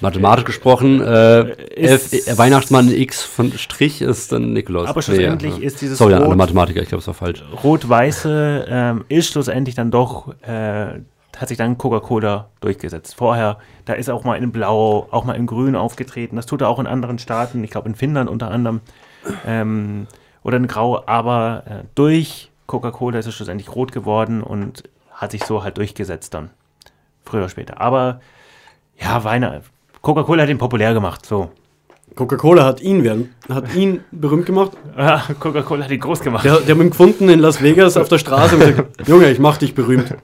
mathematisch 0.00 0.44
gesprochen, 0.44 1.00
äh, 1.00 1.50
Ist- 1.74 2.12
F, 2.12 2.26
äh, 2.28 2.38
Weihnachtsmann 2.38 2.90
X 2.92 3.22
von 3.22 3.52
Strich 3.52 4.02
ist 4.02 4.32
dann 4.32 4.52
Nikolaus. 4.52 4.88
Aber 4.88 5.00
schlussendlich 5.00 5.62
ist 5.62 5.80
dieses 5.80 5.98
Sorry 5.98 6.14
Rot- 6.14 6.36
Mathematiker, 6.36 6.82
ich 6.82 6.88
glaube, 6.88 7.00
es 7.00 7.06
war 7.06 7.14
falsch. 7.14 7.42
Rot-Weiße 7.62 8.66
ähm, 8.68 9.04
ist 9.08 9.28
schlussendlich 9.32 9.74
dann 9.76 9.90
doch, 9.90 10.34
äh, 10.42 11.00
hat 11.36 11.48
sich 11.48 11.56
dann 11.56 11.78
Coca-Cola 11.78 12.48
durchgesetzt. 12.60 13.14
Vorher, 13.14 13.58
da 13.84 13.92
ist 13.94 14.08
er 14.08 14.14
auch 14.14 14.24
mal 14.24 14.34
in 14.36 14.50
Blau, 14.52 15.06
auch 15.12 15.24
mal 15.24 15.34
in 15.34 15.46
Grün 15.46 15.76
aufgetreten. 15.76 16.36
Das 16.36 16.46
tut 16.46 16.60
er 16.62 16.68
auch 16.68 16.78
in 16.80 16.86
anderen 16.88 17.18
Staaten, 17.18 17.62
ich 17.64 17.70
glaube 17.70 17.88
in 17.88 17.94
Finnland 17.94 18.28
unter 18.28 18.50
anderem. 18.50 18.80
Ähm, 19.46 20.06
oder 20.42 20.56
in 20.56 20.66
Grau, 20.66 21.02
aber 21.06 21.62
äh, 21.66 21.70
durch 21.94 22.49
Coca-Cola 22.70 23.18
ist 23.18 23.26
es 23.26 23.34
schlussendlich 23.34 23.74
rot 23.74 23.90
geworden 23.90 24.44
und 24.44 24.84
hat 25.10 25.32
sich 25.32 25.44
so 25.44 25.64
halt 25.64 25.76
durchgesetzt 25.76 26.34
dann. 26.34 26.50
Früher 27.24 27.40
oder 27.40 27.48
später. 27.48 27.80
Aber 27.80 28.20
ja, 28.96 29.24
Weihnachten. 29.24 29.64
Coca-Cola 30.02 30.44
hat 30.44 30.50
ihn 30.50 30.58
populär 30.58 30.94
gemacht, 30.94 31.26
so. 31.26 31.50
Coca-Cola 32.14 32.64
hat 32.64 32.80
ihn, 32.80 33.02
werden, 33.02 33.34
hat 33.48 33.74
ihn 33.74 34.04
berühmt 34.12 34.46
gemacht. 34.46 34.70
Ah, 34.96 35.22
Coca-Cola 35.40 35.84
hat 35.84 35.90
ihn 35.90 35.98
groß 35.98 36.20
gemacht. 36.20 36.44
Der, 36.44 36.60
der 36.60 36.76
hat 36.76 36.82
ihn 36.82 36.90
gefunden 36.90 37.28
in 37.28 37.40
Las 37.40 37.60
Vegas 37.60 37.96
auf 37.96 38.08
der 38.08 38.18
Straße 38.18 38.54
und 38.54 38.60
gesagt, 38.60 39.00
Junge, 39.08 39.28
ich 39.30 39.40
mach 39.40 39.56
dich 39.56 39.74
berühmt. 39.74 40.14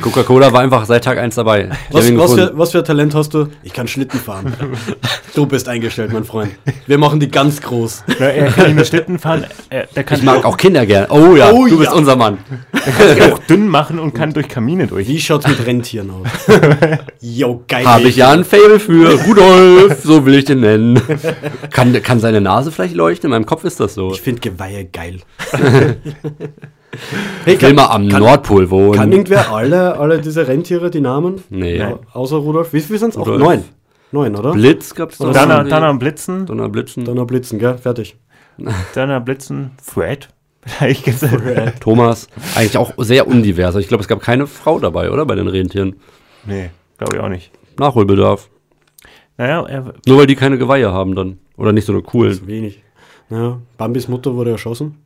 Coca-Cola 0.00 0.52
war 0.52 0.60
einfach 0.60 0.84
seit 0.86 1.04
Tag 1.04 1.18
1 1.18 1.34
dabei. 1.34 1.68
Was, 1.90 2.16
was, 2.16 2.34
für, 2.34 2.52
was 2.56 2.70
für 2.70 2.78
ein 2.78 2.84
Talent 2.84 3.14
hast 3.14 3.34
du? 3.34 3.48
Ich 3.62 3.72
kann 3.72 3.88
Schlitten 3.88 4.20
fahren. 4.20 4.54
Du 5.34 5.46
bist 5.46 5.68
eingestellt, 5.68 6.12
mein 6.12 6.24
Freund. 6.24 6.52
Wir 6.86 6.98
machen 6.98 7.20
die 7.20 7.28
ganz 7.28 7.60
groß. 7.60 8.04
Ja, 8.18 8.26
er 8.26 8.50
kann 8.50 8.66
nicht 8.66 8.76
nur 8.76 8.84
Schlitten 8.84 9.18
fahren, 9.18 9.46
er, 9.68 9.86
der 9.86 10.04
kann 10.04 10.18
ich 10.18 10.24
mag 10.24 10.44
auch 10.44 10.56
Kinder 10.56 10.86
gern. 10.86 11.06
Oh 11.10 11.36
ja, 11.36 11.50
Oh 11.52 11.66
du 11.66 11.78
bist 11.78 11.90
ja. 11.90 11.96
unser 11.96 12.16
Mann. 12.16 12.38
sich 13.14 13.22
auch 13.22 13.38
dünn 13.38 13.68
machen 13.68 13.98
und 13.98 14.14
kann 14.14 14.32
durch 14.32 14.48
Kamine 14.48 14.86
durch. 14.86 15.08
Wie 15.08 15.20
schaut's 15.20 15.46
mit 15.46 15.64
Rentieren 15.66 16.10
aus? 16.10 16.28
Jo, 17.20 17.64
geil. 17.68 17.84
Habe 17.84 18.08
ich 18.08 18.16
ja 18.16 18.30
ein 18.30 18.44
Fable 18.44 18.80
für. 18.80 19.20
Rudolf, 19.24 20.02
so 20.02 20.24
will 20.24 20.34
ich 20.34 20.44
den 20.46 20.60
nennen. 20.60 21.00
Kann, 21.70 21.92
kann 22.02 22.20
seine 22.20 22.40
Nase 22.40 22.72
vielleicht 22.72 22.94
leuchten? 22.94 23.28
In 23.28 23.30
meinem 23.30 23.46
Kopf 23.46 23.64
ist 23.64 23.80
das 23.80 23.94
so. 23.94 24.12
Ich 24.12 24.20
finde 24.20 24.40
Geweihe 24.40 24.84
geil. 24.84 25.20
Ich 27.46 27.60
will 27.62 27.74
mal 27.74 27.86
am 27.86 28.08
kann, 28.08 28.22
Nordpol 28.22 28.70
wohnen. 28.70 28.92
Kann 28.92 29.12
irgendwer 29.12 29.52
alle, 29.52 29.96
alle 29.98 30.20
diese 30.20 30.46
Rentiere 30.48 30.90
die 30.90 31.00
Namen? 31.00 31.42
Nee. 31.48 31.76
Ja, 31.78 31.98
außer 32.12 32.36
Rudolf. 32.36 32.72
Wie 32.72 32.80
viel 32.80 32.98
sind 32.98 33.10
es? 33.10 33.16
Auch 33.16 33.26
neun. 33.26 33.64
Neun, 34.12 34.34
oder? 34.34 34.52
Blitz 34.52 34.94
gab's 34.94 35.18
doch. 35.18 35.32
Donner, 35.32 35.62
Nee. 35.62 35.70
Donner 35.70 35.90
und 35.90 35.98
Blitzen. 36.00 36.46
Donner, 36.46 36.68
Blitzen. 36.68 37.04
Donner 37.04 37.24
Blitzen, 37.26 37.58
gell? 37.58 37.78
Fertig. 37.78 38.16
Donner, 38.94 39.20
Blitzen. 39.20 39.70
Fred. 39.82 40.28
Vielleicht 40.66 41.04
gibt's 41.04 41.24
Thomas. 41.80 42.26
Eigentlich 42.56 42.76
auch 42.76 42.92
sehr 42.98 43.26
undivers. 43.28 43.76
Ich 43.76 43.88
glaube, 43.88 44.02
es 44.02 44.08
gab 44.08 44.20
keine 44.20 44.46
Frau 44.46 44.78
dabei, 44.78 45.10
oder? 45.10 45.24
Bei 45.26 45.34
den 45.36 45.48
Rentieren. 45.48 45.96
Nee, 46.44 46.70
glaube 46.98 47.16
ich 47.16 47.22
auch 47.22 47.28
nicht. 47.28 47.50
Nachholbedarf. 47.78 48.50
Naja, 49.38 49.64
er, 49.66 49.94
Nur 50.06 50.18
weil 50.18 50.26
die 50.26 50.34
keine 50.36 50.58
Geweihe 50.58 50.92
haben 50.92 51.14
dann. 51.14 51.38
Oder 51.56 51.72
nicht 51.72 51.86
so 51.86 51.92
eine 51.92 52.02
coolen. 52.02 52.34
Zu 52.34 52.46
wenig. 52.46 52.82
Ja, 53.30 53.58
Bambis 53.78 54.08
Mutter 54.08 54.34
wurde 54.34 54.50
erschossen. 54.50 54.96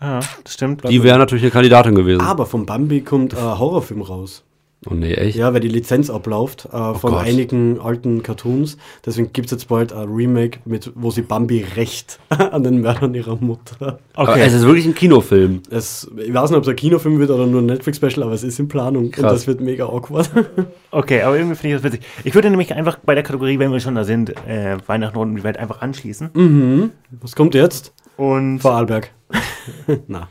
Ja, 0.00 0.20
das 0.42 0.54
stimmt. 0.54 0.88
Die 0.88 1.02
wäre 1.02 1.18
natürlich 1.18 1.44
eine 1.44 1.50
Kandidatin 1.52 1.94
gewesen. 1.94 2.20
Aber 2.20 2.46
von 2.46 2.66
Bambi 2.66 3.00
kommt 3.02 3.36
ein 3.36 3.58
Horrorfilm 3.58 4.02
raus. 4.02 4.42
Oh 4.86 4.92
nee, 4.92 5.14
echt? 5.14 5.38
Ja, 5.38 5.54
weil 5.54 5.60
die 5.60 5.68
Lizenz 5.68 6.10
abläuft 6.10 6.66
äh, 6.66 6.92
von 6.92 7.12
Gott. 7.12 7.24
einigen 7.24 7.80
alten 7.80 8.22
Cartoons. 8.22 8.76
Deswegen 9.06 9.32
gibt 9.32 9.46
es 9.46 9.52
jetzt 9.52 9.68
bald 9.68 9.94
ein 9.94 10.06
Remake, 10.10 10.58
mit, 10.66 10.92
wo 10.94 11.10
sie 11.10 11.22
Bambi 11.22 11.64
rächt 11.74 12.18
an 12.28 12.64
den 12.64 12.82
Mördern 12.82 13.14
ihrer 13.14 13.36
Mutter. 13.36 13.98
Aber 14.12 14.32
Okay. 14.32 14.42
es 14.44 14.52
ist 14.52 14.66
wirklich 14.66 14.84
ein 14.84 14.94
Kinofilm. 14.94 15.62
Es, 15.70 16.06
ich 16.18 16.34
weiß 16.34 16.50
nicht, 16.50 16.58
ob 16.58 16.64
es 16.64 16.68
ein 16.68 16.76
Kinofilm 16.76 17.18
wird 17.18 17.30
oder 17.30 17.46
nur 17.46 17.62
ein 17.62 17.66
Netflix-Special, 17.66 18.22
aber 18.24 18.32
es 18.34 18.42
ist 18.44 18.58
in 18.60 18.68
Planung. 18.68 19.10
Krass. 19.10 19.22
Und 19.24 19.30
das 19.32 19.46
wird 19.46 19.60
mega 19.62 19.86
awkward. 19.86 20.30
Okay, 20.90 21.22
aber 21.22 21.36
irgendwie 21.38 21.56
finde 21.56 21.76
ich 21.76 21.82
das 21.82 21.92
witzig. 21.92 22.06
Ich 22.22 22.34
würde 22.36 22.50
nämlich 22.50 22.72
einfach 22.74 22.98
bei 23.02 23.14
der 23.14 23.24
Kategorie, 23.24 23.58
wenn 23.58 23.72
wir 23.72 23.80
schon 23.80 23.94
da 23.96 24.04
sind, 24.04 24.30
äh, 24.46 24.76
Weihnachten 24.86 25.16
und 25.18 25.34
die 25.34 25.42
Welt 25.42 25.56
einfach 25.56 25.80
anschließen. 25.80 26.92
Was 27.20 27.34
kommt 27.34 27.54
jetzt? 27.56 27.92
Und, 28.16 28.60
Vorarlberg. 28.60 29.10
Na. 30.06 30.28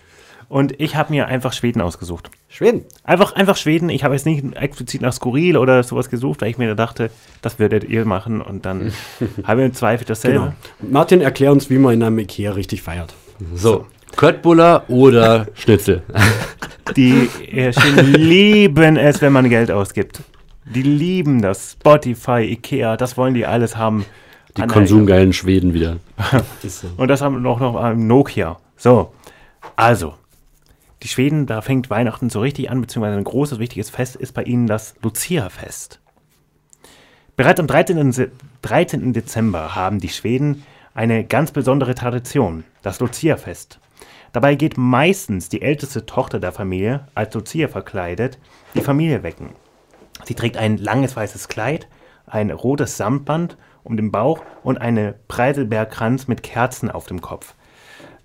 und 0.49 0.79
ich 0.79 0.95
habe 0.95 1.11
mir 1.11 1.27
einfach 1.27 1.53
Schweden 1.53 1.81
ausgesucht. 1.81 2.29
Schweden. 2.47 2.85
Einfach, 3.03 3.33
einfach 3.33 3.57
Schweden. 3.57 3.89
Ich 3.89 4.03
habe 4.03 4.13
jetzt 4.13 4.25
nicht 4.25 4.55
explizit 4.55 5.01
nach 5.01 5.13
Skurril 5.13 5.57
oder 5.57 5.81
sowas 5.83 6.09
gesucht, 6.09 6.41
weil 6.41 6.49
ich 6.49 6.57
mir 6.57 6.75
dachte, 6.75 7.09
das 7.41 7.59
würdet 7.59 7.83
ihr 7.83 8.05
machen 8.05 8.41
und 8.41 8.65
dann 8.65 8.93
habe 9.43 9.61
ich 9.61 9.67
im 9.67 9.73
Zweifel 9.73 10.05
dasselbe. 10.05 10.53
Genau. 10.79 10.91
Martin, 10.91 11.21
erklär 11.21 11.51
uns, 11.51 11.69
wie 11.69 11.77
man 11.77 11.95
in 11.95 12.03
einem 12.03 12.19
Ikea 12.19 12.51
richtig 12.51 12.81
feiert. 12.81 13.13
So. 13.55 13.85
Köttbullar 14.15 14.89
oder 14.89 15.47
Schnitzel? 15.55 16.03
Die 16.95 17.29
äh, 17.51 17.73
Schweden 17.73 18.13
lieben 18.13 18.97
es, 18.97 19.21
wenn 19.21 19.33
man 19.33 19.49
Geld 19.49 19.71
ausgibt. 19.71 20.21
Die 20.65 20.83
lieben 20.83 21.41
das. 21.41 21.71
Spotify, 21.71 22.41
Ikea, 22.41 22.97
das 22.97 23.17
wollen 23.17 23.33
die 23.33 23.45
alles 23.45 23.75
haben. 23.75 24.05
Die 24.57 24.61
konsumgeilen 24.67 25.33
Schweden 25.33 25.73
wieder. 25.73 25.97
Und 26.97 27.07
das 27.07 27.21
haben 27.21 27.35
wir 27.35 27.39
noch, 27.39 27.59
noch 27.59 27.75
am 27.75 28.05
Nokia. 28.05 28.59
So, 28.83 29.13
also, 29.77 30.15
die 31.03 31.07
Schweden, 31.07 31.45
da 31.45 31.61
fängt 31.61 31.89
Weihnachten 31.89 32.29
so 32.29 32.41
richtig 32.41 32.69
an, 32.69 32.81
beziehungsweise 32.81 33.15
ein 33.15 33.23
großes, 33.23 33.57
wichtiges 33.57 33.89
Fest 33.89 34.17
ist 34.17 34.33
bei 34.33 34.43
ihnen 34.43 34.67
das 34.67 34.95
Lucia-Fest. 35.01 36.01
Bereits 37.37 37.61
am 37.61 37.67
13. 37.67 38.11
Se- 38.11 38.31
13. 38.61 39.13
Dezember 39.13 39.73
haben 39.73 39.99
die 39.99 40.09
Schweden 40.09 40.65
eine 40.93 41.23
ganz 41.23 41.51
besondere 41.51 41.95
Tradition, 41.95 42.65
das 42.81 42.99
Lucia-Fest. 42.99 43.79
Dabei 44.33 44.55
geht 44.55 44.77
meistens 44.77 45.47
die 45.47 45.61
älteste 45.61 46.05
Tochter 46.05 46.41
der 46.41 46.51
Familie, 46.51 47.07
als 47.15 47.33
Lucia 47.33 47.69
verkleidet, 47.69 48.37
die 48.75 48.81
Familie 48.81 49.23
wecken. 49.23 49.51
Sie 50.25 50.35
trägt 50.35 50.57
ein 50.57 50.75
langes 50.75 51.15
weißes 51.15 51.47
Kleid, 51.47 51.87
ein 52.25 52.51
rotes 52.51 52.97
Samtband 52.97 53.55
um 53.85 53.95
den 53.95 54.11
Bauch 54.11 54.43
und 54.61 54.81
eine 54.81 55.15
Preiselbeerkranz 55.29 56.27
mit 56.27 56.43
Kerzen 56.43 56.91
auf 56.91 57.05
dem 57.05 57.21
Kopf. 57.21 57.55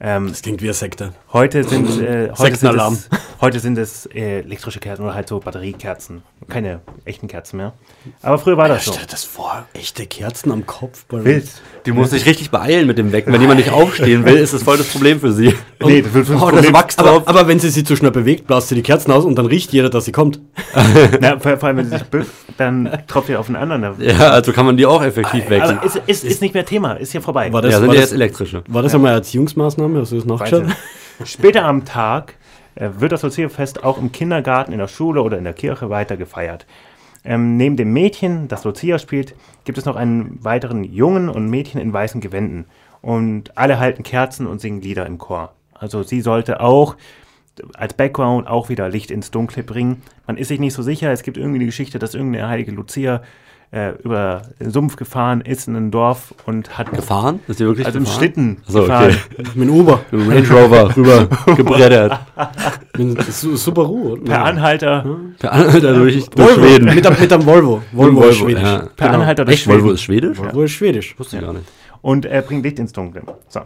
Ähm, 0.01 0.29
Das 0.29 0.43
klingt 0.43 0.63
wie 0.63 0.67
eine 0.67 0.75
Sekte. 0.75 1.13
heute 1.33 1.65
sind, 1.65 2.01
äh, 2.01 2.31
heute 2.39 2.55
sind 2.57 2.77
es, 2.77 3.09
heute 3.41 3.59
sind 3.59 3.77
es 3.79 4.07
äh, 4.07 4.41
elektrische 4.41 4.79
Kerzen 4.79 5.03
oder 5.03 5.15
halt 5.15 5.27
so 5.29 5.41
Batteriekerzen. 5.41 6.23
Keine 6.49 6.81
echten 7.05 7.27
Kerzen 7.27 7.57
mehr. 7.57 7.73
Aber 8.23 8.39
früher 8.39 8.57
war 8.57 8.69
das 8.69 8.85
so. 8.85 8.93
Stell 8.93 9.05
dir 9.07 9.11
das 9.11 9.25
vor, 9.25 9.67
echte 9.75 10.07
Kerzen 10.07 10.53
am 10.53 10.65
Kopf. 10.67 11.05
bei- 11.09 11.25
Wild. 11.25 11.49
Die 11.85 11.91
muss 11.93 12.11
sich 12.11 12.27
richtig 12.27 12.51
beeilen 12.53 12.87
mit 12.87 12.97
dem 12.97 13.11
Wecken. 13.11 13.33
Wenn 13.33 13.41
jemand 13.41 13.59
nicht 13.59 13.71
aufstehen 13.73 14.25
will, 14.25 14.37
ist 14.37 14.55
das 14.55 14.63
voll 14.63 14.79
das 14.79 14.87
Problem 14.89 15.19
für 15.21 15.33
sie. 15.33 15.55
Nee, 15.81 16.03
das 16.03 16.13
wird 16.13 16.27
fünf 16.27 16.43
Oh, 16.43 16.51
das 16.51 16.73
wächst 16.73 17.01
drauf. 17.01 17.23
Aber, 17.27 17.29
aber 17.41 17.49
wenn 17.49 17.61
sie 17.61 17.71
sie 17.71 17.85
zu 17.85 17.95
schnell 17.95 18.11
bewegt, 18.11 18.49
blasst 18.49 18.69
sie 18.69 18.75
die 18.75 18.83
Kerzen 18.83 19.13
aus 19.13 19.25
und 19.25 19.37
dann 19.37 19.47
riecht 19.47 19.73
jeder, 19.73 19.89
dass 19.91 20.07
sie 20.07 20.13
kommt. 20.13 20.41
Na, 21.21 21.39
vor, 21.39 21.57
vor 21.57 21.69
allem, 21.69 21.77
wenn 21.79 21.85
sie 21.85 21.99
sich 21.99 22.03
bückt, 22.05 22.27
dann 22.57 22.99
tropft 23.07 23.29
ihr 23.29 23.39
auf 23.39 23.47
den 23.47 23.55
anderen. 23.55 23.95
Ja, 24.01 24.31
also 24.31 24.53
kann 24.53 24.67
man 24.67 24.77
die 24.77 24.87
auch 24.87 25.01
effektiv 25.05 25.49
wecken. 25.49 25.79
Aber 25.79 25.85
ist, 25.87 26.01
ist, 26.07 26.25
ist 26.25 26.43
nicht 26.43 26.53
mehr 26.55 26.65
Thema, 26.67 26.95
ist 26.95 27.13
hier 27.13 27.23
vorbei. 27.23 27.53
War 27.53 27.63
das, 27.63 27.71
Ja, 27.73 27.79
sind 27.79 27.87
war 27.89 27.95
ja 27.95 28.01
jetzt 28.01 28.13
elektrische. 28.13 28.65
war 28.67 28.83
das 28.83 28.93
einmal 28.93 29.13
eine 29.13 29.23
Erziehungsmaßnahme? 29.97 30.41
Hast 30.41 30.53
du 30.53 30.59
das 30.61 30.68
nachgeschaut? 30.68 30.76
Später 31.28 31.64
am 31.64 31.84
Tag 31.84 32.34
äh, 32.74 32.91
wird 32.99 33.12
das 33.12 33.22
Lucia-Fest 33.22 33.84
auch 33.84 33.99
im 33.99 34.12
Kindergarten, 34.12 34.72
in 34.72 34.78
der 34.78 34.89
Schule 34.89 35.22
oder 35.22 35.39
in 35.39 35.45
der 35.45 35.53
Kirche 35.53 35.91
weiter 35.91 36.16
gefeiert. 36.16 36.66
Ähm, 37.24 37.57
neben 37.57 37.76
dem 37.76 37.93
Mädchen, 37.93 38.49
das 38.49 38.64
Lucia 38.64 38.99
spielt, 38.99 39.34
gibt 39.64 39.78
es 39.78 39.84
noch 39.84 39.97
einen 39.97 40.43
weiteren 40.45 40.84
Jungen 40.84 41.28
und 41.28 41.49
Mädchen 41.51 41.80
in 41.80 41.93
weißen 41.93 42.20
Gewänden. 42.20 42.66
Und 43.03 43.57
alle 43.57 43.78
halten 43.78 44.03
Kerzen 44.03 44.47
und 44.47 44.61
singen 44.61 44.80
Lieder 44.80 45.07
im 45.07 45.18
Chor. 45.18 45.53
Also 45.74 46.03
sie 46.03 46.20
sollte 46.20 46.61
auch 46.61 46.97
als 47.74 47.95
Background 47.95 48.47
auch 48.47 48.68
wieder 48.68 48.89
Licht 48.89 49.11
ins 49.11 49.30
Dunkle 49.30 49.62
bringen. 49.62 50.03
Man 50.26 50.36
ist 50.36 50.49
sich 50.49 50.61
nicht 50.61 50.74
so 50.74 50.82
sicher. 50.82 51.12
Es 51.12 51.22
gibt 51.22 51.36
irgendwie 51.36 51.59
eine 51.59 51.66
Geschichte, 51.66 51.99
dass 51.99 52.14
irgendeine 52.14 52.49
heilige 52.49 52.72
Lucia 52.72 53.22
äh, 53.71 53.93
über 54.03 54.43
den 54.61 54.71
Sumpf 54.71 54.97
gefahren 54.97 55.41
ist 55.43 55.69
in 55.69 55.77
ein 55.77 55.91
Dorf 55.91 56.35
und 56.47 56.79
hat 56.79 56.91
Gefahren? 56.93 57.41
Ist 57.49 57.61
die 57.61 57.66
wirklich 57.66 57.87
also 57.87 57.99
im 57.99 58.05
gefahren? 58.05 58.19
Schlitten 58.19 58.57
So, 58.66 58.81
gefahren. 58.83 59.11
okay. 59.35 59.43
Mit 59.55 59.69
dem 59.69 59.75
Uber. 59.75 60.01
Mit 60.11 60.21
dem 60.23 60.29
Range 60.31 60.49
Rover 60.62 60.97
rüber 60.97 61.29
gebreddert. 61.57 62.19
Mit 62.97 63.23
Su- 63.25 63.57
Subaru. 63.57 64.12
oder? 64.12 64.23
Per 64.25 64.45
Anhalter, 64.45 65.05
Per 65.39 65.53
Anhalter 65.53 65.95
durch, 65.95 66.29
durch 66.31 66.49
Volvo. 66.57 66.61
Schweden. 66.66 66.95
Mit, 66.95 67.07
einem- 67.07 67.21
mit 67.21 67.33
einem 67.33 67.47
Volvo. 67.47 67.83
Volvo, 67.93 68.25
ist 68.25 68.37
schwedisch. 68.39 68.62
ja. 68.62 68.79
per 68.97 69.09
Genau. 69.09 69.21
Anhalter 69.21 69.45
durch 69.45 69.57
Echt? 69.59 69.66
Volvo 69.69 69.81
Schweden. 69.81 69.95
ist 69.95 70.03
schwedisch? 70.03 70.39
Volvo 70.39 70.62
ist 70.62 70.71
schwedisch. 70.73 71.19
Wusste 71.19 71.37
ich 71.37 71.43
gar 71.43 71.53
nicht. 71.53 71.64
und 72.01 72.25
er 72.27 72.43
bringt 72.43 72.64
Licht 72.64 72.79
ins 72.79 72.93
Dunkle. 72.93 73.23
So. 73.49 73.61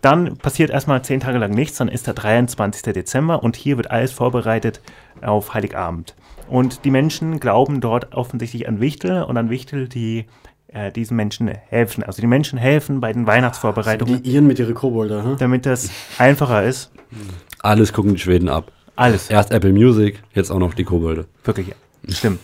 Dann 0.00 0.38
passiert 0.38 0.70
erstmal 0.70 1.02
zehn 1.02 1.20
Tage 1.20 1.36
lang 1.36 1.50
nichts, 1.50 1.76
dann 1.76 1.88
ist 1.88 2.06
der 2.06 2.14
23. 2.14 2.94
Dezember 2.94 3.42
und 3.42 3.54
hier 3.54 3.76
wird 3.76 3.90
alles 3.90 4.12
vorbereitet 4.12 4.80
auf 5.20 5.52
Heiligabend. 5.52 6.14
Und 6.50 6.84
die 6.84 6.90
Menschen 6.90 7.38
glauben 7.40 7.80
dort 7.80 8.12
offensichtlich 8.12 8.68
an 8.68 8.80
Wichtel 8.80 9.22
und 9.22 9.36
an 9.36 9.50
Wichtel, 9.50 9.88
die 9.88 10.26
äh, 10.68 10.90
diesen 10.90 11.16
Menschen 11.16 11.48
helfen. 11.48 12.02
Also 12.02 12.20
die 12.20 12.26
Menschen 12.26 12.58
helfen 12.58 13.00
bei 13.00 13.12
den 13.12 13.26
Weihnachtsvorbereitungen, 13.26 14.22
Die 14.22 14.30
Iren 14.32 14.46
mit 14.46 14.58
ihren 14.58 14.74
Kobolder. 14.74 15.24
Hm? 15.24 15.36
damit 15.38 15.64
das 15.64 15.90
einfacher 16.18 16.64
ist. 16.64 16.90
Alles 17.60 17.92
gucken 17.92 18.14
die 18.14 18.20
Schweden 18.20 18.48
ab. 18.48 18.70
Alles. 18.96 19.30
Erst 19.30 19.52
Apple 19.52 19.72
Music, 19.72 20.22
jetzt 20.34 20.50
auch 20.50 20.58
noch 20.58 20.74
die 20.74 20.84
Kobolde. 20.84 21.26
Wirklich. 21.44 21.72
Stimmt. 22.08 22.40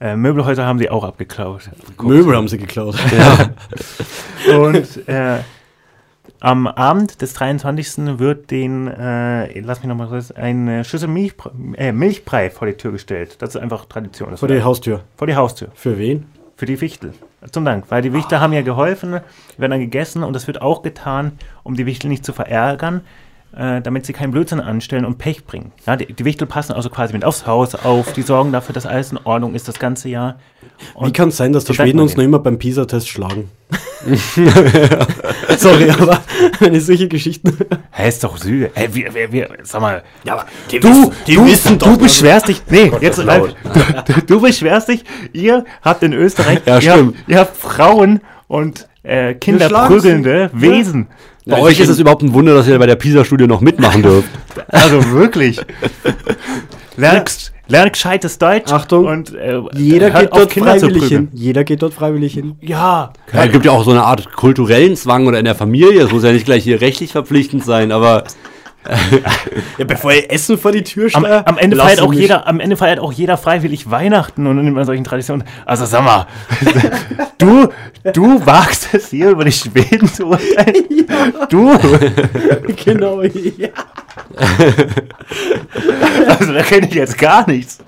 Äh, 0.00 0.16
Möbelhäuser 0.16 0.64
haben 0.64 0.78
sie 0.78 0.90
auch 0.90 1.04
abgeklaut. 1.04 1.70
Möbel 2.00 2.36
haben 2.36 2.48
sie 2.48 2.58
geklaut. 2.58 2.96
Und 4.48 5.08
äh, 5.08 5.38
am 6.42 6.66
Abend 6.66 7.22
des 7.22 7.34
23. 7.34 8.18
wird 8.18 8.50
den, 8.50 8.88
äh, 8.88 9.60
lass 9.60 9.78
mich 9.78 9.86
nochmal 9.86 10.08
kurz, 10.08 10.32
eine 10.32 10.82
Schüssel 10.82 11.08
Milch, 11.08 11.34
äh, 11.76 11.92
Milchbrei 11.92 12.50
vor 12.50 12.66
die 12.66 12.74
Tür 12.74 12.90
gestellt. 12.90 13.36
Das 13.38 13.54
ist 13.54 13.60
einfach 13.60 13.84
Tradition. 13.84 14.32
Das 14.32 14.40
Vor 14.40 14.48
die 14.48 14.62
Haustür. 14.62 15.02
vor 15.16 15.28
die 15.28 15.36
Haustür. 15.36 15.68
Für 15.74 15.98
wen? 15.98 16.26
Für 16.56 16.66
die 16.66 16.80
Wichtel. 16.80 17.12
Zum 17.52 17.64
Dank. 17.64 17.84
Weil 17.90 18.02
die 18.02 18.12
Wichtel 18.12 18.40
haben 18.40 18.52
ja 18.52 18.62
geholfen, 18.62 19.20
werden 19.56 19.70
dann 19.70 19.80
gegessen 19.80 20.24
und 20.24 20.32
das 20.32 20.48
wird 20.48 20.60
auch 20.60 20.82
getan, 20.82 21.32
um 21.62 21.76
die 21.76 21.86
Wichtel 21.86 22.08
nicht 22.08 22.24
zu 22.24 22.32
verärgern, 22.32 23.02
äh, 23.56 23.80
damit 23.82 24.06
sie 24.06 24.12
keinen 24.12 24.30
Blödsinn 24.32 24.60
anstellen 24.60 25.04
und 25.04 25.18
Pech 25.18 25.44
bringen. 25.44 25.72
Ja, 25.86 25.96
die, 25.96 26.12
die 26.12 26.24
Wichtel 26.24 26.46
passen 26.46 26.72
also 26.72 26.88
quasi 26.90 27.12
mit 27.12 27.24
aufs 27.24 27.46
Haus 27.46 27.74
auf, 27.74 28.12
die 28.12 28.22
sorgen 28.22 28.52
dafür, 28.52 28.72
dass 28.72 28.86
alles 28.86 29.12
in 29.12 29.18
Ordnung 29.24 29.54
ist 29.54 29.68
das 29.68 29.78
ganze 29.78 30.08
Jahr. 30.08 30.38
Wie 31.00 31.12
kann 31.12 31.28
es 31.28 31.36
sein, 31.36 31.52
dass 31.52 31.64
die 31.64 31.74
Schweden 31.74 32.00
uns 32.00 32.16
noch 32.16 32.24
immer 32.24 32.38
beim 32.38 32.58
PISA-Test 32.58 33.08
schlagen? 33.08 33.50
Sorry, 35.58 35.90
aber 35.90 36.20
wenn 36.60 36.74
ich 36.74 36.84
solche 36.84 37.08
Geschichten. 37.08 37.56
Hä, 37.90 38.08
ist 38.08 38.24
doch 38.24 38.36
süß. 38.36 38.68
Hä, 38.74 38.88
wir, 38.92 39.14
wir, 39.14 39.32
wir, 39.32 39.48
sag 39.62 39.80
mal. 39.80 40.02
Ja, 40.24 40.34
aber 40.34 40.46
die 40.70 40.80
Du, 40.80 41.12
die 41.26 41.34
du, 41.34 41.46
wissen 41.46 41.78
doch. 41.78 41.88
du 41.88 41.98
beschwerst 41.98 42.48
dich. 42.48 42.62
Nee, 42.68 42.90
jetzt 43.00 43.18
ist 43.18 43.24
live. 43.24 43.54
Du, 44.06 44.12
du 44.26 44.40
beschwerst 44.40 44.88
dich. 44.88 45.04
Ihr 45.32 45.64
habt 45.82 46.02
in 46.02 46.12
Österreich, 46.12 46.60
Ja, 46.66 46.76
ihr, 46.76 46.80
stimmt. 46.80 47.16
habt, 47.18 47.28
ihr 47.28 47.38
habt 47.38 47.56
Frauen 47.56 48.20
und 48.48 48.88
äh, 49.02 49.34
Kinder 49.34 49.68
schlagen 49.68 49.94
prügelnde 49.94 50.50
sie. 50.54 50.60
Wesen. 50.60 51.08
Bei 51.44 51.58
Ja, 51.58 51.62
euch 51.62 51.80
ist 51.80 51.88
es 51.88 51.98
überhaupt 51.98 52.22
ein 52.22 52.32
Wunder, 52.34 52.54
dass 52.54 52.68
ihr 52.68 52.78
bei 52.78 52.86
der 52.86 52.96
PISA-Studie 52.96 53.46
noch 53.46 53.60
mitmachen 53.60 54.02
dürft. 54.02 54.28
Also 54.68 55.12
wirklich. 55.12 55.60
Lern, 56.96 57.24
lern 57.68 57.90
gescheites 57.90 58.38
Deutsch. 58.38 58.70
Achtung, 58.72 59.06
Und, 59.06 59.34
äh, 59.34 59.60
Jeder 59.74 60.10
geht 60.10 60.30
dort 60.32 60.50
Kinder 60.50 60.78
freiwillig 60.78 61.04
hin. 61.04 61.28
Jeder 61.32 61.64
geht 61.64 61.82
dort 61.82 61.94
freiwillig 61.94 62.34
hin. 62.34 62.56
Ja. 62.60 63.12
Ja, 63.32 63.44
es 63.44 63.52
gibt 63.52 63.64
ja 63.64 63.72
auch 63.72 63.84
so 63.84 63.90
eine 63.90 64.02
Art 64.04 64.32
kulturellen 64.32 64.94
Zwang 64.96 65.26
oder 65.26 65.38
in 65.38 65.44
der 65.44 65.54
Familie. 65.54 66.02
Es 66.02 66.12
muss 66.12 66.22
ja 66.22 66.32
nicht 66.32 66.44
gleich 66.44 66.64
hier 66.64 66.80
rechtlich 66.80 67.12
verpflichtend 67.12 67.64
sein, 67.64 67.92
aber 67.92 68.24
Ja, 69.78 69.84
bevor 69.84 70.12
ihr 70.12 70.30
Essen 70.30 70.58
vor 70.58 70.72
die 70.72 70.82
Tür 70.82 71.08
Am, 71.12 71.24
schlägt. 71.24 71.48
am, 71.48 71.58
Ende 71.58 71.76
feiert 71.76 72.00
auch 72.00 72.12
jeder, 72.12 72.46
am 72.46 72.60
Ende 72.60 72.76
feiert 72.76 72.98
auch 72.98 73.12
jeder 73.12 73.38
freiwillig 73.38 73.90
Weihnachten 73.90 74.46
und 74.46 74.58
in 74.58 74.84
solchen 74.84 75.04
Traditionen. 75.04 75.44
Also 75.64 75.86
sag 75.86 76.04
mal, 76.04 76.26
du, 77.38 77.68
du 78.12 78.44
wagst 78.44 78.88
es 78.92 79.10
hier 79.10 79.30
über 79.30 79.44
die 79.44 79.52
Schweden 79.52 80.12
zu 80.12 80.26
urteilen? 80.26 80.84
Du? 81.48 81.70
Genau, 82.84 83.22
ja. 83.22 83.68
also 86.38 86.52
da 86.52 86.62
kenne 86.62 86.88
ich 86.88 86.94
jetzt 86.94 87.18
gar 87.18 87.48
nichts. 87.48 87.78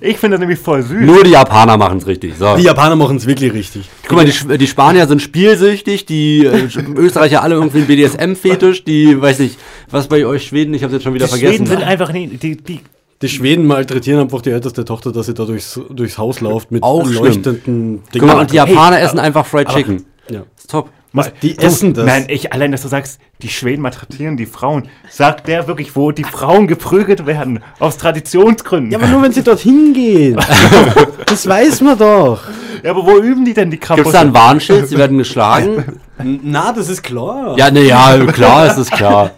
Ich 0.00 0.18
finde 0.18 0.36
das 0.36 0.40
nämlich 0.40 0.58
voll 0.58 0.82
süß. 0.82 1.00
Nur 1.00 1.24
die 1.24 1.30
Japaner 1.30 1.76
machen 1.76 1.98
es 1.98 2.06
richtig. 2.06 2.34
So. 2.38 2.56
Die 2.56 2.62
Japaner 2.62 2.96
machen 2.96 3.16
es 3.16 3.26
wirklich 3.26 3.52
richtig. 3.52 3.88
Guck 4.06 4.16
mal, 4.16 4.24
die, 4.24 4.58
die 4.58 4.66
Spanier 4.66 5.06
sind 5.06 5.22
spielsüchtig, 5.22 6.06
die 6.06 6.44
äh, 6.44 6.68
Österreicher 6.96 7.42
alle 7.42 7.54
irgendwie 7.54 7.78
ein 7.78 7.86
BDSM-Fetisch, 7.86 8.84
die, 8.84 9.20
weiß 9.20 9.40
nicht, 9.40 9.58
was 9.90 10.08
bei 10.08 10.26
euch 10.26 10.46
Schweden, 10.46 10.74
ich 10.74 10.82
habe 10.82 10.92
jetzt 10.92 11.02
schon 11.02 11.14
wieder 11.14 11.26
die 11.26 11.30
vergessen. 11.30 11.66
Schweden 11.66 11.66
sind 11.66 11.82
einfach 11.82 12.12
nie, 12.12 12.26
die, 12.28 12.56
die, 12.56 12.80
Die 13.22 13.28
Schweden 13.28 13.66
malträtieren 13.66 14.20
einfach 14.20 14.42
die 14.42 14.50
älteste 14.50 14.84
Tochter, 14.84 15.12
dass 15.12 15.26
sie 15.26 15.34
da 15.34 15.44
durchs, 15.44 15.80
durchs 15.90 16.18
Haus 16.18 16.40
läuft 16.40 16.70
mit 16.70 16.82
Auch 16.82 17.08
leuchtenden 17.08 18.02
Guck 18.12 18.22
mal, 18.22 18.40
und 18.40 18.50
die 18.50 18.56
Japaner 18.56 18.96
Hey, 18.96 19.04
essen 19.04 19.18
einfach 19.18 19.46
Fried 19.46 19.68
Chicken. 19.68 20.04
Ja. 20.30 20.42
Ist 20.56 20.70
top. 20.70 20.90
Was, 21.16 21.32
Die 21.40 21.58
essen 21.58 21.94
das. 21.94 22.04
Nein, 22.04 22.26
ich, 22.28 22.52
allein, 22.52 22.72
dass 22.72 22.82
du 22.82 22.88
sagst, 22.88 23.18
die 23.40 23.48
Schweden 23.48 23.80
malträtieren 23.80 24.36
die 24.36 24.44
Frauen. 24.44 24.88
Sagt 25.10 25.48
der 25.48 25.66
wirklich, 25.66 25.96
wo 25.96 26.12
die 26.12 26.24
Frauen 26.24 26.66
geprügelt 26.66 27.24
werden? 27.24 27.60
Aus 27.78 27.96
Traditionsgründen. 27.96 28.92
Ja, 28.92 28.98
aber 28.98 29.06
nur 29.06 29.22
wenn 29.22 29.32
sie 29.32 29.42
dorthin 29.42 29.94
gehen. 29.94 30.38
das 31.26 31.48
weiß 31.48 31.80
man 31.80 31.96
doch. 31.96 32.42
Ja, 32.82 32.90
aber 32.90 33.06
wo 33.06 33.18
üben 33.18 33.46
die 33.46 33.54
denn 33.54 33.70
die 33.70 33.78
Kraft? 33.78 33.96
Gibt 33.96 34.08
es 34.08 34.12
da 34.12 34.20
ein 34.20 34.34
Warnschild? 34.34 34.88
Sie 34.88 34.98
werden 34.98 35.16
geschlagen? 35.16 36.00
Na, 36.22 36.72
das 36.72 36.90
ist 36.90 37.02
klar. 37.02 37.56
Ja, 37.56 37.70
ne, 37.70 37.82
ja, 37.82 38.18
klar, 38.26 38.66
ist 38.66 38.76
es 38.76 38.90
klar. 38.90 39.30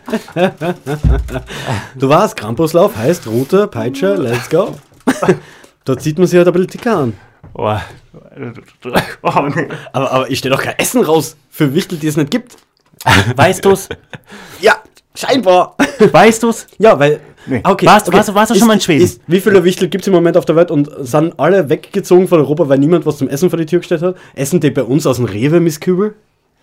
Du 1.97 2.09
warst, 2.09 2.37
Krampuslauf 2.37 2.97
heißt 2.97 3.29
Route, 3.29 3.68
Peitsche, 3.68 4.14
let's 4.14 4.51
go. 4.51 4.76
Dort 5.85 6.03
sieht 6.03 6.18
man 6.18 6.26
sie 6.26 6.39
halt 6.39 6.49
aber 6.49 6.59
dicker 6.66 6.97
an. 6.97 7.14
Oh, 7.55 7.76
oh, 9.22 9.40
nee. 9.55 9.68
Aber, 9.92 10.11
aber 10.12 10.30
ich 10.30 10.38
stelle 10.38 10.55
doch 10.57 10.62
kein 10.62 10.78
Essen 10.78 11.03
raus 11.03 11.36
für 11.51 11.74
Wichtel, 11.74 11.99
die 11.99 12.07
es 12.07 12.16
nicht 12.16 12.30
gibt. 12.30 12.57
Weißt 13.36 13.64
du's? 13.64 13.88
Ja, 14.61 14.76
scheinbar. 15.14 15.76
Weißt 16.12 16.42
du's? 16.42 16.66
Ja, 16.78 16.99
weil. 16.99 17.20
Nee. 17.46 17.61
Okay, 17.64 17.86
Warst- 17.86 18.12
warst 18.12 18.28
du- 18.28 18.34
warst 18.34 18.51
du 18.51 18.55
schon 18.57 18.66
mal 18.68 18.74
in 18.74 18.80
Schweden? 18.80 19.05
Ist, 19.05 19.20
wie 19.26 19.40
viele 19.40 19.62
Wichtel 19.64 19.88
gibt 19.88 20.03
es 20.03 20.09
im 20.09 20.12
Moment 20.12 20.36
auf 20.36 20.44
der 20.44 20.55
Welt 20.57 20.70
und 20.70 20.90
sind 20.99 21.38
alle 21.40 21.68
weggezogen 21.70 22.28
von 22.28 22.40
Europa, 22.40 22.68
weil 22.68 22.78
niemand 22.78 23.07
was 23.07 23.18
zum 23.18 23.28
Essen 23.28 23.49
vor 23.51 23.59
die 23.59 23.64
Tür 23.66 23.78
gestellt 23.78 24.03
hat? 24.03 24.16
Essen 24.34 24.61
die 24.61 24.70
bei 24.70 24.82
uns 24.82 25.07
aus 25.07 25.16
dem 25.16 25.24
Rewe 25.24 25.61
Mistkübel? 25.61 26.14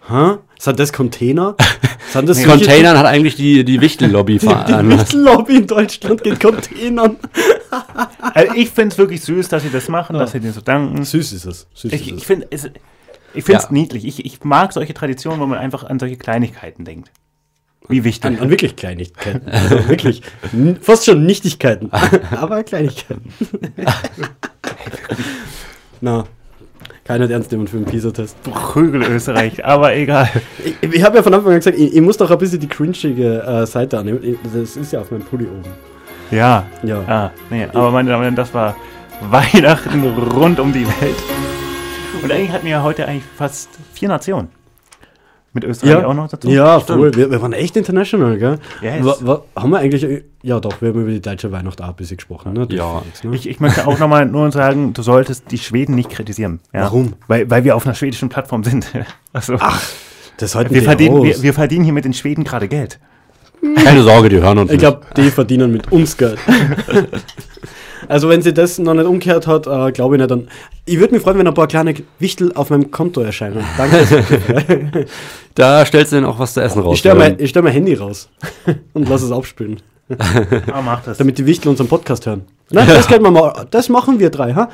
Hä? 0.08 0.36
Sind 0.60 0.80
das 0.80 0.94
Container? 0.94 1.56
Das 2.24 2.38
solche- 2.38 2.50
Containern 2.66 2.98
hat 2.98 3.06
eigentlich 3.06 3.36
die, 3.36 3.64
die 3.66 3.82
Wichtel-Lobby 3.82 4.34
Die 4.34 4.40
veranlasst. 4.40 5.14
Wichtellobby 5.14 5.56
in 5.58 5.68
Deutschland 5.68 6.24
geht 6.24 6.40
Containern. 6.40 7.18
Also 8.34 8.54
ich 8.56 8.70
finde 8.70 8.94
es 8.94 8.98
wirklich 8.98 9.22
süß, 9.22 9.50
dass 9.50 9.64
sie 9.64 9.70
das 9.70 9.90
machen, 9.90 10.18
dass 10.18 10.32
sie 10.32 10.40
dir 10.40 10.54
so 10.54 10.62
danken. 10.62 11.04
Süß 11.04 11.34
ist 11.34 11.46
es. 11.46 11.68
Süß 11.74 11.92
Ich, 11.92 12.10
ist 12.12 12.18
ich 12.20 12.26
finde 12.26 12.48
es 12.52 12.70
ich 13.34 13.44
find's 13.44 13.66
Ja. 13.66 13.72
niedlich. 13.72 14.06
Ich, 14.06 14.26
ich 14.26 14.44
mag 14.46 14.72
solche 14.72 14.94
Traditionen, 14.94 15.42
wo 15.42 15.46
man 15.46 15.58
einfach 15.58 15.84
an 15.84 16.00
solche 16.00 16.16
Kleinigkeiten 16.16 16.86
denkt. 16.86 17.12
Wie 17.90 18.04
wichtig. 18.06 18.26
An, 18.26 18.40
an 18.40 18.50
wirklich 18.50 18.76
Kleinigkeiten. 18.78 19.50
Also 19.50 19.90
wirklich. 19.90 20.22
Fast 20.82 21.06
schon 21.06 21.26
Nichtigkeiten. 21.26 21.90
Aber 22.32 22.64
Kleinigkeiten. 22.64 23.34
Na, 26.02 26.26
keiner 27.06 27.30
ernst 27.30 27.52
nehmen 27.52 27.68
für 27.68 27.78
den 27.78 27.86
PISA-Test. 27.86 28.36
Prügel 28.44 29.04
Österreich, 29.04 29.64
aber 29.64 29.96
egal. 29.96 30.28
Ich, 30.64 30.76
ich 30.92 31.04
habe 31.04 31.18
ja 31.18 31.24
von 31.24 31.34
Anfang 31.36 31.52
an 31.54 31.60
gesagt, 31.60 31.78
ich, 31.78 31.94
ich 31.96 32.02
muss 32.02 32.18
doch 32.18 32.32
ein 32.32 32.38
bisschen 32.40 32.60
die 32.60 32.68
cringige 32.68 33.44
äh, 33.44 33.66
Seite 33.68 34.00
annehmen. 34.00 34.20
Ich- 34.24 34.38
Das 34.52 34.76
ist 34.76 34.92
ja 34.92 35.02
auf 35.02 35.12
meinem 35.12 35.22
Pulli 35.24 35.46
oben. 35.46 35.72
Ja. 36.32 36.66
Ja. 36.82 37.04
Ah, 37.08 37.32
nee, 37.52 37.68
aber 37.72 37.92
meine 37.92 38.10
Damen 38.10 38.20
und 38.22 38.24
Herren, 38.24 38.36
das 38.36 38.52
war 38.56 38.76
Weihnachten 39.30 40.04
rund 40.04 40.60
um 40.60 40.74
die 40.74 40.86
Welt. 40.88 41.16
Und 42.24 42.32
eigentlich 42.32 42.52
hatten 42.52 42.66
wir 42.66 42.72
ja 42.72 42.84
heute 42.84 43.08
eigentlich 43.08 43.24
fast 43.38 43.70
vier 43.94 44.08
Nationen. 44.10 44.48
Mit 45.56 45.64
Österreich 45.64 46.04
auch 46.04 46.14
noch 46.14 46.28
dazu. 46.28 46.50
Ja, 46.50 46.82
voll. 46.82 47.16
Wir, 47.16 47.32
wir 47.32 47.42
waren 47.42 47.54
echt 47.54 47.78
international, 47.78 48.38
gell? 48.38 48.60
Yes. 48.82 49.06
Wa, 49.06 49.16
wa, 49.22 49.42
haben 49.56 49.70
wir 49.70 49.80
eigentlich. 49.80 50.24
Ja, 50.44 50.60
doch, 50.60 50.82
wir 50.82 50.90
haben 50.90 51.00
über 51.00 51.12
die 51.12 51.22
deutsche 51.22 51.50
Weihnacht 51.50 51.82
auch 51.82 51.88
ein 51.88 51.96
bisschen 51.96 52.18
gesprochen, 52.18 52.52
ne? 52.52 52.68
Ja. 52.72 53.00
Felix, 53.00 53.24
ne? 53.24 53.34
Ich, 53.34 53.48
ich 53.48 53.60
möchte 53.62 53.88
auch 53.88 53.98
nochmal 53.98 54.26
nur 54.26 54.52
sagen, 54.52 54.92
du 54.92 55.02
solltest 55.02 55.50
die 55.52 55.58
Schweden 55.58 55.96
nicht 55.96 56.10
kritisieren. 56.10 56.60
Ja? 56.74 56.82
Warum? 56.82 57.14
Weil, 57.28 57.50
weil 57.50 57.64
wir 57.64 57.78
auf 57.78 57.86
einer 57.86 57.96
schwedischen 57.96 58.28
Plattform 58.28 58.66
sind. 58.66 58.92
Also, 59.32 59.58
das 60.38 60.56
halten 60.56 60.74
wir, 60.74 60.80
die 60.80 60.86
verdienen, 60.86 61.22
wir, 61.22 61.42
wir 61.42 61.54
verdienen 61.54 61.84
hier 61.84 61.92
mit 61.92 62.06
den 62.06 62.14
Schweden 62.14 62.46
gerade 62.46 62.70
Geld. 62.70 63.00
Keine 63.84 64.04
Sorge, 64.04 64.30
die 64.30 64.40
hören 64.42 64.58
uns 64.60 64.72
Ich 64.72 64.80
glaube, 64.80 65.02
die 65.18 65.30
verdienen 65.32 65.72
mit 65.72 65.92
uns 65.92 66.16
Geld. 66.18 66.38
also, 68.08 68.30
wenn 68.30 68.42
sie 68.42 68.54
das 68.54 68.78
noch 68.80 68.94
nicht 68.94 69.06
umgekehrt 69.06 69.48
hat, 69.48 69.68
äh, 69.68 69.92
glaube 69.92 70.16
ich 70.16 70.20
nicht. 70.20 70.32
Dann, 70.32 70.48
ich 70.86 71.00
würde 71.00 71.14
mich 71.14 71.24
freuen, 71.24 71.38
wenn 71.40 71.48
ein 71.48 71.54
paar 71.54 71.68
kleine 71.68 71.94
Wichtel 72.20 72.52
auf 72.56 72.70
meinem 72.70 72.92
Konto 72.92 73.22
erscheinen. 73.22 73.64
Danke. 73.78 75.06
Da 75.56 75.86
stellst 75.86 76.12
du 76.12 76.18
dann 76.18 76.26
auch 76.26 76.38
was 76.38 76.54
zu 76.54 76.62
essen 76.62 76.82
raus. 76.82 76.96
ich 76.96 77.00
stelle 77.00 77.16
mein, 77.16 77.38
stell 77.48 77.62
mein 77.62 77.72
Handy 77.72 77.94
raus 77.94 78.28
und 78.94 79.08
lass 79.08 79.22
es 79.22 79.32
abspielen, 79.32 79.82
Ah, 80.70 80.82
mach 80.84 81.02
das. 81.02 81.18
damit 81.18 81.38
die 81.38 81.46
Wichtel 81.46 81.70
unseren 81.70 81.88
Podcast 81.88 82.26
hören. 82.26 82.44
Nein, 82.72 82.86
das 82.90 83.08
können 83.08 83.24
wir 83.24 83.32
mal. 83.32 83.66
Das 83.72 83.88
machen 83.88 84.20
wir 84.20 84.30
drei, 84.30 84.54
ha? 84.54 84.70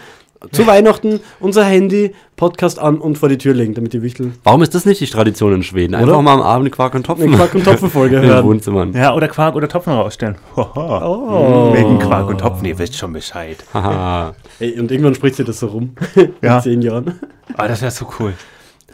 Zu 0.52 0.66
Weihnachten 0.66 1.20
unser 1.40 1.64
Handy, 1.64 2.16
Podcast 2.36 2.80
an 2.80 2.98
und 2.98 3.20
vor 3.20 3.30
die 3.30 3.38
Tür 3.38 3.54
legen, 3.54 3.76
damit 3.76 3.94
die 3.94 4.02
Wichtel 4.02 4.34
Warum 4.44 4.64
ist 4.64 4.74
das 4.74 4.86
nicht 4.88 5.00
die 5.00 5.06
Tradition 5.06 5.54
in 5.54 5.62
Schweden? 5.62 5.94
Einfach 5.94 6.14
Oder? 6.14 6.22
mal 6.24 6.34
am 6.34 6.42
Abend 6.42 6.72
Quark 6.72 6.96
und 6.96 7.06
Topfen 7.06 7.28
eine 7.28 7.36
Quark- 7.38 7.54
und 7.54 7.64
Topfenfolge 7.64 8.16
in 8.18 8.22
den 8.24 8.32
hören. 8.32 8.46
Wohnzimmern. 8.46 8.94
Ja, 8.94 9.14
oder 9.14 9.28
Quark 9.28 9.56
oder 9.56 9.68
Topfen 9.70 9.94
rausstellen. 9.94 10.38
Hoho. 10.56 10.72
Oh. 10.76 11.74
Wegen 11.76 12.00
Quark 12.00 12.28
und 12.28 12.40
Topfen, 12.40 12.66
ihr 12.66 12.78
wisst 12.80 12.98
schon 12.98 13.14
Bescheid. 13.14 13.58
Ey, 14.60 14.80
und 14.80 14.90
irgendwann 14.92 15.14
spricht 15.14 15.36
sie 15.36 15.44
das 15.44 15.60
so 15.60 15.68
rum. 15.68 15.96
Ja. 16.42 16.58
In 16.58 16.64
zehn 16.64 16.82
Jahren. 16.82 17.20
Ah, 17.56 17.68
das 17.68 17.84
wäre 17.84 17.92
so 17.92 18.08
cool. 18.20 18.34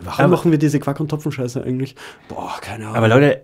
Warum 0.04 0.26
Aber- 0.26 0.36
machen 0.36 0.52
wir 0.52 0.58
diese 0.60 0.82
Quark- 0.82 1.00
und 1.00 1.08
Topfenscheiße 1.08 1.64
eigentlich? 1.64 1.96
Boah, 2.28 2.56
keine 2.60 2.84
Ahnung. 2.88 2.98
Aber 2.98 3.08
Leute, 3.08 3.44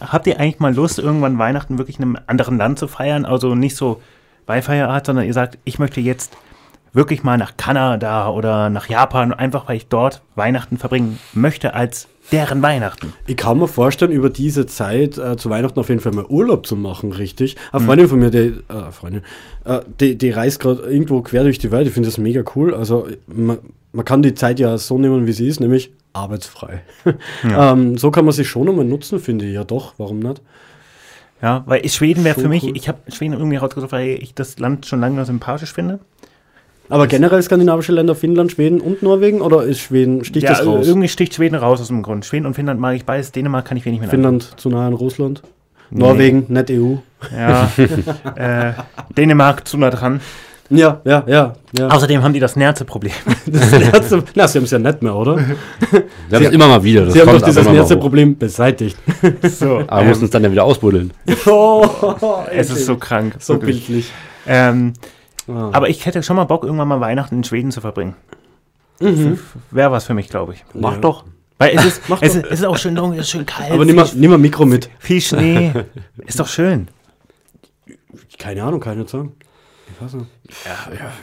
habt 0.00 0.26
ihr 0.26 0.38
eigentlich 0.38 0.58
mal 0.60 0.74
Lust, 0.74 0.98
irgendwann 0.98 1.38
Weihnachten 1.38 1.78
wirklich 1.78 1.96
in 1.98 2.02
einem 2.04 2.18
anderen 2.26 2.58
Land 2.58 2.78
zu 2.78 2.86
feiern? 2.86 3.24
Also 3.24 3.54
nicht 3.54 3.76
so 3.76 4.02
Beifeierart, 4.44 5.06
sondern 5.06 5.24
ihr 5.24 5.32
sagt, 5.32 5.56
ich 5.64 5.78
möchte 5.78 6.02
jetzt 6.02 6.36
wirklich 6.92 7.22
mal 7.22 7.38
nach 7.38 7.56
Kanada 7.56 8.30
oder 8.30 8.70
nach 8.70 8.88
Japan, 8.88 9.32
einfach 9.32 9.68
weil 9.68 9.76
ich 9.76 9.86
dort 9.86 10.22
Weihnachten 10.34 10.78
verbringen 10.78 11.18
möchte 11.32 11.74
als 11.74 12.08
deren 12.32 12.62
Weihnachten. 12.62 13.12
Ich 13.26 13.36
kann 13.36 13.58
mir 13.58 13.68
vorstellen, 13.68 14.12
über 14.12 14.30
diese 14.30 14.66
Zeit 14.66 15.18
äh, 15.18 15.36
zu 15.36 15.50
Weihnachten 15.50 15.78
auf 15.80 15.88
jeden 15.88 16.00
Fall 16.00 16.12
mal 16.12 16.26
Urlaub 16.26 16.66
zu 16.66 16.76
machen, 16.76 17.12
richtig. 17.12 17.56
Mhm. 17.56 17.60
Eine 17.72 17.84
Freundin 17.84 18.08
von 18.08 18.18
mir, 18.18 18.30
die, 18.30 18.38
äh, 18.38 18.92
Freundin, 18.92 19.22
äh, 19.64 19.80
die, 19.98 20.16
die 20.16 20.30
reist 20.30 20.60
gerade 20.60 20.82
irgendwo 20.82 21.22
quer 21.22 21.42
durch 21.42 21.58
die 21.58 21.70
Welt. 21.70 21.86
Ich 21.86 21.92
finde 21.94 22.08
das 22.08 22.18
mega 22.18 22.42
cool. 22.54 22.74
Also 22.74 23.08
man, 23.26 23.58
man 23.92 24.04
kann 24.04 24.22
die 24.22 24.34
Zeit 24.34 24.60
ja 24.60 24.78
so 24.78 24.98
nehmen, 24.98 25.26
wie 25.26 25.32
sie 25.32 25.48
ist, 25.48 25.60
nämlich 25.60 25.92
arbeitsfrei. 26.12 26.82
ähm, 27.44 27.98
so 27.98 28.10
kann 28.10 28.24
man 28.24 28.32
sie 28.32 28.44
schon 28.44 28.68
einmal 28.68 28.84
nutzen, 28.84 29.18
finde 29.20 29.46
ich. 29.46 29.54
Ja 29.54 29.64
doch, 29.64 29.94
warum 29.98 30.20
nicht? 30.20 30.40
Ja, 31.42 31.62
weil 31.66 31.88
Schweden 31.88 32.22
wäre 32.24 32.38
für 32.38 32.48
mich, 32.48 32.64
cool. 32.64 32.76
ich 32.76 32.88
habe 32.88 32.98
Schweden 33.10 33.32
irgendwie 33.32 33.56
rausgesucht, 33.56 33.92
weil 33.92 34.18
ich 34.20 34.34
das 34.34 34.58
Land 34.58 34.86
schon 34.86 35.00
lange 35.00 35.24
sympathisch 35.24 35.72
finde. 35.72 36.00
Aber 36.90 37.06
generell 37.06 37.42
skandinavische 37.42 37.92
Länder, 37.92 38.14
Finnland, 38.14 38.52
Schweden 38.52 38.80
und 38.80 39.02
Norwegen? 39.02 39.40
Oder 39.40 39.62
ist 39.62 39.78
Schweden, 39.78 40.24
sticht 40.24 40.44
ja, 40.44 40.50
das 40.50 40.66
raus? 40.66 40.86
irgendwie 40.86 41.08
sticht 41.08 41.34
Schweden 41.34 41.54
raus 41.54 41.80
aus 41.80 41.88
dem 41.88 42.02
Grund. 42.02 42.24
Schweden 42.24 42.46
und 42.46 42.54
Finnland 42.54 42.80
mag 42.80 42.96
ich 42.96 43.04
beides, 43.04 43.32
Dänemark 43.32 43.64
kann 43.64 43.76
ich 43.76 43.84
wenig 43.84 44.00
mehr 44.00 44.08
Finnland 44.08 44.58
zu 44.58 44.68
nah 44.68 44.86
an 44.86 44.92
Russland? 44.92 45.42
Norwegen, 45.90 46.46
nicht 46.48 46.70
EU. 46.70 46.96
Ja, 47.36 47.70
äh, 48.36 48.72
Dänemark 49.16 49.66
zu 49.66 49.78
nah 49.78 49.90
dran. 49.90 50.20
Ja, 50.70 51.00
ja, 51.04 51.24
ja. 51.26 51.54
ja. 51.76 51.88
Außerdem 51.88 52.22
haben 52.22 52.32
die 52.32 52.38
das 52.38 52.54
Nerze-Problem. 52.54 53.12
Das 53.46 53.72
letzte, 53.72 54.22
na, 54.36 54.46
sie 54.46 54.58
haben 54.58 54.64
es 54.64 54.70
ja 54.70 54.78
nicht 54.78 55.02
mehr, 55.02 55.16
oder? 55.16 55.36
Wir 56.28 56.38
haben 56.38 56.44
es 56.44 56.52
immer 56.52 56.68
mal 56.68 56.82
wieder. 56.84 57.06
Das 57.06 57.14
Sie 57.14 57.20
haben 57.20 57.32
doch 57.32 57.42
dieses. 57.42 57.66
Nerze-Problem 57.66 58.38
beseitigt. 58.38 58.96
So, 59.42 59.82
Aber 59.86 60.02
wir 60.02 60.08
mussten 60.08 60.26
es 60.26 60.30
dann 60.30 60.44
ja 60.44 60.52
wieder 60.52 60.64
ausbuddeln. 60.64 61.12
Oh, 61.46 61.84
es 62.52 62.70
ist 62.70 62.86
so 62.86 62.96
krank. 62.96 63.34
so 63.40 63.54
wirklich. 63.54 63.86
bildlich. 63.86 64.12
Ähm, 64.46 64.92
Ah. 65.50 65.70
aber 65.72 65.88
ich 65.88 66.06
hätte 66.06 66.22
schon 66.22 66.36
mal 66.36 66.44
Bock, 66.44 66.64
irgendwann 66.64 66.88
mal 66.88 67.00
Weihnachten 67.00 67.36
in 67.36 67.44
Schweden 67.44 67.70
zu 67.70 67.80
verbringen. 67.80 68.14
Mhm. 69.00 69.38
Wäre 69.70 69.90
was 69.92 70.04
für 70.04 70.14
mich, 70.14 70.28
glaube 70.28 70.54
ich. 70.54 70.64
Mach 70.74 70.94
Ja. 70.94 70.98
doch. 70.98 71.24
Weil 71.58 71.76
es 71.76 71.84
ist, 71.86 72.08
Mach 72.08 72.20
es 72.22 72.32
doch. 72.34 72.40
ist, 72.42 72.50
es 72.52 72.60
ist 72.60 72.64
auch 72.66 72.76
schön 72.78 72.94
dunkel, 72.94 73.20
es 73.20 73.26
ist 73.26 73.30
schön 73.32 73.46
kalt. 73.46 73.70
Aber 73.72 73.84
nimm 73.84 73.96
mal, 73.96 74.08
nimm 74.14 74.30
mal 74.30 74.38
Mikro 74.38 74.66
mit. 74.66 74.90
viel 74.98 75.20
Schnee. 75.20 75.72
ist 76.26 76.38
doch 76.40 76.48
schön. 76.48 76.88
Keine 78.38 78.62
Ahnung, 78.62 78.80
kann 78.80 79.00
ich 79.00 79.10
Ich 80.00 80.06
weiß 80.06 80.14
nicht. 80.14 80.26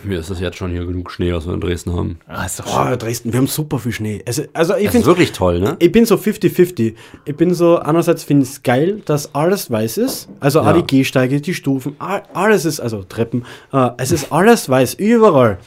Mir 0.04 0.20
ist 0.20 0.30
das 0.30 0.40
jetzt 0.40 0.58
schon 0.58 0.72
hier 0.72 0.86
genug 0.86 1.10
Schnee, 1.10 1.34
was 1.34 1.48
wir 1.48 1.54
in 1.56 1.62
Dresden 1.62 1.94
haben. 1.96 2.20
Ah, 2.28 2.46
ist 2.46 2.60
doch 2.60 2.68
schön. 2.68 2.76
Boah, 2.76 2.96
Dresden, 2.98 3.34
wir 3.34 3.40
haben 3.40 3.48
super 3.48 3.80
viel 3.80 3.92
Schnee. 3.92 4.22
Also, 4.28 4.44
also 4.54 4.74
ich 4.76 4.78
Das 4.78 4.86
ist 4.86 4.92
finde 4.92 5.08
wirklich 5.08 5.32
toll, 5.32 5.60
ne? 5.60 5.76
ich 5.80 5.92
bin 5.92 6.06
so 6.06 6.16
50-50. 6.16 6.94
Ich 7.26 7.36
bin 7.36 7.54
so, 7.56 7.80
einerseits 7.80 8.24
finde 8.24 8.44
ich 8.44 8.50
es 8.52 8.64
geil, 8.64 9.02
dass 9.06 9.34
alles 9.34 9.72
weiß 9.72 9.98
ist. 9.98 10.30
Also 10.40 10.60
Ja. 10.62 10.74
die 10.74 10.84
Gehsteige, 10.86 11.42
die 11.42 11.54
Stufen, 11.56 11.96
all- 12.00 12.24
alles 12.34 12.66
ist, 12.66 12.80
also 12.80 13.02
Treppen, 13.04 13.46
äh, 13.74 13.90
es 13.98 14.12
ist 14.12 14.32
alles 14.32 14.70
weiß, 14.70 14.94
überall. 14.96 15.58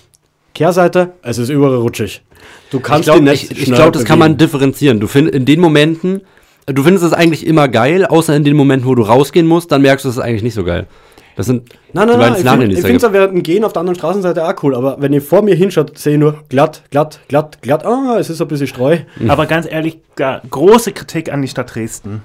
Kehrseite, 0.55 1.12
es 1.23 1.39
ist 1.39 1.49
überall 1.49 1.77
rutschig. 1.77 2.23
Du 2.70 2.78
Ich 2.78 2.82
kannst 2.82 3.05
glaube, 3.05 3.20
die 3.24 3.31
ich, 3.32 3.43
nicht 3.51 3.53
ich 3.59 3.65
schnell 3.66 3.77
glaub, 3.78 3.93
das 3.93 4.05
kann 4.05 4.19
man 4.19 4.37
differenzieren. 4.37 5.01
Du 5.01 5.07
findest 5.09 5.35
in 5.37 5.45
den 5.47 5.61
Momenten, 5.61 6.23
du 6.66 6.82
findest 6.82 7.05
es 7.05 7.12
eigentlich 7.12 7.47
immer 7.47 7.69
geil, 7.69 8.07
außer 8.07 8.35
in 8.37 8.45
den 8.45 8.57
Momenten, 8.57 8.89
wo 8.89 8.95
du 8.95 9.03
rausgehen 9.03 9.47
musst, 9.47 9.70
dann 9.73 9.82
merkst 9.82 10.05
du 10.05 10.09
es 10.09 10.16
ist 10.16 10.23
eigentlich 10.23 10.43
nicht 10.43 10.55
so 10.55 10.65
geil. 10.65 10.87
Das 11.36 11.47
sind 11.47 11.69
Nein, 11.93 12.07
die 12.07 12.12
nein, 12.12 12.20
nein, 12.20 12.32
ich 12.32 12.39
Szenarien, 12.40 12.77
finde 12.77 13.07
es 13.07 13.12
während 13.12 13.32
dem 13.35 13.43
Gehen 13.43 13.65
auf 13.65 13.73
der 13.73 13.81
anderen 13.81 13.97
Straßenseite 13.97 14.47
auch 14.47 14.62
cool, 14.62 14.74
aber 14.74 15.01
wenn 15.01 15.12
ich 15.12 15.24
vor 15.24 15.43
mir 15.43 15.55
hinschaut, 15.55 15.97
sehe 15.98 16.15
ich 16.15 16.19
nur 16.19 16.44
glatt, 16.48 16.82
glatt, 16.90 17.20
glatt, 17.28 17.62
glatt, 17.62 17.85
ah, 17.85 18.16
es 18.19 18.31
ist 18.31 18.40
ein 18.40 18.48
bisschen 18.48 18.66
Streu. 18.66 18.98
Aber 19.28 19.47
ganz 19.47 19.66
ehrlich, 19.70 19.98
große 20.16 20.93
Kritik 20.93 21.32
an 21.32 21.43
die 21.43 21.48
Stadt 21.48 21.74
Dresden. 21.74 22.23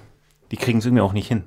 Die 0.52 0.58
kriegen 0.58 0.80
es 0.80 0.86
irgendwie 0.86 1.02
auch 1.02 1.14
nicht 1.14 1.28
hin. 1.28 1.44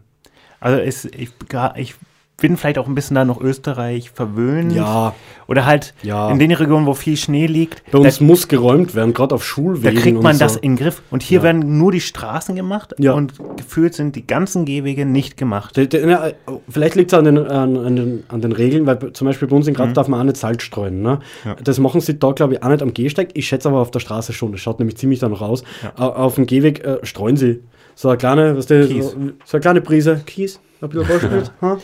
Also 0.60 0.78
es, 0.78 1.04
ich, 1.04 1.30
ich 1.76 1.94
bin 2.40 2.56
vielleicht 2.56 2.78
auch 2.78 2.86
ein 2.86 2.94
bisschen 2.94 3.16
da 3.16 3.24
noch 3.24 3.40
Österreich 3.40 4.10
verwöhnt. 4.10 4.72
Ja, 4.72 5.12
Oder 5.48 5.64
halt 5.64 5.94
Ja. 6.02 6.30
in 6.30 6.38
den 6.38 6.52
Regionen, 6.52 6.84
wo 6.86 6.92
viel 6.94 7.16
Schnee 7.16 7.46
liegt. 7.46 7.82
bei 7.90 7.98
uns 7.98 8.18
da, 8.18 8.24
muss 8.24 8.48
geräumt 8.48 8.94
werden, 8.94 9.12
gerade 9.14 9.34
auf 9.34 9.40
da 9.40 9.46
Schulwegen. 9.46 9.98
kriegt 10.00 10.22
man 10.22 10.38
das 10.38 10.54
so. 10.54 10.60
in 10.60 10.72
den 10.76 10.84
Griff. 10.84 11.02
Und 11.10 11.22
hier 11.22 11.38
Ja. 11.38 11.42
werden 11.44 11.78
nur 11.78 11.90
die 11.90 12.00
Straßen 12.02 12.54
gemacht 12.54 12.94
Ja. 12.98 13.14
und 13.14 13.32
gefühlt 13.56 13.94
sind 13.94 14.14
die 14.14 14.26
ganzen 14.26 14.66
Gehwege 14.66 15.04
nicht 15.06 15.36
gemacht. 15.36 15.76
Der, 15.76 15.86
der, 15.86 16.06
na, 16.06 16.30
vielleicht 16.68 16.94
liegt 16.96 17.12
es 17.12 17.18
an 17.18 17.24
den, 17.24 17.38
an, 17.38 17.76
an, 17.76 17.96
den, 17.96 18.24
an 18.28 18.40
den 18.40 18.52
Regeln, 18.52 18.86
weil 18.86 19.12
zum 19.14 19.26
Beispiel 19.26 19.48
bei 19.48 19.56
uns 19.56 19.66
in 19.66 19.74
Graz 19.74 19.92
darf 19.94 20.06
man 20.06 20.20
auch 20.20 20.24
nicht 20.24 20.36
Salz 20.36 20.62
streuen. 20.62 21.02
Ne? 21.02 21.18
Das 21.64 21.78
machen 21.80 22.00
sie 22.00 22.18
da, 22.18 22.30
glaube 22.32 22.54
ich, 22.54 22.62
auch 22.62 22.68
nicht 22.68 22.82
am 22.82 22.92
Gehsteig. 22.94 23.30
Ich 23.34 23.48
schätze 23.48 23.68
aber 23.68 23.78
auf 23.78 23.90
der 23.90 24.00
Straße 24.00 24.32
schon. 24.32 24.52
Das 24.52 24.60
schaut 24.60 24.78
nämlich 24.78 24.96
ziemlich 24.98 25.18
danach 25.18 25.40
aus. 25.40 25.64
Au- 25.96 26.10
Auf 26.10 26.34
dem 26.36 26.46
Gehweg 26.46 26.84
äh, 26.84 26.98
streuen 27.04 27.36
sie 27.36 27.60
so 27.98 28.10
eine 28.10 28.16
kleine, 28.16 28.56
was 28.56 28.66
der, 28.66 28.86
Kies. 28.86 29.10
so, 29.10 29.16
so 29.44 29.56
eine 29.56 29.60
kleine 29.60 29.80
Prise 29.80 30.22
Kies, 30.24 30.60
ein 30.80 30.88
bisschen 30.88 31.04
vorspielt. 31.04 31.52
ha? 31.60 31.78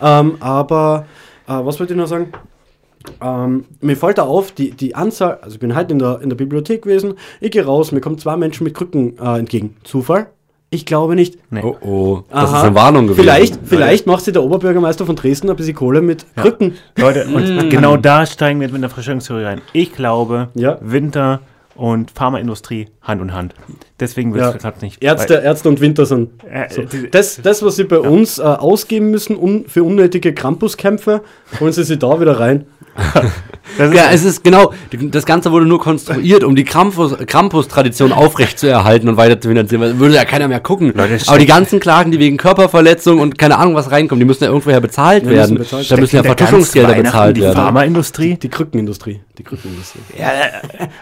ähm, 0.20 0.36
aber 0.40 1.04
äh, 1.46 1.52
was 1.52 1.78
wollte 1.78 1.92
ich 1.92 1.98
noch 1.98 2.06
sagen? 2.06 2.32
Ähm, 3.20 3.66
mir 3.82 3.94
fällt 3.94 4.16
da 4.16 4.22
auf, 4.22 4.52
die, 4.52 4.70
die 4.70 4.94
Anzahl, 4.94 5.38
also 5.42 5.54
ich 5.54 5.60
bin 5.60 5.74
halt 5.74 5.90
in 5.90 5.98
der, 5.98 6.20
in 6.22 6.30
der 6.30 6.36
Bibliothek 6.36 6.82
gewesen, 6.82 7.12
ich 7.42 7.50
gehe 7.50 7.62
raus, 7.62 7.92
mir 7.92 8.00
kommen 8.00 8.16
zwei 8.16 8.38
Menschen 8.38 8.64
mit 8.64 8.72
Krücken 8.72 9.18
äh, 9.18 9.38
entgegen. 9.38 9.76
Zufall? 9.84 10.28
Ich 10.70 10.86
glaube 10.86 11.14
nicht. 11.14 11.36
Nee. 11.50 11.60
Oh 11.62 11.76
oh, 11.82 12.22
das 12.30 12.48
Aha. 12.48 12.58
ist 12.58 12.64
eine 12.64 12.74
Warnung 12.74 13.06
gewesen. 13.08 13.20
Vielleicht, 13.22 13.58
vielleicht 13.62 14.06
macht 14.06 14.24
sich 14.24 14.32
der 14.32 14.42
Oberbürgermeister 14.42 15.04
von 15.04 15.16
Dresden 15.16 15.50
ein 15.50 15.56
bisschen 15.56 15.74
Kohle 15.74 16.00
mit 16.00 16.24
Krücken. 16.36 16.76
Leute, 16.96 17.26
und 17.26 17.68
genau 17.68 17.98
da 17.98 18.24
steigen 18.24 18.60
wir 18.60 18.68
jetzt 18.68 18.72
mit 18.72 18.82
der 18.82 18.88
Verschwörungstheorie 18.88 19.44
rein. 19.44 19.60
Ich 19.74 19.92
glaube, 19.92 20.48
Ja. 20.54 20.78
Winter 20.80 21.40
und 21.74 22.12
Pharmaindustrie 22.12 22.88
Hand 23.02 23.20
in 23.20 23.34
Hand. 23.34 23.54
Deswegen 24.00 24.32
wird 24.34 24.44
Ja. 24.44 24.50
es 24.52 24.58
gerade 24.58 24.80
nicht. 24.80 25.02
Ärzte, 25.02 25.34
Ärzte 25.34 25.68
und 25.68 25.80
Winter 25.80 26.06
sind. 26.06 26.30
Äh, 26.50 26.72
So. 26.72 26.82
die- 26.82 27.10
Das, 27.10 27.40
das, 27.42 27.62
was 27.62 27.76
sie 27.76 27.84
bei 27.84 27.98
uns 27.98 28.38
äh, 28.38 28.42
ausgeben 28.42 29.10
müssen 29.10 29.36
un, 29.36 29.66
für 29.68 29.84
unnötige 29.84 30.32
Krampuskämpfe, 30.32 31.20
holen 31.60 31.72
sie 31.72 31.84
sich 31.84 31.98
da 31.98 32.20
wieder 32.20 32.40
rein. 32.40 32.64
das 33.78 33.90
ist, 33.90 33.94
Ja, 33.96 34.04
es 34.12 34.24
ist 34.24 34.42
genau, 34.44 34.72
die- 34.92 35.10
das 35.10 35.24
Ganze 35.24 35.52
wurde 35.52 35.64
nur 35.64 35.80
konstruiert, 35.80 36.42
um 36.44 36.56
die 36.56 36.64
Krampus- 36.64 37.16
Krampus-Tradition 37.26 38.12
aufrechtzuerhalten 38.12 39.08
und 39.08 39.16
weiter 39.16 39.40
zu 39.40 39.48
finanzieren, 39.48 39.80
weil 39.80 39.98
würde 39.98 40.14
ja 40.16 40.24
keiner 40.24 40.48
mehr 40.48 40.60
gucken. 40.60 40.92
Leute, 40.94 41.18
Aber 41.28 41.38
die 41.38 41.46
ganzen 41.46 41.78
Klagen, 41.78 42.10
die 42.10 42.18
wegen 42.18 42.36
Körperverletzung 42.36 43.20
und 43.20 43.38
keine 43.38 43.58
Ahnung 43.58 43.74
was 43.74 43.90
reinkommen, 43.90 44.18
die 44.20 44.26
müssen 44.26 44.42
ja 44.44 44.50
irgendwoher 44.50 44.80
bezahlt 44.80 45.22
Ja, 45.22 45.28
müssen 45.28 45.38
werden. 45.38 45.58
bezahlt 45.58 45.90
da 45.90 45.96
müssen 45.98 46.16
ja 46.16 46.22
Vertuschungsgelder 46.24 46.94
bezahlt 46.94 47.36
die 47.36 47.42
werden. 47.42 47.54
Pharmaindustrie. 47.54 48.34
Die 48.36 48.48
Krückenindustrie. 48.48 49.20
Die 49.38 49.42
Krückenindustrie. 49.44 50.00
Ja, 50.18 50.30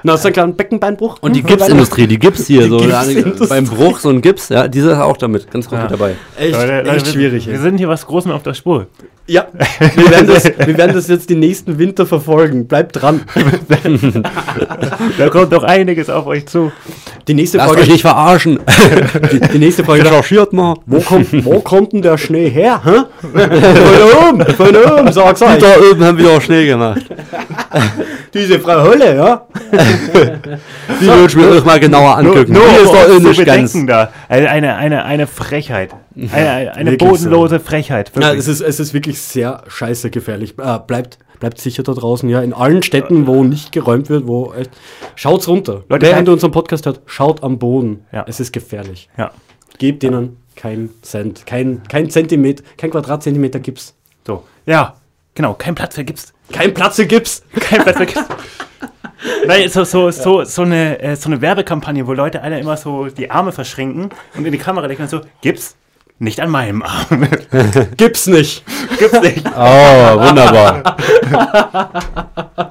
Na, 0.03 0.13
hast 0.13 0.25
du 0.25 0.29
einen 0.29 0.35
kleinen 0.35 0.55
Beckenbeinbruch? 0.57 1.17
Und 1.23 1.35
die 1.35 1.43
Gipsindustrie, 1.43 2.07
die 2.07 2.19
Gips 2.19 2.47
hier, 2.47 2.63
Die 2.65 2.69
so 2.69 2.79
Gipsindustrie. 2.93 3.49
beim 3.49 3.65
Bruch, 3.65 3.99
so 4.01 4.09
ein 4.11 4.21
Gips, 4.23 4.49
ja, 4.49 4.69
diese 4.69 4.93
ist 4.93 4.99
auch 4.99 5.17
damit 5.17 5.51
ganz 5.51 5.67
gut 5.69 5.79
Ja. 5.79 5.83
mit 5.85 5.93
dabei. 5.93 6.15
Echt, 6.39 6.53
Leute, 6.53 6.77
Leute, 6.79 6.91
echt 6.91 7.07
wir- 7.07 7.13
schwierig. 7.13 7.47
Wir 7.47 7.55
ey. 7.55 7.61
sind 7.61 7.79
hier 7.79 7.89
was 7.89 8.07
Großem 8.07 8.31
auf 8.33 8.43
der 8.43 8.55
Spur. 8.55 8.87
Ja, 9.31 9.47
wir 9.95 10.11
werden, 10.11 10.27
das, 10.27 10.45
wir 10.45 10.79
werden 10.79 10.95
das 10.95 11.07
jetzt 11.09 11.29
die 11.29 11.35
nächsten 11.35 11.79
Winter 11.79 12.07
verfolgen. 12.07 12.67
Bleibt 12.67 13.01
dran. 13.03 13.21
Da 15.19 15.29
kommt 15.29 15.53
doch 15.53 15.65
einiges 15.65 16.09
auf 16.11 16.27
euch 16.27 16.47
zu. 16.47 16.73
Die 17.27 17.35
nächste 17.35 17.59
Lasst 17.59 17.71
Frage, 17.71 17.83
euch 17.83 17.91
nicht 17.91 18.01
verarschen. 18.03 18.59
die, 19.33 19.41
die 19.41 19.59
nächste 19.59 19.85
Frage 19.85 20.03
Recherchiert 20.05 20.53
mal. 20.53 20.77
wo 20.87 21.01
kommt, 21.01 21.45
wo 21.45 21.61
kommt 21.61 21.93
denn 21.93 22.03
der 22.03 22.17
Schnee 22.17 22.49
her? 22.49 22.81
Hä? 22.85 23.03
Von 23.21 24.29
oben, 24.31 24.55
von 24.55 24.69
oben, 24.77 25.13
sag's 25.13 25.43
euch. 25.43 25.59
Da 25.59 25.75
oben 25.91 26.05
haben 26.05 26.19
wir 26.19 26.31
auch 26.31 26.41
Schnee 26.41 26.67
gemacht. 26.67 27.03
Diese 28.33 28.59
Frau 28.61 28.83
Hölle, 28.83 29.17
ja? 29.17 29.43
Die 31.01 31.07
würde 31.07 31.25
ich 31.27 31.37
mir 31.37 31.49
euch 31.51 31.65
mal 31.65 31.81
genauer 31.81 32.17
angucken. 32.19 32.53
Nur, 32.53 32.63
die 32.79 32.85
ist 32.85 32.93
doch 32.95 33.21
nicht 33.21 33.45
ganz. 33.45 33.73
bedenken 33.73 33.87
da. 33.87 34.13
Eine, 34.29 34.51
eine, 34.51 34.77
eine, 34.77 35.05
eine 35.05 35.27
Frechheit. 35.27 35.95
Eine, 36.17 36.75
eine 36.75 36.97
bodenlose 36.97 37.61
Frechheit. 37.61 38.13
Ja, 38.19 38.33
es 38.35 38.49
ist, 38.49 38.61
es 38.61 38.81
ist 38.81 38.95
wirklich 38.95 39.21
sehr 39.21 39.63
scheiße 39.69 40.11
gefährlich. 40.11 40.55
Äh, 40.59 40.79
bleibt, 40.87 41.19
bleibt 41.41 41.61
sicher 41.61 41.83
da 41.83 41.93
draußen, 41.93 42.29
ja. 42.29 42.41
In 42.43 42.53
allen 42.53 42.83
Städten, 42.83 43.27
wo 43.27 43.45
nicht 43.45 43.73
geräumt 43.73 44.09
wird, 44.11 44.27
wo 44.27 44.53
echt. 44.53 44.71
Schaut's 45.15 45.49
runter. 45.49 45.85
Leute, 45.89 46.07
Wer 46.07 46.17
hinter 46.17 46.33
unserem 46.33 46.53
Podcast 46.53 46.87
hört, 46.87 47.01
schaut 47.07 47.43
am 47.43 47.59
Boden. 47.59 48.05
Ja. 48.13 48.25
Es 48.27 48.41
ist 48.41 48.53
gefährlich. 48.53 49.09
ja. 49.17 49.31
Gebt 49.79 50.03
ihnen 50.03 50.39
kein 50.57 50.91
Cent, 51.03 51.47
kein, 51.47 51.83
kein 51.89 52.11
Zentimeter, 52.11 52.65
kein 52.77 52.91
Quadratzentimeter 52.91 53.61
Gips. 53.61 53.95
So. 54.27 54.43
Ja, 54.67 54.97
genau. 55.35 55.55
Kein 55.55 55.77
Platz 55.77 55.95
für 55.95 56.05
Gips. 56.05 56.33
Kein 56.53 56.75
Platz 56.75 56.97
für 56.97 57.07
Gips. 57.07 57.45
Kein 57.61 57.83
Platz 57.85 57.97
für 57.97 58.07
Gips. 58.07 58.21
Nein, 59.47 59.69
so, 59.69 59.85
so, 59.85 60.11
so, 60.11 60.45
so, 60.45 60.63
eine, 60.63 61.01
äh, 61.01 61.17
so 61.17 61.29
eine 61.29 61.41
Werbekampagne, 61.41 62.07
wo 62.07 62.13
Leute 62.13 62.43
alle 62.43 62.59
immer 62.59 62.77
so 62.77 63.09
die 63.09 63.31
Arme 63.31 63.53
verschränken 63.53 64.11
und 64.37 64.45
in 64.45 64.53
die 64.53 64.59
Kamera 64.59 64.87
denken 64.87 65.03
und 65.03 65.11
so, 65.11 65.21
Gips? 65.41 65.77
Nicht 66.21 66.41
an 66.41 66.51
meinem 66.51 66.83
Arm. 66.83 67.29
Gips 67.97 68.27
nicht. 68.27 68.65
Gibt's 68.99 69.21
nicht. 69.21 69.45
Oh, 69.57 70.21
wunderbar. 70.21 70.97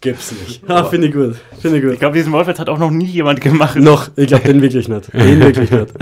Gips 0.00 0.32
nicht. 0.32 0.62
Ah, 0.70 0.84
finde 0.84 1.08
ich 1.08 1.12
gut. 1.12 1.36
Finde 1.60 1.78
ich 1.78 1.84
Ich 1.94 1.98
glaube, 1.98 2.16
diesen 2.16 2.32
Wortwitz 2.32 2.60
hat 2.60 2.68
auch 2.68 2.78
noch 2.78 2.90
nie 2.90 3.06
jemand 3.06 3.40
gemacht. 3.40 3.76
Noch, 3.76 4.10
ich 4.14 4.28
glaube 4.28 4.46
den 4.46 4.62
wirklich 4.62 4.88
nicht. 4.88 5.12
Den 5.12 5.40
wirklich 5.40 5.72
nicht. 5.72 5.92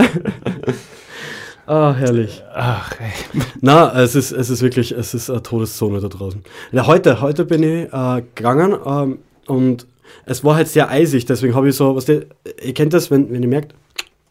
Ah, 1.67 1.93
herrlich. 1.93 2.43
Ach, 2.53 2.93
ey. 2.99 3.41
Na, 3.59 4.01
es 4.01 4.15
ist, 4.15 4.31
es 4.31 4.49
ist 4.49 4.61
wirklich, 4.61 4.93
es 4.93 5.13
ist 5.13 5.29
eine 5.29 5.43
Todeszone 5.43 5.99
da 5.99 6.07
draußen. 6.07 6.41
Ja, 6.71 6.87
heute, 6.87 7.19
heute 7.19 7.43
bin 7.43 7.61
ich 7.61 7.91
äh, 7.91 8.23
gegangen 8.35 8.75
ähm, 8.85 9.19
und 9.47 9.85
es 10.25 10.45
war 10.45 10.55
halt 10.55 10.69
sehr 10.69 10.89
eisig, 10.89 11.25
deswegen 11.25 11.55
habe 11.55 11.67
ich 11.67 11.75
so, 11.75 11.93
was 11.95 12.07
ihr, 12.07 12.25
ihr 12.63 12.73
kennt 12.73 12.93
das, 12.93 13.11
wenn, 13.11 13.29
wenn 13.31 13.41
ihr 13.43 13.49
merkt, 13.49 13.75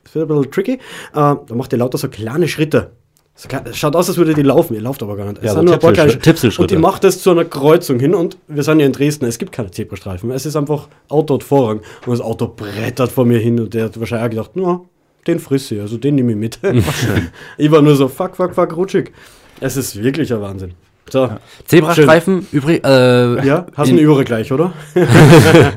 es 0.04 0.14
wird 0.14 0.30
ein 0.30 0.34
bisschen 0.34 0.50
tricky, 0.50 0.72
äh, 0.72 0.78
dann 1.12 1.44
macht 1.56 1.72
ihr 1.74 1.78
lauter 1.78 1.98
so 1.98 2.08
kleine 2.08 2.48
Schritte. 2.48 2.92
So, 3.34 3.50
schaut 3.74 3.94
aus, 3.96 4.08
als 4.08 4.16
würde 4.16 4.32
die 4.32 4.40
laufen, 4.40 4.72
ihr 4.74 4.80
lauft 4.80 5.02
aber 5.02 5.14
gar 5.14 5.26
nicht. 5.26 5.36
Es 5.38 5.44
Ja, 5.44 5.52
sind 5.52 5.66
nur 5.66 5.74
ein 5.74 5.80
paar 5.80 5.92
kleine- 5.92 6.18
Tipselschritte. 6.18 6.74
Und 6.74 6.78
ich 6.78 6.82
mache 6.82 7.02
das 7.02 7.20
zu 7.20 7.32
einer 7.32 7.44
Kreuzung 7.44 8.00
hin 8.00 8.14
und 8.14 8.38
wir 8.48 8.62
sind 8.62 8.80
ja 8.80 8.86
in 8.86 8.92
Dresden, 8.92 9.26
es 9.26 9.36
gibt 9.36 9.52
keine 9.52 9.70
Zebrastreifen, 9.70 10.30
es 10.30 10.46
ist 10.46 10.56
einfach 10.56 10.88
Auto 11.10 11.34
hat 11.34 11.42
Vorrang 11.44 11.80
und 12.06 12.12
das 12.12 12.22
Auto 12.22 12.48
brettert 12.48 13.12
vor 13.12 13.26
mir 13.26 13.38
hin 13.38 13.60
und 13.60 13.74
der 13.74 13.84
hat 13.84 14.00
wahrscheinlich 14.00 14.24
auch 14.26 14.30
gedacht, 14.30 14.50
na, 14.54 14.80
den 15.27 15.39
friss 15.39 15.70
ich, 15.70 15.81
also 15.81 15.97
den 15.98 16.15
nehme 16.16 16.32
ich 16.32 16.39
mit. 16.39 16.59
ich 17.59 17.70
war 17.70 17.82
nur 17.82 17.97
so, 17.97 18.09
fuck, 18.09 18.36
fuck, 18.36 18.55
fuck, 18.55 18.77
rutschig. 18.77 19.12
Es 19.61 19.77
ist 19.77 20.03
wirklich 20.03 20.32
ein 20.32 20.40
Wahnsinn. 20.40 20.73
So, 21.09 21.31
Zebrastreifen, 21.66 22.48
übrigens, 22.51 22.85
äh, 22.85 23.47
ja, 23.47 23.66
hast 23.77 23.89
in- 23.89 23.97
einen 23.97 24.05
Übere 24.05 24.24
gleich, 24.24 24.51
oder? 24.53 24.73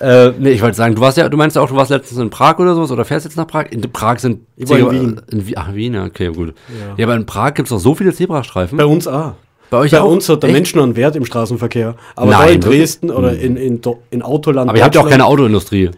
Äh, 0.00 0.32
nee, 0.38 0.50
ich 0.50 0.62
wollte 0.62 0.76
sagen, 0.76 0.94
du 0.94 1.00
warst 1.00 1.18
ja, 1.18 1.28
du 1.28 1.36
meinst 1.36 1.56
ja 1.56 1.62
auch, 1.62 1.68
du 1.68 1.74
warst 1.74 1.90
letztens 1.90 2.20
in 2.20 2.30
Prag 2.30 2.58
oder 2.58 2.74
sowas 2.74 2.92
oder 2.92 3.04
fährst 3.04 3.24
jetzt 3.26 3.36
nach 3.36 3.48
Prag? 3.48 3.66
In 3.70 3.80
Prag 3.80 4.20
sind 4.20 4.42
Ich 4.56 4.68
war 4.68 4.78
in 4.78 4.90
Wien. 4.92 5.20
In 5.30 5.46
Wien. 5.46 5.54
Ach, 5.56 5.74
Wien, 5.74 5.96
okay, 5.96 6.28
gut. 6.32 6.54
Ja. 6.68 6.94
Ja, 6.96 7.06
aber 7.06 7.16
in 7.16 7.26
Prag 7.26 7.54
gibt 7.54 7.66
es 7.66 7.70
doch 7.70 7.80
so 7.80 7.96
viele 7.96 8.12
Zebrastreifen. 8.12 8.78
Bei 8.78 8.84
uns 8.86 9.08
auch. 9.08 9.34
Bei 9.70 9.78
euch 9.78 9.90
Bei 9.90 10.00
auch? 10.00 10.10
uns 10.10 10.28
hat 10.28 10.42
der 10.42 10.48
Echt? 10.50 10.56
Mensch 10.56 10.74
noch 10.74 10.82
einen 10.84 10.96
Wert 10.96 11.14
im 11.16 11.24
Straßenverkehr. 11.26 11.94
Aber 12.16 12.30
Nein, 12.30 12.40
da 12.40 12.46
in 12.46 12.62
wirklich? 12.64 12.80
Dresden 12.80 13.10
oder 13.10 13.32
in, 13.34 13.56
in, 13.56 13.80
Do- 13.80 14.02
in 14.10 14.22
Autoland. 14.22 14.70
Aber 14.70 14.78
ihr 14.78 14.84
habt 14.84 14.94
ja 14.94 15.00
auch 15.02 15.08
keine 15.10 15.26
Autoindustrie. 15.26 15.90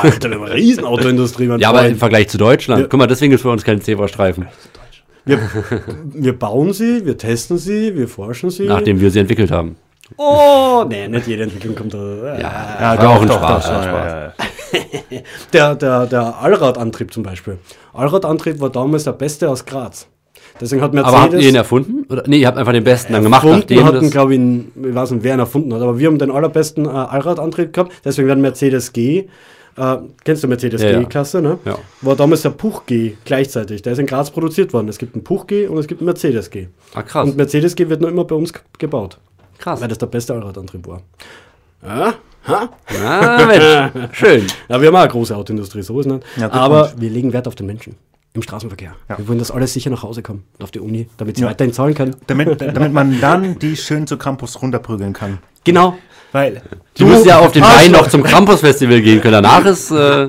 Alter, 0.00 0.30
eine 0.30 0.52
Riesenautoindustrie, 0.54 1.50
ja, 1.58 1.68
aber 1.68 1.86
im. 1.88 1.96
Vergleich 1.96 2.28
zu 2.28 2.38
Deutschland. 2.38 2.82
Ja. 2.82 2.86
Guck 2.88 2.98
mal, 2.98 3.06
deswegen 3.06 3.32
es 3.34 3.42
bei 3.42 3.50
uns 3.50 3.64
keine 3.64 3.80
Zebrastreifen. 3.80 4.46
wir, 5.24 5.40
wir 6.04 6.38
bauen 6.38 6.72
sie, 6.72 7.04
wir 7.04 7.16
testen 7.18 7.58
sie, 7.58 7.96
wir 7.96 8.06
forschen 8.08 8.50
sie. 8.50 8.66
Nachdem 8.66 9.00
wir 9.00 9.10
sie 9.10 9.18
entwickelt 9.18 9.50
haben. 9.50 9.76
Oh, 10.16 10.84
nee, 10.88 11.08
nicht 11.08 11.26
jede 11.26 11.42
Entwicklung 11.42 11.74
kommt 11.74 11.92
da. 11.94 12.38
Ja, 12.38 12.96
war 13.02 13.08
auch 13.08 13.22
ein 13.22 13.28
Spaß. 13.28 13.68
war 13.68 13.76
ein 13.78 13.88
Spaß. 13.88 14.12
ja, 14.12 14.20
ja. 14.26 14.32
Der, 15.52 15.74
der, 15.74 16.06
der 16.06 16.38
Allradantrieb 16.40 17.12
zum 17.12 17.22
Beispiel. 17.22 17.58
Allradantrieb 17.94 18.60
war 18.60 18.70
damals 18.70 19.04
der 19.04 19.12
beste 19.12 19.48
aus 19.48 19.64
Graz. 19.64 20.06
Deswegen 20.60 20.82
hat 20.82 20.92
Mercedes. 20.94 21.14
Aber 21.14 21.22
habt 21.24 21.34
ihr 21.34 21.48
ihn 21.48 21.54
erfunden? 21.54 22.06
Oder? 22.10 22.24
Nee, 22.26 22.38
ihr 22.38 22.46
habt 22.46 22.56
einfach 22.58 22.72
den 22.72 22.84
besten 22.84 23.12
dann 23.12 23.22
gemacht, 23.22 23.44
erfunden 23.44 23.60
nachdem 23.60 23.84
hatten, 23.84 24.00
das... 24.02 24.10
glaube 24.10 24.34
ich, 24.34 24.40
einen- 24.40 24.72
ich 24.88 24.94
weiß 24.94 25.10
nicht, 25.10 25.22
wer 25.24 25.34
ihn 25.34 25.40
erfunden 25.40 25.74
hat, 25.74 25.82
aber 25.82 25.98
wir 25.98 26.06
haben 26.08 26.18
den 26.18 26.30
allerbesten 26.30 26.86
äh, 26.86 26.88
Allradantrieb 26.88 27.72
gehabt. 27.72 27.92
Deswegen 28.04 28.28
werden 28.28 28.40
Mercedes 28.40 28.92
G. 28.92 29.26
Äh, 29.78 29.96
kennst 30.24 30.42
du 30.42 30.48
Mercedes 30.48 30.80
Ja. 30.82 30.98
G-Klasse, 31.00 31.42
ne? 31.42 31.58
Ja. 31.66 31.76
War 32.00 32.16
damals 32.16 32.40
der 32.42 32.50
Puch 32.50 32.86
G 32.86 33.12
gleichzeitig. 33.26 33.82
Der 33.82 33.92
ist 33.92 33.98
in 33.98 34.06
Graz 34.06 34.30
produziert 34.30 34.72
worden. 34.72 34.88
Es 34.88 34.96
gibt 34.96 35.14
einen 35.14 35.22
Puch 35.24 35.46
G 35.46 35.66
und 35.66 35.76
es 35.76 35.86
gibt 35.86 36.00
einen 36.00 36.06
Mercedes 36.06 36.50
G. 36.50 36.68
Ah, 36.94 37.02
krass. 37.02 37.28
Und 37.28 37.36
Mercedes 37.36 37.76
G 37.76 37.88
wird 37.90 38.00
noch 38.00 38.08
immer 38.08 38.24
bei 38.24 38.34
uns 38.34 38.52
gebaut, 38.78 39.18
krass. 39.58 39.80
weil 39.82 39.88
das 39.88 39.98
der 39.98 40.06
beste 40.06 40.32
Allradantrieb 40.32 40.86
war. 40.88 41.02
Ja, 41.86 42.14
ha? 42.48 42.70
Ah, 43.04 43.44
Mensch. 43.46 44.08
Schön. 44.16 44.46
Ja, 44.70 44.80
wir 44.80 44.88
haben 44.88 44.96
auch 44.96 45.00
eine 45.00 45.10
große 45.10 45.36
Autoindustrie, 45.36 45.82
so 45.82 46.00
ist 46.00 46.06
es 46.06 46.12
nicht. 46.12 46.24
Ja, 46.38 46.50
Aber 46.52 46.82
Glückwunsch. 46.84 47.02
wir 47.02 47.10
legen 47.10 47.32
Wert 47.34 47.46
auf 47.46 47.54
den 47.54 47.66
Menschen 47.66 47.96
im 48.36 48.42
Straßenverkehr. 48.42 48.94
Ja. 49.08 49.18
Wir 49.18 49.26
wollen, 49.28 49.38
dass 49.38 49.50
alle 49.50 49.66
sicher 49.66 49.90
nach 49.90 50.02
Hause 50.02 50.22
kommen 50.22 50.44
und 50.58 50.64
auf 50.64 50.70
die 50.70 50.80
Uni, 50.80 51.08
damit 51.16 51.36
sie 51.36 51.42
Ja. 51.42 51.48
weiterhin 51.48 51.72
zahlen 51.72 51.94
können. 51.94 52.16
Damit, 52.26 52.60
damit 52.76 52.92
man 52.92 53.20
dann 53.20 53.58
die 53.58 53.76
schön 53.76 54.06
zu 54.06 54.16
Campus 54.16 54.60
runterprügeln 54.62 55.12
kann. 55.12 55.38
Genau. 55.64 55.96
Weil 56.32 56.60
Die 56.98 57.04
müssen 57.04 57.26
ja 57.28 57.38
auf 57.38 57.52
den. 57.52 57.62
Beinen 57.62 57.92
noch 57.92 58.08
zum 58.08 58.22
Campus-Festival 58.22 59.00
gehen 59.00 59.20
können. 59.20 59.34
Danach 59.42 59.64
ist, 59.64 59.90
äh, 59.90 60.28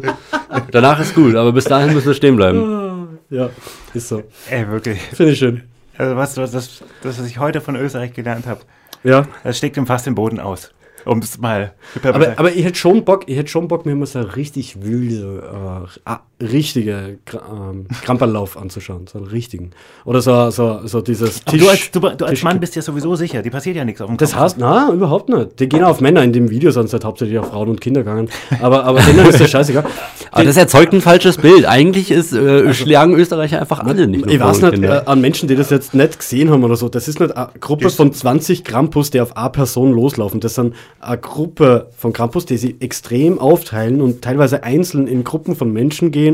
danach 0.71 0.99
ist 0.99 1.13
gut, 1.15 1.35
aber 1.35 1.51
bis 1.51 1.65
dahin 1.65 1.93
müssen 1.93 2.07
wir 2.07 2.13
stehen 2.13 2.35
bleiben. 2.35 2.83
Ja, 3.29 3.49
ist 3.93 4.07
so. 4.07 4.23
Ey, 4.49 4.65
wirklich. 4.69 5.01
Finde 5.01 5.33
ich 5.33 5.39
schön. 5.39 5.63
Also 5.97 6.15
was, 6.15 6.37
was, 6.37 6.51
das, 6.51 6.81
das, 7.03 7.19
was 7.19 7.25
ich 7.27 7.39
heute 7.39 7.59
von 7.59 7.75
Österreich 7.75 8.13
gelernt 8.13 8.45
habe, 8.47 8.61
Ja. 9.03 9.25
das 9.43 9.57
steckt 9.57 9.75
ihm 9.75 9.85
fast 9.85 10.05
den 10.05 10.15
Boden 10.15 10.39
aus. 10.39 10.71
Um 11.03 11.19
es 11.19 11.37
mal 11.37 11.73
Aber, 12.03 12.33
aber 12.37 12.53
ich 12.53 12.63
hätte 12.63 12.77
schon 12.77 13.03
Bock, 13.03 13.23
ich 13.27 13.35
hätte 13.37 13.49
schon 13.49 13.67
Bock, 13.67 13.85
mir 13.85 13.95
mal 13.95 14.05
so 14.05 14.21
richtig 14.21 14.81
wilde, 14.81 15.87
äh, 16.05 16.36
richtige 16.41 17.17
ähm, 17.33 17.87
Kramperlauf 18.03 18.57
anzuschauen, 18.57 19.07
so 19.07 19.17
einen 19.17 19.27
richtigen. 19.27 19.71
Oder 20.05 20.21
so, 20.21 20.49
so, 20.51 20.81
so 20.85 21.01
dieses 21.01 21.41
Aber 21.45 21.57
du 21.57 21.67
als, 21.69 21.91
du, 21.91 21.99
du 21.99 22.07
als 22.07 22.29
Tisch- 22.29 22.43
Mann 22.43 22.59
bist 22.59 22.75
ja 22.75 22.81
sowieso 22.81 23.15
sicher, 23.15 23.41
die 23.41 23.49
passiert 23.49 23.75
ja 23.75 23.83
nichts 23.85 24.01
auf 24.01 24.07
dem 24.07 24.17
Das 24.17 24.35
heißt, 24.35 24.57
na, 24.59 24.91
überhaupt 24.91 25.29
nicht. 25.29 25.59
Die 25.59 25.67
gehen 25.67 25.83
auf 25.83 25.99
Männer 25.99 26.23
in 26.23 26.33
dem 26.33 26.49
Video, 26.49 26.69
sonst 26.71 26.93
halt 26.93 27.05
hauptsächlich 27.05 27.39
auf 27.39 27.49
Frauen 27.49 27.69
und 27.69 27.81
Kinder 27.81 28.01
gegangen. 28.01 28.29
Aber, 28.61 28.83
aber 28.83 29.01
denen 29.01 29.25
ist 29.27 29.39
das 29.39 29.49
scheißegal. 29.49 29.85
Aber 30.31 30.43
das 30.43 30.57
erzeugt 30.57 30.93
ein 30.93 31.01
falsches 31.01 31.37
Bild. 31.37 31.65
Eigentlich 31.65 32.11
ist, 32.11 32.33
äh, 32.33 32.71
schlagen 32.73 33.15
Österreicher 33.15 33.59
einfach 33.59 33.79
alle 33.79 34.07
nicht 34.07 34.25
nur 34.25 34.33
Ich 34.33 34.39
weiß 34.39 34.61
nicht, 34.61 34.83
äh, 34.83 35.01
an 35.05 35.21
Menschen, 35.21 35.47
die 35.47 35.55
das 35.55 35.69
jetzt 35.71 35.95
nicht 35.95 36.19
gesehen 36.19 36.51
haben 36.51 36.63
oder 36.63 36.75
so, 36.75 36.89
das 36.89 37.07
ist 37.07 37.19
nicht 37.19 37.35
eine 37.35 37.49
Gruppe 37.59 37.89
von 37.89 38.13
20 38.13 38.63
Krampus, 38.63 39.09
die 39.09 39.21
auf 39.21 39.35
eine 39.37 39.49
Person 39.49 39.93
loslaufen. 39.93 40.39
Das 40.39 40.55
sind 40.55 40.75
eine 40.99 41.17
Gruppe 41.17 41.87
von 41.97 42.13
Krampus, 42.13 42.45
die 42.45 42.57
sie 42.57 42.75
extrem 42.81 43.39
aufteilen 43.39 44.01
und 44.01 44.21
teilweise 44.21 44.63
einzeln 44.63 45.07
in 45.07 45.23
Gruppen 45.23 45.55
von 45.55 45.71
Menschen 45.71 46.11
gehen, 46.11 46.26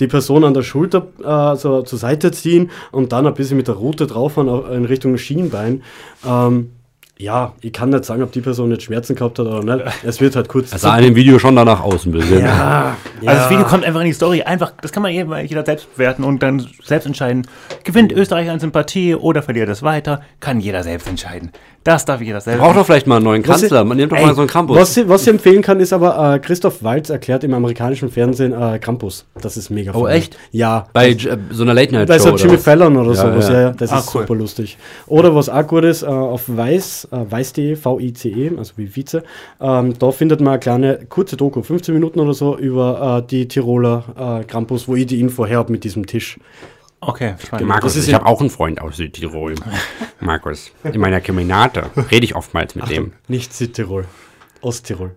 die 0.00 0.06
Person 0.08 0.44
an 0.44 0.54
der 0.54 0.62
Schulter 0.62 1.06
äh, 1.22 1.56
so 1.56 1.82
zur 1.82 1.98
Seite 1.98 2.32
ziehen 2.32 2.70
und 2.90 3.12
dann 3.12 3.26
ein 3.26 3.34
bisschen 3.34 3.56
mit 3.56 3.68
der 3.68 3.76
Rute 3.76 4.06
drauffahren 4.06 4.48
au- 4.48 4.66
in 4.66 4.84
Richtung 4.84 5.16
Schienbein. 5.18 5.82
Ähm, 6.26 6.70
ja, 7.16 7.52
ich 7.60 7.72
kann 7.72 7.90
nicht 7.90 8.04
sagen, 8.04 8.22
ob 8.22 8.32
die 8.32 8.40
Person 8.40 8.70
jetzt 8.72 8.82
Schmerzen 8.82 9.14
gehabt 9.14 9.38
hat 9.38 9.46
oder 9.46 9.62
nicht. 9.76 9.84
Es 10.04 10.20
wird 10.20 10.34
halt 10.34 10.48
kurz. 10.48 10.70
Das 10.70 10.80
sah 10.82 10.96
in 10.98 11.04
dem 11.04 11.14
Video 11.14 11.38
schon 11.38 11.54
danach 11.54 11.80
aus 11.80 12.06
ein 12.06 12.12
bisschen. 12.12 12.40
Ja. 12.40 12.96
Also 13.24 13.40
das 13.40 13.50
Video 13.50 13.64
kommt 13.64 13.84
einfach 13.84 14.00
in 14.00 14.06
die 14.06 14.12
Story. 14.12 14.42
Einfach, 14.42 14.72
das 14.82 14.90
kann 14.90 15.02
man 15.02 15.12
jeder, 15.12 15.40
jeder 15.40 15.64
selbst 15.64 15.92
bewerten 15.94 16.24
und 16.24 16.42
dann 16.42 16.66
selbst 16.82 17.06
entscheiden. 17.06 17.46
Gewinnt 17.84 18.12
Österreich 18.12 18.50
an 18.50 18.58
Sympathie 18.58 19.14
oder 19.14 19.42
verliert 19.42 19.68
es 19.68 19.82
weiter, 19.82 20.22
kann 20.40 20.58
jeder 20.60 20.82
selbst 20.82 21.06
entscheiden. 21.08 21.52
Das 21.84 22.06
darf 22.06 22.22
jeder 22.22 22.40
selbst. 22.40 22.62
Braucht 22.62 22.76
doch 22.78 22.86
vielleicht 22.86 23.06
mal 23.06 23.16
einen 23.16 23.26
neuen 23.26 23.46
Was 23.46 23.60
Kanzler. 23.60 23.84
Man 23.84 23.98
nimmt 23.98 24.10
doch 24.10 24.16
Ey, 24.16 24.24
mal 24.24 24.34
so 24.34 24.40
einen 24.40 24.48
Campus. 24.48 24.78
Was 24.78 24.94
sie, 24.94 25.06
was 25.06 25.24
sie 25.24 25.30
empfehlen 25.30 25.60
kann, 25.60 25.80
ist 25.80 25.92
aber, 25.92 26.34
äh, 26.34 26.38
Christoph 26.38 26.82
Waltz 26.82 27.10
erklärt 27.10 27.44
im 27.44 27.52
amerikanischen 27.52 28.08
Fernsehen 28.10 28.54
äh, 28.54 28.78
Krampus. 28.78 29.26
Das 29.38 29.58
ist 29.58 29.68
mega 29.68 29.90
Oh, 29.92 30.00
funny. 30.00 30.14
echt? 30.14 30.38
Ja. 30.50 30.86
Bei 30.94 31.10
äh, 31.10 31.16
so 31.50 31.62
einer 31.62 31.74
Late-Night-Show 31.74 32.06
Bei 32.14 32.18
so 32.18 32.30
oder 32.32 32.38
Jimmy 32.42 32.54
was? 32.54 32.62
Fallon 32.64 32.96
oder 32.96 33.10
Ja, 33.10 33.14
sowas, 33.14 33.48
ja. 33.48 33.54
ja, 33.54 33.60
ja, 33.60 33.70
das 33.72 33.92
Ah, 33.92 33.98
ist 33.98 34.14
cool. 34.14 34.22
super 34.22 34.34
lustig. 34.34 34.78
Oder 35.06 35.34
was 35.34 35.50
auch 35.50 35.66
gut 35.66 35.84
ist, 35.84 36.02
äh, 36.04 36.06
auf 36.06 36.44
weiß, 36.46 37.08
äh, 37.14 37.30
weiß.de, 37.30 37.76
V-I-C-E, 37.76 38.52
also 38.56 38.74
wie 38.76 38.94
Vize, 38.94 39.22
ähm, 39.60 39.98
da 39.98 40.10
findet 40.10 40.40
man 40.40 40.54
eine 40.54 40.60
kleine, 40.60 41.06
kurze 41.08 41.36
Doku, 41.36 41.62
15 41.62 41.94
Minuten 41.94 42.20
oder 42.20 42.34
so, 42.34 42.56
über 42.56 43.22
äh, 43.24 43.26
die 43.28 43.48
Tiroler 43.48 44.40
äh, 44.40 44.44
Krampus, 44.44 44.88
wo 44.88 44.96
ich 44.96 45.06
die 45.06 45.20
Info 45.20 45.46
her 45.46 45.58
habe 45.58 45.72
mit 45.72 45.84
diesem 45.84 46.06
Tisch. 46.06 46.38
Okay, 47.06 47.34
spannend. 47.44 47.68
Markus, 47.68 47.96
ich 47.96 48.14
habe 48.14 48.24
auch 48.24 48.40
einen 48.40 48.50
Freund 48.50 48.80
aus 48.80 48.96
Südtirol. 48.96 49.54
Markus, 50.20 50.70
in 50.84 51.00
meiner 51.00 51.20
Keminate 51.20 51.90
rede 52.10 52.24
ich 52.24 52.34
oftmals 52.34 52.74
mit 52.74 52.88
dem. 52.88 53.12
Nicht 53.28 53.52
Südtirol, 53.52 54.06
Osttirol. 54.62 55.14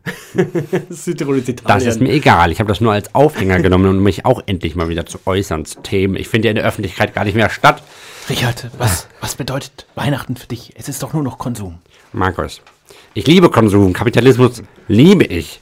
Südtirol 0.90 1.38
ist 1.38 1.48
Italien. 1.48 1.80
Das 1.80 1.96
ist 1.96 2.02
mir 2.02 2.12
egal. 2.12 2.52
Ich 2.52 2.60
habe 2.60 2.68
das 2.68 2.82
nur 2.82 2.92
als 2.92 3.16
Aufhänger 3.16 3.62
genommen, 3.62 3.88
um 3.90 4.04
mich 4.04 4.26
auch 4.26 4.42
endlich 4.48 4.76
mal 4.76 4.90
wieder 4.90 5.06
zu 5.06 5.20
äußern 5.26 5.64
zu 5.64 5.82
Themen. 5.82 6.18
Ich 6.18 6.28
finde 6.28 6.48
ja 6.48 6.52
in 6.52 6.56
der 6.56 6.66
Öffentlichkeit 6.66 7.14
gar 7.14 7.24
nicht 7.24 7.36
mehr 7.36 7.50
statt. 7.50 7.82
Richard, 8.30 8.70
was, 8.78 9.08
was 9.22 9.36
bedeutet 9.36 9.88
Weihnachten 9.96 10.36
für 10.36 10.48
dich? 10.48 10.74
Es 10.76 10.90
ist 10.90 11.02
doch 11.02 11.14
nur 11.14 11.24
noch 11.24 11.38
Konsum. 11.38 11.80
Markus, 12.14 12.62
ich 13.14 13.28
liebe 13.28 13.50
Konsum. 13.50 13.94
Kapitalismus 13.94 14.62
liebe 14.88 15.24
ich. 15.26 15.60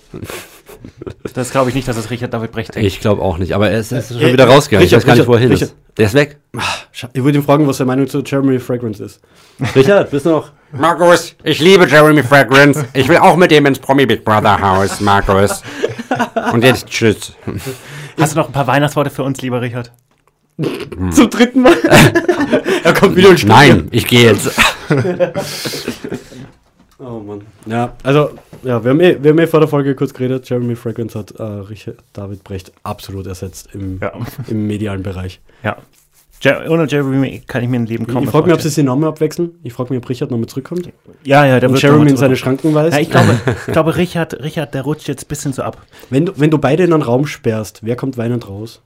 Das 1.34 1.50
glaube 1.52 1.70
ich 1.70 1.76
nicht, 1.76 1.88
dass 1.88 1.98
es 1.98 2.10
Richard 2.12 2.34
David 2.34 2.52
Brecht 2.52 2.76
denkt. 2.76 2.86
Ich 2.88 3.00
glaube 3.00 3.22
auch 3.22 3.38
nicht, 3.38 3.54
aber 3.54 3.70
er 3.72 3.80
ist, 3.80 3.92
er 3.92 4.00
ist 4.00 4.10
schon 4.10 4.22
Äh, 4.22 4.34
wieder 4.34 4.46
rausgegangen. 4.48 4.86
Ich 4.86 4.92
Richard, 4.94 5.02
weiß 5.02 5.08
gar 5.08 5.14
nicht, 5.14 5.22
Richard, 5.22 5.28
wo 5.28 5.34
er 5.34 5.40
hin 5.40 5.52
Richard. 5.52 5.70
ist. 5.72 5.76
Der 5.98 6.06
ist 6.06 6.14
weg. 6.14 6.38
Scha- 6.94 7.10
Ich 7.14 7.24
wollte 7.24 7.40
ihn 7.40 7.44
fragen, 7.44 7.68
was 7.68 7.78
seine 7.78 7.88
Meinung 7.88 8.08
zu 8.08 8.22
Jeremy 8.24 8.60
Fragrance 8.60 9.04
ist. 9.04 9.22
Richard, 9.76 10.12
bist 10.12 10.26
du 10.26 10.30
noch? 10.32 10.52
Markus, 10.72 11.36
ich 11.44 11.60
liebe 11.60 11.88
Jeremy 11.88 12.22
Fragrance. 12.22 12.86
Ich 12.94 13.08
will 13.08 13.18
auch 13.18 13.36
mit 13.36 13.50
dem 13.52 13.66
ins 13.66 13.80
Promi 13.80 14.06
Big 14.06 14.24
Brother 14.24 14.60
Haus, 14.60 15.00
Markus. 15.02 15.64
Und 16.54 16.64
jetzt 16.64 16.88
tschüss. 16.88 17.34
Hast 18.20 18.34
du 18.34 18.40
noch 18.40 18.48
ein 18.48 18.54
paar 18.54 18.68
Weihnachtsworte 18.68 19.10
für 19.10 19.24
uns, 19.24 19.42
lieber 19.42 19.62
Richard? 19.62 19.92
Zum 21.11 21.30
dritten 21.30 21.61
Mal. 21.61 21.76
er 22.84 22.94
kommt 22.94 23.15
wieder 23.15 23.30
und 23.30 23.40
spielt. 23.40 23.53
Nein, 23.53 23.88
ich 23.91 24.07
gehe 24.07 24.32
jetzt. 24.32 24.52
Oh 26.98 27.19
Mann. 27.19 27.41
Ja, 27.65 27.94
also, 28.03 28.32
ja, 28.64 28.82
wir 28.84 28.91
haben, 28.91 29.02
eh, 29.02 29.18
wir 29.22 29.32
haben 29.32 29.40
eh 29.40 29.48
vor 29.48 29.60
der 29.60 29.68
Folge 29.68 29.95
kurz 29.95 30.14
geredet. 30.14 30.49
Jeremy 30.49 30.76
Fragrance 30.76 31.19
hat 31.19 31.32
äh, 31.32 31.44
Richard 31.44 31.98
David 32.14 32.44
Brecht 32.45 32.72
absolut 32.84 33.27
ersetzt 33.27 33.68
im, 33.73 33.99
Ja. 34.02 34.14
im 34.48 34.65
medialen 34.65 35.03
Bereich. 35.03 35.41
Ja. 35.61 35.76
Je 36.41 36.53
ohne 36.69 36.86
Jeremy 36.88 37.44
kann 37.48 37.64
ich 37.64 37.69
mir 37.69 37.77
ein 37.77 37.86
Leben 37.86 38.07
kaum 38.07 38.23
ich 38.23 38.30
frage 38.30 38.45
mich, 38.45 38.53
ob 38.53 38.61
sie 38.61 38.69
den 38.73 38.86
Namen 38.86 39.03
abwechseln. 39.03 39.60
Ich 39.64 39.73
frage 39.73 39.94
mich, 39.94 40.02
ob 40.02 40.10
Richard 40.10 40.32
nochmal 40.32 40.48
zurückkommt. 40.48 40.90
Ja, 41.23 41.45
ja, 41.45 41.60
der 41.60 41.69
Und 41.69 41.76
wird 41.76 41.84
Jeremy 41.84 42.10
in 42.10 42.18
seine 42.18 42.36
Schranken 42.38 42.73
weist. 42.73 42.95
Ja, 42.95 43.02
ich 43.02 43.10
glaube, 43.10 43.40
ich 43.68 43.73
glaube 43.73 43.98
Richard, 43.98 44.41
Richard, 44.44 44.73
der 44.73 44.84
rutscht 44.84 45.07
jetzt 45.07 45.26
ein 45.26 45.27
bisschen 45.27 45.53
so 45.53 45.64
ab. 45.64 45.82
wenn, 46.10 46.27
du, 46.27 46.34
wenn 46.38 46.49
du 46.49 46.57
beide 46.60 46.84
in 46.84 46.94
einen 46.94 47.03
Raum 47.03 47.26
sperrst, 47.26 47.80
wer 47.84 47.95
kommt 47.98 48.18
weinend 48.18 48.48
raus? 48.48 48.82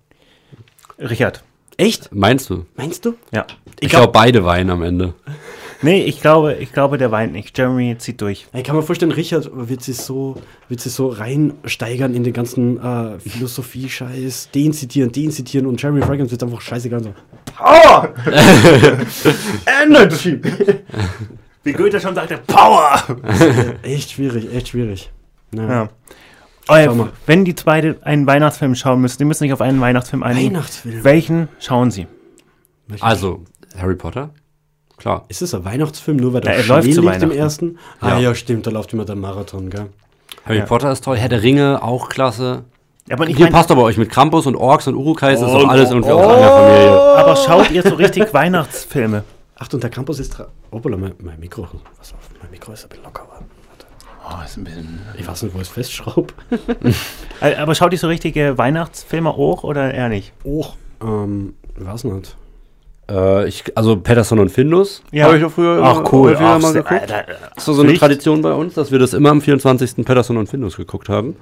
Richard. 1.00 1.44
Echt? 1.80 2.14
Meinst 2.14 2.50
du? 2.50 2.66
Meinst 2.76 3.06
du? 3.06 3.16
Ja. 3.32 3.48
Ich 3.80 3.88
glaube, 3.88 4.12
beide 4.12 4.44
weinen 4.44 4.70
am 4.70 4.84
Ende. 4.84 5.14
Nee, 5.82 6.04
ich 6.04 6.20
glaube, 6.20 6.56
ich 6.56 6.74
glaube, 6.74 6.98
der 6.98 7.10
weint 7.12 7.32
nicht. 7.32 7.58
Jeremy 7.58 7.98
zieht 7.98 8.20
durch. 8.20 8.48
Ich 8.52 8.64
kann 8.66 8.76
mir 8.76 8.84
vorstellen, 8.84 9.14
Richard 9.14 9.50
wird 9.54 9.82
sich 9.82 9.96
so, 9.96 10.36
wird 10.68 10.82
sich 10.82 10.92
so 10.92 11.08
reinsteigern 11.08 12.14
in 12.14 12.26
den 12.26 12.34
ganzen 12.34 12.84
äh, 12.84 13.18
Philosophie-Scheiß, 13.20 14.50
den 14.54 14.74
zitieren, 14.74 15.14
den 15.14 15.32
zitieren 15.32 15.68
und 15.68 15.82
Jeremy 15.82 16.02
Fragrance 16.02 16.32
wird 16.32 16.44
einfach 16.44 16.60
scheißegal 16.60 17.02
so. 17.02 17.14
Power! 17.56 18.14
Energy! 19.82 20.42
Wie 21.64 21.72
Goethe 21.72 22.02
schon 22.02 22.14
sagte, 22.14 22.42
Power! 22.46 23.02
echt 23.84 24.12
schwierig, 24.12 24.54
echt 24.54 24.68
schwierig. 24.68 25.10
Ja. 25.56 25.70
Ja. 25.70 25.90
Oh, 26.70 26.94
mal. 26.94 27.10
wenn 27.26 27.46
die 27.46 27.54
beide 27.66 27.98
einen 28.04 28.28
Weihnachtsfilm 28.28 28.76
schauen 28.76 29.02
müssen, 29.02 29.18
die 29.18 29.26
müssen 29.26 29.40
sich 29.44 29.54
auf 29.54 29.62
einen 29.62 29.82
Weihnachtsfilm 29.82 30.24
einigen. 30.24 30.54
Weihnachtsfilm. 30.56 31.04
Welchen 31.04 31.48
schauen 31.60 31.92
sie? 31.92 32.08
Also, 33.00 33.44
Harry 33.78 33.96
Potter? 33.96 34.32
Klar. 34.98 35.26
Ist 35.30 35.42
es 35.42 35.54
ein 35.54 35.64
Weihnachtsfilm, 35.64 36.18
nur 36.18 36.34
weil 36.34 36.42
der 36.42 36.58
Ja, 36.58 36.64
Schnee 36.64 36.74
läuft 36.74 36.94
zu 36.94 37.02
liegt 37.02 37.24
im 37.24 37.32
ersten? 37.32 37.78
Ah 38.02 38.10
Ja. 38.10 38.20
ja, 38.20 38.36
stimmt, 38.36 38.68
da 38.68 38.72
läuft 38.72 38.92
immer 38.94 39.06
der 39.06 39.16
Marathon, 39.16 39.70
gell? 39.70 39.88
Harry 40.46 40.58
Ja. 40.60 40.66
Potter 40.66 40.92
ist 40.92 41.04
toll. 41.04 41.18
Herr 41.18 41.30
der 41.30 41.42
Ringe, 41.42 41.82
auch 41.82 42.10
klasse. 42.10 42.66
Aber 43.10 43.26
Hier 43.26 43.46
mein, 43.46 43.54
passt 43.54 43.72
aber 43.72 43.84
euch 43.84 43.98
mit 43.98 44.10
Krampus 44.10 44.46
und 44.46 44.56
Orks 44.56 44.88
und 44.88 44.96
Urukais, 44.96 45.40
ist 45.40 45.48
Und- 45.48 45.54
doch 45.64 45.70
alles 45.70 45.90
irgendwie 45.90 46.12
oh. 46.12 46.20
aus 46.20 46.38
einer 46.38 46.52
Familie. 46.52 46.92
aber 46.92 47.36
schaut 47.36 47.72
ihr 47.72 47.82
so 47.84 47.96
richtig 47.96 48.34
Weihnachtsfilme? 48.34 49.24
Ach, 49.56 49.68
und 49.74 49.82
der 49.84 49.90
Campus 49.90 50.20
ist... 50.20 50.38
Hoppala, 50.72 50.96
mein, 50.98 51.14
mein 51.22 51.40
Mikro. 51.40 51.64
Pass 51.98 52.14
auf, 52.14 52.30
mein 52.42 52.52
Mikro 52.52 52.72
ist 52.74 52.84
ein 52.84 52.90
bisschen 52.90 53.04
locker. 53.04 53.26
Warte. 53.30 53.46
Oh, 54.32 54.44
ist 54.46 54.58
ein 54.58 54.64
bisschen. 54.64 55.00
Ich 55.18 55.28
weiß 55.28 55.44
nicht, 55.44 55.54
wo 55.56 55.58
ich 55.60 55.68
es 55.68 55.70
festschraube. 55.74 56.34
Äh, 57.42 57.56
Aber 57.56 57.74
schaut 57.74 57.94
ihr 57.94 57.98
so 57.98 58.08
richtige 58.08 58.58
Weihnachtsfilme 58.58 59.30
auch 59.30 59.64
oder 59.64 59.94
eher 59.94 60.10
nicht? 60.10 60.34
Oh. 60.44 60.66
Ähm, 61.02 61.54
weiß 61.78 62.04
nicht. 62.04 62.36
Äh, 63.10 63.48
ich, 63.48 63.64
also 63.78 63.96
Patterson 63.98 64.40
und 64.40 64.50
Findus 64.50 65.02
Ja. 65.12 65.26
habe 65.26 65.38
ich 65.38 65.44
doch 65.44 65.52
früher 65.54 65.82
Ach 65.82 66.04
cool. 66.12 66.36
Ach, 66.38 66.60
mal 66.60 66.74
geguckt. 66.74 66.92
Alter, 66.92 67.24
Das 67.56 67.66
war 67.68 67.74
so 67.76 67.82
eine 67.82 67.90
Pflicht. 67.92 68.02
Tradition 68.02 68.42
bei 68.42 68.52
uns, 68.54 68.74
dass 68.74 68.92
wir 68.92 69.00
das 69.00 69.14
immer 69.14 69.30
am 69.30 69.40
24. 69.42 70.06
Patterson 70.06 70.36
und 70.36 70.48
Findus 70.50 70.76
geguckt 70.76 71.08
haben. 71.08 71.38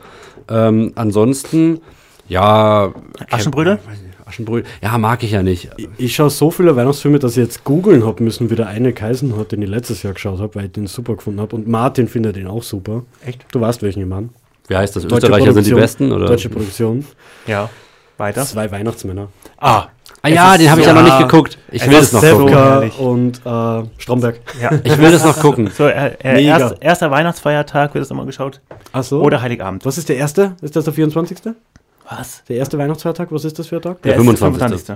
Ähm, 0.50 0.92
ansonsten, 0.96 1.82
ja. 2.30 2.94
Aschenbrödel? 3.32 3.80
Weiß 3.88 4.00
nicht, 4.02 4.07
Aschenbrödel. 4.28 4.70
Ja, 4.82 4.98
mag 4.98 5.24
ich 5.24 5.32
ja 5.32 5.44
nicht. 5.44 5.70
Ich, 5.78 5.90
ich 5.98 6.16
schaue 6.16 6.30
so 6.30 6.52
viele 6.52 6.76
Weihnachtsfilme, 6.76 7.20
dass 7.20 7.32
ich 7.32 7.44
jetzt 7.44 7.64
googeln 7.64 8.06
habe 8.06 8.24
müssen, 8.24 8.50
wie 8.50 8.56
der 8.56 8.68
eine 8.68 8.94
Kaisen 8.94 9.38
hat, 9.38 9.52
den 9.52 9.62
ich 9.62 9.70
letztes 9.70 10.04
Jahr 10.04 10.14
geschaut 10.14 10.40
habe, 10.40 10.56
weil 10.56 10.66
ich 10.66 10.72
den 10.72 10.88
super 10.88 11.16
gefunden 11.16 11.40
habe. 11.40 11.56
Und 11.56 11.68
Martin 11.68 12.08
findet 12.08 12.36
den 12.36 12.48
auch 12.48 12.64
super. 12.64 13.04
Echt? 13.26 13.46
Du 13.52 13.62
weißt, 13.62 13.82
welchen 13.82 14.02
ich 14.02 14.08
meine. 14.08 14.30
Wie 14.68 14.76
heißt 14.76 14.96
das? 14.96 15.04
Deutsche 15.04 15.28
Österreicher 15.28 15.54
sind 15.54 15.66
die 15.66 15.72
Produktion. 15.72 15.80
Besten? 15.80 16.12
Oder? 16.12 16.26
Deutsche 16.28 16.50
Produktion. 16.50 17.06
Ja. 17.46 17.70
Weiter. 18.18 18.44
Zwei 18.44 18.70
Weihnachtsmänner. 18.72 19.30
Ah. 19.58 19.88
ah 20.22 20.28
ja, 20.28 20.58
den 20.58 20.70
habe 20.72 20.82
ich 20.82 20.88
ja 20.88 20.94
noch 20.94 21.04
nicht 21.04 21.20
geguckt. 21.20 21.58
Ich 21.72 21.88
will 21.88 21.98
es 21.98 22.12
noch 22.12 22.22
gucken. 22.22 22.92
und 23.00 23.42
äh, 23.46 23.88
Stromberg. 24.00 24.40
Ja. 24.60 24.72
Ich 24.84 24.98
will 24.98 25.12
das 25.12 25.24
noch 25.24 25.40
gucken. 25.40 25.70
So, 25.70 25.88
äh, 25.88 26.14
äh, 26.24 26.44
erst, 26.44 26.76
erster 26.82 27.12
Weihnachtsfeiertag 27.12 27.94
wird 27.94 28.02
das 28.02 28.12
immer 28.12 28.26
geschaut. 28.26 28.60
Ach 28.92 29.04
so. 29.04 29.22
Oder 29.22 29.42
Heiligabend. 29.42 29.86
Was 29.86 29.98
ist 29.98 30.10
der 30.10 30.18
erste? 30.18 30.56
Ist 30.62 30.76
das 30.76 30.86
der 30.86 30.94
24.? 30.94 31.38
Was? 32.10 32.44
Der 32.48 32.58
erste 32.58 32.78
Weihnachtsfeiertag? 32.78 33.28
Was 33.32 33.44
ist 33.46 33.60
das 33.60 33.68
für 33.68 33.78
ein 33.78 33.82
Tag? 33.82 34.02
Der 34.02 34.16
ist 34.16 34.22
25.. 34.24 34.96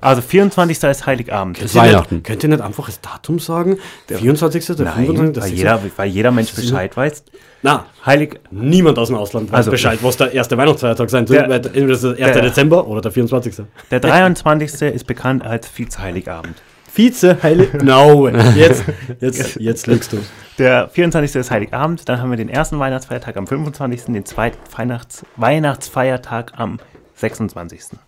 Also 0.00 0.22
24. 0.22 0.82
ist 0.90 1.06
Heiligabend. 1.06 1.58
Könnt 1.58 1.74
ihr 1.74 1.80
Weihnachten. 1.80 2.14
Nicht, 2.16 2.26
könnt 2.26 2.42
ihr 2.42 2.48
nicht 2.50 2.60
einfach 2.62 2.86
das 2.86 3.00
Datum 3.00 3.38
sagen? 3.38 3.78
Der 4.08 4.18
24. 4.18 4.64
Der 4.76 4.86
Nein, 4.86 5.06
25. 5.06 5.34
Das 5.34 5.44
weil 5.44 5.52
ist 5.52 5.58
jeder, 5.58 5.80
weil 5.96 6.08
jeder 6.08 6.30
Mensch 6.30 6.52
Bescheid 6.54 6.96
weiß. 6.96 7.24
Na, 7.62 7.86
Heilig, 8.04 8.38
niemand 8.50 8.98
aus 8.98 9.08
dem 9.08 9.16
Ausland 9.16 9.50
weiß 9.50 9.56
Also- 9.58 9.70
Bescheid, 9.70 9.98
was 10.02 10.16
der 10.16 10.32
erste 10.32 10.56
Weihnachtsfeiertag 10.56 11.10
sein 11.10 11.26
Der- 11.26 11.44
soll. 11.44 11.52
Entweder 11.52 11.86
das 11.88 12.02
ist 12.04 12.18
der 12.18 12.26
1. 12.26 12.32
der- 12.34 12.42
Dezember 12.42 12.86
oder 12.86 13.00
der 13.00 13.10
24. 13.12 13.66
der 13.90 14.00
23. 14.00 14.94
ist 14.94 15.06
bekannt 15.06 15.44
als 15.44 15.66
Vize-Heiligabend. 15.68 16.56
Vize, 16.96 17.36
Heilig. 17.42 17.74
No, 17.82 18.26
jetzt, 18.28 18.84
jetzt, 19.20 19.56
jetzt 19.60 19.86
lügst 19.86 20.14
du. 20.14 20.18
Der 20.58 20.88
24. 20.88 21.36
ist 21.36 21.50
Heiligabend, 21.50 22.08
dann 22.08 22.22
haben 22.22 22.30
wir 22.30 22.38
den 22.38 22.48
ersten 22.48 22.78
Weihnachtsfeiertag 22.78 23.36
am 23.36 23.46
25., 23.46 24.04
den 24.14 24.24
zweiten 24.24 24.56
Weihnachts 24.74 25.26
Weihnachtsfeiertag 25.36 26.52
am 26.56 26.78
26. 27.16 27.98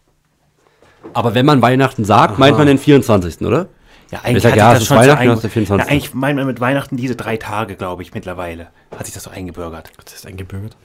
Aber 1.13 1.35
wenn 1.35 1.45
man 1.45 1.61
Weihnachten 1.61 2.07
sagt, 2.07 2.39
meint 2.39 2.57
man 2.57 2.67
den 2.67 2.79
24., 2.79 3.43
oder? 3.43 3.69
Ja, 4.11 4.21
Ich 4.27 4.43
sag, 4.43 4.53
hat 4.53 4.57
ja, 4.57 4.71
sich 4.71 4.77
es 4.77 4.83
ist 4.85 4.89
schon 4.89 4.97
so 4.97 5.03
Weihnachten, 5.03 5.29
das 5.29 5.41
der 5.43 5.51
24.. 5.51 5.87
Ja, 5.87 5.93
eigentlich 5.93 6.15
meint 6.15 6.37
man 6.39 6.47
mit 6.47 6.61
Weihnachten 6.61 6.97
diese 6.97 7.15
drei 7.15 7.37
Tage, 7.37 7.77
glaube 7.77 8.01
ich, 8.01 8.15
mittlerweile. 8.15 8.69
Hat 8.97 9.05
sich 9.05 9.13
das 9.13 9.25
so 9.25 9.31
eingebürgert. 9.31 9.91
Das 10.03 10.15
ist 10.15 10.27
eingebürgert. 10.27 10.79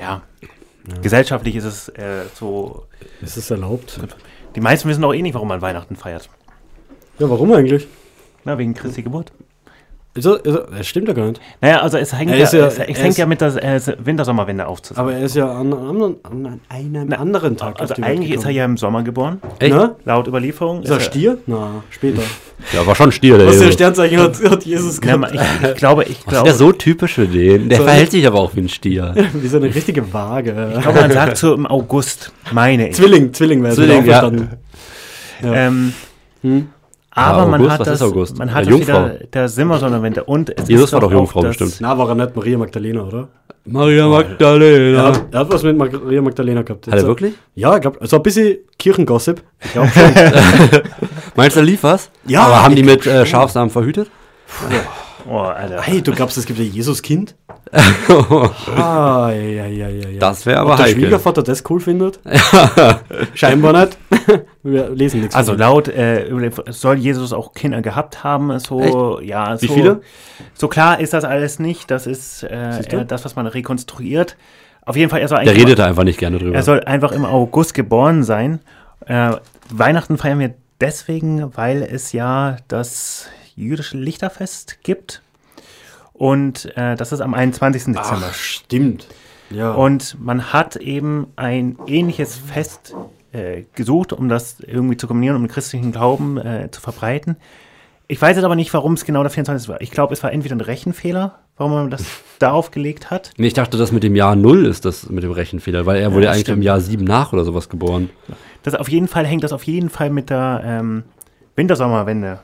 Ja. 0.00 0.22
Gesellschaftlich 1.02 1.56
ist 1.56 1.64
es 1.64 1.90
äh, 1.90 2.22
so. 2.34 2.86
Ist 3.20 3.36
es 3.36 3.50
erlaubt? 3.50 4.00
Die 4.54 4.60
meisten 4.60 4.88
wissen 4.88 5.02
doch 5.02 5.12
eh 5.12 5.20
nicht, 5.20 5.34
warum 5.34 5.48
man 5.48 5.60
Weihnachten 5.60 5.94
feiert. 5.94 6.30
Ja, 7.20 7.28
warum 7.30 7.52
eigentlich? 7.52 7.86
Na, 8.44 8.56
wegen 8.58 8.74
Christi 8.74 9.02
Geburt. 9.02 9.32
Also, 10.16 10.42
also, 10.42 10.58
das 10.76 10.88
stimmt 10.88 11.06
ja 11.06 11.14
gar 11.14 11.26
nicht. 11.28 11.40
Naja, 11.60 11.82
also 11.82 11.96
es 11.96 12.12
hängt, 12.12 12.32
Er 12.32 12.38
ja, 12.38 12.42
ist 12.44 12.52
ja- 12.52 12.66
es, 12.66 12.72
es 12.72 12.78
er 12.80 12.86
hängt 12.96 13.10
ist- 13.10 13.18
ja 13.18 13.26
mit 13.26 13.40
der 13.40 13.62
äh, 13.62 13.80
Wintersommerwende 14.04 14.66
auf 14.66 14.82
zusammen. 14.82 15.08
Aber 15.08 15.16
er 15.16 15.24
ist 15.24 15.36
ja 15.36 15.48
an, 15.52 15.72
an, 15.72 16.16
an 16.24 16.60
einem 16.68 17.06
Na, 17.10 17.16
anderen 17.18 17.56
Tag. 17.56 17.78
also 17.80 17.92
auf 17.92 17.96
die 17.96 18.02
Welt 18.02 18.10
eigentlich 18.10 18.32
ist 18.32 18.44
er 18.44 18.50
ja 18.50 18.64
im 18.64 18.76
Sommer 18.76 19.04
geboren, 19.04 19.40
Echt? 19.60 19.72
Na? 19.72 19.94
laut 20.04 20.26
Überlieferung. 20.26 20.82
Ist 20.82 20.90
er 20.90 20.98
Stier? 20.98 21.38
Na, 21.46 21.84
später. 21.90 22.22
Ja, 22.74 22.86
war 22.86 22.94
schon 22.94 23.10
Stier, 23.12 23.38
der 23.38 23.46
Was 23.46 23.54
der 23.54 23.62
Jesus. 23.62 23.74
Sternzeichen 23.74 24.18
hat, 24.18 24.42
hat 24.50 24.64
Jesus 24.66 25.00
Ja, 25.02 25.16
gehabt. 25.16 25.34
ich, 25.34 25.68
ich 25.70 25.74
glaube, 25.76 26.04
ich 26.04 26.08
Das 26.18 26.18
ist 26.18 26.26
glaube, 26.28 26.48
ja 26.48 26.54
so 26.54 26.72
typisch 26.72 27.14
für 27.14 27.26
den. 27.28 27.68
Der 27.70 27.78
So- 27.78 27.84
verhält 27.84 28.10
sich 28.10 28.26
aber 28.26 28.38
auch 28.40 28.54
wie 28.56 28.60
ein 28.60 28.68
Stier. 28.68 29.14
Wie 29.32 29.46
so 29.48 29.56
eine 29.58 29.72
richtige 29.74 30.12
Waage. 30.12 30.72
ich 30.76 30.82
glaube, 30.82 31.00
man 31.02 31.12
sagt 31.12 31.36
so 31.38 31.54
im 31.54 31.66
August, 31.66 32.32
meine 32.52 32.88
ich. 32.90 32.96
Zwilling, 32.96 33.32
Zwilling 33.32 33.62
wäre 33.62 33.70
es 33.70 33.76
Zwilling, 33.76 34.04
ja. 34.04 34.18
verstanden. 34.20 34.50
Ja. 35.42 35.54
Ähm, 35.54 35.92
Hm? 36.42 36.68
Aber 37.12 37.38
Ja, 37.38 37.46
man 37.46 37.60
August, 37.60 37.70
hat 37.72 37.80
was 37.80 37.88
das, 37.88 38.00
ist 38.00 38.02
August? 38.06 38.38
man 38.38 38.50
hat 38.54 38.64
Ja, 38.66 38.70
das 38.70 38.78
Jungfrau. 38.78 39.04
wieder 39.06 39.18
der 39.32 39.48
Simmersonnenwende 39.48 40.24
und 40.24 40.50
es 40.58 40.68
Jesus 40.68 40.84
ist 40.86 40.92
war 40.92 41.00
doch 41.00 41.08
auch 41.08 41.12
Jungfrau 41.12 41.40
das- 41.42 41.56
bestimmt. 41.56 41.76
Na, 41.80 41.96
war 41.98 42.08
er 42.08 42.14
nicht 42.14 42.36
Maria 42.36 42.58
Magdalena, 42.58 43.02
oder? 43.02 43.28
Maria 43.64 44.04
Er 44.04 44.08
Magdalena. 44.08 45.02
hat, 45.04 45.22
er 45.32 45.40
hat 45.40 45.52
was 45.52 45.62
mit 45.62 45.76
Maria 45.76 46.22
Magdalena 46.22 46.62
gehabt. 46.62 46.86
Hat 46.86 46.94
er 46.94 47.06
wirklich? 47.06 47.34
Ja, 47.54 47.74
ich 47.74 47.82
glaube, 47.82 48.00
also 48.00 48.16
ein 48.16 48.22
bisschen 48.22 48.58
Kirchengossip. 48.78 49.42
Ich 49.62 49.72
glaube 49.72 49.88
schon. 49.94 50.80
Meinst 51.36 51.56
du, 51.56 51.60
da 51.60 51.66
lief 51.66 51.82
was? 51.82 52.10
Ja, 52.26 52.42
Aber 52.46 52.62
haben 52.64 52.74
die 52.74 52.82
mit 52.82 53.06
äh, 53.06 53.18
schon. 53.18 53.26
Schafsamen 53.26 53.70
verhütet? 53.70 54.10
Oh, 55.28 55.38
Alter. 55.38 55.82
hey, 55.82 56.02
du 56.02 56.12
glaubst, 56.12 56.36
es 56.38 56.46
gibt 56.46 56.58
ein 56.58 56.72
Jesuskind? 56.72 57.34
Ah, 58.76 59.30
ja, 59.30 59.66
ja, 59.66 59.88
ja, 59.88 60.08
ja. 60.08 60.18
Das 60.18 60.44
wäre 60.44 60.60
Ob 60.60 60.66
aber 60.66 60.76
der 60.76 60.86
heikel. 60.86 61.02
Schwiegervater 61.02 61.42
das 61.42 61.62
cool 61.70 61.78
findet? 61.80 62.18
Scheinbar 63.34 63.72
nicht. 63.72 63.98
Wir 64.62 64.90
lesen 64.90 65.20
nichts. 65.20 65.36
Also 65.36 65.54
laut 65.54 65.86
äh, 65.88 66.28
soll 66.68 66.96
Jesus 66.96 67.32
auch 67.32 67.52
Kinder 67.52 67.80
gehabt 67.80 68.24
haben. 68.24 68.58
So, 68.58 69.20
ja, 69.20 69.60
Wie 69.60 69.66
so, 69.68 69.74
viele? 69.74 70.00
So 70.54 70.68
klar 70.68 70.98
ist 70.98 71.12
das 71.12 71.24
alles 71.24 71.58
nicht. 71.60 71.90
Das 71.90 72.06
ist 72.06 72.42
äh, 72.42 72.82
eher 72.90 73.04
das, 73.04 73.24
was 73.24 73.36
man 73.36 73.46
rekonstruiert. 73.46 74.36
Auf 74.84 74.96
jeden 74.96 75.10
Fall, 75.10 75.20
er 75.20 75.28
soll 75.28 75.44
Der 75.44 75.54
redet 75.54 75.78
da 75.78 75.86
einfach 75.86 76.04
nicht 76.04 76.18
gerne 76.18 76.38
drüber. 76.38 76.54
Er 76.54 76.62
soll 76.62 76.80
einfach 76.80 77.12
im 77.12 77.24
August 77.24 77.74
geboren 77.74 78.24
sein. 78.24 78.60
Äh, 79.06 79.32
Weihnachten 79.70 80.18
feiern 80.18 80.40
wir 80.40 80.54
deswegen, 80.80 81.56
weil 81.56 81.82
es 81.82 82.12
ja 82.12 82.56
das 82.68 83.28
jüdische 83.60 83.96
Lichterfest 83.96 84.82
gibt. 84.82 85.22
Und 86.12 86.76
äh, 86.76 86.96
das 86.96 87.12
ist 87.12 87.20
am 87.20 87.34
21. 87.34 87.94
Dezember. 87.94 88.26
Ach, 88.28 88.34
stimmt. 88.34 89.06
Ja. 89.50 89.72
Und 89.72 90.16
man 90.20 90.52
hat 90.52 90.76
eben 90.76 91.28
ein 91.36 91.78
ähnliches 91.86 92.36
Fest 92.36 92.94
äh, 93.32 93.62
gesucht, 93.74 94.12
um 94.12 94.28
das 94.28 94.60
irgendwie 94.60 94.96
zu 94.96 95.06
kombinieren, 95.06 95.36
um 95.36 95.42
den 95.42 95.50
christlichen 95.50 95.92
Glauben 95.92 96.38
äh, 96.38 96.68
zu 96.70 96.80
verbreiten. 96.80 97.36
Ich 98.06 98.20
weiß 98.20 98.36
jetzt 98.36 98.44
aber 98.44 98.56
nicht, 98.56 98.74
warum 98.74 98.94
es 98.94 99.04
genau 99.04 99.22
der 99.22 99.30
24. 99.30 99.68
war. 99.68 99.80
Ich 99.80 99.92
glaube, 99.92 100.12
es 100.12 100.22
war 100.22 100.32
entweder 100.32 100.56
ein 100.56 100.60
Rechenfehler, 100.60 101.38
warum 101.56 101.72
man 101.72 101.90
das 101.90 102.04
darauf 102.38 102.70
gelegt 102.70 103.10
hat. 103.10 103.30
nee, 103.36 103.46
ich 103.46 103.54
dachte, 103.54 103.78
das 103.78 103.92
mit 103.92 104.02
dem 104.02 104.16
Jahr 104.16 104.34
Null 104.34 104.66
ist 104.66 104.84
das 104.84 105.08
mit 105.08 105.22
dem 105.22 105.30
Rechenfehler, 105.30 105.86
weil 105.86 106.00
er 106.00 106.12
wurde 106.12 106.24
ja 106.24 106.32
eigentlich 106.32 106.42
stimmt. 106.42 106.58
im 106.58 106.62
Jahr 106.62 106.80
7 106.80 107.04
nach 107.04 107.32
oder 107.32 107.44
sowas 107.44 107.68
geboren. 107.68 108.10
Das 108.62 108.74
auf 108.74 108.88
jeden 108.88 109.08
Fall 109.08 109.26
hängt 109.26 109.44
das 109.44 109.52
auf 109.52 109.62
jeden 109.62 109.90
Fall 109.90 110.10
mit 110.10 110.28
der 110.28 110.62
ähm, 110.64 111.04
Wintersommerwende 111.56 112.40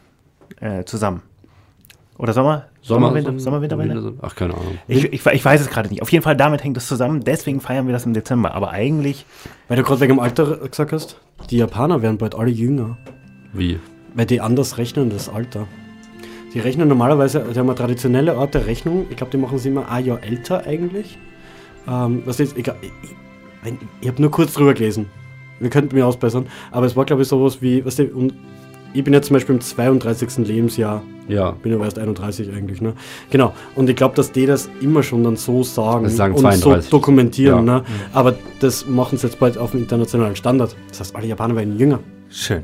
äh, 0.60 0.84
zusammen. 0.84 1.22
Oder 2.18 2.32
Sommer? 2.32 2.66
Sommerwinter? 2.80 3.38
Sommerwinterwende? 3.38 4.14
Ach, 4.22 4.34
keine 4.34 4.54
Ahnung. 4.54 4.78
Ich, 4.88 5.04
ich, 5.12 5.26
ich 5.26 5.44
weiß 5.44 5.60
es 5.60 5.68
gerade 5.68 5.88
nicht. 5.88 6.02
Auf 6.02 6.10
jeden 6.10 6.22
Fall 6.22 6.36
damit 6.36 6.64
hängt 6.64 6.76
das 6.76 6.86
zusammen. 6.86 7.22
Deswegen 7.24 7.60
feiern 7.60 7.86
wir 7.86 7.92
das 7.92 8.06
im 8.06 8.14
Dezember. 8.14 8.54
Aber 8.54 8.70
eigentlich, 8.70 9.26
Weil 9.68 9.76
du 9.76 9.82
gerade 9.82 10.00
wegen 10.00 10.14
dem 10.14 10.20
Alter 10.20 10.56
gesagt 10.56 10.92
hast, 10.92 11.20
die 11.50 11.58
Japaner 11.58 12.00
werden 12.00 12.16
bald 12.16 12.34
alle 12.34 12.50
jünger. 12.50 12.96
Wie? 13.52 13.78
Weil 14.14 14.26
die 14.26 14.40
anders 14.40 14.78
rechnen, 14.78 15.10
das 15.10 15.28
Alter. 15.28 15.66
Die 16.54 16.60
rechnen 16.60 16.88
normalerweise, 16.88 17.44
die 17.52 17.58
haben 17.58 17.68
eine 17.68 17.76
traditionelle 17.76 18.36
Art 18.36 18.54
der 18.54 18.66
Rechnung. 18.66 19.06
Ich 19.10 19.16
glaube, 19.16 19.30
die 19.30 19.36
machen 19.36 19.58
sie 19.58 19.68
immer 19.68 19.90
ein 19.90 20.06
Jahr 20.06 20.22
älter 20.22 20.64
eigentlich. 20.64 21.18
Ähm, 21.86 22.22
was 22.24 22.40
ist, 22.40 22.56
egal, 22.56 22.76
ich, 22.80 22.90
wenn, 23.62 23.78
ich 24.00 24.08
habe 24.08 24.22
nur 24.22 24.30
kurz 24.30 24.54
drüber 24.54 24.72
gelesen. 24.72 25.06
Wir 25.58 25.70
könnten 25.70 25.94
mir 25.94 26.06
ausbessern. 26.06 26.46
Aber 26.70 26.86
es 26.86 26.96
war, 26.96 27.04
glaube 27.04 27.22
ich, 27.22 27.28
sowas 27.28 27.60
wie, 27.60 27.84
weißt 27.84 27.98
du, 27.98 28.04
und 28.14 28.32
ich 28.98 29.04
bin 29.04 29.12
jetzt 29.14 29.26
zum 29.26 29.34
Beispiel 29.34 29.54
im 29.54 29.60
32. 29.60 30.46
Lebensjahr. 30.46 31.02
Ja. 31.28 31.50
Bin 31.62 31.74
aber 31.74 31.84
erst 31.86 31.98
31 31.98 32.52
eigentlich, 32.54 32.80
ne? 32.80 32.92
Genau. 33.30 33.52
Und 33.74 33.90
ich 33.90 33.96
glaube, 33.96 34.14
dass 34.14 34.30
die 34.32 34.46
das 34.46 34.68
immer 34.80 35.02
schon 35.02 35.24
dann 35.24 35.36
so 35.36 35.62
sagen, 35.64 36.04
Das 36.04 36.16
sagen 36.16 36.34
und 36.34 36.40
32. 36.40 36.84
so 36.84 36.90
dokumentieren, 36.96 37.66
Ja. 37.66 37.78
ne? 37.80 37.84
Aber 38.12 38.34
das 38.60 38.86
machen 38.86 39.18
sie 39.18 39.26
jetzt 39.26 39.38
bald 39.40 39.58
auf 39.58 39.72
dem 39.72 39.80
internationalen 39.80 40.36
Standard. 40.36 40.76
Das 40.88 41.00
heißt, 41.00 41.16
alle 41.16 41.26
Japaner 41.26 41.56
werden 41.56 41.78
jünger. 41.78 41.98
schön. 42.30 42.62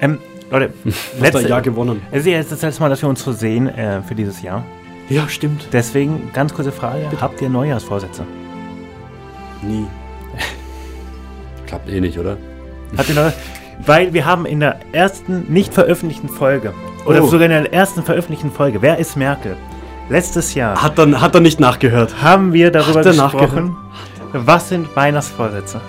Ähm, 0.00 0.18
Leute, 0.50 0.72
Letztes 0.84 1.20
letzte, 1.20 1.48
Jahr 1.48 1.62
gewonnen. 1.62 2.00
es 2.10 2.20
ist 2.20 2.26
ja 2.26 2.32
jetzt 2.32 2.50
das 2.52 2.62
letzte 2.62 2.80
Mal, 2.82 2.88
dass 2.88 3.00
wir 3.02 3.08
uns 3.08 3.22
so 3.22 3.32
sehen 3.32 3.68
äh, 3.68 4.02
für 4.02 4.14
dieses 4.14 4.42
Jahr. 4.42 4.64
Ja, 5.08 5.28
stimmt. 5.28 5.68
Deswegen, 5.72 6.30
ganz 6.32 6.52
kurze 6.54 6.72
Frage. 6.72 7.06
Habt 7.20 7.40
ihr 7.42 7.48
Neujahrsvorsätze? 7.48 8.24
Nie. 9.62 9.84
Klappt 11.66 11.88
eh 11.88 12.00
nicht, 12.00 12.18
oder? 12.18 12.36
Habt 12.96 13.08
ihr 13.08 13.14
Neujahrs 13.14 13.34
Weil 13.84 14.12
wir 14.12 14.24
haben 14.24 14.46
in 14.46 14.60
der 14.60 14.76
ersten 14.92 15.46
nicht 15.52 15.74
veröffentlichten 15.74 16.28
Folge, 16.28 16.72
oder 17.06 17.22
Oh. 17.22 17.26
sogar 17.26 17.44
in 17.46 17.50
der 17.50 17.72
ersten 17.72 18.02
veröffentlichten 18.02 18.50
Folge, 18.50 18.80
Wer 18.82 18.98
ist 18.98 19.16
Merkel? 19.16 19.56
Letztes 20.08 20.54
Jahr 20.54 20.82
Hat 20.82 20.98
er, 20.98 21.20
hat 21.20 21.34
er 21.34 21.40
nicht 21.40 21.60
nachgehört. 21.60 22.22
haben 22.22 22.52
wir 22.52 22.70
darüber 22.70 23.00
Hat 23.00 23.06
er 23.06 23.12
gesprochen, 23.12 23.76
was 24.32 24.68
sind 24.68 24.94
Weihnachtsvorsätze. 24.96 25.80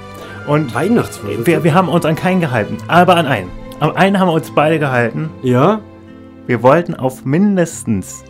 Und 0.47 0.73
Weihnachtsfolge. 0.75 1.45
wir, 1.45 1.63
wir 1.63 1.73
haben 1.73 1.89
uns 1.89 2.05
an 2.05 2.15
keinen 2.15 2.39
gehalten, 2.41 2.77
aber 2.87 3.15
an 3.17 3.25
einen. 3.25 3.49
Am 3.79 3.95
einen 3.95 4.19
haben 4.19 4.27
wir 4.29 4.33
uns 4.33 4.51
beide 4.51 4.79
gehalten. 4.79 5.29
ja? 5.41 5.79
Wir 6.47 6.61
wollten 6.61 6.93
auf 6.95 7.25
mindestens 7.25 8.23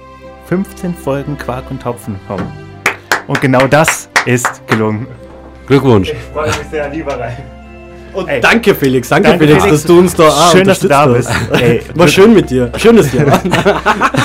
15 0.45 0.94
Folgen 0.95 1.38
Quark 1.38 1.69
und 1.69 1.82
Topfen 1.82 2.15
kommen. 2.27 2.49
Und 3.27 3.41
genau 3.41 3.68
das 3.68 4.10
ist 4.26 4.65
gelungen. 4.68 5.06
Glückwunsch. 5.68 6.11
Ich 6.11 6.18
freue 6.34 6.48
mich 6.48 6.56
sehr, 6.72 6.88
lieber 6.90 7.19
Rein. 7.19 7.36
Und 8.16 8.30
Ey. 8.30 8.40
danke, 8.40 8.74
Felix. 8.74 9.10
Danke, 9.10 9.30
Danke, 9.30 9.46
Felix, 9.46 9.64
Felix. 9.64 9.82
dass 9.82 9.88
du 9.88 10.00
uns 10.00 10.16
da 10.16 10.28
ah, 10.30 10.52
Schön, 10.52 10.66
dass 10.66 10.80
du 10.80 10.88
da 10.88 11.06
bist. 11.06 11.30
Ey. 11.52 11.82
War 11.96 12.08
schön 12.08 12.34
mit 12.34 12.50
dir. 12.50 12.72
Schönes 12.78 13.12
Jahr. 13.14 13.26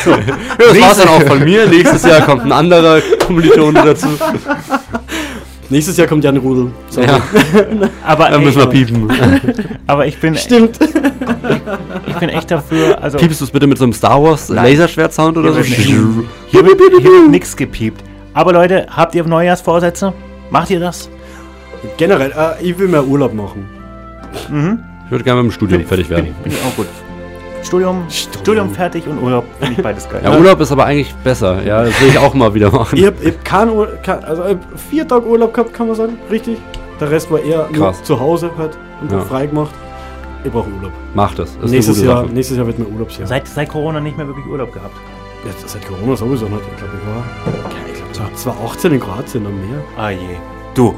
Das 0.01 0.81
war's 0.81 0.99
dann 0.99 1.09
auch 1.09 1.23
von 1.23 1.45
mir. 1.45 1.67
Nächstes 1.67 2.05
Jahr 2.05 2.23
kommt 2.23 2.43
ein 2.43 2.53
anderer 2.53 3.01
Kommilitone 3.27 3.83
dazu. 3.85 4.07
Nächstes 5.69 5.97
Jahr 5.99 6.07
kommt 6.07 6.25
Jan 6.25 6.37
Rudel. 6.39 6.73
So. 6.89 7.01
Ja, 7.03 7.21
aber, 8.05 8.31
dann 8.31 8.41
ey, 8.41 8.47
müssen 8.47 8.59
wir 8.59 8.67
piepen. 8.67 9.09
aber 9.87 10.07
ich 10.07 10.19
bin, 10.19 10.37
Stimmt. 10.37 10.79
ich 12.07 12.15
bin 12.15 12.29
echt 12.29 12.51
dafür. 12.51 13.03
Also, 13.03 13.19
Piepst 13.19 13.41
du 13.41 13.45
es 13.45 13.51
bitte 13.51 13.67
mit 13.67 13.79
so 13.79 13.85
einem 13.85 13.93
Star 13.93 14.23
Wars 14.23 14.49
Laserschwert-Sound 14.49 15.37
oder 15.37 15.53
so? 15.53 15.61
Hier 15.61 16.65
wird 16.65 17.29
nichts 17.29 17.57
gepiept. 17.57 18.03
Aber 18.33 18.53
Leute, 18.53 18.87
habt 18.91 19.15
ihr 19.15 19.25
Neujahrsvorsätze? 19.25 20.13
Macht 20.51 20.71
ihr 20.71 20.81
das? 20.81 21.09
Generell, 21.97 22.33
äh, 22.33 22.63
ich 22.63 22.79
will 22.79 22.89
mehr 22.89 23.05
Urlaub 23.05 23.33
machen. 23.35 23.80
Ich 24.33 25.11
würde 25.11 25.25
gerne 25.25 25.43
mit 25.43 25.51
dem 25.51 25.55
Studium 25.55 25.85
fertig 25.85 26.09
Bin, 26.09 26.17
werden. 26.19 26.35
bin 26.43 26.53
ich 26.53 26.59
auch 26.65 26.77
gut. 26.77 26.87
Studium, 27.63 28.05
Studium, 28.09 28.71
fertig 28.71 29.07
und 29.07 29.23
Urlaub 29.23 29.45
finde 29.59 29.75
ich 29.75 29.83
beides 29.83 30.09
geil. 30.09 30.23
Ja, 30.25 30.37
Urlaub 30.37 30.61
ist 30.61 30.73
aber 30.73 30.87
eigentlich 30.87 31.15
besser. 31.17 31.63
Ja, 31.63 31.85
das 31.85 32.01
will 32.01 32.09
ich 32.09 32.19
auch 32.19 32.33
mal 32.33 32.55
wieder 32.55 32.71
machen. 32.71 32.97
Ich 32.99 33.05
hab, 33.07 33.21
ich 33.21 33.29
hab 33.29 33.45
keinen 33.45 33.71
Ur 33.73 33.87
kein, 34.03 34.25
also 34.25 34.43
ich 34.45 34.51
hab 34.53 34.81
vier 34.89 35.07
Tage 35.07 35.27
Urlaub 35.27 35.53
gehabt, 35.53 35.75
kann 35.75 35.87
man 35.89 35.95
sagen. 35.97 36.19
Richtig. 36.31 36.59
Der 36.99 37.11
Rest 37.11 37.31
war 37.31 37.41
eher 37.41 37.69
nur 37.71 37.87
Krass. 37.89 38.03
zu 38.03 38.19
Hause 38.19 38.51
halt 38.57 38.79
und 39.03 39.13
Ja. 39.13 39.21
frei 39.21 39.47
gemacht. 39.47 39.75
Ich 40.43 40.51
brauche 40.51 40.71
Urlaub. 40.71 40.93
Mach 41.15 41.35
das. 41.35 41.55
Das 41.57 41.67
ist 41.67 41.71
nächstes, 41.73 41.97
eine 41.99 42.05
gute 42.07 42.15
Jahr, 42.15 42.23
Sache. 42.25 42.35
nächstes 42.35 42.57
Jahr 42.57 42.67
wird 42.67 42.79
mein 42.79 42.93
Urlaubsjahr. 42.93 43.27
Seit, 43.29 43.47
seit 43.47 43.69
Corona 43.69 44.01
nicht 44.01 44.17
mehr 44.17 44.27
wirklich 44.27 44.47
Urlaub 44.47 44.73
gehabt. 44.73 44.95
Ja, 45.45 45.51
seit 45.67 45.87
Corona 45.87 46.17
sowieso 46.17 46.47
nicht. 46.47 46.63
Ich 46.71 46.77
glaube, 46.79 46.93
ich 46.99 47.07
war. 47.07 47.93
Ich 47.93 48.13
glaube, 48.17 48.33
2018 48.35 48.93
in 48.93 49.01
Kroatien 49.01 49.47
am 49.47 49.55
Meer. 49.71 49.81
Ah 49.99 50.11
je. 50.11 50.19
Du. 50.75 50.95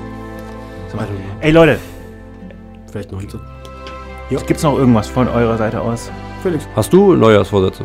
Ey 1.40 1.50
Leute, 1.50 1.78
Vielleicht 2.93 3.10
19. 3.10 3.40
gibt's 4.47 4.62
noch 4.62 4.78
irgendwas 4.78 5.09
von 5.09 5.27
eurer 5.28 5.56
Seite 5.56 5.81
aus? 5.81 6.10
Felix. 6.43 6.69
Hast 6.77 6.93
du 6.93 7.14
Neujahrsvorsätze? 7.14 7.85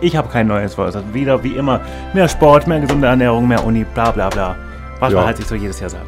Ich 0.00 0.16
habe 0.16 0.28
kein 0.28 0.46
neues 0.46 0.74
Vorsatz. 0.74 1.04
Wieder 1.12 1.42
wie 1.42 1.52
immer 1.54 1.80
mehr 2.12 2.28
Sport, 2.28 2.66
mehr 2.66 2.80
gesunde 2.80 3.06
Ernährung, 3.08 3.46
mehr 3.48 3.64
Uni, 3.64 3.84
bla 3.94 4.10
bla 4.10 4.28
bla. 4.28 4.56
Was 5.00 5.12
Ja. 5.12 5.18
man 5.18 5.26
halt 5.26 5.36
sich 5.36 5.46
so 5.46 5.54
jedes 5.54 5.78
Jahr 5.80 5.90
sagt. 5.90 6.06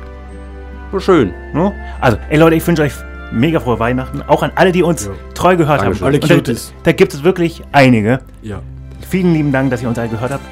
Schön. 0.98 1.32
No? 1.54 1.72
Also, 2.00 2.18
ey 2.28 2.38
Leute, 2.38 2.56
ich 2.56 2.66
wünsche 2.66 2.82
euch 2.82 2.92
mega 3.32 3.60
frohe 3.60 3.78
Weihnachten. 3.78 4.22
Auch 4.26 4.42
an 4.42 4.50
alle, 4.56 4.72
die 4.72 4.82
uns 4.82 5.06
Ja. 5.06 5.12
treu 5.34 5.56
gehört 5.56 5.80
Dankeschön. 5.82 6.00
haben. 6.06 6.06
Alle 6.14 6.20
Und 6.20 6.30
da, 6.30 6.34
Cuties. 6.34 6.72
da 6.82 6.92
gibt 6.92 7.14
es 7.14 7.22
wirklich 7.22 7.62
einige. 7.72 8.20
Ja. 8.42 8.60
Vielen 9.08 9.32
lieben 9.34 9.52
Dank, 9.52 9.70
dass 9.70 9.82
ihr 9.82 9.88
uns 9.88 9.98
alle 9.98 10.08
gehört 10.08 10.32
habt. 10.32 10.42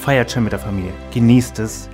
Feiert 0.00 0.30
schön 0.30 0.44
mit 0.44 0.52
der 0.52 0.60
Familie. 0.60 0.92
Genießt 1.12 1.58
es. 1.58 1.88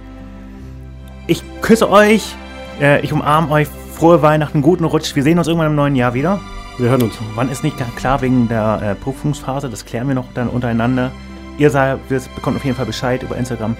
Ich 1.27 1.43
küsse 1.62 1.91
euch. 1.91 2.35
Äh, 2.81 3.01
ich 3.01 3.12
umarme 3.12 3.51
euch. 3.51 3.69
Frohe 4.05 4.20
Weihnachten, 4.20 4.60
guten 4.60 4.85
Rutsch. 4.85 5.16
Wir 5.16 5.22
sehen 5.22 5.39
uns 5.39 5.47
irgendwann 5.48 5.68
im 5.68 5.76
neuen 5.76 5.97
Jahr 5.97 6.12
wieder. 6.12 6.39
Wir 6.76 6.90
hören 6.90 7.05
uns. 7.05 7.14
Wann 7.36 7.48
ist 7.48 7.64
nicht 7.64 7.78
ganz 7.78 7.97
klar 7.97 8.20
wegen 8.20 8.48
der 8.48 8.82
äh, 8.82 8.94
Prüfungsphase. 8.94 9.70
Das 9.70 9.86
klären 9.86 10.09
wir 10.09 10.14
noch 10.14 10.26
dann 10.35 10.51
untereinander. 10.51 11.10
Ihr 11.56 11.70
seid, 11.70 12.01
wir 12.10 12.20
bekommt 12.35 12.59
auf 12.59 12.64
jeden 12.66 12.76
Fall 12.76 12.85
Bescheid 12.85 13.22
über 13.22 13.35
Instagram. 13.35 13.78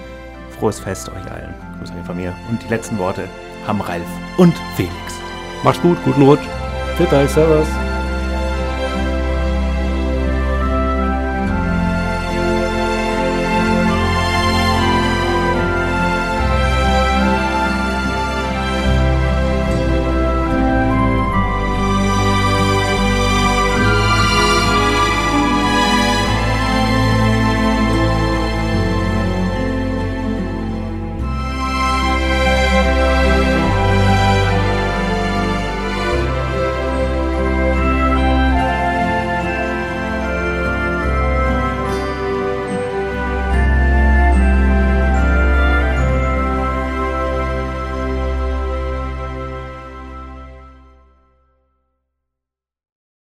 frohes 0.57 0.79
Fest 0.79 1.09
euch 1.09 1.31
allen. 1.31 1.53
Grüße 1.77 1.93
euch 1.93 2.05
von 2.07 2.17
mir. 2.17 2.33
Und 2.49 2.59
die 2.63 2.69
letzten 2.69 2.97
Worte 2.97 3.25
haben 3.67 3.79
Ralf 3.81 4.07
und 4.37 4.55
Felix. 4.75 4.95
Macht's 5.63 5.79
gut, 5.83 6.03
guten 6.03 6.23
Rutsch. 6.23 6.47
Dank, 7.11 7.29
Servus. 7.29 7.67